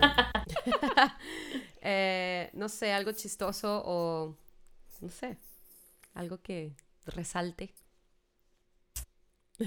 eh, 1.82 2.50
no 2.54 2.70
sé, 2.70 2.94
algo 2.94 3.12
chistoso 3.12 3.82
o, 3.86 4.36
no 5.02 5.10
sé, 5.10 5.38
algo 6.14 6.42
que 6.42 6.74
resalte. 7.06 7.74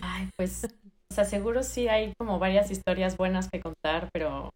Ay, 0.01 0.31
pues, 0.37 0.65
o 1.11 1.15
sea, 1.15 1.25
seguro 1.25 1.63
sí 1.63 1.89
hay 1.89 2.15
como 2.19 2.39
varias 2.39 2.71
historias 2.71 3.17
buenas 3.17 3.51
que 3.51 3.61
contar, 3.61 4.09
pero 4.13 4.51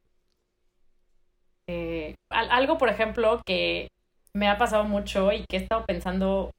eh, 1.67 2.15
algo, 2.31 2.79
por 2.79 2.89
ejemplo, 2.89 3.43
que 3.45 3.89
me 4.33 4.49
ha 4.49 4.57
pasado 4.57 4.85
mucho 4.85 5.33
y 5.33 5.45
que 5.49 5.57
he 5.57 5.63
estado 5.63 5.85
pensando 5.85 6.51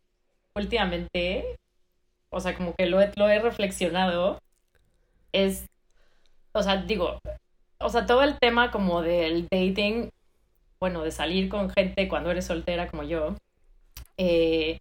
últimamente, 0.55 1.57
o 2.29 2.39
sea, 2.39 2.55
como 2.55 2.73
que 2.75 2.85
lo 2.85 3.01
he, 3.01 3.11
lo 3.15 3.29
he 3.29 3.39
reflexionado, 3.39 4.39
es, 5.31 5.67
o 6.53 6.63
sea, 6.63 6.77
digo, 6.77 7.19
o 7.79 7.89
sea, 7.89 8.05
todo 8.05 8.23
el 8.23 8.39
tema 8.39 8.71
como 8.71 9.01
del 9.01 9.47
dating, 9.51 10.09
bueno, 10.79 11.03
de 11.03 11.11
salir 11.11 11.49
con 11.49 11.69
gente 11.69 12.07
cuando 12.07 12.31
eres 12.31 12.45
soltera 12.45 12.87
como 12.87 13.03
yo, 13.03 13.35
eh, 14.17 14.79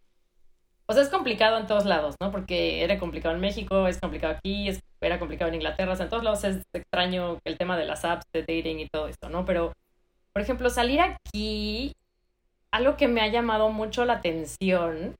o 0.87 0.93
sea, 0.93 1.03
es 1.03 1.09
complicado 1.09 1.59
en 1.59 1.67
todos 1.67 1.87
lados, 1.87 2.15
¿no? 2.21 2.31
Porque 2.31 2.85
era 2.85 2.99
complicado 2.99 3.35
en 3.35 3.41
México, 3.41 3.89
es 3.89 3.99
complicado 3.99 4.35
aquí, 4.35 4.69
era 5.01 5.19
complicado 5.19 5.49
en 5.49 5.57
Inglaterra, 5.57 5.93
o 5.93 5.97
sea, 5.97 6.05
en 6.05 6.11
todos 6.11 6.25
lados 6.25 6.45
es 6.45 6.63
extraño 6.73 7.39
el 7.45 7.57
tema 7.57 7.77
de 7.77 7.87
las 7.87 8.05
apps 8.05 8.25
de 8.33 8.41
dating 8.41 8.81
y 8.81 8.89
todo 8.89 9.09
esto, 9.09 9.29
¿no? 9.31 9.45
Pero, 9.45 9.73
por 10.33 10.43
ejemplo, 10.43 10.69
salir 10.71 11.01
aquí, 11.01 11.95
algo 12.71 12.97
que 12.97 13.09
me 13.09 13.23
ha 13.23 13.29
llamado 13.29 13.71
mucho 13.71 14.05
la 14.05 14.15
atención 14.15 15.17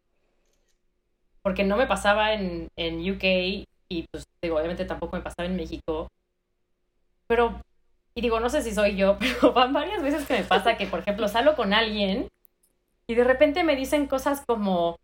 porque 1.45 1.63
no 1.63 1.77
me 1.77 1.87
pasaba 1.87 2.33
en, 2.33 2.69
en 2.75 2.99
UK 3.09 3.25
y 3.91 4.07
pues 4.11 4.25
digo, 4.43 4.57
obviamente 4.57 4.87
tampoco 4.87 5.17
me 5.17 5.23
pasaba 5.23 5.47
en 5.47 5.57
México. 5.57 6.09
Pero, 7.27 7.61
y 8.15 8.23
digo, 8.23 8.41
no 8.41 8.49
sé 8.49 8.63
si 8.63 8.73
soy 8.73 8.97
yo, 8.97 9.19
pero 9.21 9.53
van 9.53 9.73
varias 9.75 10.03
veces 10.03 10.27
que 10.27 10.39
me 10.39 10.45
pasa 10.45 10.77
que, 10.77 10.87
por 10.87 11.01
ejemplo, 11.01 11.29
salgo 11.29 11.55
con 11.55 11.75
alguien 11.75 12.29
y 13.07 13.15
de 13.15 13.25
repente 13.25 13.63
me 13.63 13.77
dicen 13.77 14.07
cosas 14.07 14.43
como, 14.47 14.97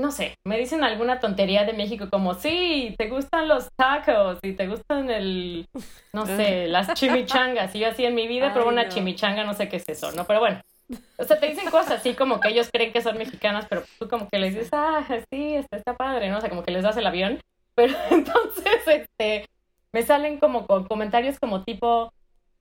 no 0.00 0.10
sé, 0.10 0.34
me 0.46 0.56
dicen 0.56 0.82
alguna 0.82 1.20
tontería 1.20 1.64
de 1.64 1.74
México 1.74 2.08
como, 2.10 2.32
sí, 2.32 2.94
te 2.96 3.10
gustan 3.10 3.46
los 3.46 3.68
tacos 3.76 4.38
y 4.42 4.54
te 4.54 4.66
gustan 4.66 5.10
el, 5.10 5.66
no 6.14 6.24
sé, 6.24 6.66
las 6.68 6.94
chimichangas. 6.94 7.74
Y 7.74 7.80
yo 7.80 7.88
así 7.88 8.06
en 8.06 8.14
mi 8.14 8.26
vida 8.26 8.54
pero 8.54 8.66
una 8.66 8.88
chimichanga, 8.88 9.44
no 9.44 9.52
sé 9.52 9.68
qué 9.68 9.76
es 9.76 9.84
eso, 9.88 10.10
¿no? 10.12 10.24
Pero 10.24 10.40
bueno, 10.40 10.62
o 11.18 11.24
sea, 11.24 11.38
te 11.38 11.48
dicen 11.48 11.70
cosas 11.70 12.00
así 12.00 12.14
como 12.14 12.40
que 12.40 12.48
ellos 12.48 12.68
creen 12.72 12.92
que 12.92 13.02
son 13.02 13.18
mexicanas, 13.18 13.66
pero 13.68 13.82
tú 13.98 14.08
como 14.08 14.28
que 14.28 14.38
les 14.38 14.54
dices, 14.54 14.70
ah, 14.72 15.04
sí, 15.30 15.54
está, 15.54 15.76
está 15.76 15.94
padre, 15.94 16.30
¿no? 16.30 16.38
O 16.38 16.40
sea, 16.40 16.50
como 16.50 16.62
que 16.62 16.72
les 16.72 16.82
das 16.82 16.96
el 16.96 17.06
avión. 17.06 17.40
Pero 17.76 17.92
entonces, 18.10 18.86
este, 18.86 19.48
me 19.92 20.02
salen 20.02 20.38
como 20.38 20.64
con 20.68 20.84
comentarios 20.84 21.40
como 21.40 21.64
tipo, 21.64 22.12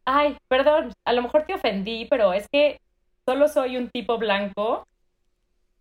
ay, 0.05 0.37
perdón, 0.47 0.91
a 1.05 1.13
lo 1.13 1.21
mejor 1.21 1.43
te 1.43 1.53
ofendí, 1.53 2.05
pero 2.05 2.33
es 2.33 2.47
que 2.51 2.79
solo 3.25 3.47
soy 3.47 3.77
un 3.77 3.89
tipo 3.89 4.17
blanco 4.17 4.87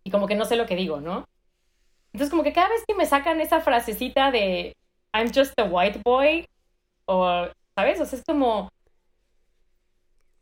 y 0.05 0.11
como 0.11 0.27
que 0.27 0.35
no 0.35 0.45
sé 0.45 0.57
lo 0.57 0.67
que 0.67 0.77
digo, 0.77 1.01
¿no? 1.01 1.27
Entonces, 2.13 2.31
como 2.31 2.43
que 2.43 2.53
cada 2.53 2.69
vez 2.69 2.85
que 2.87 2.95
me 2.95 3.07
sacan 3.07 3.41
esa 3.41 3.61
frasecita 3.61 4.31
de 4.31 4.77
I'm 5.15 5.31
just 5.35 5.59
a 5.59 5.65
white 5.65 6.01
boy, 6.05 6.47
o, 7.07 7.47
¿sabes? 7.75 8.01
O 8.01 8.05
sea, 8.05 8.19
es 8.19 8.25
como, 8.25 8.71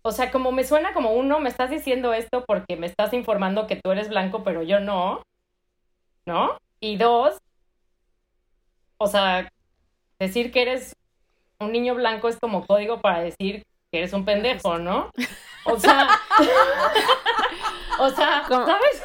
o 0.03 0.13
sea, 0.13 0.31
como 0.31 0.53
me 0.53 0.65
suena 0.65 0.93
como 0.93 1.13
uno, 1.13 1.41
me 1.41 1.49
estás 1.49 1.71
diciendo 1.71 2.13
esto 2.15 2.45
porque 2.47 2.77
me 2.77 2.87
estás 2.87 3.13
informando 3.13 3.67
que 3.67 3.77
tú 3.77 3.91
eres 3.93 4.09
blanco, 4.09 4.43
pero 4.43 4.63
yo 4.63 4.81
no, 4.81 5.23
¿no? 6.27 6.57
Y 6.81 6.97
dos, 6.97 7.39
o 8.99 9.07
sea, 9.07 9.51
decir 10.19 10.51
que 10.53 10.63
eres 10.63 10.95
un 11.59 11.73
niño 11.73 11.95
blanco 11.95 12.29
es 12.29 12.39
como 12.39 12.67
código 12.67 13.01
para 13.01 13.21
decir 13.21 13.65
que 13.91 13.99
eres 13.99 14.13
un 14.13 14.25
pendejo, 14.25 14.79
¿no? 14.79 15.11
O 15.65 15.79
sea, 15.79 16.09
o 17.99 18.09
sea, 18.11 18.45
¿sabes? 18.49 19.03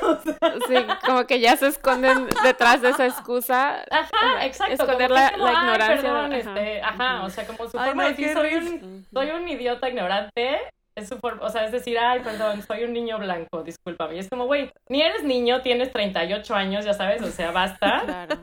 Sí, 0.67 0.75
como 1.05 1.25
que 1.25 1.39
ya 1.39 1.57
se 1.57 1.67
esconden 1.67 2.27
detrás 2.43 2.81
de 2.81 2.89
esa 2.91 3.05
excusa. 3.05 3.83
Ajá, 3.91 4.45
exacto. 4.45 4.73
Esconder 4.73 5.11
la, 5.11 5.33
ignorancia. 5.35 6.37
Este, 6.37 6.81
ajá. 6.81 7.23
o 7.23 7.29
sea, 7.29 7.45
como 7.45 7.65
su 7.65 7.77
forma 7.77 8.03
de 8.05 8.09
decir, 8.11 8.33
soy 8.33 8.53
un, 8.55 9.05
soy 9.11 9.31
un 9.31 9.47
idiota 9.49 9.89
ignorante, 9.89 10.61
es 10.95 11.09
su 11.09 11.17
forma, 11.17 11.43
o 11.45 11.49
sea, 11.49 11.65
es 11.65 11.71
decir, 11.71 11.97
ay, 11.99 12.21
perdón, 12.21 12.61
soy 12.61 12.83
un 12.83 12.93
niño 12.93 13.19
blanco, 13.19 13.63
discúlpame. 13.63 14.15
Y 14.15 14.19
es 14.19 14.29
como, 14.29 14.45
güey, 14.45 14.71
ni 14.87 15.01
eres 15.01 15.23
niño, 15.23 15.61
tienes 15.61 15.91
38 15.91 16.55
años, 16.55 16.85
ya 16.85 16.93
sabes, 16.93 17.21
o 17.21 17.31
sea, 17.31 17.51
basta. 17.51 18.03
Claro. 18.05 18.39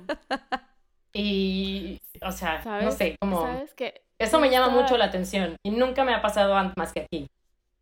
Y, 1.14 2.00
o 2.22 2.32
sea, 2.32 2.62
no 2.82 2.90
sé, 2.90 3.16
como... 3.20 3.42
¿Sabes 3.42 3.74
que 3.74 4.02
Eso 4.18 4.40
me 4.40 4.50
llama 4.50 4.68
mucho 4.70 4.96
la 4.96 5.06
atención 5.06 5.56
y 5.62 5.70
nunca 5.70 6.04
me 6.04 6.14
ha 6.14 6.22
pasado 6.22 6.54
más 6.76 6.92
que 6.92 7.00
aquí. 7.00 7.28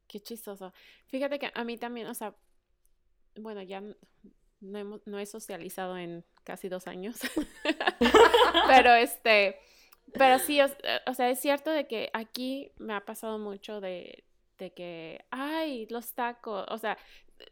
Qué 0.09 0.21
chistoso. 0.21 0.73
Fíjate 1.07 1.39
que 1.39 1.53
a 1.55 1.65
mí 1.65 1.77
también, 1.77 2.09
o 2.09 2.15
sea, 2.15 2.35
bueno, 3.37 3.63
ya 3.63 3.83
no, 4.61 5.01
no 5.05 5.19
he 5.19 5.27
socializado 5.27 5.97
en 5.97 6.25
casi 6.43 6.69
dos 6.69 6.87
años, 6.87 7.21
pero 8.67 8.95
este, 8.95 9.61
pero 10.13 10.39
sí, 10.39 10.61
o, 10.61 11.15
sea, 11.15 11.31
es 11.31 11.41
cierto 11.41 11.71
de 11.71 11.87
que 11.87 12.11
aquí 12.13 12.73
me 12.79 12.95
ha 12.95 13.05
pasado 13.05 13.39
mucho 13.39 13.81
de, 13.81 14.25
de 14.61 14.73
que, 14.73 15.25
ay, 15.31 15.87
los 15.91 16.15
tacos, 16.15 16.65
o 16.69 16.79
sea, 16.79 16.97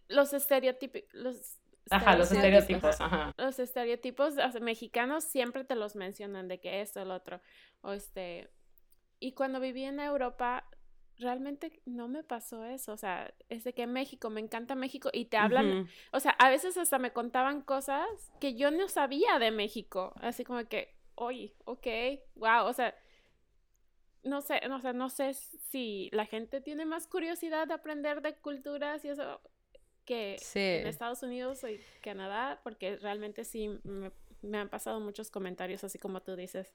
los 0.09 0.33
estereotipos, 0.33 1.03
los 1.13 1.59
Ajá, 1.91 2.17
los 2.17 2.31
estereotipos, 2.31 3.01
ajá. 3.01 3.33
Los 3.39 3.59
estereotipos 3.59 4.35
mexicanos 4.61 5.25
siempre 5.25 5.65
te 5.65 5.75
los 5.75 5.97
mencionan 5.97 6.47
de 6.47 6.61
que 6.61 6.83
esto, 6.83 7.01
el 7.01 7.11
otro, 7.11 7.41
o 7.81 7.93
este, 7.93 8.51
y 9.19 9.33
cuando 9.33 9.59
viví 9.59 9.85
en 9.85 9.99
Europa, 9.99 10.69
realmente 11.17 11.81
no 11.87 12.07
me 12.07 12.23
pasó 12.23 12.67
eso, 12.67 12.93
o 12.93 12.97
sea, 12.99 13.33
es 13.49 13.65
de 13.65 13.73
que 13.73 13.87
México, 13.87 14.29
me 14.29 14.41
encanta 14.41 14.75
México 14.75 15.09
y 15.15 15.25
te 15.25 15.39
hablan, 15.39 15.89
o 16.13 16.21
sea, 16.21 16.33
a 16.33 16.51
veces 16.51 16.77
hasta 16.77 16.99
me 16.99 17.13
contaban 17.13 17.63
cosas 17.63 18.07
que 18.39 18.55
yo 18.55 18.71
no 18.71 18.87
sabía 18.89 19.39
de 19.39 19.51
México, 19.51 20.13
así 20.21 20.45
como 20.45 20.63
que, 20.69 20.95
oye, 21.15 21.55
ok, 21.65 21.87
wow, 22.35 22.67
o 22.67 22.73
sea, 22.75 22.95
no 24.29 24.41
sé, 24.43 24.61
o 24.71 24.81
sea, 24.81 24.93
no 24.93 25.11
sé 25.11 25.35
si 25.35 26.09
la 26.13 26.27
gente 26.27 26.61
tiene 26.61 26.85
más 26.87 27.07
curiosidad 27.07 27.67
de 27.67 27.75
aprender 27.75 28.23
de 28.23 28.35
culturas 28.35 29.05
y 29.05 29.09
eso 29.09 29.41
que 30.05 30.37
en 30.55 30.87
Estados 30.87 31.23
Unidos 31.23 31.65
y 31.65 31.81
Canadá, 32.03 32.61
porque 32.63 32.97
realmente 32.97 33.45
sí 33.45 33.79
me, 33.85 34.11
me 34.43 34.59
han 34.59 34.69
pasado 34.69 35.01
muchos 35.01 35.31
comentarios 35.31 35.85
así 35.85 35.99
como 35.99 36.23
tú 36.23 36.35
dices 36.37 36.75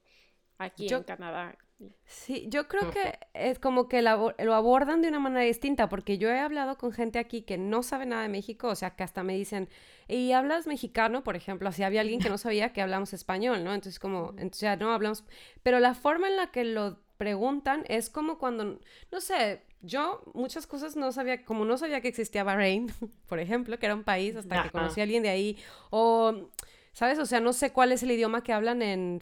aquí 0.57 0.87
en 0.91 1.03
Canadá. 1.03 1.57
Sí, 2.05 2.45
yo 2.47 2.67
creo 2.67 2.91
que 2.91 3.19
es 3.33 3.59
como 3.59 3.89
que 3.89 4.01
lo 4.01 4.53
abordan 4.53 5.01
de 5.01 5.09
una 5.09 5.19
manera 5.19 5.43
distinta, 5.43 5.89
porque 5.89 6.17
yo 6.17 6.29
he 6.29 6.39
hablado 6.39 6.77
con 6.77 6.93
gente 6.93 7.19
aquí 7.19 7.41
que 7.41 7.57
no 7.57 7.83
sabe 7.83 8.05
nada 8.05 8.21
de 8.21 8.29
México, 8.29 8.69
o 8.69 8.75
sea, 8.75 8.95
que 8.95 9.03
hasta 9.03 9.23
me 9.23 9.35
dicen, 9.35 9.67
¿y 10.07 10.31
hablas 10.31 10.65
mexicano? 10.65 11.23
Por 11.23 11.35
ejemplo, 11.35 11.71
si 11.71 11.83
había 11.83 12.01
alguien 12.01 12.21
que 12.21 12.29
no 12.29 12.37
sabía 12.37 12.71
que 12.71 12.81
hablamos 12.81 13.13
español, 13.13 13.63
¿no? 13.63 13.73
Entonces, 13.73 13.99
como, 13.99 14.29
entonces 14.31 14.61
ya 14.61 14.75
no 14.77 14.93
hablamos, 14.93 15.25
pero 15.61 15.79
la 15.79 15.93
forma 15.93 16.27
en 16.29 16.37
la 16.37 16.51
que 16.51 16.63
lo 16.63 16.99
preguntan 17.23 17.85
es 17.87 18.09
como 18.09 18.37
cuando, 18.37 18.79
no 19.11 19.21
sé, 19.21 19.61
yo 19.81 20.21
muchas 20.33 20.67
cosas 20.67 20.97
no 20.97 21.11
sabía, 21.13 21.45
como 21.45 21.63
no 21.63 21.77
sabía 21.77 22.01
que 22.01 22.09
existía 22.09 22.43
Bahrein, 22.43 22.91
por 23.29 23.39
ejemplo, 23.39 23.79
que 23.79 23.85
era 23.85 23.95
un 23.95 24.03
país 24.03 24.35
hasta 24.35 24.63
que 24.63 24.69
conocí 24.71 24.99
a 24.99 25.03
alguien 25.03 25.23
de 25.23 25.29
ahí, 25.29 25.57
o, 25.89 26.49
¿sabes? 26.91 27.19
O 27.19 27.25
sea, 27.25 27.39
no 27.39 27.53
sé 27.53 27.71
cuál 27.71 27.93
es 27.93 28.03
el 28.03 28.11
idioma 28.11 28.43
que 28.43 28.51
hablan 28.51 28.81
en 28.81 29.21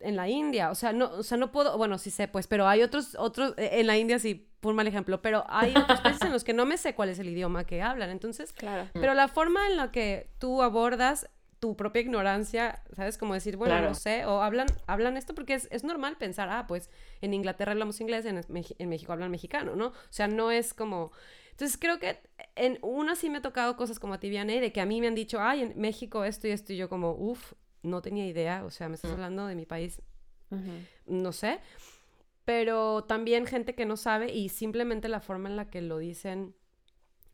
en 0.00 0.14
la 0.14 0.28
India, 0.28 0.70
o 0.70 0.76
sea, 0.76 0.92
no, 0.92 1.10
o 1.10 1.24
sea, 1.24 1.36
no 1.36 1.50
puedo, 1.50 1.76
bueno, 1.76 1.98
sí 1.98 2.12
sé, 2.12 2.28
pues, 2.28 2.46
pero 2.46 2.68
hay 2.68 2.82
otros, 2.82 3.16
otros, 3.18 3.54
e, 3.56 3.80
en 3.80 3.88
la 3.88 3.98
India 3.98 4.20
sí, 4.20 4.48
por 4.60 4.72
mal 4.72 4.86
ejemplo, 4.86 5.20
pero 5.22 5.44
hay 5.48 5.74
otros 5.76 6.00
países 6.00 6.22
en 6.22 6.32
los 6.32 6.44
que 6.44 6.52
no 6.52 6.66
me 6.66 6.76
sé 6.76 6.94
cuál 6.94 7.08
es 7.08 7.18
el 7.18 7.28
idioma 7.28 7.64
que 7.64 7.82
hablan, 7.82 8.10
entonces, 8.10 8.52
claro. 8.52 8.88
pero 8.92 9.14
la 9.14 9.26
forma 9.26 9.66
en 9.66 9.76
la 9.76 9.90
que 9.90 10.30
tú 10.38 10.62
abordas 10.62 11.28
tu 11.60 11.76
propia 11.76 12.02
ignorancia, 12.02 12.82
¿sabes? 12.94 13.18
Como 13.18 13.34
decir, 13.34 13.56
bueno, 13.56 13.80
no 13.80 13.94
sé, 13.94 14.24
o 14.26 14.42
hablan, 14.42 14.68
hablan 14.86 15.16
esto 15.16 15.34
porque 15.34 15.54
es, 15.54 15.68
es, 15.70 15.84
normal 15.84 16.16
pensar, 16.16 16.48
ah, 16.50 16.66
pues 16.66 16.90
en 17.20 17.34
Inglaterra 17.34 17.72
hablamos 17.72 18.00
inglés, 18.00 18.24
en, 18.26 18.40
en 18.48 18.88
México 18.88 19.12
hablan 19.12 19.30
mexicano, 19.30 19.74
¿no? 19.74 19.88
O 19.88 20.10
sea, 20.10 20.28
no 20.28 20.50
es 20.50 20.74
como... 20.74 21.12
Entonces 21.50 21.76
creo 21.76 21.98
que 21.98 22.20
en 22.54 22.78
una 22.82 23.16
sí 23.16 23.28
me 23.28 23.38
ha 23.38 23.42
tocado 23.42 23.76
cosas 23.76 23.98
como 23.98 24.14
a 24.14 24.20
ti, 24.20 24.30
Vianney, 24.30 24.60
de 24.60 24.72
que 24.72 24.80
a 24.80 24.86
mí 24.86 25.00
me 25.00 25.08
han 25.08 25.16
dicho, 25.16 25.40
ay, 25.40 25.62
en 25.62 25.80
México 25.80 26.24
esto 26.24 26.46
y 26.46 26.52
esto, 26.52 26.72
y 26.72 26.76
yo 26.76 26.88
como, 26.88 27.12
uff, 27.12 27.54
no 27.82 28.00
tenía 28.02 28.26
idea, 28.26 28.64
o 28.64 28.70
sea, 28.70 28.88
me 28.88 28.94
estás 28.94 29.10
hablando 29.10 29.46
de 29.46 29.56
mi 29.56 29.66
país, 29.66 30.00
no 31.06 31.32
sé, 31.32 31.58
pero 32.44 33.04
también 33.04 33.46
gente 33.46 33.74
que 33.74 33.86
no 33.86 33.96
sabe 33.96 34.32
y 34.32 34.48
simplemente 34.50 35.08
la 35.08 35.20
forma 35.20 35.48
en 35.48 35.56
la 35.56 35.68
que 35.68 35.82
lo 35.82 35.98
dicen. 35.98 36.54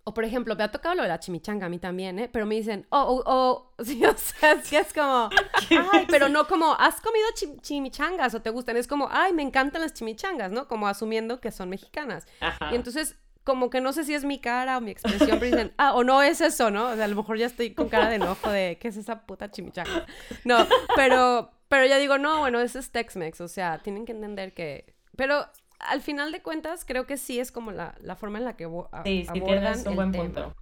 O 0.07 0.13
por 0.13 0.25
ejemplo, 0.25 0.55
me 0.55 0.65
ha 0.65 0.71
tocado 0.71 0.95
lo 0.95 1.03
de 1.03 1.09
la 1.09 1.19
chimichanga 1.19 1.67
a 1.67 1.69
mí 1.71 1.79
también, 1.79 2.19
¿eh? 2.19 2.29
Pero 2.31 2.45
me 2.45 2.55
dicen, 2.55 2.87
oh, 2.91 3.03
oh, 3.03 3.23
oh, 3.27 3.73
sí, 3.85 4.05
o 4.05 4.15
sea, 4.17 4.53
es 4.53 4.69
que 4.69 4.79
es 4.79 4.93
como, 4.93 5.31
ay, 5.93 6.07
pero 6.09 6.29
no 6.29 6.47
como, 6.47 6.75
¿has 6.75 7.01
comido 7.01 7.27
chimichangas 7.63 8.35
o 8.35 8.43
te 8.43 8.51
gustan? 8.51 8.77
Es 8.77 8.87
como, 8.87 9.09
ay, 9.11 9.33
me 9.33 9.43
encantan 9.43 9.83
las 9.83 9.95
chimichangas, 9.95 10.53
¿no? 10.53 10.69
Como 10.69 10.87
asumiendo 10.89 11.41
que 11.41 11.51
son 11.51 11.71
mexicanas. 11.71 12.27
Y 12.71 12.75
entonces 12.75 13.17
como 13.45 13.69
que 13.69 13.81
no 13.83 13.93
sé 13.93 14.05
si 14.05 14.15
es 14.15 14.25
mi 14.25 14.41
cara 14.41 14.79
o 14.79 14.81
mi 14.81 14.91
expresión, 14.91 15.39
pero 15.39 15.45
dicen, 15.45 15.75
ah, 15.77 15.93
o 15.93 16.03
no 16.03 16.23
es 16.23 16.41
eso, 16.41 16.71
¿no? 16.71 16.89
O 16.89 16.95
sea, 16.97 17.05
a 17.05 17.09
lo 17.09 17.17
mejor 17.17 17.37
ya 17.37 17.47
estoy 17.47 17.75
con 17.75 17.89
cara 17.91 18.09
de 18.09 18.17
enojo 18.17 18.51
de, 18.51 18.79
¿qué 18.81 18.89
es 18.89 18.97
esa 18.97 19.27
puta 19.27 19.51
chimichanga? 19.51 20.07
No, 20.45 20.67
pero, 20.97 21.51
pero 21.69 21.85
ya 21.87 21.99
digo, 21.99 22.17
no, 22.17 22.41
bueno, 22.41 22.61
eso 22.61 22.79
es 22.79 22.91
Tex-Mex, 22.91 23.43
o 23.43 23.49
sea, 23.49 23.79
tienen 23.79 24.07
que 24.07 24.13
entender 24.13 24.55
que... 24.55 24.95
Pero 25.17 25.47
al 25.89 26.01
final 26.01 26.33
de 26.33 26.43
cuentas, 26.43 26.85
creo 26.85 27.07
que 27.07 27.17
sí 27.17 27.39
es 27.39 27.53
como 27.53 27.71
la, 27.71 27.95
la 28.01 28.17
forma 28.17 28.39
en 28.39 28.45
la 28.45 28.57
que 28.57 28.69
sí, 29.05 29.27
sí, 29.33 29.41
tienes 29.41 29.87
un 29.87 29.97
buen 29.97 30.13
punto. 30.13 30.55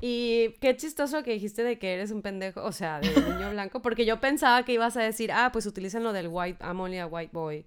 Y 0.00 0.54
qué 0.60 0.76
chistoso 0.76 1.22
que 1.22 1.32
dijiste 1.32 1.64
de 1.64 1.78
que 1.78 1.94
eres 1.94 2.10
un 2.10 2.22
pendejo, 2.22 2.62
o 2.62 2.72
sea, 2.72 3.00
de 3.00 3.08
niño 3.08 3.50
blanco, 3.52 3.82
porque 3.82 4.04
yo 4.04 4.20
pensaba 4.20 4.64
que 4.64 4.72
ibas 4.72 4.96
a 4.96 5.02
decir, 5.02 5.32
ah, 5.32 5.50
pues 5.52 5.66
utilizan 5.66 6.04
lo 6.04 6.12
del 6.12 6.28
white, 6.30 6.64
I'm 6.64 6.80
only 6.80 6.98
a 6.98 7.06
white 7.06 7.30
boy 7.32 7.66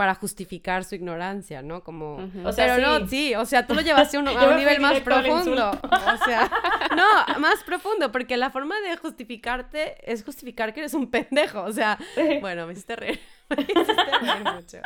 para 0.00 0.14
justificar 0.14 0.82
su 0.84 0.94
ignorancia, 0.94 1.60
¿no? 1.60 1.84
Como, 1.84 2.26
o 2.42 2.52
sea, 2.52 2.74
pero 2.74 3.00
no, 3.00 3.06
sí, 3.06 3.34
o 3.34 3.44
sea, 3.44 3.66
tú 3.66 3.74
lo 3.74 3.82
llevaste 3.82 4.16
a 4.16 4.20
un, 4.20 4.24
nivel 4.56 4.80
más 4.80 4.98
profundo, 5.00 5.72
o 5.72 6.24
sea, 6.24 6.50
no, 6.96 7.38
más 7.38 7.62
profundo, 7.64 8.10
porque 8.10 8.38
la 8.38 8.48
forma 8.48 8.80
de 8.80 8.96
justificarte 8.96 10.10
es 10.10 10.24
justificar 10.24 10.72
que 10.72 10.80
eres 10.80 10.94
un 10.94 11.10
pendejo, 11.10 11.60
o 11.60 11.72
sea, 11.74 11.98
bueno, 12.40 12.66
me 12.66 12.72
hiciste 12.72 12.96
reír, 12.96 13.20
me 13.50 13.62
hiciste 13.62 13.92
reír 14.22 14.54
mucho. 14.54 14.78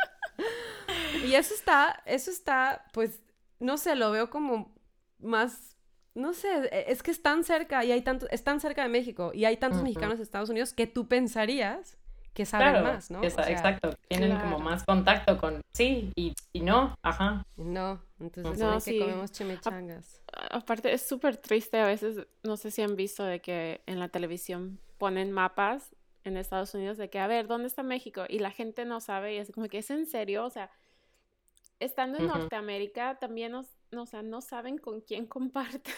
Y 1.23 1.35
eso 1.35 1.53
está, 1.53 2.01
eso 2.05 2.31
está, 2.31 2.85
pues, 2.93 3.21
no 3.59 3.77
sé, 3.77 3.95
lo 3.95 4.11
veo 4.11 4.29
como 4.29 4.73
más 5.19 5.75
no 6.15 6.33
sé, 6.33 6.47
e, 6.71 6.91
es 6.91 7.03
que 7.03 7.11
es 7.11 7.21
tan 7.21 7.43
cerca 7.43 7.83
y 7.83 7.91
hay 7.91 8.01
tanto, 8.01 8.27
es 8.29 8.43
tan 8.43 8.59
cerca 8.59 8.83
de 8.83 8.89
México 8.89 9.31
y 9.33 9.45
hay 9.45 9.57
tantos 9.57 9.83
mexicanos 9.83 10.15
en 10.15 10.21
Estados 10.23 10.49
Unidos 10.49 10.73
que 10.73 10.87
tú 10.87 11.07
pensarías 11.07 11.97
que 12.33 12.45
saben 12.45 12.83
más, 12.83 13.09
¿no? 13.11 13.23
exacto, 13.23 13.95
tienen 14.09 14.37
como 14.37 14.59
más 14.59 14.83
contacto 14.83 15.37
con 15.37 15.61
sí 15.73 16.11
y, 16.15 16.33
y 16.51 16.59
no, 16.61 16.95
ajá. 17.01 17.45
No, 17.55 18.01
entonces 18.19 18.57
no, 18.57 18.79
sí. 18.81 18.91
que 18.91 18.99
comemos 18.99 19.31
chimichangas. 19.31 20.21
aparte 20.51 20.93
es 20.93 21.07
súper 21.07 21.37
triste 21.37 21.79
a 21.79 21.87
veces, 21.87 22.27
no 22.43 22.57
sé 22.57 22.71
si 22.71 22.81
han 22.81 22.97
visto 22.97 23.23
de 23.23 23.39
que 23.39 23.81
en 23.85 23.99
la 23.99 24.09
televisión 24.09 24.79
ponen 24.97 25.31
mapas 25.31 25.95
en 26.25 26.35
Estados 26.35 26.73
Unidos 26.73 26.97
de 26.97 27.09
que, 27.09 27.19
a 27.19 27.27
ver, 27.27 27.47
¿dónde 27.47 27.67
está 27.67 27.83
México? 27.83 28.25
Y 28.27 28.39
la 28.39 28.51
gente 28.51 28.83
no 28.83 28.99
sabe 28.99 29.35
y 29.35 29.37
es 29.37 29.51
como 29.51 29.67
que 29.69 29.77
es 29.77 29.89
en 29.89 30.05
serio, 30.05 30.43
o 30.43 30.49
sea, 30.49 30.69
estando 31.79 32.17
en 32.17 32.27
Norteamérica 32.27 33.17
también 33.19 33.51
nos, 33.51 33.67
no, 33.91 34.03
o 34.03 34.05
sea, 34.05 34.21
no 34.21 34.41
saben 34.41 34.77
con 34.77 35.01
quién 35.01 35.25
comparten. 35.27 35.93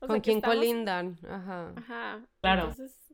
con 0.00 0.20
quién 0.20 0.40
colindan, 0.40 1.18
ajá. 1.28 1.72
Ajá. 1.76 2.26
Claro. 2.40 2.62
Entonces, 2.70 3.04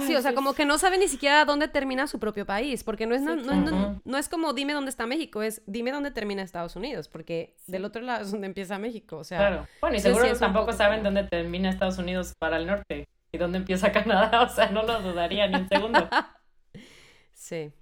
sí, 0.00 0.14
o 0.16 0.22
sea, 0.22 0.34
como 0.34 0.54
que 0.54 0.64
no 0.64 0.78
sabe 0.78 0.98
ni 0.98 1.08
siquiera 1.08 1.44
dónde 1.44 1.68
termina 1.68 2.06
su 2.06 2.18
propio 2.18 2.46
país, 2.46 2.84
porque 2.84 3.06
no 3.06 3.14
es, 3.14 3.22
no, 3.22 4.18
es 4.18 4.28
como 4.28 4.52
dime 4.52 4.72
dónde 4.72 4.90
está 4.90 5.06
México, 5.06 5.42
es 5.42 5.62
dime 5.66 5.92
dónde 5.92 6.10
termina 6.10 6.42
Estados 6.42 6.76
Unidos, 6.76 7.08
porque 7.08 7.56
del 7.66 7.84
otro 7.84 8.02
lado 8.02 8.22
es 8.22 8.32
donde 8.32 8.46
empieza 8.46 8.78
México, 8.78 9.18
o 9.18 9.24
sea... 9.24 9.38
Claro, 9.38 9.68
bueno, 9.80 9.96
y 9.96 10.00
seguro 10.00 10.24
tampoco 10.38 10.72
saben 10.72 11.02
dónde 11.02 11.24
termina 11.24 11.70
Estados 11.70 11.98
Unidos 11.98 12.32
para 12.38 12.56
el 12.56 12.66
norte 12.66 13.08
y 13.32 13.38
dónde 13.38 13.58
empieza 13.58 13.92
Canadá, 13.92 14.42
o 14.42 14.48
sea, 14.48 14.70
no 14.70 14.82
lo 14.82 15.00
dudaría 15.00 15.46
ni 15.48 15.56
un 15.56 15.68
segundo. 15.68 16.08
sí, 17.32 17.72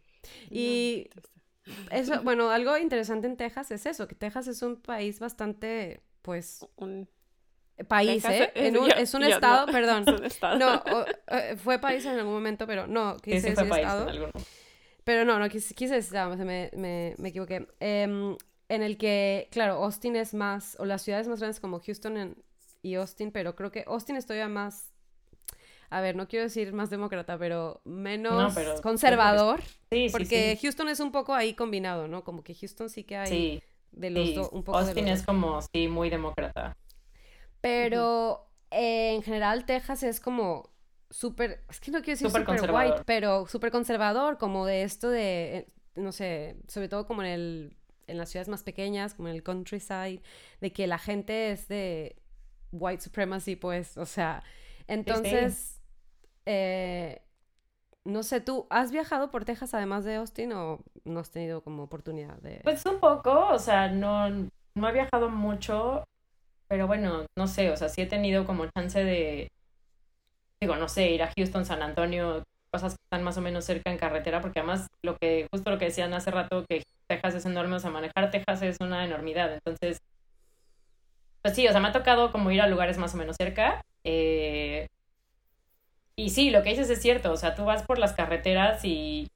y 0.50 1.08
eso, 1.90 2.22
bueno, 2.22 2.50
algo 2.50 2.76
interesante 2.78 3.26
en 3.26 3.36
Texas 3.36 3.70
es 3.70 3.86
eso, 3.86 4.08
que 4.08 4.14
Texas 4.14 4.48
es 4.48 4.62
un 4.62 4.76
país 4.76 5.20
bastante, 5.20 6.02
pues... 6.22 6.66
Un 6.76 7.08
país, 7.88 8.24
¿eh? 8.24 8.52
Es, 8.54 9.14
un, 9.14 9.24
estado, 9.24 9.66
perdón. 9.66 10.04
No, 10.58 10.82
eh, 11.28 11.56
fue 11.56 11.78
país 11.78 12.04
en 12.04 12.18
algún 12.18 12.34
momento, 12.34 12.66
pero 12.66 12.86
no, 12.86 13.16
quise 13.16 13.50
decir 13.50 13.64
estado. 13.64 14.30
Pero 15.04 15.24
no, 15.24 15.38
no, 15.38 15.48
quise, 15.48 15.74
quise 15.74 15.94
decir, 15.94 16.18
me, 16.36 16.70
me, 16.76 17.14
me, 17.18 17.28
equivoqué. 17.28 17.66
Em, 17.80 18.36
en 18.68 18.82
el 18.82 18.98
que, 18.98 19.48
claro, 19.50 19.74
Austin 19.82 20.16
es 20.16 20.34
más, 20.34 20.76
o 20.78 20.84
las 20.84 21.02
ciudades 21.02 21.26
más 21.26 21.40
grandes 21.40 21.60
como 21.60 21.80
Houston 21.80 22.36
y 22.82 22.94
Austin, 22.94 23.32
pero 23.32 23.56
creo 23.56 23.70
que 23.70 23.84
Austin 23.86 24.16
es 24.16 24.26
todavía 24.26 24.48
más... 24.48 24.89
a 25.90 26.00
ver, 26.00 26.14
no 26.14 26.28
quiero 26.28 26.44
decir 26.44 26.72
más 26.72 26.88
demócrata, 26.88 27.36
pero 27.36 27.80
menos 27.84 28.54
conservador. 28.80 29.60
Sí, 29.90 30.08
sí, 30.08 30.12
porque 30.12 30.58
Houston 30.62 30.88
es 30.88 31.00
un 31.00 31.10
poco 31.10 31.34
ahí 31.34 31.54
combinado, 31.54 32.06
¿no? 32.06 32.22
Como 32.22 32.44
que 32.44 32.54
Houston 32.54 32.88
sí 32.88 33.02
que 33.02 33.16
hay 33.16 33.62
de 33.90 34.10
los 34.10 34.34
dos, 34.34 34.48
un 34.52 34.62
poco 34.62 34.78
Austin 34.78 35.08
es 35.08 35.24
como, 35.24 35.60
sí, 35.60 35.88
muy 35.88 36.08
demócrata. 36.08 36.76
Pero 37.60 38.48
eh, 38.70 39.14
en 39.14 39.22
general 39.22 39.66
Texas 39.66 40.04
es 40.04 40.20
como 40.20 40.70
súper, 41.10 41.64
es 41.68 41.80
que 41.80 41.90
no 41.90 41.98
quiero 42.02 42.18
decir 42.18 42.30
súper 42.30 42.70
white, 42.72 43.02
pero 43.04 43.48
súper 43.48 43.72
conservador, 43.72 44.38
como 44.38 44.66
de 44.66 44.84
esto 44.84 45.10
de, 45.10 45.56
eh, 45.56 45.66
no 45.96 46.12
sé, 46.12 46.56
sobre 46.68 46.88
todo 46.88 47.06
como 47.06 47.22
en 47.22 47.28
el 47.28 47.76
en 48.06 48.18
las 48.18 48.30
ciudades 48.30 48.48
más 48.48 48.62
pequeñas, 48.62 49.14
como 49.14 49.28
en 49.28 49.36
el 49.36 49.42
countryside, 49.42 50.20
de 50.60 50.72
que 50.72 50.86
la 50.86 50.98
gente 50.98 51.52
es 51.52 51.68
de 51.68 52.16
white 52.72 53.02
supremacy, 53.02 53.54
pues, 53.54 53.96
o 53.96 54.04
sea, 54.06 54.42
entonces, 54.90 55.79
eh, 56.52 57.22
no 58.04 58.24
sé, 58.24 58.40
¿tú 58.40 58.66
has 58.70 58.90
viajado 58.90 59.30
por 59.30 59.44
Texas 59.44 59.72
además 59.72 60.04
de 60.04 60.16
Austin 60.16 60.52
o 60.52 60.80
no 61.04 61.20
has 61.20 61.30
tenido 61.30 61.62
como 61.62 61.84
oportunidad 61.84 62.36
de...? 62.38 62.60
Pues 62.64 62.84
un 62.86 62.98
poco, 62.98 63.48
o 63.50 63.58
sea, 63.58 63.88
no, 63.88 64.28
no 64.28 64.88
he 64.88 64.92
viajado 64.92 65.28
mucho, 65.28 66.02
pero 66.66 66.88
bueno, 66.88 67.24
no 67.38 67.46
sé, 67.46 67.70
o 67.70 67.76
sea, 67.76 67.88
sí 67.88 68.02
he 68.02 68.06
tenido 68.06 68.46
como 68.46 68.66
chance 68.66 69.04
de, 69.04 69.52
digo, 70.60 70.74
no 70.74 70.88
sé, 70.88 71.10
ir 71.10 71.22
a 71.22 71.30
Houston, 71.36 71.64
San 71.64 71.82
Antonio, 71.82 72.42
cosas 72.72 72.94
que 72.94 73.02
están 73.04 73.22
más 73.22 73.36
o 73.36 73.42
menos 73.42 73.64
cerca 73.64 73.92
en 73.92 73.98
carretera, 73.98 74.40
porque 74.40 74.58
además 74.58 74.88
lo 75.02 75.16
que, 75.16 75.46
justo 75.52 75.70
lo 75.70 75.78
que 75.78 75.84
decían 75.86 76.12
hace 76.14 76.32
rato, 76.32 76.64
que 76.68 76.82
Texas 77.06 77.34
es 77.36 77.46
enorme, 77.46 77.76
o 77.76 77.80
sea, 77.80 77.90
manejar 77.90 78.32
Texas 78.32 78.62
es 78.62 78.76
una 78.80 79.04
enormidad, 79.04 79.52
entonces, 79.52 80.00
pues 81.42 81.54
sí, 81.54 81.68
o 81.68 81.70
sea, 81.70 81.80
me 81.80 81.88
ha 81.88 81.92
tocado 81.92 82.32
como 82.32 82.50
ir 82.50 82.60
a 82.60 82.66
lugares 82.66 82.98
más 82.98 83.14
o 83.14 83.18
menos 83.18 83.36
cerca, 83.36 83.82
eh, 84.02 84.88
y 86.20 86.28
sí, 86.28 86.50
lo 86.50 86.62
que 86.62 86.70
dices 86.70 86.90
es 86.90 87.00
cierto, 87.00 87.32
o 87.32 87.36
sea, 87.38 87.54
tú 87.54 87.64
vas 87.64 87.82
por 87.84 87.98
las 87.98 88.12
carreteras 88.12 88.84
y, 88.84 89.26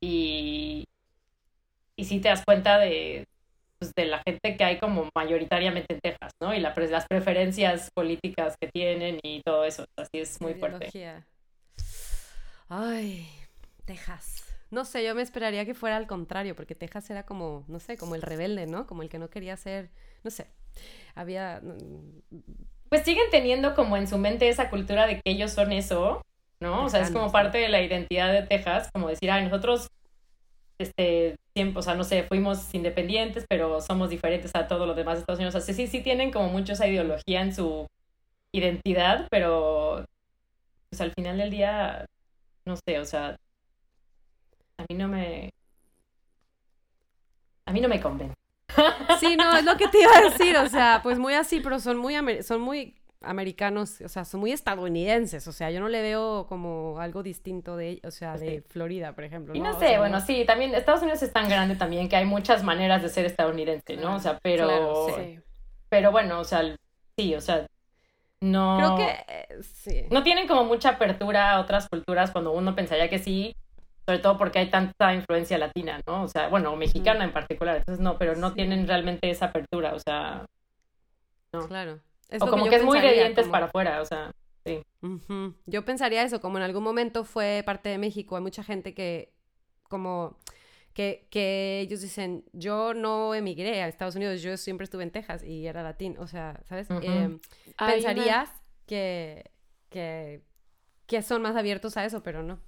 y, 0.00 0.84
y 1.96 2.04
sí 2.04 2.20
te 2.20 2.28
das 2.28 2.44
cuenta 2.44 2.78
de, 2.78 3.26
pues, 3.80 3.92
de 3.96 4.06
la 4.06 4.22
gente 4.24 4.56
que 4.56 4.62
hay 4.62 4.78
como 4.78 5.08
mayoritariamente 5.12 5.94
en 5.94 6.00
Texas, 6.00 6.30
¿no? 6.40 6.54
Y 6.54 6.60
la, 6.60 6.72
las 6.72 7.06
preferencias 7.08 7.90
políticas 7.92 8.54
que 8.60 8.68
tienen 8.68 9.18
y 9.24 9.42
todo 9.42 9.64
eso, 9.64 9.86
así 9.96 10.20
es 10.20 10.40
muy 10.40 10.54
fuerte. 10.54 10.88
Ay, 12.68 13.28
Texas. 13.84 14.44
No 14.70 14.84
sé, 14.84 15.04
yo 15.04 15.16
me 15.16 15.22
esperaría 15.22 15.64
que 15.64 15.74
fuera 15.74 15.96
al 15.96 16.06
contrario, 16.06 16.54
porque 16.54 16.76
Texas 16.76 17.10
era 17.10 17.26
como, 17.26 17.64
no 17.66 17.80
sé, 17.80 17.96
como 17.96 18.14
el 18.14 18.22
rebelde, 18.22 18.66
¿no? 18.66 18.86
Como 18.86 19.02
el 19.02 19.08
que 19.08 19.18
no 19.18 19.30
quería 19.30 19.56
ser, 19.56 19.90
no 20.22 20.30
sé, 20.30 20.46
había... 21.16 21.60
Pues 22.88 23.02
siguen 23.02 23.24
teniendo 23.30 23.74
como 23.74 23.96
en 23.96 24.06
su 24.06 24.18
mente 24.18 24.48
esa 24.48 24.70
cultura 24.70 25.06
de 25.06 25.16
que 25.16 25.30
ellos 25.30 25.52
son 25.52 25.72
eso, 25.72 26.22
¿no? 26.60 26.84
O 26.84 26.88
sea, 26.88 27.00
es 27.02 27.10
como 27.10 27.32
parte 27.32 27.58
de 27.58 27.68
la 27.68 27.82
identidad 27.82 28.32
de 28.32 28.42
Texas, 28.42 28.88
como 28.92 29.08
decir, 29.08 29.30
ay, 29.30 29.44
nosotros, 29.44 29.88
este, 30.78 31.36
siempre, 31.54 31.80
o 31.80 31.82
sea, 31.82 31.94
no 31.94 32.04
sé, 32.04 32.22
fuimos 32.22 32.72
independientes, 32.74 33.44
pero 33.48 33.80
somos 33.80 34.10
diferentes 34.10 34.52
a 34.54 34.68
todos 34.68 34.86
los 34.86 34.96
demás 34.96 35.14
de 35.14 35.20
Estados 35.20 35.38
Unidos. 35.38 35.54
O 35.54 35.60
sea, 35.60 35.74
sí, 35.74 35.86
sí 35.86 36.00
tienen 36.00 36.30
como 36.30 36.48
mucho 36.48 36.74
esa 36.74 36.86
ideología 36.86 37.42
en 37.42 37.54
su 37.54 37.86
identidad, 38.52 39.26
pero 39.30 40.04
pues 40.90 41.00
al 41.00 41.12
final 41.12 41.38
del 41.38 41.50
día 41.50 42.06
no 42.64 42.76
sé, 42.76 42.98
o 42.98 43.04
sea, 43.04 43.36
a 44.78 44.84
mí 44.88 44.96
no 44.96 45.08
me... 45.08 45.50
A 47.64 47.72
mí 47.72 47.80
no 47.80 47.88
me 47.88 48.00
convence. 48.00 48.34
Sí, 49.20 49.36
no, 49.36 49.56
es 49.56 49.64
lo 49.64 49.76
que 49.76 49.88
te 49.88 50.02
iba 50.02 50.16
a 50.16 50.20
decir, 50.22 50.56
o 50.58 50.68
sea, 50.68 51.00
pues 51.02 51.18
muy 51.18 51.34
así, 51.34 51.60
pero 51.60 51.78
son 51.80 51.98
muy, 51.98 52.42
son 52.42 52.60
muy 52.60 52.94
americanos, 53.22 54.00
o 54.00 54.08
sea, 54.08 54.24
son 54.24 54.40
muy 54.40 54.52
estadounidenses, 54.52 55.46
o 55.48 55.52
sea, 55.52 55.70
yo 55.70 55.80
no 55.80 55.88
le 55.88 56.02
veo 56.02 56.46
como 56.48 56.98
algo 57.00 57.22
distinto 57.22 57.76
de, 57.76 58.00
o 58.04 58.10
sea, 58.10 58.36
de 58.36 58.62
Florida, 58.62 59.14
por 59.14 59.24
ejemplo. 59.24 59.54
Y 59.54 59.60
no, 59.60 59.78
sé, 59.78 59.98
bueno, 59.98 60.20
sí, 60.20 60.44
también 60.46 60.74
Estados 60.74 61.02
Unidos 61.02 61.22
es 61.22 61.32
tan 61.32 61.48
grande 61.48 61.76
también 61.76 62.08
que 62.08 62.16
hay 62.16 62.26
muchas 62.26 62.62
maneras 62.62 63.02
de 63.02 63.08
ser 63.08 63.26
estadounidense, 63.26 63.96
¿no? 63.96 64.16
O 64.16 64.20
sea, 64.20 64.38
pero, 64.42 64.98
pero 65.88 66.10
bueno, 66.10 66.40
o 66.40 66.44
sea, 66.44 66.62
sí, 67.16 67.34
o 67.34 67.40
sea, 67.40 67.66
no. 68.40 68.76
Creo 68.78 68.96
que 68.96 69.24
eh, 69.28 69.62
sí. 69.62 70.02
No 70.10 70.22
tienen 70.22 70.46
como 70.46 70.64
mucha 70.64 70.90
apertura 70.90 71.52
a 71.52 71.60
otras 71.60 71.88
culturas 71.88 72.30
cuando 72.30 72.52
uno 72.52 72.74
pensaría 72.74 73.08
que 73.08 73.18
sí, 73.18 73.56
sobre 74.06 74.20
todo 74.20 74.38
porque 74.38 74.60
hay 74.60 74.70
tanta 74.70 75.12
influencia 75.12 75.58
latina, 75.58 76.00
¿no? 76.06 76.22
O 76.22 76.28
sea, 76.28 76.48
bueno, 76.48 76.74
mexicana 76.76 77.24
en 77.24 77.32
particular, 77.32 77.76
entonces 77.76 78.00
no, 78.02 78.16
pero 78.16 78.36
no 78.36 78.54
tienen 78.54 78.86
realmente 78.86 79.28
esa 79.28 79.46
apertura, 79.46 79.94
o 79.94 79.98
sea. 79.98 80.46
No. 81.52 81.66
Claro. 81.66 82.00
o 82.40 82.46
como 82.46 82.68
que, 82.68 82.76
es 82.76 82.84
muy 82.84 83.00
de 83.00 83.12
dientes 83.12 83.48
para 83.48 83.66
afuera, 83.66 84.00
o 84.00 84.04
sea. 84.04 84.30
Sí. 84.64 84.80
Yo 85.66 85.84
pensaría 85.84 86.22
eso, 86.22 86.40
como 86.40 86.58
en 86.58 86.64
algún 86.64 86.84
momento 86.84 87.24
fue 87.24 87.62
parte 87.66 87.88
de 87.88 87.98
México, 87.98 88.36
hay 88.36 88.42
mucha 88.42 88.62
gente 88.62 88.94
que 88.94 89.32
como 89.88 90.38
que, 90.92 91.26
que, 91.30 91.80
ellos 91.80 92.00
dicen, 92.00 92.44
yo 92.52 92.94
no 92.94 93.34
emigré 93.34 93.82
a 93.82 93.88
Estados 93.88 94.16
Unidos, 94.16 94.40
yo 94.40 94.56
siempre 94.56 94.84
estuve 94.84 95.02
en 95.02 95.10
Texas 95.10 95.44
y 95.44 95.66
era 95.66 95.82
latino, 95.82 96.20
o 96.20 96.26
sea, 96.26 96.60
¿sabes? 96.68 96.88
Em, 97.02 97.38
pensarías 97.76 98.50
que, 98.86 99.50
que, 99.90 100.42
que, 101.06 101.22
son 101.22 101.42
más 101.42 101.54
abiertos 101.54 101.96
a 101.96 102.04
eso, 102.04 102.22
pero 102.22 102.42
no. 102.42 102.60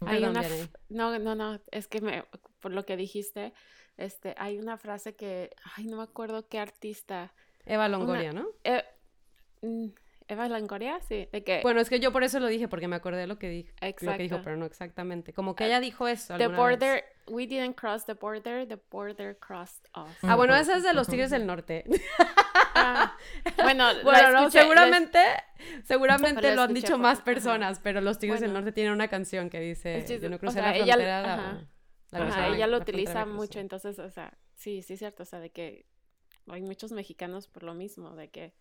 Hay 0.00 0.24
una 0.24 0.42
no, 0.88 1.18
no, 1.18 1.34
no, 1.34 1.60
es 1.70 1.88
que 1.88 2.00
me, 2.00 2.24
por 2.60 2.72
lo 2.72 2.84
que 2.84 2.96
dijiste, 2.96 3.52
este, 3.96 4.34
hay 4.38 4.58
una 4.58 4.76
frase 4.76 5.14
que, 5.14 5.50
ay, 5.76 5.86
no 5.86 5.96
me 5.98 6.02
acuerdo 6.02 6.48
qué 6.48 6.58
artista. 6.58 7.32
Eva 7.64 7.88
Longoria, 7.88 8.32
¿no? 8.32 8.46
Eh, 8.64 8.84
mm, 9.62 9.86
Eva 10.28 10.48
Longoria, 10.48 11.00
sí, 11.00 11.28
de 11.32 11.44
que... 11.44 11.60
Bueno, 11.62 11.80
es 11.80 11.88
que 11.88 12.00
yo 12.00 12.12
por 12.12 12.24
eso 12.24 12.40
lo 12.40 12.46
dije, 12.46 12.68
porque 12.68 12.88
me 12.88 12.96
acordé 12.96 13.20
de 13.20 13.26
lo 13.26 13.38
que, 13.38 13.48
dijo, 13.48 13.70
lo 13.80 14.16
que 14.16 14.22
dijo, 14.22 14.40
pero 14.42 14.56
no 14.56 14.66
exactamente. 14.66 15.32
Como 15.32 15.54
que 15.54 15.64
ah, 15.64 15.66
ella 15.68 15.80
dijo 15.80 16.08
eso 16.08 16.36
The 16.36 16.48
border, 16.48 17.04
we 17.28 17.46
didn't 17.46 17.74
cross 17.74 18.04
the 18.04 18.14
border, 18.14 18.66
the 18.66 18.78
border 18.90 19.36
crossed 19.38 19.88
us. 19.94 20.16
Ah, 20.22 20.36
bueno, 20.36 20.54
esa 20.54 20.76
es 20.76 20.84
de 20.84 20.92
los 20.92 21.06
Tigres 21.08 21.30
del 21.30 21.46
Norte. 21.46 21.84
Ah, 22.78 23.16
bueno, 23.56 23.86
bueno 24.04 24.50
seguramente, 24.50 25.18
seguramente 25.84 26.54
lo 26.54 26.62
han 26.62 26.74
dicho 26.74 26.98
más 26.98 27.22
personas, 27.22 27.80
pero 27.82 28.02
los 28.02 28.18
Tigres 28.18 28.40
del 28.40 28.52
Norte 28.52 28.70
tienen 28.70 28.92
una 28.92 29.08
canción 29.08 29.48
que 29.48 29.58
dice, 29.60 30.04
yo 30.20 30.28
no 30.28 30.38
crucé 30.38 30.60
la 30.60 30.74
frontera. 30.74 31.66
Ella, 32.12 32.48
ella 32.48 32.66
lo 32.66 32.76
utiliza 32.76 33.24
mucho, 33.24 33.60
entonces, 33.60 33.98
o 33.98 34.10
sea, 34.10 34.36
sí, 34.56 34.82
sí 34.82 34.92
es 34.92 34.98
cierto, 34.98 35.22
o 35.22 35.26
sea, 35.26 35.40
de 35.40 35.50
que 35.50 35.86
hay 36.48 36.60
muchos 36.60 36.92
mexicanos 36.92 37.48
por 37.48 37.62
lo 37.62 37.72
mismo, 37.72 38.14
de 38.14 38.28
que 38.28 38.52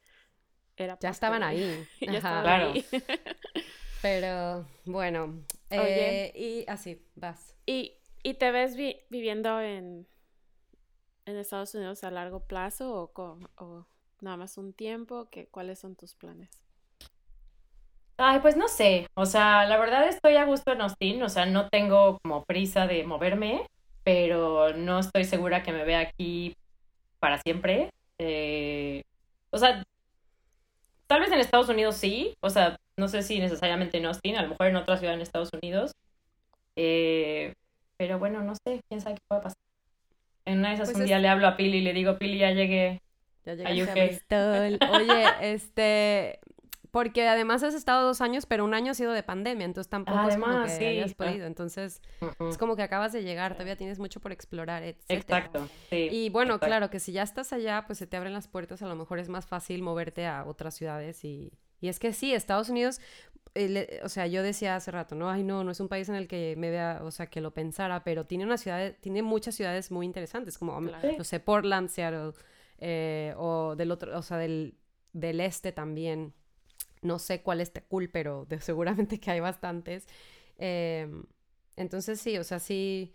ya 0.77 0.97
estaban 1.09 1.43
ahí. 1.43 1.87
ya 1.99 2.13
estaban 2.13 2.47
ahí. 2.47 2.85
Pero 4.01 4.67
bueno, 4.85 5.43
eh, 5.69 6.31
y 6.35 6.69
así, 6.69 7.01
vas. 7.15 7.55
¿Y, 7.65 7.93
y 8.25 8.33
te 8.33 8.51
ves 8.51 8.75
viviendo 8.75 9.61
en, 9.61 10.07
en 11.27 11.37
Estados 11.37 11.75
Unidos 11.75 12.03
a 12.03 12.09
largo 12.09 12.39
plazo 12.47 13.11
o, 13.15 13.39
o 13.63 13.85
nada 14.19 14.35
más 14.35 14.57
un 14.57 14.73
tiempo? 14.73 15.29
¿Qué, 15.29 15.47
¿Cuáles 15.47 15.77
son 15.77 15.95
tus 15.95 16.15
planes? 16.15 16.49
Ay, 18.17 18.39
pues 18.39 18.57
no 18.57 18.67
sé, 18.67 19.07
o 19.13 19.25
sea, 19.25 19.65
la 19.65 19.77
verdad 19.77 20.07
estoy 20.07 20.37
a 20.37 20.45
gusto 20.45 20.71
en 20.71 20.81
Austin, 20.81 21.21
o 21.21 21.29
sea, 21.29 21.45
no 21.45 21.69
tengo 21.69 22.17
como 22.23 22.45
prisa 22.45 22.87
de 22.87 23.03
moverme, 23.03 23.67
pero 24.03 24.73
no 24.73 24.99
estoy 24.99 25.25
segura 25.25 25.63
que 25.63 25.73
me 25.73 25.83
vea 25.83 25.99
aquí 25.99 26.55
para 27.19 27.37
siempre. 27.39 27.91
Eh, 28.17 29.03
o 29.51 29.57
sea, 29.59 29.83
Tal 31.07 31.19
vez 31.21 31.31
en 31.31 31.39
Estados 31.39 31.69
Unidos 31.69 31.95
sí, 31.97 32.35
o 32.41 32.49
sea, 32.49 32.77
no 32.97 33.07
sé 33.07 33.21
si 33.21 33.39
necesariamente 33.39 33.97
en 33.99 34.07
Austin, 34.07 34.37
a 34.37 34.41
lo 34.41 34.49
mejor 34.49 34.67
en 34.67 34.75
otra 34.75 34.97
ciudad 34.97 35.13
en 35.13 35.21
Estados 35.21 35.51
Unidos. 35.53 35.91
Eh, 36.75 37.53
pero 37.97 38.19
bueno, 38.19 38.43
no 38.43 38.53
sé, 38.55 38.81
quién 38.87 39.01
sabe 39.01 39.15
qué 39.15 39.21
puede 39.27 39.41
pasar. 39.41 39.57
En 40.45 40.59
una 40.59 40.69
de 40.69 40.75
esas 40.75 40.89
pues 40.89 40.99
un 40.99 41.05
día 41.05 41.19
le 41.19 41.27
hablo 41.27 41.47
a 41.47 41.57
Pili 41.57 41.79
y 41.79 41.81
le 41.81 41.93
digo, 41.93 42.17
Pili, 42.17 42.37
ya 42.37 42.51
llegué. 42.51 43.01
Ya 43.45 43.55
llegué 43.55 43.83
a 44.29 44.91
Oye, 44.91 45.25
este, 45.41 46.39
porque 46.95 47.27
además 47.27 47.61
has 47.61 47.73
estado 47.73 48.07
dos 48.07 48.21
años, 48.21 48.45
pero 48.45 48.63
un 48.63 48.73
año 48.73 48.91
ha 48.91 48.95
sido 48.95 49.11
de 49.11 49.21
pandemia, 49.21 49.65
entonces 49.65 49.89
tampoco 49.89 50.29
es 50.29 50.37
como 50.37 50.63
que 50.63 50.69
sí, 50.69 50.85
hayas 50.85 51.13
podido. 51.13 51.45
Entonces, 51.45 52.01
es 52.49 52.57
como 52.57 52.75
que 52.75 52.83
acabas 52.83 53.11
de 53.11 53.23
llegar, 53.23 53.53
todavía 53.53 53.75
tienes 53.75 53.99
mucho 53.99 54.19
por 54.19 54.31
explorar, 54.31 54.81
etc. 54.83 55.03
Exacto, 55.09 55.67
sí. 55.89 56.07
Y 56.09 56.29
bueno, 56.29 56.59
claro, 56.59 56.89
que 56.89 56.99
si 56.99 57.11
ya 57.11 57.23
estás 57.23 57.51
allá, 57.51 57.83
pues 57.85 57.99
se 57.99 58.07
te 58.07 58.15
abren 58.15 58.33
las 58.33 58.47
puertas, 58.47 58.81
a 58.81 58.87
lo 58.87 58.95
mejor 58.95 59.19
es 59.19 59.29
más 59.29 59.45
fácil 59.45 59.81
moverte 59.81 60.25
a 60.25 60.45
otras 60.45 60.75
ciudades 60.75 61.25
y, 61.25 61.51
y 61.81 61.89
es 61.89 61.99
que 61.99 62.13
sí, 62.13 62.33
Estados 62.33 62.69
Unidos, 62.69 63.01
eh, 63.55 64.01
o 64.03 64.09
sea, 64.09 64.27
yo 64.27 64.43
decía 64.43 64.75
hace 64.75 64.91
rato, 64.91 65.15
no, 65.15 65.29
ay 65.29 65.43
no, 65.43 65.63
no 65.63 65.71
es 65.71 65.79
un 65.79 65.87
país 65.87 66.09
en 66.09 66.15
el 66.15 66.27
que 66.27 66.55
me 66.57 66.69
vea, 66.69 66.99
o 67.03 67.11
sea, 67.11 67.27
que 67.27 67.39
lo 67.39 67.53
pensara, 67.53 68.03
pero 68.03 68.25
tiene 68.25 68.43
una 68.43 68.57
ciudad, 68.57 68.93
tiene 68.99 69.23
muchas 69.23 69.55
ciudades 69.55 69.91
muy 69.91 70.05
interesantes, 70.05 70.57
como, 70.57 70.79
no 70.81 71.23
sé, 71.23 71.39
Portland, 71.39 71.89
Seattle, 71.89 72.33
eh, 72.79 73.33
o 73.37 73.75
del 73.75 73.91
otro, 73.91 74.17
o 74.17 74.21
sea, 74.21 74.37
del, 74.37 74.77
del 75.13 75.39
este 75.39 75.71
también. 75.71 76.33
No 77.01 77.19
sé 77.19 77.41
cuál 77.41 77.61
esté 77.61 77.81
cool, 77.81 78.09
pero 78.09 78.47
seguramente 78.59 79.19
que 79.19 79.31
hay 79.31 79.39
bastantes. 79.39 80.07
Em, 80.57 81.25
entonces 81.77 82.19
sí, 82.19 82.37
o 82.37 82.43
sea, 82.43 82.59
sí, 82.59 83.13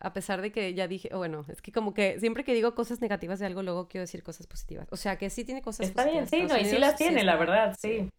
a 0.00 0.12
pesar 0.12 0.42
de 0.42 0.52
que 0.52 0.74
ya 0.74 0.88
dije, 0.88 1.08
bueno, 1.14 1.44
es 1.48 1.62
que 1.62 1.72
como 1.72 1.94
que 1.94 2.20
siempre 2.20 2.44
que 2.44 2.52
digo 2.52 2.74
cosas 2.74 3.00
negativas 3.00 3.38
de 3.38 3.46
algo, 3.46 3.62
luego 3.62 3.88
quiero 3.88 4.02
decir 4.02 4.22
cosas 4.22 4.46
positivas. 4.46 4.88
O 4.90 4.96
sea, 4.96 5.16
que 5.16 5.30
sí 5.30 5.44
tiene 5.44 5.62
cosas 5.62 5.88
está 5.88 6.02
positivas. 6.02 6.24
Está 6.24 6.36
bien, 6.36 6.48
sí, 6.48 6.54
no, 6.54 6.60
y 6.60 6.70
sí 6.70 6.78
las 6.78 6.96
tiene, 6.96 7.24
la 7.24 7.36
verdad, 7.36 7.76
sí. 7.78 8.10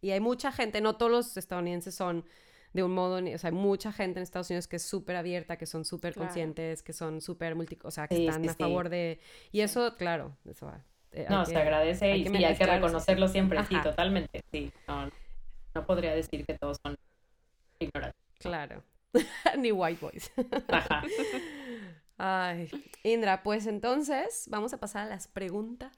Y 0.00 0.10
hay 0.10 0.20
mucha 0.20 0.52
gente, 0.52 0.80
no 0.80 0.96
todos 0.96 1.10
los 1.10 1.36
estadounidenses 1.36 1.94
son 1.94 2.24
de 2.72 2.82
un 2.82 2.92
modo, 2.92 3.16
o 3.16 3.38
sea, 3.38 3.48
hay 3.48 3.56
mucha 3.56 3.90
gente 3.90 4.18
en 4.18 4.22
Estados 4.22 4.50
Unidos 4.50 4.68
que 4.68 4.76
es 4.76 4.82
súper 4.82 5.16
abierta, 5.16 5.56
que 5.56 5.64
son 5.64 5.84
súper 5.84 6.14
conscientes, 6.14 6.82
que 6.82 6.92
son 6.92 7.22
súper 7.22 7.54
multi, 7.54 7.78
o 7.82 7.90
sea, 7.90 8.06
que 8.06 8.26
están 8.26 8.46
a 8.46 8.54
favor 8.54 8.90
de... 8.90 9.18
Y 9.50 9.60
eso, 9.60 9.96
claro, 9.96 10.36
eso 10.44 10.66
va. 10.66 10.84
Eh, 11.12 11.26
no, 11.30 11.46
se 11.46 11.56
agradece 11.56 12.16
y 12.18 12.44
hay 12.44 12.54
que 12.54 12.66
reconocerlo 12.66 13.28
siempre, 13.28 13.64
sí, 13.64 13.80
totalmente, 13.82 14.44
sí. 14.52 14.70
No, 14.86 15.10
no 15.74 15.86
podría 15.86 16.14
decir 16.14 16.44
que 16.44 16.58
todos 16.58 16.76
son 16.84 16.96
ignorantes. 17.78 18.20
Claro. 18.38 18.82
Ni 19.58 19.72
white 19.72 20.00
boys. 20.00 20.30
Ajá. 20.68 21.02
Ay, 22.18 22.70
Indra, 23.02 23.42
pues 23.42 23.66
entonces 23.66 24.46
vamos 24.50 24.74
a 24.74 24.80
pasar 24.80 25.06
a 25.06 25.08
las 25.08 25.28
preguntas. 25.28 25.96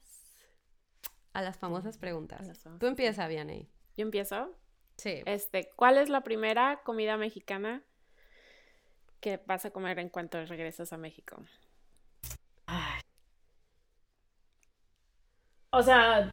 A 1.32 1.42
las 1.42 1.56
famosas 1.56 1.98
preguntas. 1.98 2.48
Tú 2.78 2.86
empieza, 2.86 3.26
Vianney. 3.26 3.68
¿Yo 3.98 4.04
empiezo? 4.04 4.56
Sí. 4.96 5.22
Este, 5.26 5.70
¿cuál 5.74 5.98
es 5.98 6.08
la 6.08 6.22
primera 6.22 6.82
comida 6.84 7.16
mexicana 7.16 7.82
que 9.20 9.40
vas 9.44 9.64
a 9.64 9.72
comer 9.72 9.98
en 9.98 10.08
cuanto 10.08 10.42
regresas 10.46 10.92
a 10.92 10.96
México? 10.96 11.42
O 15.70 15.82
sea, 15.82 16.30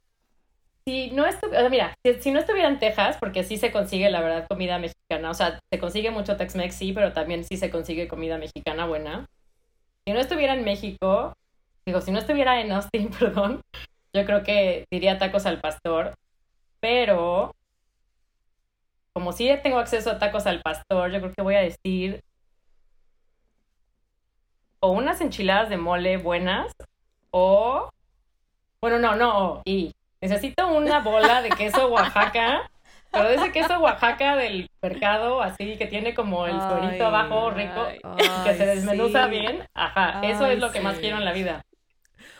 si 0.87 1.09
no 1.09 1.25
estuviera, 1.25 1.67
mira, 1.69 1.95
si, 2.19 2.29
no 2.29 2.39
estuviera 2.39 2.69
en 2.69 2.77
Texas, 2.77 3.17
porque 3.19 3.43
sí 3.43 3.57
se 3.57 3.71
consigue, 3.71 4.11
la 4.11 4.21
verdad, 4.21 4.47
comida 4.47 4.77
mexicana, 4.77 5.31
o 5.31 5.33
sea, 5.33 5.59
se 5.73 5.79
consigue 5.79 6.11
mucho 6.11 6.37
Tex-Mex, 6.37 6.75
sí, 6.75 6.93
pero 6.93 7.13
también 7.13 7.43
sí 7.45 7.57
se 7.57 7.71
consigue 7.71 8.07
comida 8.07 8.37
mexicana 8.37 8.85
buena. 8.85 9.25
Si 10.05 10.13
no 10.13 10.19
estuviera 10.19 10.53
en 10.53 10.63
México, 10.63 11.33
digo, 11.83 11.99
si 12.01 12.11
no 12.11 12.19
estuviera 12.19 12.61
en 12.61 12.71
Austin, 12.71 13.09
perdón, 13.19 13.61
yo 14.13 14.23
creo 14.23 14.43
que 14.43 14.85
diría 14.91 15.17
tacos 15.17 15.47
al 15.47 15.59
pastor, 15.59 16.13
pero 16.85 17.55
como 19.11 19.31
sí 19.31 19.49
tengo 19.63 19.79
acceso 19.79 20.11
a 20.11 20.19
tacos 20.19 20.45
al 20.45 20.61
pastor, 20.61 21.11
yo 21.11 21.19
creo 21.19 21.33
que 21.33 21.41
voy 21.41 21.55
a 21.55 21.61
decir 21.61 22.21
o 24.81 24.91
unas 24.91 25.19
enchiladas 25.19 25.69
de 25.69 25.77
mole 25.77 26.17
buenas 26.17 26.71
o 27.31 27.89
bueno, 28.81 28.99
no, 28.99 29.15
no, 29.15 29.63
y 29.65 29.95
necesito 30.21 30.67
una 30.67 30.99
bola 30.99 31.41
de 31.41 31.49
queso 31.49 31.87
Oaxaca, 31.87 32.69
pero 33.11 33.29
de 33.29 33.35
ese 33.37 33.51
queso 33.51 33.79
Oaxaca 33.79 34.35
del 34.35 34.69
mercado, 34.79 35.41
así 35.41 35.77
que 35.77 35.87
tiene 35.87 36.13
como 36.13 36.45
el 36.45 36.61
suerito 36.61 37.07
abajo 37.07 37.49
rico, 37.49 37.87
que 38.43 38.53
se 38.53 38.65
desmenuza 38.67 39.25
bien. 39.25 39.67
Ajá, 39.73 40.21
eso 40.21 40.45
es 40.45 40.59
lo 40.59 40.71
que 40.71 40.81
más 40.81 40.99
quiero 40.99 41.17
en 41.17 41.25
la 41.25 41.33
vida. 41.33 41.63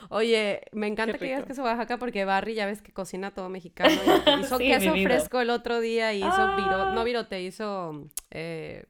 Oye, 0.09 0.61
me 0.71 0.87
encanta 0.87 1.17
que 1.17 1.25
digas 1.25 1.45
queso 1.45 1.63
Oaxaca 1.63 1.97
porque 1.97 2.25
Barry 2.25 2.55
ya 2.55 2.65
ves 2.65 2.81
que 2.81 2.91
cocina 2.91 3.31
todo 3.31 3.49
mexicano. 3.49 3.89
hizo 4.41 4.57
queso 4.57 4.93
fresco 4.93 5.41
el 5.41 5.49
otro 5.49 5.79
día 5.79 6.13
y 6.13 6.19
hizo 6.19 6.29
ah. 6.29 6.91
no 6.93 7.03
virote, 7.03 7.41
hizo 7.41 8.09
eh, 8.31 8.85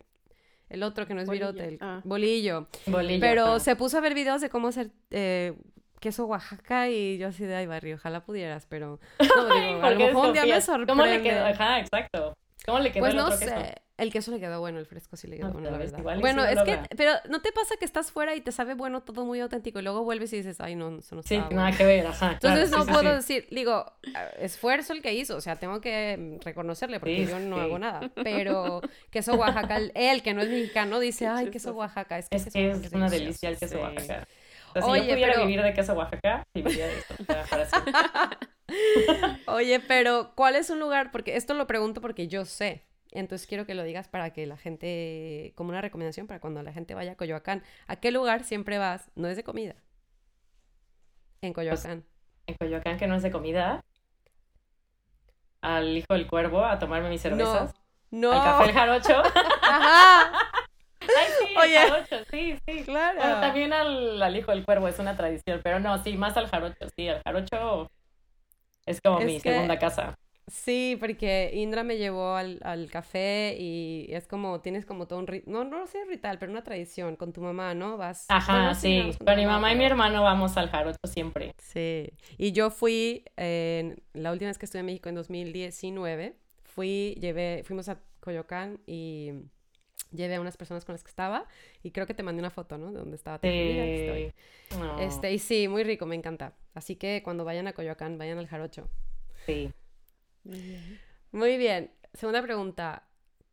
el 0.69 0.83
otro 0.83 1.07
que 1.07 1.13
no 1.13 1.21
es 1.21 1.29
virote, 1.29 1.67
el 1.67 1.77
ah. 1.81 2.01
bolillo. 2.03 2.67
bolillo. 2.87 3.19
Pero 3.19 3.59
se 3.59 3.75
puso 3.75 3.97
a 3.97 4.01
ver 4.01 4.13
videos 4.13 4.41
de 4.41 4.49
cómo 4.49 4.69
hacer 4.69 4.91
eh, 5.11 5.53
queso 5.99 6.25
Oaxaca 6.25 6.89
y 6.89 7.17
yo 7.17 7.29
así 7.29 7.45
de 7.45 7.55
ay 7.55 7.65
Barry, 7.65 7.93
ojalá 7.93 8.23
pudieras, 8.23 8.65
pero 8.67 8.99
no, 9.19 9.55
digo, 9.55 9.83
a 9.83 9.91
lo 9.91 9.97
mejor 9.97 10.27
un 10.27 10.33
día 10.33 10.45
me 10.45 10.61
sorprende. 10.61 10.91
¿Cómo 10.91 11.05
le 11.05 11.21
quedó? 11.21 11.45
Ajá, 11.45 11.79
exacto. 11.79 12.37
¿Cómo 12.65 12.79
le 12.79 12.91
quedó 12.91 13.01
pues 13.01 13.11
el 13.11 13.17
no 13.17 13.25
otro 13.25 13.37
sé. 13.37 13.45
Queso? 13.45 13.84
El 13.97 14.11
queso 14.11 14.29
le 14.31 14.41
quedó 14.41 14.59
bueno, 14.59 14.79
el 14.79 14.85
fresco 14.85 15.15
sí 15.15 15.25
le 15.27 15.37
quedó 15.37 15.53
bueno, 15.53 15.71
la 15.71 15.77
verdad. 15.77 16.19
Bueno, 16.19 16.43
es 16.43 16.61
que, 16.63 16.79
pero 16.97 17.13
¿no 17.29 17.41
te 17.41 17.53
pasa 17.53 17.75
que 17.79 17.85
estás 17.85 18.11
fuera 18.11 18.35
y 18.35 18.41
te 18.41 18.51
sabe 18.51 18.73
bueno 18.73 19.03
todo 19.03 19.23
muy 19.23 19.39
auténtico 19.39 19.79
y 19.79 19.83
luego 19.83 20.03
vuelves 20.03 20.33
y 20.33 20.37
dices, 20.37 20.59
ay, 20.59 20.75
no, 20.75 20.99
eso 20.99 21.15
no 21.15 21.23
Sí, 21.23 21.37
nada 21.37 21.71
que 21.71 21.85
ver, 21.85 22.05
ajá. 22.05 22.33
Entonces 22.33 22.71
no 22.71 22.85
puedo 22.85 23.15
decir, 23.15 23.47
digo, 23.51 23.85
esfuerzo 24.37 24.91
el 24.91 25.01
que 25.01 25.13
hizo, 25.13 25.37
o 25.37 25.41
sea, 25.41 25.55
tengo 25.55 25.79
que 25.79 26.39
reconocerle 26.43 26.99
porque 26.99 27.25
yo 27.25 27.39
no 27.39 27.57
hago 27.57 27.79
nada. 27.79 28.11
Pero 28.23 28.81
queso 29.11 29.35
Oaxaca, 29.35 29.77
él 29.93 30.21
que 30.21 30.33
no 30.33 30.41
es 30.41 30.49
mexicano 30.49 30.99
dice, 30.99 31.27
ay, 31.27 31.49
queso 31.49 31.71
Oaxaca, 31.71 32.17
es 32.17 32.27
que 32.27 32.35
es, 32.35 32.47
es 32.53 32.91
una 32.91 33.09
delicia 33.09 33.47
el 33.47 33.57
queso 33.57 33.79
Oaxaca. 33.79 34.27
si 34.73 34.81
Oye, 34.81 35.07
yo 35.07 35.13
pudiera 35.13 35.39
vivir 35.39 35.61
de 35.61 35.73
queso 35.73 35.93
Oaxaca, 35.93 36.45
viviría 36.53 36.87
de 36.87 36.97
esto. 36.97 37.15
Oye, 39.47 39.79
pero 39.79 40.33
¿cuál 40.35 40.57
es 40.57 40.69
un 40.69 40.79
lugar? 40.79 41.11
Porque 41.11 41.37
esto 41.37 41.53
lo 41.53 41.65
pregunto 41.65 42.01
porque 42.01 42.27
yo 42.27 42.43
sé. 42.43 42.83
Entonces 43.15 43.47
quiero 43.47 43.65
que 43.65 43.75
lo 43.75 43.83
digas 43.83 44.07
para 44.09 44.31
que 44.31 44.45
la 44.45 44.57
gente, 44.57 45.53
como 45.55 45.69
una 45.69 45.81
recomendación 45.81 46.27
para 46.27 46.41
cuando 46.41 46.61
la 46.63 46.73
gente 46.73 46.93
vaya 46.93 47.13
a 47.13 47.15
Coyoacán. 47.15 47.63
¿A 47.87 47.95
qué 47.95 48.11
lugar 48.11 48.43
siempre 48.43 48.77
vas? 48.77 49.09
No 49.15 49.29
es 49.29 49.37
de 49.37 49.43
comida. 49.43 49.75
En 51.41 51.53
pues, 51.53 51.67
Coyoacán. 51.69 52.03
en 52.47 52.55
Coyoacán, 52.55 52.97
que 52.97 53.07
no 53.07 53.15
es 53.15 53.23
de 53.23 53.31
comida. 53.31 53.83
Al 55.61 55.97
hijo 55.97 56.13
del 56.13 56.27
cuervo 56.27 56.65
a 56.65 56.77
tomarme 56.77 57.09
mis 57.09 57.21
cervezas. 57.21 57.73
No. 58.11 58.31
Al 58.33 58.43
café 58.43 58.65
el 58.65 58.73
jarocho. 58.73 59.23
Ajá. 59.61 60.31
Ay, 61.01 61.27
sí, 61.39 61.55
Oye, 61.57 61.83
el 61.83 61.89
jarocho, 61.89 62.17
sí, 62.29 62.59
sí. 62.67 62.83
Claro. 62.83 63.19
también 63.39 63.71
al, 63.71 64.21
al, 64.21 64.35
hijo 64.35 64.51
del 64.51 64.65
cuervo 64.65 64.87
es 64.87 64.99
una 64.99 65.15
tradición, 65.15 65.61
pero 65.63 65.79
no, 65.79 66.03
sí, 66.03 66.17
más 66.17 66.35
al 66.35 66.47
jarocho, 66.47 66.89
sí, 66.95 67.07
al 67.07 67.21
jarocho 67.23 67.89
es 68.85 68.99
como 69.01 69.19
mi 69.19 69.39
segunda 69.39 69.79
casa. 69.79 70.17
Sí, 70.47 70.95
porque 70.99 71.51
Indra 71.53 71.83
me 71.83 71.97
llevó 71.97 72.35
al, 72.35 72.59
al, 72.63 72.89
café 72.91 73.57
y 73.59 74.05
es 74.09 74.27
como, 74.27 74.61
tienes 74.61 74.85
como 74.85 75.07
todo 75.07 75.19
un 75.19 75.43
no, 75.47 75.63
no 75.63 75.87
sé 75.87 76.05
ritual, 76.05 76.37
pero 76.37 76.51
una 76.51 76.63
tradición 76.63 77.15
con 77.15 77.33
tu 77.33 77.41
mamá, 77.41 77.73
¿no? 77.73 77.97
Vas. 77.97 78.27
Ajá, 78.29 78.75
sí. 78.75 79.11
Con, 79.25 79.35
mi 79.37 79.45
mamá 79.47 79.73
y 79.73 79.75
mi 79.75 79.85
hermano 79.85 80.21
vamos 80.21 80.55
al 80.57 80.69
jarocho 80.69 80.99
siempre. 81.05 81.55
Sí. 81.57 82.11
Y 82.37 82.51
yo 82.51 82.69
fui, 82.69 83.25
la 83.35 84.31
última 84.31 84.49
vez 84.49 84.59
que 84.59 84.65
estuve 84.65 84.81
en 84.81 84.85
México 84.85 85.09
en 85.09 85.15
2019, 85.15 86.35
fui, 86.63 87.17
llevé, 87.19 87.63
fuimos 87.63 87.89
a 87.89 87.99
Coyoacán 88.19 88.79
y 88.85 89.31
llevé 90.11 90.35
a 90.35 90.41
unas 90.41 90.57
personas 90.57 90.85
con 90.85 90.93
las 90.93 91.03
que 91.03 91.09
estaba 91.09 91.47
y 91.81 91.89
creo 91.89 92.05
que 92.05 92.13
te 92.13 92.21
mandé 92.21 92.39
una 92.39 92.51
foto, 92.51 92.77
¿no? 92.77 92.91
De 92.91 92.99
donde 92.99 93.15
estaba. 93.15 93.39
Sí. 93.41 94.31
Este, 94.99 95.33
y 95.33 95.39
sí, 95.39 95.67
muy 95.67 95.83
rico, 95.83 96.05
me 96.05 96.15
encanta. 96.15 96.53
Así 96.75 96.95
que 96.97 97.21
cuando 97.23 97.45
vayan 97.45 97.65
a 97.67 97.73
Coyoacán, 97.73 98.19
vayan 98.19 98.37
al 98.37 98.47
jarocho. 98.47 98.89
Sí. 99.47 99.71
Muy 101.31 101.57
bien. 101.57 101.91
Segunda 102.13 102.41
pregunta. 102.41 103.03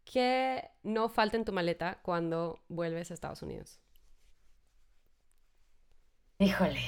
¿Qué 0.05 0.71
no 0.83 1.09
falta 1.09 1.37
en 1.37 1.45
tu 1.45 1.53
maleta 1.53 1.99
cuando 2.03 2.61
vuelves 2.69 3.11
a 3.11 3.15
Estados 3.15 3.43
Unidos? 3.43 3.81
Híjole. 6.39 6.81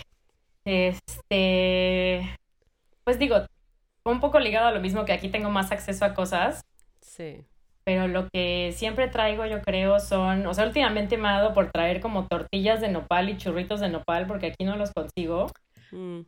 Este. 0.65 2.37
Pues 3.05 3.19
digo, 3.19 3.47
un 4.05 4.21
poco 4.21 4.41
ligado 4.41 4.69
a 4.69 4.73
lo 4.73 4.81
mismo 4.81 5.05
que 5.05 5.13
aquí 5.13 5.29
tengo 5.29 5.51
más 5.51 5.73
acceso 5.73 6.05
a 6.05 6.15
cosas. 6.15 6.63
Sí. 7.01 7.45
Pero 7.85 8.09
lo 8.09 8.29
que 8.31 8.73
siempre 8.75 9.09
traigo, 9.09 9.47
yo 9.47 9.63
creo, 9.63 10.01
son. 10.01 10.47
O 10.47 10.55
sea, 10.55 10.67
últimamente 10.67 11.17
me 11.17 11.29
ha 11.29 11.39
dado 11.39 11.55
por 11.55 11.71
traer 11.71 12.01
como 12.01 12.27
tortillas 12.27 12.81
de 12.81 12.89
nopal 12.89 13.29
y 13.29 13.37
churritos 13.37 13.81
de 13.81 13.91
nopal, 13.91 14.27
porque 14.27 14.47
aquí 14.47 14.65
no 14.65 14.77
los 14.77 14.91
consigo. 14.93 15.47
Mm. 15.93 16.21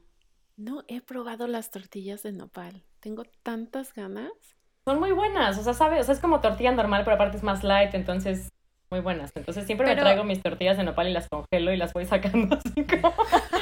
No 0.57 0.85
he 0.89 1.03
probado 1.03 1.47
las 1.49 1.70
tortillas 1.70 2.23
de 2.23 2.33
nopal. 2.33 2.83
Tengo 3.01 3.24
tantas 3.43 3.93
ganas. 3.93 4.33
Son 4.87 4.99
muy 4.99 5.12
buenas, 5.12 5.59
o 5.59 5.62
sea, 5.62 5.74
¿sabes? 5.74 6.01
O 6.01 6.05
sea, 6.05 6.15
es 6.15 6.20
como 6.20 6.41
tortilla 6.41 6.73
normal, 6.73 7.03
pero 7.05 7.16
aparte 7.16 7.37
es 7.37 7.43
más 7.43 7.62
light, 7.62 7.93
entonces 7.95 8.49
muy 8.91 9.01
buenas. 9.01 9.33
Entonces 9.35 9.66
siempre 9.66 9.87
me 9.87 9.97
traigo 9.97 10.24
mis 10.24 10.43
tortillas 10.43 10.78
de 10.78 10.85
nopal 10.85 11.09
y 11.09 11.12
las 11.12 11.28
congelo 11.28 11.73
y 11.73 11.77
las 11.77 11.93
voy 11.93 12.07
sacando 12.07 12.57
así 12.65 12.87
como 12.87 13.12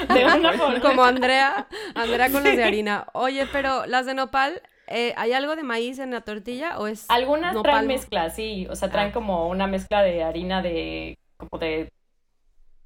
de 0.14 0.24
una 0.24 0.52
forma. 0.52 0.80
Como 0.80 1.02
Andrea, 1.02 1.66
Andrea 1.96 2.30
con 2.30 2.44
las 2.44 2.56
de 2.56 2.62
harina. 2.62 3.06
Oye, 3.12 3.46
pero 3.50 3.86
las 3.86 4.06
de 4.06 4.14
nopal, 4.14 4.62
eh, 4.86 5.14
¿hay 5.16 5.32
algo 5.32 5.56
de 5.56 5.64
maíz 5.64 5.98
en 5.98 6.12
la 6.12 6.20
tortilla 6.20 6.78
o 6.78 6.86
es 6.86 7.10
Algunas 7.10 7.60
traen 7.60 7.88
mezcla, 7.88 8.30
sí, 8.30 8.68
o 8.70 8.76
sea, 8.76 8.90
traen 8.90 9.08
ah. 9.10 9.14
como 9.14 9.48
una 9.48 9.66
mezcla 9.66 10.02
de 10.02 10.22
harina 10.22 10.62
de 10.62 11.18
como 11.38 11.58
de 11.58 11.90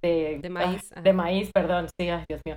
de, 0.01 0.39
de 0.40 0.48
maíz. 0.48 0.89
de 0.94 1.12
maíz, 1.12 1.51
perdón, 1.52 1.89
sí, 1.98 2.09
ay, 2.09 2.24
Dios 2.28 2.40
mío 2.47 2.56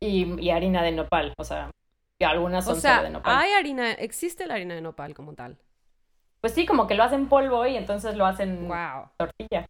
y, 0.00 0.50
harina 0.50 0.82
de 0.82 0.92
nopal, 0.92 1.34
o 1.36 1.44
sea, 1.44 1.70
que 2.18 2.24
algunas 2.24 2.64
son 2.64 2.78
o 2.78 2.80
sea, 2.80 3.02
de 3.02 3.10
nopal. 3.10 3.36
Hay 3.36 3.52
harina, 3.52 3.92
existe 3.92 4.46
la 4.46 4.54
harina 4.54 4.74
de 4.74 4.80
nopal 4.80 5.14
como 5.14 5.34
tal. 5.34 5.58
Pues 6.40 6.54
sí, 6.54 6.64
como 6.64 6.86
que 6.86 6.94
lo 6.94 7.04
hacen 7.04 7.28
polvo 7.28 7.66
y 7.66 7.76
entonces 7.76 8.16
lo 8.16 8.24
hacen 8.24 8.68
tortilla. 9.18 9.66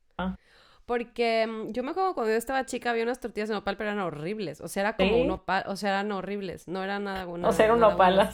Porque 0.86 1.46
mm, 1.46 1.72
yo 1.72 1.82
me 1.82 1.90
acuerdo 1.90 2.14
cuando 2.14 2.32
yo 2.32 2.38
estaba 2.38 2.64
chica 2.66 2.90
había 2.90 3.02
unas 3.02 3.20
tortillas 3.20 3.48
de 3.48 3.54
nopal, 3.56 3.76
pero 3.76 3.90
eran 3.90 4.02
horribles. 4.02 4.60
O 4.60 4.68
sea, 4.68 4.82
era 4.82 4.96
como 4.96 5.16
un 5.18 5.26
nopal, 5.28 5.64
o 5.66 5.76
sea, 5.76 5.90
eran 5.90 6.12
horribles. 6.12 6.68
No 6.68 6.82
era 6.82 6.98
nada 6.98 7.24
bueno. 7.24 7.48
O 7.48 7.52
sea, 7.52 7.66
era 7.66 7.74
un 7.74 7.80
nopal. 7.80 8.30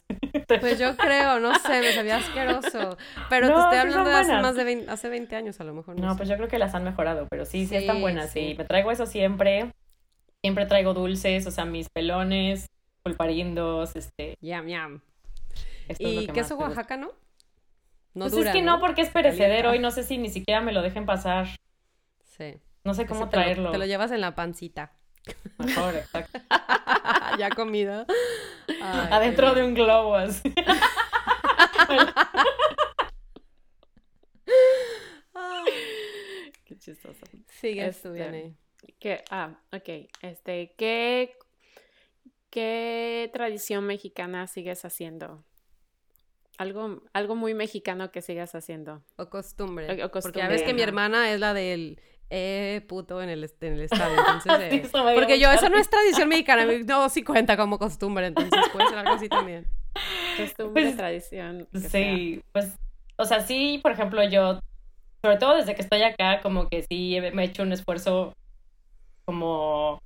Pues 0.60 0.78
yo 0.78 0.96
creo, 0.96 1.40
no 1.40 1.54
sé, 1.58 1.80
me 1.80 1.92
sabía 1.92 2.16
asqueroso. 2.16 2.96
Pero 3.28 3.48
te 3.48 3.60
estoy 3.60 3.78
hablando 3.78 4.08
de 4.08 4.16
hace 4.16 4.32
más 4.34 4.54
de 4.54 4.64
20, 4.64 4.90
hace 4.90 5.08
20 5.08 5.34
años 5.34 5.60
a 5.60 5.64
lo 5.64 5.74
mejor. 5.74 5.98
No, 5.98 6.16
pues 6.16 6.28
yo 6.28 6.36
creo 6.36 6.48
que 6.48 6.58
las 6.58 6.74
han 6.74 6.84
mejorado, 6.84 7.26
pero 7.28 7.44
sí, 7.44 7.66
sí, 7.66 7.76
están 7.76 8.00
buenas. 8.00 8.30
Sí. 8.30 8.54
me 8.56 8.64
traigo 8.64 8.90
eso 8.90 9.06
siempre. 9.06 9.72
Siempre 10.46 10.66
traigo 10.66 10.94
dulces, 10.94 11.44
o 11.48 11.50
sea, 11.50 11.64
mis 11.64 11.88
pelones, 11.88 12.70
pulparindos, 13.02 13.96
este. 13.96 14.38
Yam, 14.40 14.68
yam. 14.68 15.00
¿Y 15.98 16.28
queso 16.28 16.54
Oaxaca, 16.54 16.96
no? 16.96 17.08
No 18.14 18.30
pues 18.30 18.46
es 18.46 18.52
que 18.52 18.62
no, 18.62 18.78
porque 18.78 19.02
es 19.02 19.10
perecedero 19.10 19.74
y 19.74 19.80
no 19.80 19.90
sé 19.90 20.04
si 20.04 20.18
ni 20.18 20.28
siquiera 20.28 20.60
me 20.60 20.70
lo 20.70 20.82
dejen 20.82 21.04
pasar. 21.04 21.48
Sí. 22.22 22.60
No 22.84 22.94
sé 22.94 23.06
cómo 23.06 23.28
traerlo. 23.28 23.72
Te 23.72 23.78
lo, 23.78 23.86
llevas 23.86 24.12
en 24.12 24.20
la 24.20 24.36
pancita. 24.36 24.92
Mejor, 25.58 25.96
exacto. 25.96 26.38
ya 27.40 27.50
comido. 27.50 28.06
Adentro 28.80 29.52
de 29.52 29.64
un 29.64 29.74
globo 29.74 30.14
así. 30.14 30.54
Qué 36.64 36.78
chistoso. 36.78 37.26
Sigue 37.48 37.84
Este, 37.88 38.10
tú, 38.10 38.14
¿Qué? 38.98 39.22
Ah, 39.30 39.58
ok. 39.72 40.08
Este, 40.22 40.74
¿qué, 40.78 41.36
¿qué 42.50 43.30
tradición 43.32 43.84
mexicana 43.86 44.46
sigues 44.46 44.84
haciendo? 44.84 45.44
Algo, 46.58 47.02
algo 47.12 47.36
muy 47.36 47.52
mexicano 47.54 48.10
que 48.10 48.22
sigas 48.22 48.54
haciendo. 48.54 49.02
O 49.16 49.28
costumbre. 49.28 49.86
O- 49.86 49.92
o 49.92 49.96
Porque 49.96 50.10
costumbre, 50.10 50.40
ya 50.42 50.48
ves 50.48 50.62
que 50.62 50.72
mi 50.74 50.80
hermana 50.82 51.30
es 51.30 51.38
la 51.38 51.52
del 51.52 52.00
eh, 52.30 52.82
puto 52.88 53.22
en 53.22 53.28
el, 53.28 53.44
en 53.60 53.72
el 53.74 53.82
estadio. 53.82 54.18
Entonces, 54.18 54.52
eh, 54.84 54.88
porque 55.14 55.38
yo, 55.38 55.50
eso 55.52 55.68
no 55.68 55.76
es 55.78 55.88
tradición 55.90 56.28
mexicana. 56.30 56.64
mi- 56.64 56.82
No, 56.84 57.08
sí 57.10 57.22
cuenta 57.22 57.56
como 57.58 57.78
costumbre. 57.78 58.26
Entonces 58.26 58.58
puede 58.72 58.88
ser 58.88 58.98
algo 58.98 59.12
así 59.14 59.28
también. 59.28 59.66
Costumbre, 60.38 60.82
Pues, 60.84 60.96
tradición. 60.96 61.68
que 61.72 61.80
sea. 61.80 61.90
Sí, 61.90 62.42
pues, 62.52 62.74
o 63.16 63.24
sea, 63.26 63.40
sí, 63.40 63.78
por 63.82 63.92
ejemplo, 63.92 64.24
yo, 64.24 64.58
sobre 65.22 65.36
todo 65.36 65.56
desde 65.56 65.74
que 65.74 65.82
estoy 65.82 66.02
acá, 66.02 66.40
como 66.40 66.68
que 66.68 66.82
sí 66.88 67.18
me 67.34 67.42
he 67.42 67.46
hecho 67.46 67.62
un 67.64 67.72
esfuerzo 67.72 68.34
como 69.26 70.00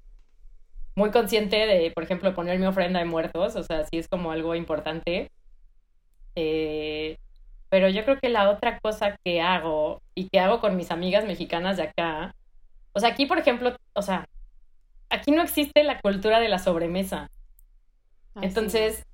muy 0.96 1.10
consciente 1.10 1.56
de, 1.66 1.90
por 1.92 2.04
ejemplo, 2.04 2.34
poner 2.34 2.58
mi 2.58 2.66
ofrenda 2.66 2.98
de 2.98 3.06
muertos, 3.06 3.54
o 3.56 3.62
sea, 3.62 3.84
sí 3.84 3.98
es 3.98 4.08
como 4.08 4.32
algo 4.32 4.54
importante. 4.54 5.30
Eh, 6.34 7.16
pero 7.68 7.88
yo 7.88 8.04
creo 8.04 8.18
que 8.18 8.28
la 8.28 8.50
otra 8.50 8.80
cosa 8.80 9.16
que 9.24 9.40
hago 9.40 10.02
y 10.14 10.28
que 10.28 10.40
hago 10.40 10.60
con 10.60 10.76
mis 10.76 10.90
amigas 10.90 11.24
mexicanas 11.24 11.76
de 11.76 11.84
acá, 11.84 12.34
o 12.92 13.00
sea, 13.00 13.10
aquí, 13.10 13.26
por 13.26 13.38
ejemplo, 13.38 13.76
o 13.94 14.02
sea, 14.02 14.26
aquí 15.08 15.30
no 15.30 15.42
existe 15.42 15.84
la 15.84 16.00
cultura 16.00 16.40
de 16.40 16.48
la 16.48 16.58
sobremesa. 16.58 17.30
Entonces, 18.42 19.04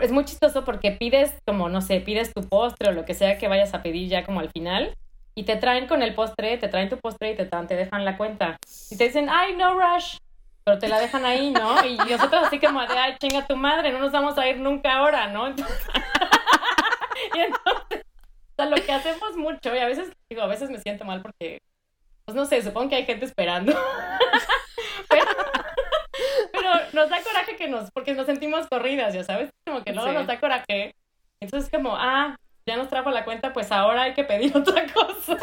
es 0.00 0.12
muy 0.12 0.24
chistoso 0.24 0.64
porque 0.64 0.92
pides 0.92 1.34
como, 1.46 1.68
no 1.68 1.80
sé, 1.80 2.00
pides 2.00 2.32
tu 2.34 2.42
postre 2.42 2.90
o 2.90 2.92
lo 2.92 3.04
que 3.04 3.14
sea 3.14 3.38
que 3.38 3.48
vayas 3.48 3.72
a 3.74 3.82
pedir 3.82 4.08
ya 4.08 4.24
como 4.24 4.40
al 4.40 4.50
final 4.50 4.96
y 5.38 5.44
te 5.44 5.56
traen 5.56 5.86
con 5.86 6.02
el 6.02 6.14
postre, 6.14 6.56
te 6.56 6.68
traen 6.68 6.88
tu 6.88 6.98
postre 6.98 7.32
y 7.32 7.36
te, 7.36 7.44
te 7.44 7.76
dejan 7.76 8.04
la 8.06 8.16
cuenta. 8.16 8.56
Y 8.90 8.96
te 8.96 9.04
dicen, 9.04 9.28
ay, 9.28 9.54
no 9.54 9.74
rush, 9.74 10.16
pero 10.64 10.78
te 10.78 10.88
la 10.88 10.98
dejan 10.98 11.26
ahí, 11.26 11.50
¿no? 11.50 11.84
Y 11.84 11.96
nosotros 11.96 12.46
así 12.46 12.58
como 12.58 12.80
de, 12.80 12.98
ay, 12.98 13.16
chinga 13.20 13.46
tu 13.46 13.54
madre, 13.54 13.92
no 13.92 13.98
nos 13.98 14.12
vamos 14.12 14.38
a 14.38 14.48
ir 14.48 14.58
nunca 14.58 14.94
ahora, 14.96 15.28
¿no? 15.28 15.46
Entonces, 15.46 15.76
y 17.34 17.38
entonces, 17.38 18.02
o 18.02 18.54
sea, 18.56 18.66
lo 18.66 18.76
que 18.76 18.92
hacemos 18.92 19.36
mucho, 19.36 19.74
y 19.74 19.78
a 19.78 19.86
veces, 19.86 20.10
digo, 20.30 20.40
a 20.40 20.46
veces 20.46 20.70
me 20.70 20.78
siento 20.80 21.04
mal 21.04 21.20
porque, 21.20 21.60
pues 22.24 22.34
no 22.34 22.46
sé, 22.46 22.62
supongo 22.62 22.88
que 22.88 22.96
hay 22.96 23.04
gente 23.04 23.26
esperando. 23.26 23.72
pero, 25.10 25.24
pero 26.50 26.70
nos 26.94 27.10
da 27.10 27.22
coraje 27.22 27.56
que 27.56 27.68
nos, 27.68 27.90
porque 27.90 28.14
nos 28.14 28.24
sentimos 28.24 28.66
corridas, 28.68 29.12
ya 29.12 29.22
sabes, 29.22 29.50
como 29.66 29.84
que 29.84 29.92
luego 29.92 30.08
Sí. 30.08 30.14
nos 30.14 30.26
da 30.26 30.40
coraje. 30.40 30.94
Entonces 31.40 31.70
como, 31.70 31.94
ah, 31.94 32.36
ya 32.68 32.76
nos 32.76 32.88
trajo 32.88 33.10
la 33.10 33.24
cuenta, 33.24 33.52
pues 33.52 33.70
ahora 33.70 34.02
hay 34.02 34.14
que 34.14 34.24
pedir 34.24 34.52
otra 34.56 34.84
cosa. 34.92 35.38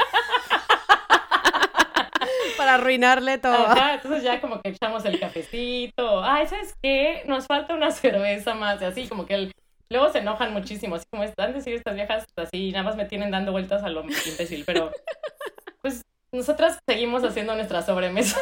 Para 2.57 2.75
arruinarle 2.75 3.37
todo. 3.37 3.53
Ajá, 3.53 3.95
entonces 3.95 4.23
ya 4.23 4.41
como 4.41 4.61
que 4.61 4.69
echamos 4.69 5.05
el 5.05 5.19
cafecito. 5.19 6.23
Ay, 6.23 6.47
¿sabes 6.47 6.75
qué? 6.81 7.23
Nos 7.25 7.47
falta 7.47 7.73
una 7.73 7.91
cerveza 7.91 8.53
más. 8.53 8.81
Y 8.81 8.85
así, 8.85 9.07
como 9.07 9.25
que 9.25 9.35
el... 9.35 9.53
luego 9.89 10.09
se 10.11 10.19
enojan 10.19 10.53
muchísimo. 10.53 10.95
Así 10.95 11.05
como 11.09 11.23
están 11.23 11.53
decir 11.53 11.73
estas 11.73 11.95
viejas 11.95 12.25
así, 12.35 12.71
nada 12.71 12.83
más 12.83 12.95
me 12.95 13.05
tienen 13.05 13.31
dando 13.31 13.51
vueltas 13.51 13.83
a 13.83 13.89
lo 13.89 14.03
imbécil. 14.03 14.63
Pero, 14.65 14.91
pues, 15.81 16.01
nosotras 16.31 16.79
seguimos 16.87 17.23
haciendo 17.23 17.55
nuestra 17.55 17.81
sobremesa. 17.81 18.39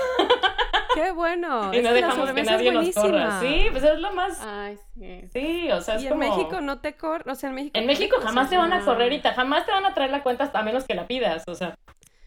Qué 0.95 1.11
bueno. 1.11 1.73
y 1.73 1.77
Es 1.77 1.84
no 1.84 1.89
que 1.89 1.95
dejamos 1.95 2.31
que 2.31 2.43
nadie 2.43 2.72
nos 2.72 2.93
corra. 2.93 3.39
Sí, 3.39 3.65
pues 3.72 3.84
es 3.84 3.99
lo 3.99 4.13
más. 4.13 4.41
Ay, 4.41 4.77
sí. 4.95 5.22
Sí, 5.34 5.72
o 5.72 5.81
sea, 5.81 5.95
es 5.95 6.03
Y 6.03 6.07
en. 6.07 6.18
México 6.18 6.61
no 6.61 6.80
te 6.80 6.93
corren. 6.95 7.30
O 7.30 7.35
sea, 7.35 7.49
en 7.49 7.55
México. 7.55 7.77
En 7.80 7.85
México 7.85 8.18
jamás 8.22 8.49
te 8.49 8.57
van 8.57 8.73
a 8.73 8.84
correr 8.84 9.13
y 9.13 9.22
jamás 9.22 9.65
te 9.65 9.72
van 9.72 9.85
a 9.85 9.93
traer 9.93 10.11
la 10.11 10.23
cuenta 10.23 10.43
hasta- 10.45 10.59
a 10.59 10.63
menos 10.63 10.84
que 10.85 10.93
la 10.95 11.07
pidas. 11.07 11.43
O 11.47 11.55
sea, 11.55 11.76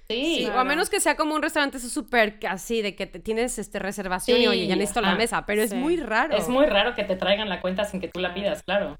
sí. 0.08 0.36
Sí, 0.38 0.46
o 0.46 0.58
a 0.58 0.64
menos 0.64 0.90
que 0.90 1.00
sea 1.00 1.16
como 1.16 1.34
un 1.34 1.42
restaurante 1.42 1.78
súper 1.78 2.38
así, 2.48 2.82
de 2.82 2.94
que 2.94 3.06
te 3.06 3.18
tienes 3.18 3.58
este 3.58 3.78
reservación 3.78 4.40
y 4.40 4.46
oye, 4.46 4.66
ya 4.66 4.76
necesito 4.76 5.00
la 5.00 5.14
mesa, 5.14 5.44
pero 5.46 5.62
es 5.62 5.72
muy 5.74 5.96
raro. 5.96 6.36
Es 6.36 6.48
muy 6.48 6.66
raro 6.66 6.94
que 6.94 7.04
te 7.04 7.16
traigan 7.16 7.48
la 7.48 7.60
cuenta 7.60 7.84
sin 7.84 8.00
que 8.00 8.08
tú 8.08 8.20
la 8.20 8.34
pidas, 8.34 8.62
claro. 8.62 8.96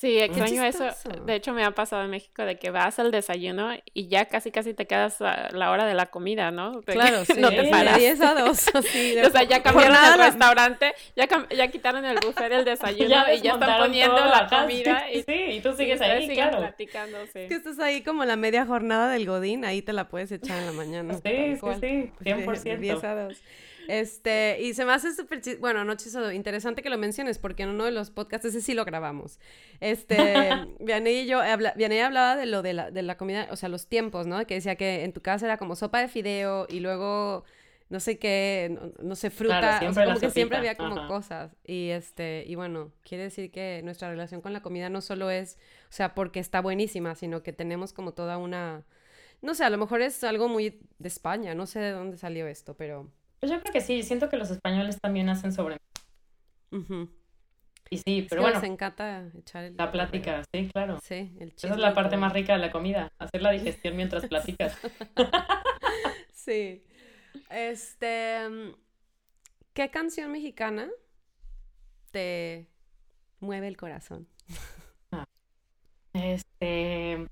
Sí, 0.00 0.18
extraño 0.18 0.64
eso. 0.64 0.86
De 1.26 1.34
hecho, 1.34 1.52
me 1.52 1.62
ha 1.62 1.72
pasado 1.72 2.02
en 2.04 2.08
México 2.10 2.42
de 2.46 2.58
que 2.58 2.70
vas 2.70 2.98
al 2.98 3.10
desayuno 3.10 3.70
y 3.92 4.08
ya 4.08 4.24
casi 4.24 4.50
casi 4.50 4.72
te 4.72 4.86
quedas 4.86 5.20
a 5.20 5.50
la 5.52 5.70
hora 5.70 5.84
de 5.84 5.92
la 5.92 6.06
comida, 6.06 6.50
¿no? 6.50 6.80
De 6.80 6.94
Claro, 6.94 7.22
sí. 7.26 7.34
no 7.36 7.50
te 7.50 7.58
Sí. 7.58 7.64
de 7.66 7.70
paras. 7.70 7.98
10 7.98 8.20
a 8.22 8.32
2, 8.34 8.68
así. 8.76 9.14
de- 9.14 9.26
O 9.26 9.30
sea, 9.30 9.42
ya 9.42 9.62
cambiaron 9.62 9.92
nada 9.92 10.14
el 10.14 10.18
la- 10.20 10.26
restaurante, 10.28 10.94
ya, 11.16 11.28
cam- 11.28 11.46
ya 11.54 11.68
quitaron 11.68 12.02
el 12.06 12.16
buffet 12.18 12.48
del 12.48 12.64
desayuno 12.64 13.10
Ya 13.10 13.34
y 13.34 13.42
ya 13.42 13.52
están 13.52 13.78
poniendo 13.78 14.16
la 14.24 14.46
comida 14.48 15.04
sí, 15.12 15.18
y, 15.18 15.22
sí, 15.22 15.44
y 15.56 15.60
tú 15.60 15.74
sigues 15.76 16.00
y 16.00 16.04
ahí, 16.04 16.20
siguen 16.22 16.48
claro. 16.48 16.58
platicando, 16.60 17.18
sí. 17.26 17.46
Que 17.48 17.54
estás 17.56 17.78
ahí 17.78 18.02
como 18.02 18.24
la 18.24 18.36
media 18.36 18.64
jornada 18.64 19.10
del 19.12 19.26
Godín, 19.26 19.66
ahí 19.66 19.82
te 19.82 19.92
la 19.92 20.08
puedes 20.08 20.32
echar 20.32 20.58
en 20.60 20.64
la 20.66 20.72
mañana. 20.72 21.12
Sí, 21.12 21.20
sí, 21.24 21.56
sí, 21.78 22.10
De- 22.20 22.34
100%. 22.36 22.62
de 22.62 22.76
10 22.78 23.04
a 23.04 23.14
2. 23.24 23.42
Este, 23.90 24.58
y 24.60 24.74
se 24.74 24.84
me 24.84 24.92
hace 24.92 25.12
súper 25.14 25.40
chis- 25.40 25.58
bueno, 25.58 25.84
no 25.84 25.94
chistoso, 25.96 26.30
interesante 26.32 26.82
que 26.82 26.90
lo 26.90 26.98
menciones, 26.98 27.38
porque 27.38 27.64
en 27.64 27.70
uno 27.70 27.84
de 27.84 27.90
los 27.90 28.10
podcasts, 28.10 28.46
ese 28.46 28.60
sí 28.60 28.74
lo 28.74 28.84
grabamos. 28.84 29.40
Este, 29.80 30.68
Vianey 30.78 31.20
y 31.22 31.26
yo, 31.26 31.40
habla, 31.40 31.74
hablaba 32.04 32.36
de 32.36 32.46
lo 32.46 32.62
de 32.62 32.72
la, 32.74 32.90
de 32.90 33.02
la 33.02 33.16
comida, 33.16 33.48
o 33.50 33.56
sea, 33.56 33.68
los 33.68 33.88
tiempos, 33.88 34.26
¿no? 34.26 34.46
Que 34.46 34.54
decía 34.54 34.76
que 34.76 35.04
en 35.04 35.12
tu 35.12 35.20
casa 35.22 35.46
era 35.46 35.56
como 35.58 35.74
sopa 35.76 36.00
de 36.00 36.08
fideo 36.08 36.66
y 36.68 36.80
luego, 36.80 37.44
no 37.88 37.98
sé 38.00 38.18
qué, 38.18 38.68
no, 38.72 38.92
no 39.02 39.16
sé, 39.16 39.30
fruta, 39.30 39.56
Claro, 39.58 39.88
o 39.88 39.92
sea, 39.92 40.04
siempre 40.04 40.06
la 40.06 40.14
como 40.14 40.20
que 40.20 40.30
siempre 40.30 40.58
había 40.58 40.76
como 40.76 40.94
ajá. 40.96 41.06
cosas. 41.06 41.56
Y 41.66 41.88
este, 41.90 42.44
y 42.46 42.54
bueno, 42.54 42.92
quiere 43.02 43.24
decir 43.24 43.50
que 43.50 43.80
nuestra 43.84 44.08
relación 44.10 44.40
con 44.40 44.52
la 44.52 44.62
comida 44.62 44.88
no 44.88 45.00
solo 45.00 45.30
es, 45.30 45.58
o 45.88 45.92
sea, 45.92 46.14
porque 46.14 46.38
está 46.40 46.60
buenísima, 46.60 47.14
sino 47.16 47.42
que 47.42 47.52
tenemos 47.52 47.92
como 47.92 48.12
toda 48.12 48.38
una, 48.38 48.84
no 49.42 49.54
sé, 49.54 49.64
a 49.64 49.70
lo 49.70 49.78
mejor 49.78 50.02
es 50.02 50.22
algo 50.24 50.48
muy 50.48 50.80
de 50.98 51.08
España, 51.08 51.54
no 51.54 51.66
sé 51.66 51.80
de 51.80 51.90
dónde 51.92 52.16
salió 52.18 52.46
esto, 52.46 52.76
pero... 52.76 53.10
Pues 53.40 53.50
yo 53.50 53.60
creo 53.60 53.72
que 53.72 53.80
sí, 53.80 54.02
siento 54.02 54.28
que 54.28 54.36
los 54.36 54.50
españoles 54.50 54.98
también 55.00 55.28
hacen 55.28 55.52
sobre. 55.52 55.78
ujú. 56.70 57.08
Y 57.92 57.98
sí, 57.98 58.18
Es 58.20 58.28
pero 58.28 58.42
que 58.42 58.44
bueno, 58.44 58.60
nos 58.60 58.64
encanta 58.70 59.30
echar 59.36 59.64
el... 59.64 59.76
la 59.76 59.90
plática, 59.90 60.42
sí, 60.54 60.68
claro. 60.72 61.00
Sí, 61.02 61.32
el 61.40 61.52
Esa 61.56 61.70
es 61.70 61.78
la 61.78 61.92
parte 61.94 62.16
más 62.16 62.32
rica 62.32 62.52
de 62.52 62.60
la 62.60 62.70
comida, 62.70 63.08
hacer 63.18 63.42
la 63.42 63.50
digestión 63.50 63.96
mientras 63.96 64.26
platicas. 64.26 64.78
Sí. 66.32 66.82
Este... 67.50 68.48
mm, 68.48 68.74
¿Qué 69.74 69.90
canción 69.90 70.32
mexicana 70.32 70.88
te 72.10 72.68
mueve 73.40 73.68
el 73.68 73.76
corazón? 73.76 74.28
Este, 76.12 77.28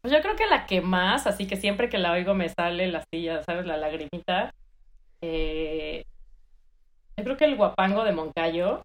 pues 0.00 0.12
yo 0.14 0.20
creo 0.22 0.36
que 0.36 0.46
la 0.46 0.66
que 0.66 0.80
más, 0.80 1.26
así 1.26 1.46
que 1.48 1.56
siempre 1.56 1.88
que 1.88 1.98
la 1.98 2.12
oigo 2.12 2.34
me 2.34 2.48
sale 2.48 2.86
la 2.86 3.04
silla, 3.12 3.42
¿sabes? 3.42 3.66
La 3.66 3.76
lagrimita. 3.76 4.54
Eh, 5.22 6.04
yo 7.16 7.24
creo 7.24 7.36
que 7.36 7.44
el 7.44 7.56
guapango 7.56 8.04
de 8.04 8.12
Moncayo, 8.12 8.84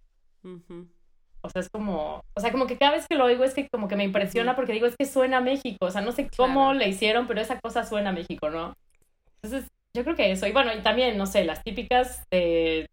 o 1.41 1.49
sea, 1.49 1.61
es 1.61 1.69
como, 1.69 2.22
o 2.35 2.39
sea, 2.41 2.51
como 2.51 2.68
que 2.68 2.77
cada 2.77 2.91
vez 2.93 3.05
que 3.07 3.15
lo 3.15 3.26
oigo 3.26 3.43
es 3.43 3.53
que 3.53 3.68
como 3.69 3.88
que 3.88 3.95
me 3.95 4.03
impresiona 4.03 4.55
porque 4.55 4.73
digo, 4.73 4.85
es 4.85 4.95
que 4.97 5.05
suena 5.05 5.38
a 5.38 5.41
México, 5.41 5.85
o 5.85 5.91
sea, 5.91 6.01
no 6.01 6.11
sé 6.11 6.30
cómo 6.35 6.65
Claro. 6.72 6.80
le 6.80 6.88
hicieron, 6.89 7.27
pero 7.27 7.41
esa 7.41 7.59
cosa 7.59 7.84
suena 7.85 8.09
a 8.09 8.14
México, 8.14 8.49
¿no? 8.49 8.73
Entonces, 9.41 9.69
yo 9.95 10.03
creo 10.03 10.15
que 10.15 10.31
eso, 10.31 10.45
y 10.47 10.51
bueno, 10.51 10.72
y 10.73 10.81
también, 10.81 11.18
no 11.18 11.26
sé, 11.26 11.43
las 11.45 11.64
típicas 11.64 12.23
de, 12.31 12.88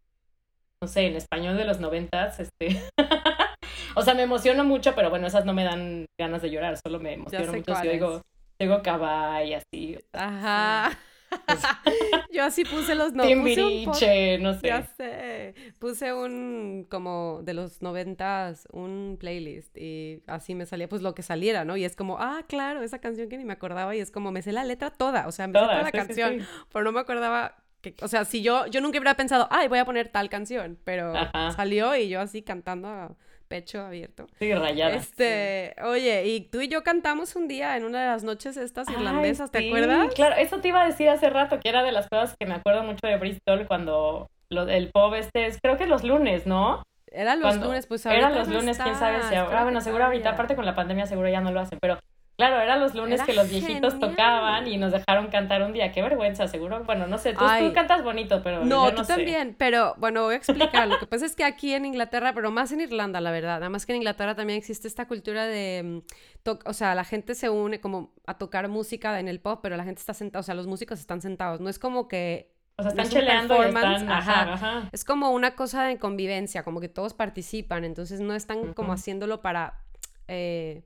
no 0.80 0.88
sé, 0.88 1.06
en 1.06 1.16
español 1.16 1.56
de 1.56 1.64
los 1.64 1.80
noventas, 1.80 2.40
este... 2.40 2.80
O 3.96 4.02
sea, 4.02 4.14
me 4.14 4.22
emociono 4.22 4.64
mucho, 4.64 4.94
pero 4.96 5.08
bueno, 5.08 5.28
esas 5.28 5.44
no 5.44 5.52
me 5.54 5.62
dan 5.62 6.06
ganas 6.18 6.42
de 6.42 6.50
llorar, 6.50 6.76
solo 6.84 6.98
me 6.98 7.12
emociono 7.14 7.52
mucho 7.52 7.76
si 7.76 7.86
oigo, 7.88 8.22
si 8.58 8.66
oigo 8.66 8.82
cabay, 8.82 9.54
así. 9.54 9.96
Ajá. 10.12 10.98
Yo 12.34 12.42
así 12.42 12.64
puse 12.64 12.96
los 12.96 13.12
no, 13.12 13.22
puse 13.22 13.36
un 13.36 13.44
Timbiriche, 13.44 14.38
no 14.38 14.54
sé. 14.54 14.66
Ya 14.66 14.82
sé. 14.82 15.54
Puse 15.78 16.12
un 16.12 16.86
como 16.90 17.40
de 17.44 17.54
los 17.54 17.80
noventas, 17.80 18.66
un 18.72 19.16
playlist 19.20 19.76
y 19.78 20.22
así 20.26 20.56
me 20.56 20.66
salía 20.66 20.88
pues 20.88 21.00
lo 21.00 21.14
que 21.14 21.22
saliera, 21.22 21.64
¿no? 21.64 21.76
Y 21.76 21.84
es 21.84 21.94
como, 21.94 22.18
ah, 22.18 22.44
claro, 22.48 22.82
esa 22.82 22.98
canción 22.98 23.28
que 23.28 23.38
ni 23.38 23.44
me 23.44 23.52
acordaba 23.52 23.94
y 23.94 24.00
es 24.00 24.10
como 24.10 24.32
me 24.32 24.42
sé 24.42 24.50
la 24.50 24.64
letra 24.64 24.90
toda, 24.90 25.28
o 25.28 25.32
sea, 25.32 25.46
me 25.46 25.52
sé 25.52 25.64
toda 25.64 25.76
la 25.76 25.84
sí, 25.84 25.90
sí, 25.92 25.98
canción, 25.98 26.40
sí. 26.40 26.46
pero 26.72 26.84
no 26.84 26.92
me 26.92 27.00
acordaba 27.00 27.56
que, 27.80 27.94
o 28.02 28.08
sea, 28.08 28.24
si 28.24 28.42
yo 28.42 28.66
yo 28.66 28.80
nunca 28.80 28.98
hubiera 28.98 29.14
pensado, 29.14 29.46
ay, 29.50 29.68
voy 29.68 29.78
a 29.78 29.84
poner 29.84 30.08
tal 30.08 30.28
canción, 30.28 30.78
pero 30.84 31.14
Ajá. 31.16 31.52
salió 31.52 31.94
y 31.94 32.08
yo 32.08 32.20
así 32.20 32.42
cantando 32.42 32.88
a 32.88 33.16
pecho 33.54 33.80
abierto. 33.86 34.26
Sí, 34.40 34.52
rayada. 34.52 34.96
Este, 34.96 35.76
oye, 35.84 36.26
y 36.26 36.40
tú 36.40 36.60
y 36.60 36.66
yo 36.68 36.82
cantamos 36.82 37.36
un 37.36 37.46
día 37.46 37.76
en 37.76 37.84
una 37.84 38.00
de 38.00 38.06
las 38.08 38.24
noches 38.24 38.56
estas 38.56 38.88
Ay, 38.88 38.96
irlandesas, 38.96 39.50
¿te 39.52 39.60
sí, 39.60 39.68
acuerdas? 39.68 40.12
Claro, 40.14 40.34
eso 40.36 40.58
te 40.58 40.68
iba 40.68 40.82
a 40.82 40.86
decir 40.86 41.08
hace 41.08 41.30
rato, 41.30 41.60
que 41.60 41.68
era 41.68 41.84
de 41.84 41.92
las 41.92 42.08
cosas 42.08 42.34
que 42.38 42.46
me 42.46 42.54
acuerdo 42.54 42.82
mucho 42.82 43.06
de 43.06 43.16
Bristol 43.16 43.66
cuando 43.68 44.26
lo- 44.50 44.68
el 44.68 44.90
pub 44.90 45.14
este 45.14 45.46
es, 45.46 45.58
creo 45.62 45.76
que 45.76 45.86
los 45.86 46.02
lunes, 46.02 46.46
¿no? 46.46 46.82
Eran 47.12 47.38
los 47.38 47.50
Cuando- 47.50 47.66
lunes, 47.68 47.86
pues 47.86 48.04
ahora 48.06 48.18
Eran 48.18 48.34
los 48.34 48.48
lunes, 48.48 48.76
quién 48.76 48.96
sabe 48.96 49.22
si 49.28 49.36
ahora, 49.36 49.62
bueno, 49.62 49.80
seguro 49.80 50.04
ahorita, 50.06 50.30
aparte 50.30 50.56
con 50.56 50.64
la 50.66 50.74
pandemia 50.74 51.06
seguro 51.06 51.28
ya 51.28 51.40
no 51.40 51.52
lo 51.52 51.60
hacen, 51.60 51.78
pero 51.80 51.98
Claro, 52.36 52.60
eran 52.60 52.80
los 52.80 52.94
lunes 52.96 53.14
Era 53.20 53.26
que 53.26 53.32
los 53.32 53.48
viejitos 53.48 53.92
genial. 53.94 54.10
tocaban 54.10 54.66
y 54.66 54.76
nos 54.76 54.90
dejaron 54.90 55.28
cantar 55.28 55.62
un 55.62 55.72
día. 55.72 55.92
Qué 55.92 56.02
vergüenza, 56.02 56.48
seguro. 56.48 56.82
Bueno, 56.84 57.06
no 57.06 57.16
sé, 57.16 57.32
tú, 57.32 57.44
tú 57.60 57.72
cantas 57.72 58.02
bonito, 58.02 58.42
pero 58.42 58.64
No, 58.64 58.86
yo 58.86 58.90
no 58.90 58.96
tú 58.98 59.04
sé. 59.04 59.14
también, 59.14 59.54
pero 59.56 59.94
bueno, 59.98 60.24
voy 60.24 60.34
a 60.34 60.38
explicar. 60.38 60.88
Lo 60.88 60.98
que 60.98 61.06
pasa 61.06 61.26
es 61.26 61.36
que 61.36 61.44
aquí 61.44 61.72
en 61.74 61.84
Inglaterra, 61.84 62.32
pero 62.34 62.50
más 62.50 62.72
en 62.72 62.80
Irlanda, 62.80 63.20
la 63.20 63.30
verdad, 63.30 63.60
nada 63.60 63.68
más 63.68 63.86
que 63.86 63.92
en 63.92 63.98
Inglaterra 63.98 64.34
también 64.34 64.58
existe 64.58 64.88
esta 64.88 65.06
cultura 65.06 65.46
de, 65.46 66.02
mm, 66.44 66.50
o 66.66 66.72
sea, 66.72 66.96
la 66.96 67.04
gente 67.04 67.36
se 67.36 67.50
une 67.50 67.80
como 67.80 68.12
a 68.26 68.36
tocar 68.36 68.66
música 68.68 69.20
en 69.20 69.28
el 69.28 69.38
pop, 69.40 69.60
pero 69.62 69.76
la 69.76 69.84
gente 69.84 70.00
está 70.00 70.12
sentada, 70.12 70.40
o 70.40 70.42
sea, 70.42 70.56
los 70.56 70.66
músicos 70.66 70.98
están 70.98 71.20
sentados. 71.20 71.60
No 71.60 71.68
es 71.70 71.78
como 71.78 72.08
que 72.08 72.52
O 72.76 72.82
sea, 72.82 72.90
están 72.90 73.06
es 73.06 73.12
cheleando 73.12 73.62
y 73.62 73.66
están... 73.68 74.08
ajá. 74.10 74.42
Ajá, 74.42 74.52
ajá. 74.54 74.88
Es 74.90 75.04
como 75.04 75.30
una 75.30 75.54
cosa 75.54 75.84
de 75.84 75.98
convivencia, 76.00 76.64
como 76.64 76.80
que 76.80 76.88
todos 76.88 77.14
participan, 77.14 77.84
entonces 77.84 78.18
no 78.20 78.34
están 78.34 78.74
como 78.74 78.92
haciéndolo 78.92 79.40
para, 79.40 79.78
eh, 80.26 80.82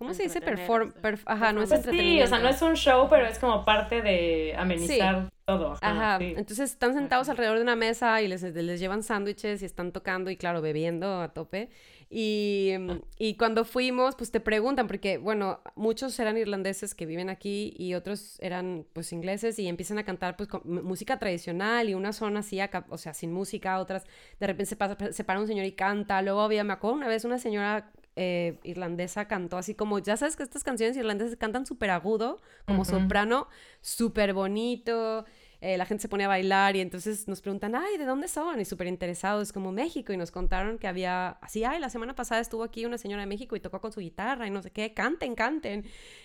¿cómo 0.00 0.14
se 0.14 0.22
dice? 0.22 0.40
Perform, 0.40 0.94
perf- 0.94 1.22
ajá, 1.26 1.52
no 1.52 1.62
es 1.62 1.68
Pues 1.68 1.82
sí, 1.84 2.22
o 2.22 2.26
sea, 2.26 2.38
no 2.38 2.48
es 2.48 2.62
un 2.62 2.74
show, 2.74 3.06
pero 3.10 3.26
es 3.26 3.38
como 3.38 3.66
parte 3.66 4.00
de 4.00 4.54
amenizar 4.56 5.30
todo. 5.44 5.76
Ajá, 5.82 6.18
sí. 6.18 6.34
entonces 6.38 6.70
están 6.70 6.94
sentados 6.94 7.28
alrededor 7.28 7.58
de 7.58 7.62
una 7.64 7.76
mesa 7.76 8.22
y 8.22 8.28
les, 8.28 8.42
les 8.42 8.80
llevan 8.80 9.02
sándwiches 9.02 9.60
y 9.60 9.66
están 9.66 9.92
tocando 9.92 10.30
y 10.30 10.36
claro, 10.38 10.62
bebiendo 10.62 11.20
a 11.20 11.28
tope. 11.34 11.68
Y, 12.08 12.72
mm, 12.78 12.90
y 13.18 13.36
cuando 13.36 13.64
fuimos, 13.66 14.16
pues 14.16 14.30
te 14.30 14.40
preguntan, 14.40 14.86
porque 14.86 15.18
bueno, 15.18 15.60
muchos 15.76 16.18
eran 16.18 16.38
irlandeses 16.38 16.94
que 16.94 17.04
viven 17.06 17.28
aquí 17.28 17.74
y 17.76 17.94
otros 17.94 18.38
eran 18.40 18.86
pues 18.94 19.12
ingleses 19.12 19.58
y 19.58 19.68
empiezan 19.68 19.98
a 19.98 20.04
cantar 20.04 20.36
pues 20.36 20.48
con 20.48 20.62
música 20.64 21.18
tradicional 21.18 21.88
y 21.90 21.94
unas 21.94 22.16
son 22.16 22.36
así, 22.38 22.58
acá, 22.58 22.86
o 22.88 22.96
sea, 22.98 23.12
sin 23.14 23.32
música, 23.32 23.78
otras 23.78 24.04
de 24.40 24.46
repente 24.46 24.66
se, 24.66 24.76
pasa, 24.76 24.96
se 25.12 25.24
para 25.24 25.40
un 25.40 25.46
señor 25.46 25.66
y 25.66 25.72
canta. 25.72 26.22
Luego 26.22 26.40
había, 26.40 26.64
me 26.64 26.72
acuerdo 26.72 26.96
una 26.96 27.06
vez 27.08 27.24
una 27.24 27.38
señora 27.38 27.92
eh, 28.20 28.58
irlandesa 28.64 29.26
cantó 29.28 29.56
así 29.58 29.74
como, 29.74 29.98
ya 29.98 30.16
sabes 30.16 30.36
que 30.36 30.42
estas 30.42 30.64
canciones 30.64 30.96
irlandesas 30.96 31.36
cantan 31.36 31.64
súper 31.66 31.90
agudo, 31.90 32.40
como 32.66 32.84
soprano, 32.84 33.48
súper 33.80 34.34
bonito. 34.34 35.24
eh, 35.62 35.76
la 35.76 35.84
gente 35.86 36.02
se 36.02 36.08
pone 36.08 36.24
a 36.24 36.28
bailar 36.28 36.74
y 36.76 36.80
entonces 36.80 37.28
nos 37.28 37.40
preguntan, 37.42 37.74
ay, 37.74 37.98
¿de 37.98 38.04
dónde 38.06 38.28
son? 38.28 38.60
Y 38.60 38.64
súper 38.64 38.86
interesados, 38.86 39.52
como 39.52 39.72
México. 39.72 40.12
Y 40.12 40.16
nos 40.16 40.30
contaron 40.30 40.78
que 40.78 40.88
había, 40.88 41.30
así, 41.42 41.64
ay, 41.64 41.78
la 41.80 41.90
semana 41.90 42.14
pasada 42.14 42.40
estuvo 42.40 42.62
aquí 42.64 42.86
una 42.86 42.96
señora 42.98 43.22
de 43.22 43.26
México 43.26 43.56
y 43.56 43.60
tocó 43.60 43.80
con 43.80 43.92
su 43.92 44.00
guitarra 44.00 44.46
y 44.46 44.50
no 44.50 44.62
sé 44.62 44.70
qué, 44.70 44.94
canten, 44.94 45.34
canten. 45.34 45.84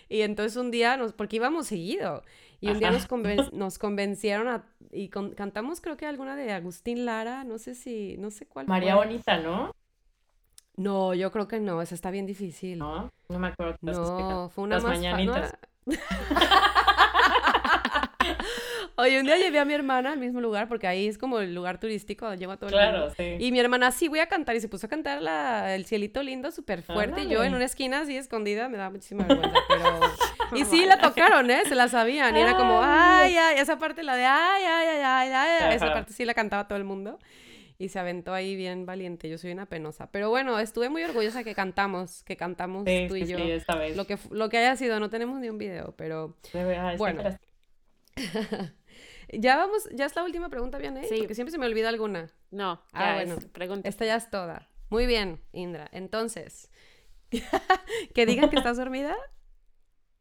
Y 0.09 0.21
entonces 0.21 0.55
un 0.57 0.71
día, 0.71 0.97
nos, 0.97 1.13
porque 1.13 1.35
íbamos 1.37 1.67
seguido, 1.67 2.23
y 2.61 2.71
un 2.71 2.79
día 2.79 2.91
nos, 2.91 3.07
conven- 3.09 3.49
nos 3.51 3.77
convencieron 3.77 4.47
a, 4.47 4.65
y 4.91 5.09
con- 5.09 5.33
cantamos 5.33 5.81
creo 5.81 5.97
que 5.97 6.05
alguna 6.05 6.35
de 6.35 6.51
Agustín 6.53 7.05
Lara, 7.05 7.43
no 7.43 7.57
sé 7.57 7.75
si, 7.75 8.15
no 8.17 8.31
sé 8.31 8.45
cuál 8.47 8.67
María 8.67 8.95
fue. 8.95 9.05
Bonita, 9.05 9.37
¿no? 9.37 9.71
No, 10.77 11.13
yo 11.13 11.31
creo 11.31 11.47
que 11.47 11.59
no, 11.59 11.81
esa 11.81 11.95
está 11.95 12.11
bien 12.11 12.25
difícil. 12.25 12.77
No, 12.79 13.11
no 13.29 13.39
me 13.39 13.47
acuerdo. 13.47 13.77
que 13.79 13.85
No, 13.91 14.49
fue 14.53 14.63
una 14.65 14.75
Las 14.75 14.83
más 14.83 14.93
no 14.93 15.03
mañanitas. 15.03 15.57
Oye, 18.97 19.19
un 19.19 19.25
día 19.25 19.35
llevé 19.37 19.59
a 19.59 19.65
mi 19.65 19.73
hermana 19.73 20.13
al 20.13 20.19
mismo 20.19 20.39
lugar 20.39 20.69
porque 20.69 20.87
ahí 20.87 21.05
es 21.07 21.17
como 21.17 21.39
el 21.39 21.53
lugar 21.53 21.79
turístico 21.81 22.25
donde 22.25 22.39
lleva 22.39 22.55
todo 22.55 22.69
el 22.69 22.73
Claro, 22.75 22.99
mundo. 22.99 23.13
sí. 23.17 23.35
Y 23.39 23.51
mi 23.51 23.59
hermana, 23.59 23.91
sí, 23.91 24.07
voy 24.07 24.19
a 24.19 24.27
cantar. 24.27 24.55
Y 24.55 24.61
se 24.61 24.69
puso 24.69 24.87
a 24.87 24.89
cantar 24.89 25.21
la, 25.21 25.75
el 25.75 25.85
cielito 25.85 26.23
lindo 26.23 26.49
súper 26.51 26.81
fuerte. 26.81 27.23
Y 27.23 27.27
yo 27.27 27.43
en 27.43 27.53
una 27.55 27.65
esquina 27.65 27.99
así 28.01 28.15
escondida, 28.15 28.69
me 28.69 28.77
da 28.77 28.89
muchísima 28.89 29.25
vergüenza. 29.25 29.59
Pero... 29.67 29.99
Y 30.55 30.63
sí, 30.63 30.85
la 30.85 30.99
tocaron, 31.01 31.49
¿eh? 31.51 31.63
Se 31.67 31.73
la 31.75 31.87
sabían. 31.89 32.35
Y 32.37 32.39
era 32.39 32.55
como, 32.55 32.79
ay, 32.81 33.35
ay, 33.35 33.57
esa 33.57 33.77
parte, 33.79 34.03
la 34.03 34.15
de 34.15 34.23
ay, 34.25 34.63
ay, 34.63 34.87
ay, 34.87 35.01
ay, 35.03 35.31
ay. 35.63 35.75
Esa 35.75 35.91
parte 35.91 36.13
sí 36.13 36.23
la 36.23 36.33
cantaba 36.33 36.67
todo 36.67 36.77
el 36.77 36.83
mundo. 36.85 37.19
Y 37.77 37.89
se 37.89 37.99
aventó 37.99 38.33
ahí 38.33 38.55
bien 38.55 38.85
valiente. 38.85 39.27
Yo 39.29 39.37
soy 39.37 39.51
una 39.51 39.65
penosa. 39.65 40.09
Pero 40.11 40.29
bueno, 40.29 40.57
estuve 40.59 40.89
muy 40.89 41.03
orgullosa 41.03 41.43
que 41.43 41.53
cantamos, 41.53 42.23
que 42.23 42.37
cantamos 42.37 42.85
Sí, 42.87 43.05
tú 43.09 43.15
y 43.17 43.25
sí, 43.25 43.31
yo. 43.33 43.37
sí, 43.37 43.51
esta 43.51 43.75
vez. 43.75 43.97
Lo 43.97 44.05
que, 44.05 44.17
lo 44.31 44.47
que 44.49 44.57
haya 44.59 44.75
sido, 44.77 44.99
no 44.99 45.09
tenemos 45.09 45.39
ni 45.41 45.49
un 45.49 45.57
video, 45.57 45.93
pero 45.97 46.37
que 46.51 46.95
bueno. 46.97 47.23
ya 49.33 49.57
vamos, 49.57 49.89
ya 49.93 50.05
es 50.05 50.15
la 50.15 50.23
última 50.23 50.49
pregunta, 50.49 50.77
bien, 50.77 50.95
¿eh? 50.97 51.05
Sí. 51.09 51.17
Porque 51.19 51.35
siempre 51.35 51.51
se 51.51 51.57
me 51.57 51.65
olvida 51.65 51.89
alguna. 51.89 52.29
No, 52.51 52.81
Ah, 52.93 53.21
es 53.21 53.27
bueno. 53.29 53.41
pregunta. 53.51 53.89
Esta 53.89 54.05
ya 54.05 54.15
es 54.15 54.29
toda. 54.29 54.69
Muy 54.89 55.05
bien, 55.05 55.41
Indra. 55.51 55.89
Entonces, 55.91 56.71
que 58.13 58.25
digan 58.25 58.49
que 58.49 58.55
estás 58.55 58.77
dormida. 58.77 59.15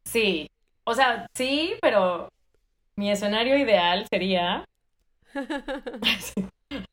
Sí, 0.03 0.49
o 0.83 0.93
sea, 0.93 1.25
sí, 1.33 1.75
pero 1.81 2.27
mi 2.97 3.11
escenario 3.11 3.57
ideal 3.57 4.05
sería 4.09 4.65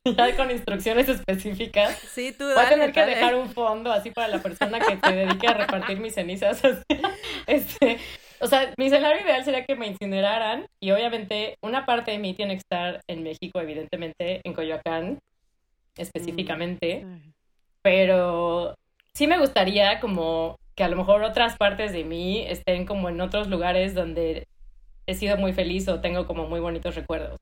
ya 0.04 0.36
con 0.36 0.50
instrucciones 0.50 1.08
específicas. 1.08 1.96
Sí, 2.12 2.32
tú 2.32 2.44
Voy 2.44 2.64
a 2.64 2.68
dale, 2.68 2.70
tener 2.70 2.92
que 2.92 3.00
dale. 3.00 3.14
dejar 3.14 3.34
un 3.36 3.50
fondo 3.50 3.92
así 3.92 4.10
para 4.10 4.28
la 4.28 4.42
persona 4.42 4.80
que 4.80 4.98
se 4.98 5.12
dedique 5.14 5.46
a 5.48 5.54
repartir 5.54 5.98
mis 6.00 6.14
cenizas. 6.14 6.62
Este, 7.46 7.98
o 8.40 8.46
sea, 8.46 8.72
mi 8.76 8.86
escenario 8.86 9.22
ideal 9.24 9.44
sería 9.44 9.64
que 9.64 9.74
me 9.76 9.86
incineraran 9.86 10.66
y 10.80 10.90
obviamente 10.92 11.56
una 11.62 11.86
parte 11.86 12.12
de 12.12 12.18
mí 12.18 12.34
tiene 12.34 12.54
que 12.54 12.58
estar 12.60 13.00
en 13.08 13.22
México, 13.22 13.60
evidentemente, 13.60 14.40
en 14.44 14.52
Coyoacán 14.54 15.18
específicamente, 15.96 17.04
Ay. 17.06 17.32
pero 17.82 18.76
sí 19.14 19.26
me 19.26 19.38
gustaría 19.38 20.00
como 20.00 20.56
que 20.74 20.84
a 20.84 20.88
lo 20.88 20.96
mejor 20.96 21.22
otras 21.22 21.56
partes 21.58 21.92
de 21.92 22.04
mí 22.04 22.44
estén 22.48 22.86
como 22.86 23.08
en 23.10 23.20
otros 23.20 23.48
lugares 23.48 23.94
donde 23.94 24.46
he 25.06 25.14
sido 25.14 25.36
muy 25.36 25.52
feliz 25.52 25.88
o 25.88 26.00
tengo 26.00 26.26
como 26.26 26.48
muy 26.48 26.60
bonitos 26.60 26.94
recuerdos. 26.94 27.38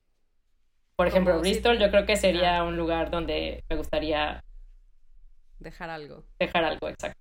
Por 1.01 1.07
ejemplo, 1.09 1.33
Como 1.33 1.41
Bristol 1.41 1.79
yo 1.79 1.91
creo 1.91 2.05
que 2.05 2.15
sería 2.15 2.63
un 2.63 2.77
lugar 2.77 3.11
donde 3.11 3.65
me 3.71 3.77
gustaría 3.77 4.45
Dejar 5.59 5.89
algo. 5.89 6.25
dejar 6.39 6.63
algo 6.65 6.91
exacto. 6.91 7.19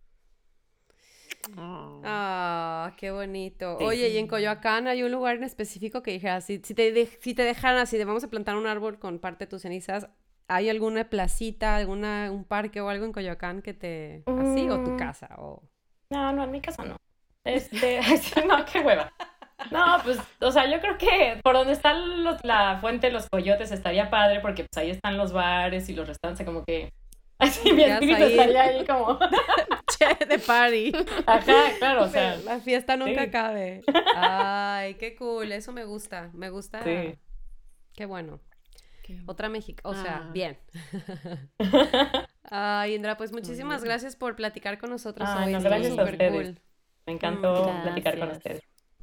Oh. 1.58 2.02
Ah, 2.04 2.92
qué 2.98 3.12
bonito. 3.12 3.78
Sí. 3.80 3.86
Oye, 3.86 4.10
y 4.10 4.18
en 4.18 4.28
Coyoacán 4.28 4.90
hay 4.90 5.02
un 5.04 5.14
lugar 5.14 5.38
en 5.38 5.46
específico 5.46 6.04
que 6.04 6.12
dijera, 6.12 6.42
si, 6.42 6.60
si, 6.62 6.74
te, 6.74 6.92
de- 6.92 7.06
si 7.22 7.34
te 7.34 7.44
dejaran 7.44 7.80
así, 7.80 7.98
de 7.98 8.04
vamos 8.04 8.26
a 8.26 8.30
plantar 8.30 8.58
un 8.58 8.68
árbol 8.68 9.00
con 9.00 9.18
parte 9.20 9.46
de 9.46 9.50
tus 9.50 9.62
cenizas, 9.62 10.10
¿hay 10.50 10.68
alguna 10.68 11.10
placita, 11.10 11.78
alguna, 11.78 12.32
un 12.34 12.44
parque 12.44 12.82
o 12.82 12.90
algo 12.90 13.06
en 13.06 13.14
Coyoacán 13.14 13.62
que 13.62 13.74
te... 13.74 14.24
así, 14.26 14.70
o 14.70 14.84
tu 14.84 14.92
Mm. 14.92 14.98
casa, 14.98 15.30
o... 15.38 15.64
No, 16.10 16.34
no, 16.34 16.44
en 16.44 16.52
mi 16.52 16.60
casa 16.60 16.84
no. 16.84 16.98
Este, 17.46 18.02
no, 18.46 18.66
qué 18.66 18.82
hueva. 18.82 19.10
No, 19.72 19.98
pues, 20.04 20.18
o 20.42 20.52
sea, 20.52 20.70
yo 20.72 20.80
creo 20.80 20.98
que 20.98 21.40
por 21.44 21.54
donde 21.56 21.74
está 21.74 21.94
los- 21.94 22.44
la 22.44 22.78
fuente 22.80 23.08
de 23.08 23.14
los 23.14 23.28
coyotes 23.30 23.72
estaría 23.72 24.10
padre 24.10 24.40
porque 24.40 24.66
pues 24.70 24.84
ahí 24.84 24.90
están 24.92 25.18
los 25.18 25.32
bares 25.34 25.90
y 25.90 25.94
los 25.94 26.08
restaurantes, 26.08 26.46
como 26.46 26.64
que 26.64 26.94
así 27.40 27.72
mi 27.74 27.84
espíritu 27.84 28.24
ahí. 28.24 28.32
estaría 28.32 28.62
ahí 28.64 28.86
como, 28.86 29.20
Che, 29.98 30.26
de 30.26 30.40
party. 30.40 30.92
ajá, 31.26 31.64
claro, 31.78 32.04
o 32.04 32.08
sea, 32.08 32.36
Pero 32.38 32.46
la 32.46 32.60
fiesta 32.62 32.96
nunca 32.96 33.22
sí. 33.24 33.28
acabe. 33.28 33.82
Ay, 34.16 34.94
qué 34.96 35.16
cool, 35.16 35.52
eso 35.52 35.72
me 35.74 35.84
gusta, 35.84 36.30
me 36.34 36.50
gusta. 36.50 36.82
Sí. 36.84 37.16
Qué 37.94 38.06
bueno. 38.06 38.40
Qué- 39.04 39.20
Otra 39.26 39.50
México, 39.50 39.82
o 39.84 39.94
sea, 39.94 40.24
Ah. 40.28 40.32
bien. 40.32 40.58
Ay, 42.52 42.96
Indra, 42.96 43.18
pues 43.18 43.32
muchísimas 43.32 43.84
gracias 43.84 44.16
por 44.16 44.36
platicar 44.36 44.78
con 44.78 44.90
nosotros 44.90 45.28
Ay, 45.32 45.48
hoy. 45.48 45.54
no, 45.54 45.62
gracias 45.62 45.88
a 45.88 45.96
súper 45.96 46.12
ustedes. 46.14 46.32
cool. 46.48 46.60
me 47.06 47.14
encantó 47.14 47.72
Mm, 47.74 47.82
platicar 47.84 48.20
con 48.20 48.32
ustedes. 48.32 48.62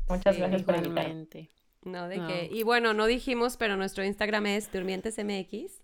Muchas 0.09 0.35
Sí, 0.35 0.41
gracias 0.41 0.63
por 0.63 0.75
invitarme. 0.77 1.01
Igualmente. 1.03 1.51
No, 1.85 2.09
de 2.09 2.17
No. 2.19 2.27
qué. 2.29 2.49
Y 2.53 2.63
bueno, 2.63 2.95
no 2.95 3.07
dijimos, 3.07 3.57
pero 3.57 3.77
nuestro 3.77 4.05
Instagram 4.05 4.47
es 4.47 4.71
durmientesmx, 4.73 5.83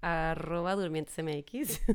arroba 0.00 0.74
durmientesmx. 0.76 1.80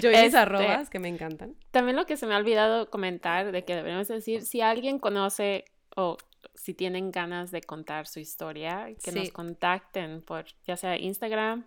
Yo 0.00 0.10
y 0.10 0.14
mis 0.14 0.22
Este- 0.26 0.38
arrobas, 0.38 0.90
que 0.90 0.98
me 0.98 1.08
encantan. 1.08 1.54
También 1.70 1.96
lo 1.96 2.06
que 2.06 2.16
se 2.16 2.26
me 2.26 2.34
ha 2.34 2.38
olvidado 2.38 2.88
comentar 2.90 3.50
de 3.52 3.64
que 3.64 3.74
deberíamos 3.74 4.08
decir, 4.08 4.42
si 4.42 4.60
alguien 4.60 4.98
conoce 4.98 5.64
o 5.96 6.16
si 6.54 6.72
tienen 6.74 7.10
ganas 7.10 7.50
de 7.50 7.60
contar 7.62 8.06
su 8.06 8.20
historia, 8.20 8.88
que 9.02 9.12
nos 9.12 9.30
contacten 9.30 10.22
por 10.22 10.44
ya 10.66 10.76
sea 10.76 10.96
Instagram, 10.98 11.66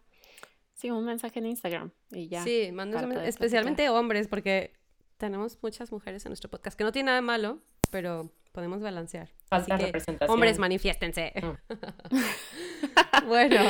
sí, 0.74 0.90
un 0.92 1.04
mensaje 1.06 1.40
en 1.40 1.48
Instagram 1.48 1.92
y 2.12 2.28
ya. 2.30 2.44
Sí, 2.44 2.72
mándenos 2.72 3.24
especialmente 3.28 3.90
hombres, 3.90 4.28
porque 4.28 4.74
tenemos 5.22 5.60
muchas 5.62 5.92
mujeres 5.92 6.26
en 6.26 6.32
nuestro 6.32 6.50
podcast, 6.50 6.76
que 6.76 6.84
no 6.84 6.92
tiene 6.92 7.08
nada 7.08 7.18
de 7.18 7.22
malo, 7.22 7.60
pero 7.92 8.32
podemos 8.52 8.82
balancear. 8.82 9.30
Falta 9.46 9.76
Así 9.76 9.82
que, 9.82 9.86
representación. 9.92 10.34
hombres, 10.34 10.58
manifiéstense. 10.58 11.32
Mm. 11.36 13.28
bueno, 13.28 13.62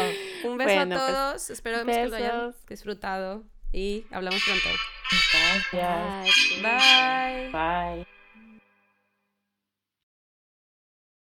un 0.46 0.58
beso 0.58 0.70
Bueno, 0.74 0.96
a 0.96 0.98
pues, 0.98 1.14
todos. 1.14 1.50
Esperamos 1.50 1.94
que 1.94 2.08
lo 2.08 2.16
hayan 2.16 2.56
disfrutado 2.70 3.44
y 3.74 4.06
hablamos 4.12 4.42
pronto. 4.44 4.70
Gracias. 5.74 6.62
Bye. 6.62 7.52
Bye. 7.52 7.96
Bye. 8.06 8.21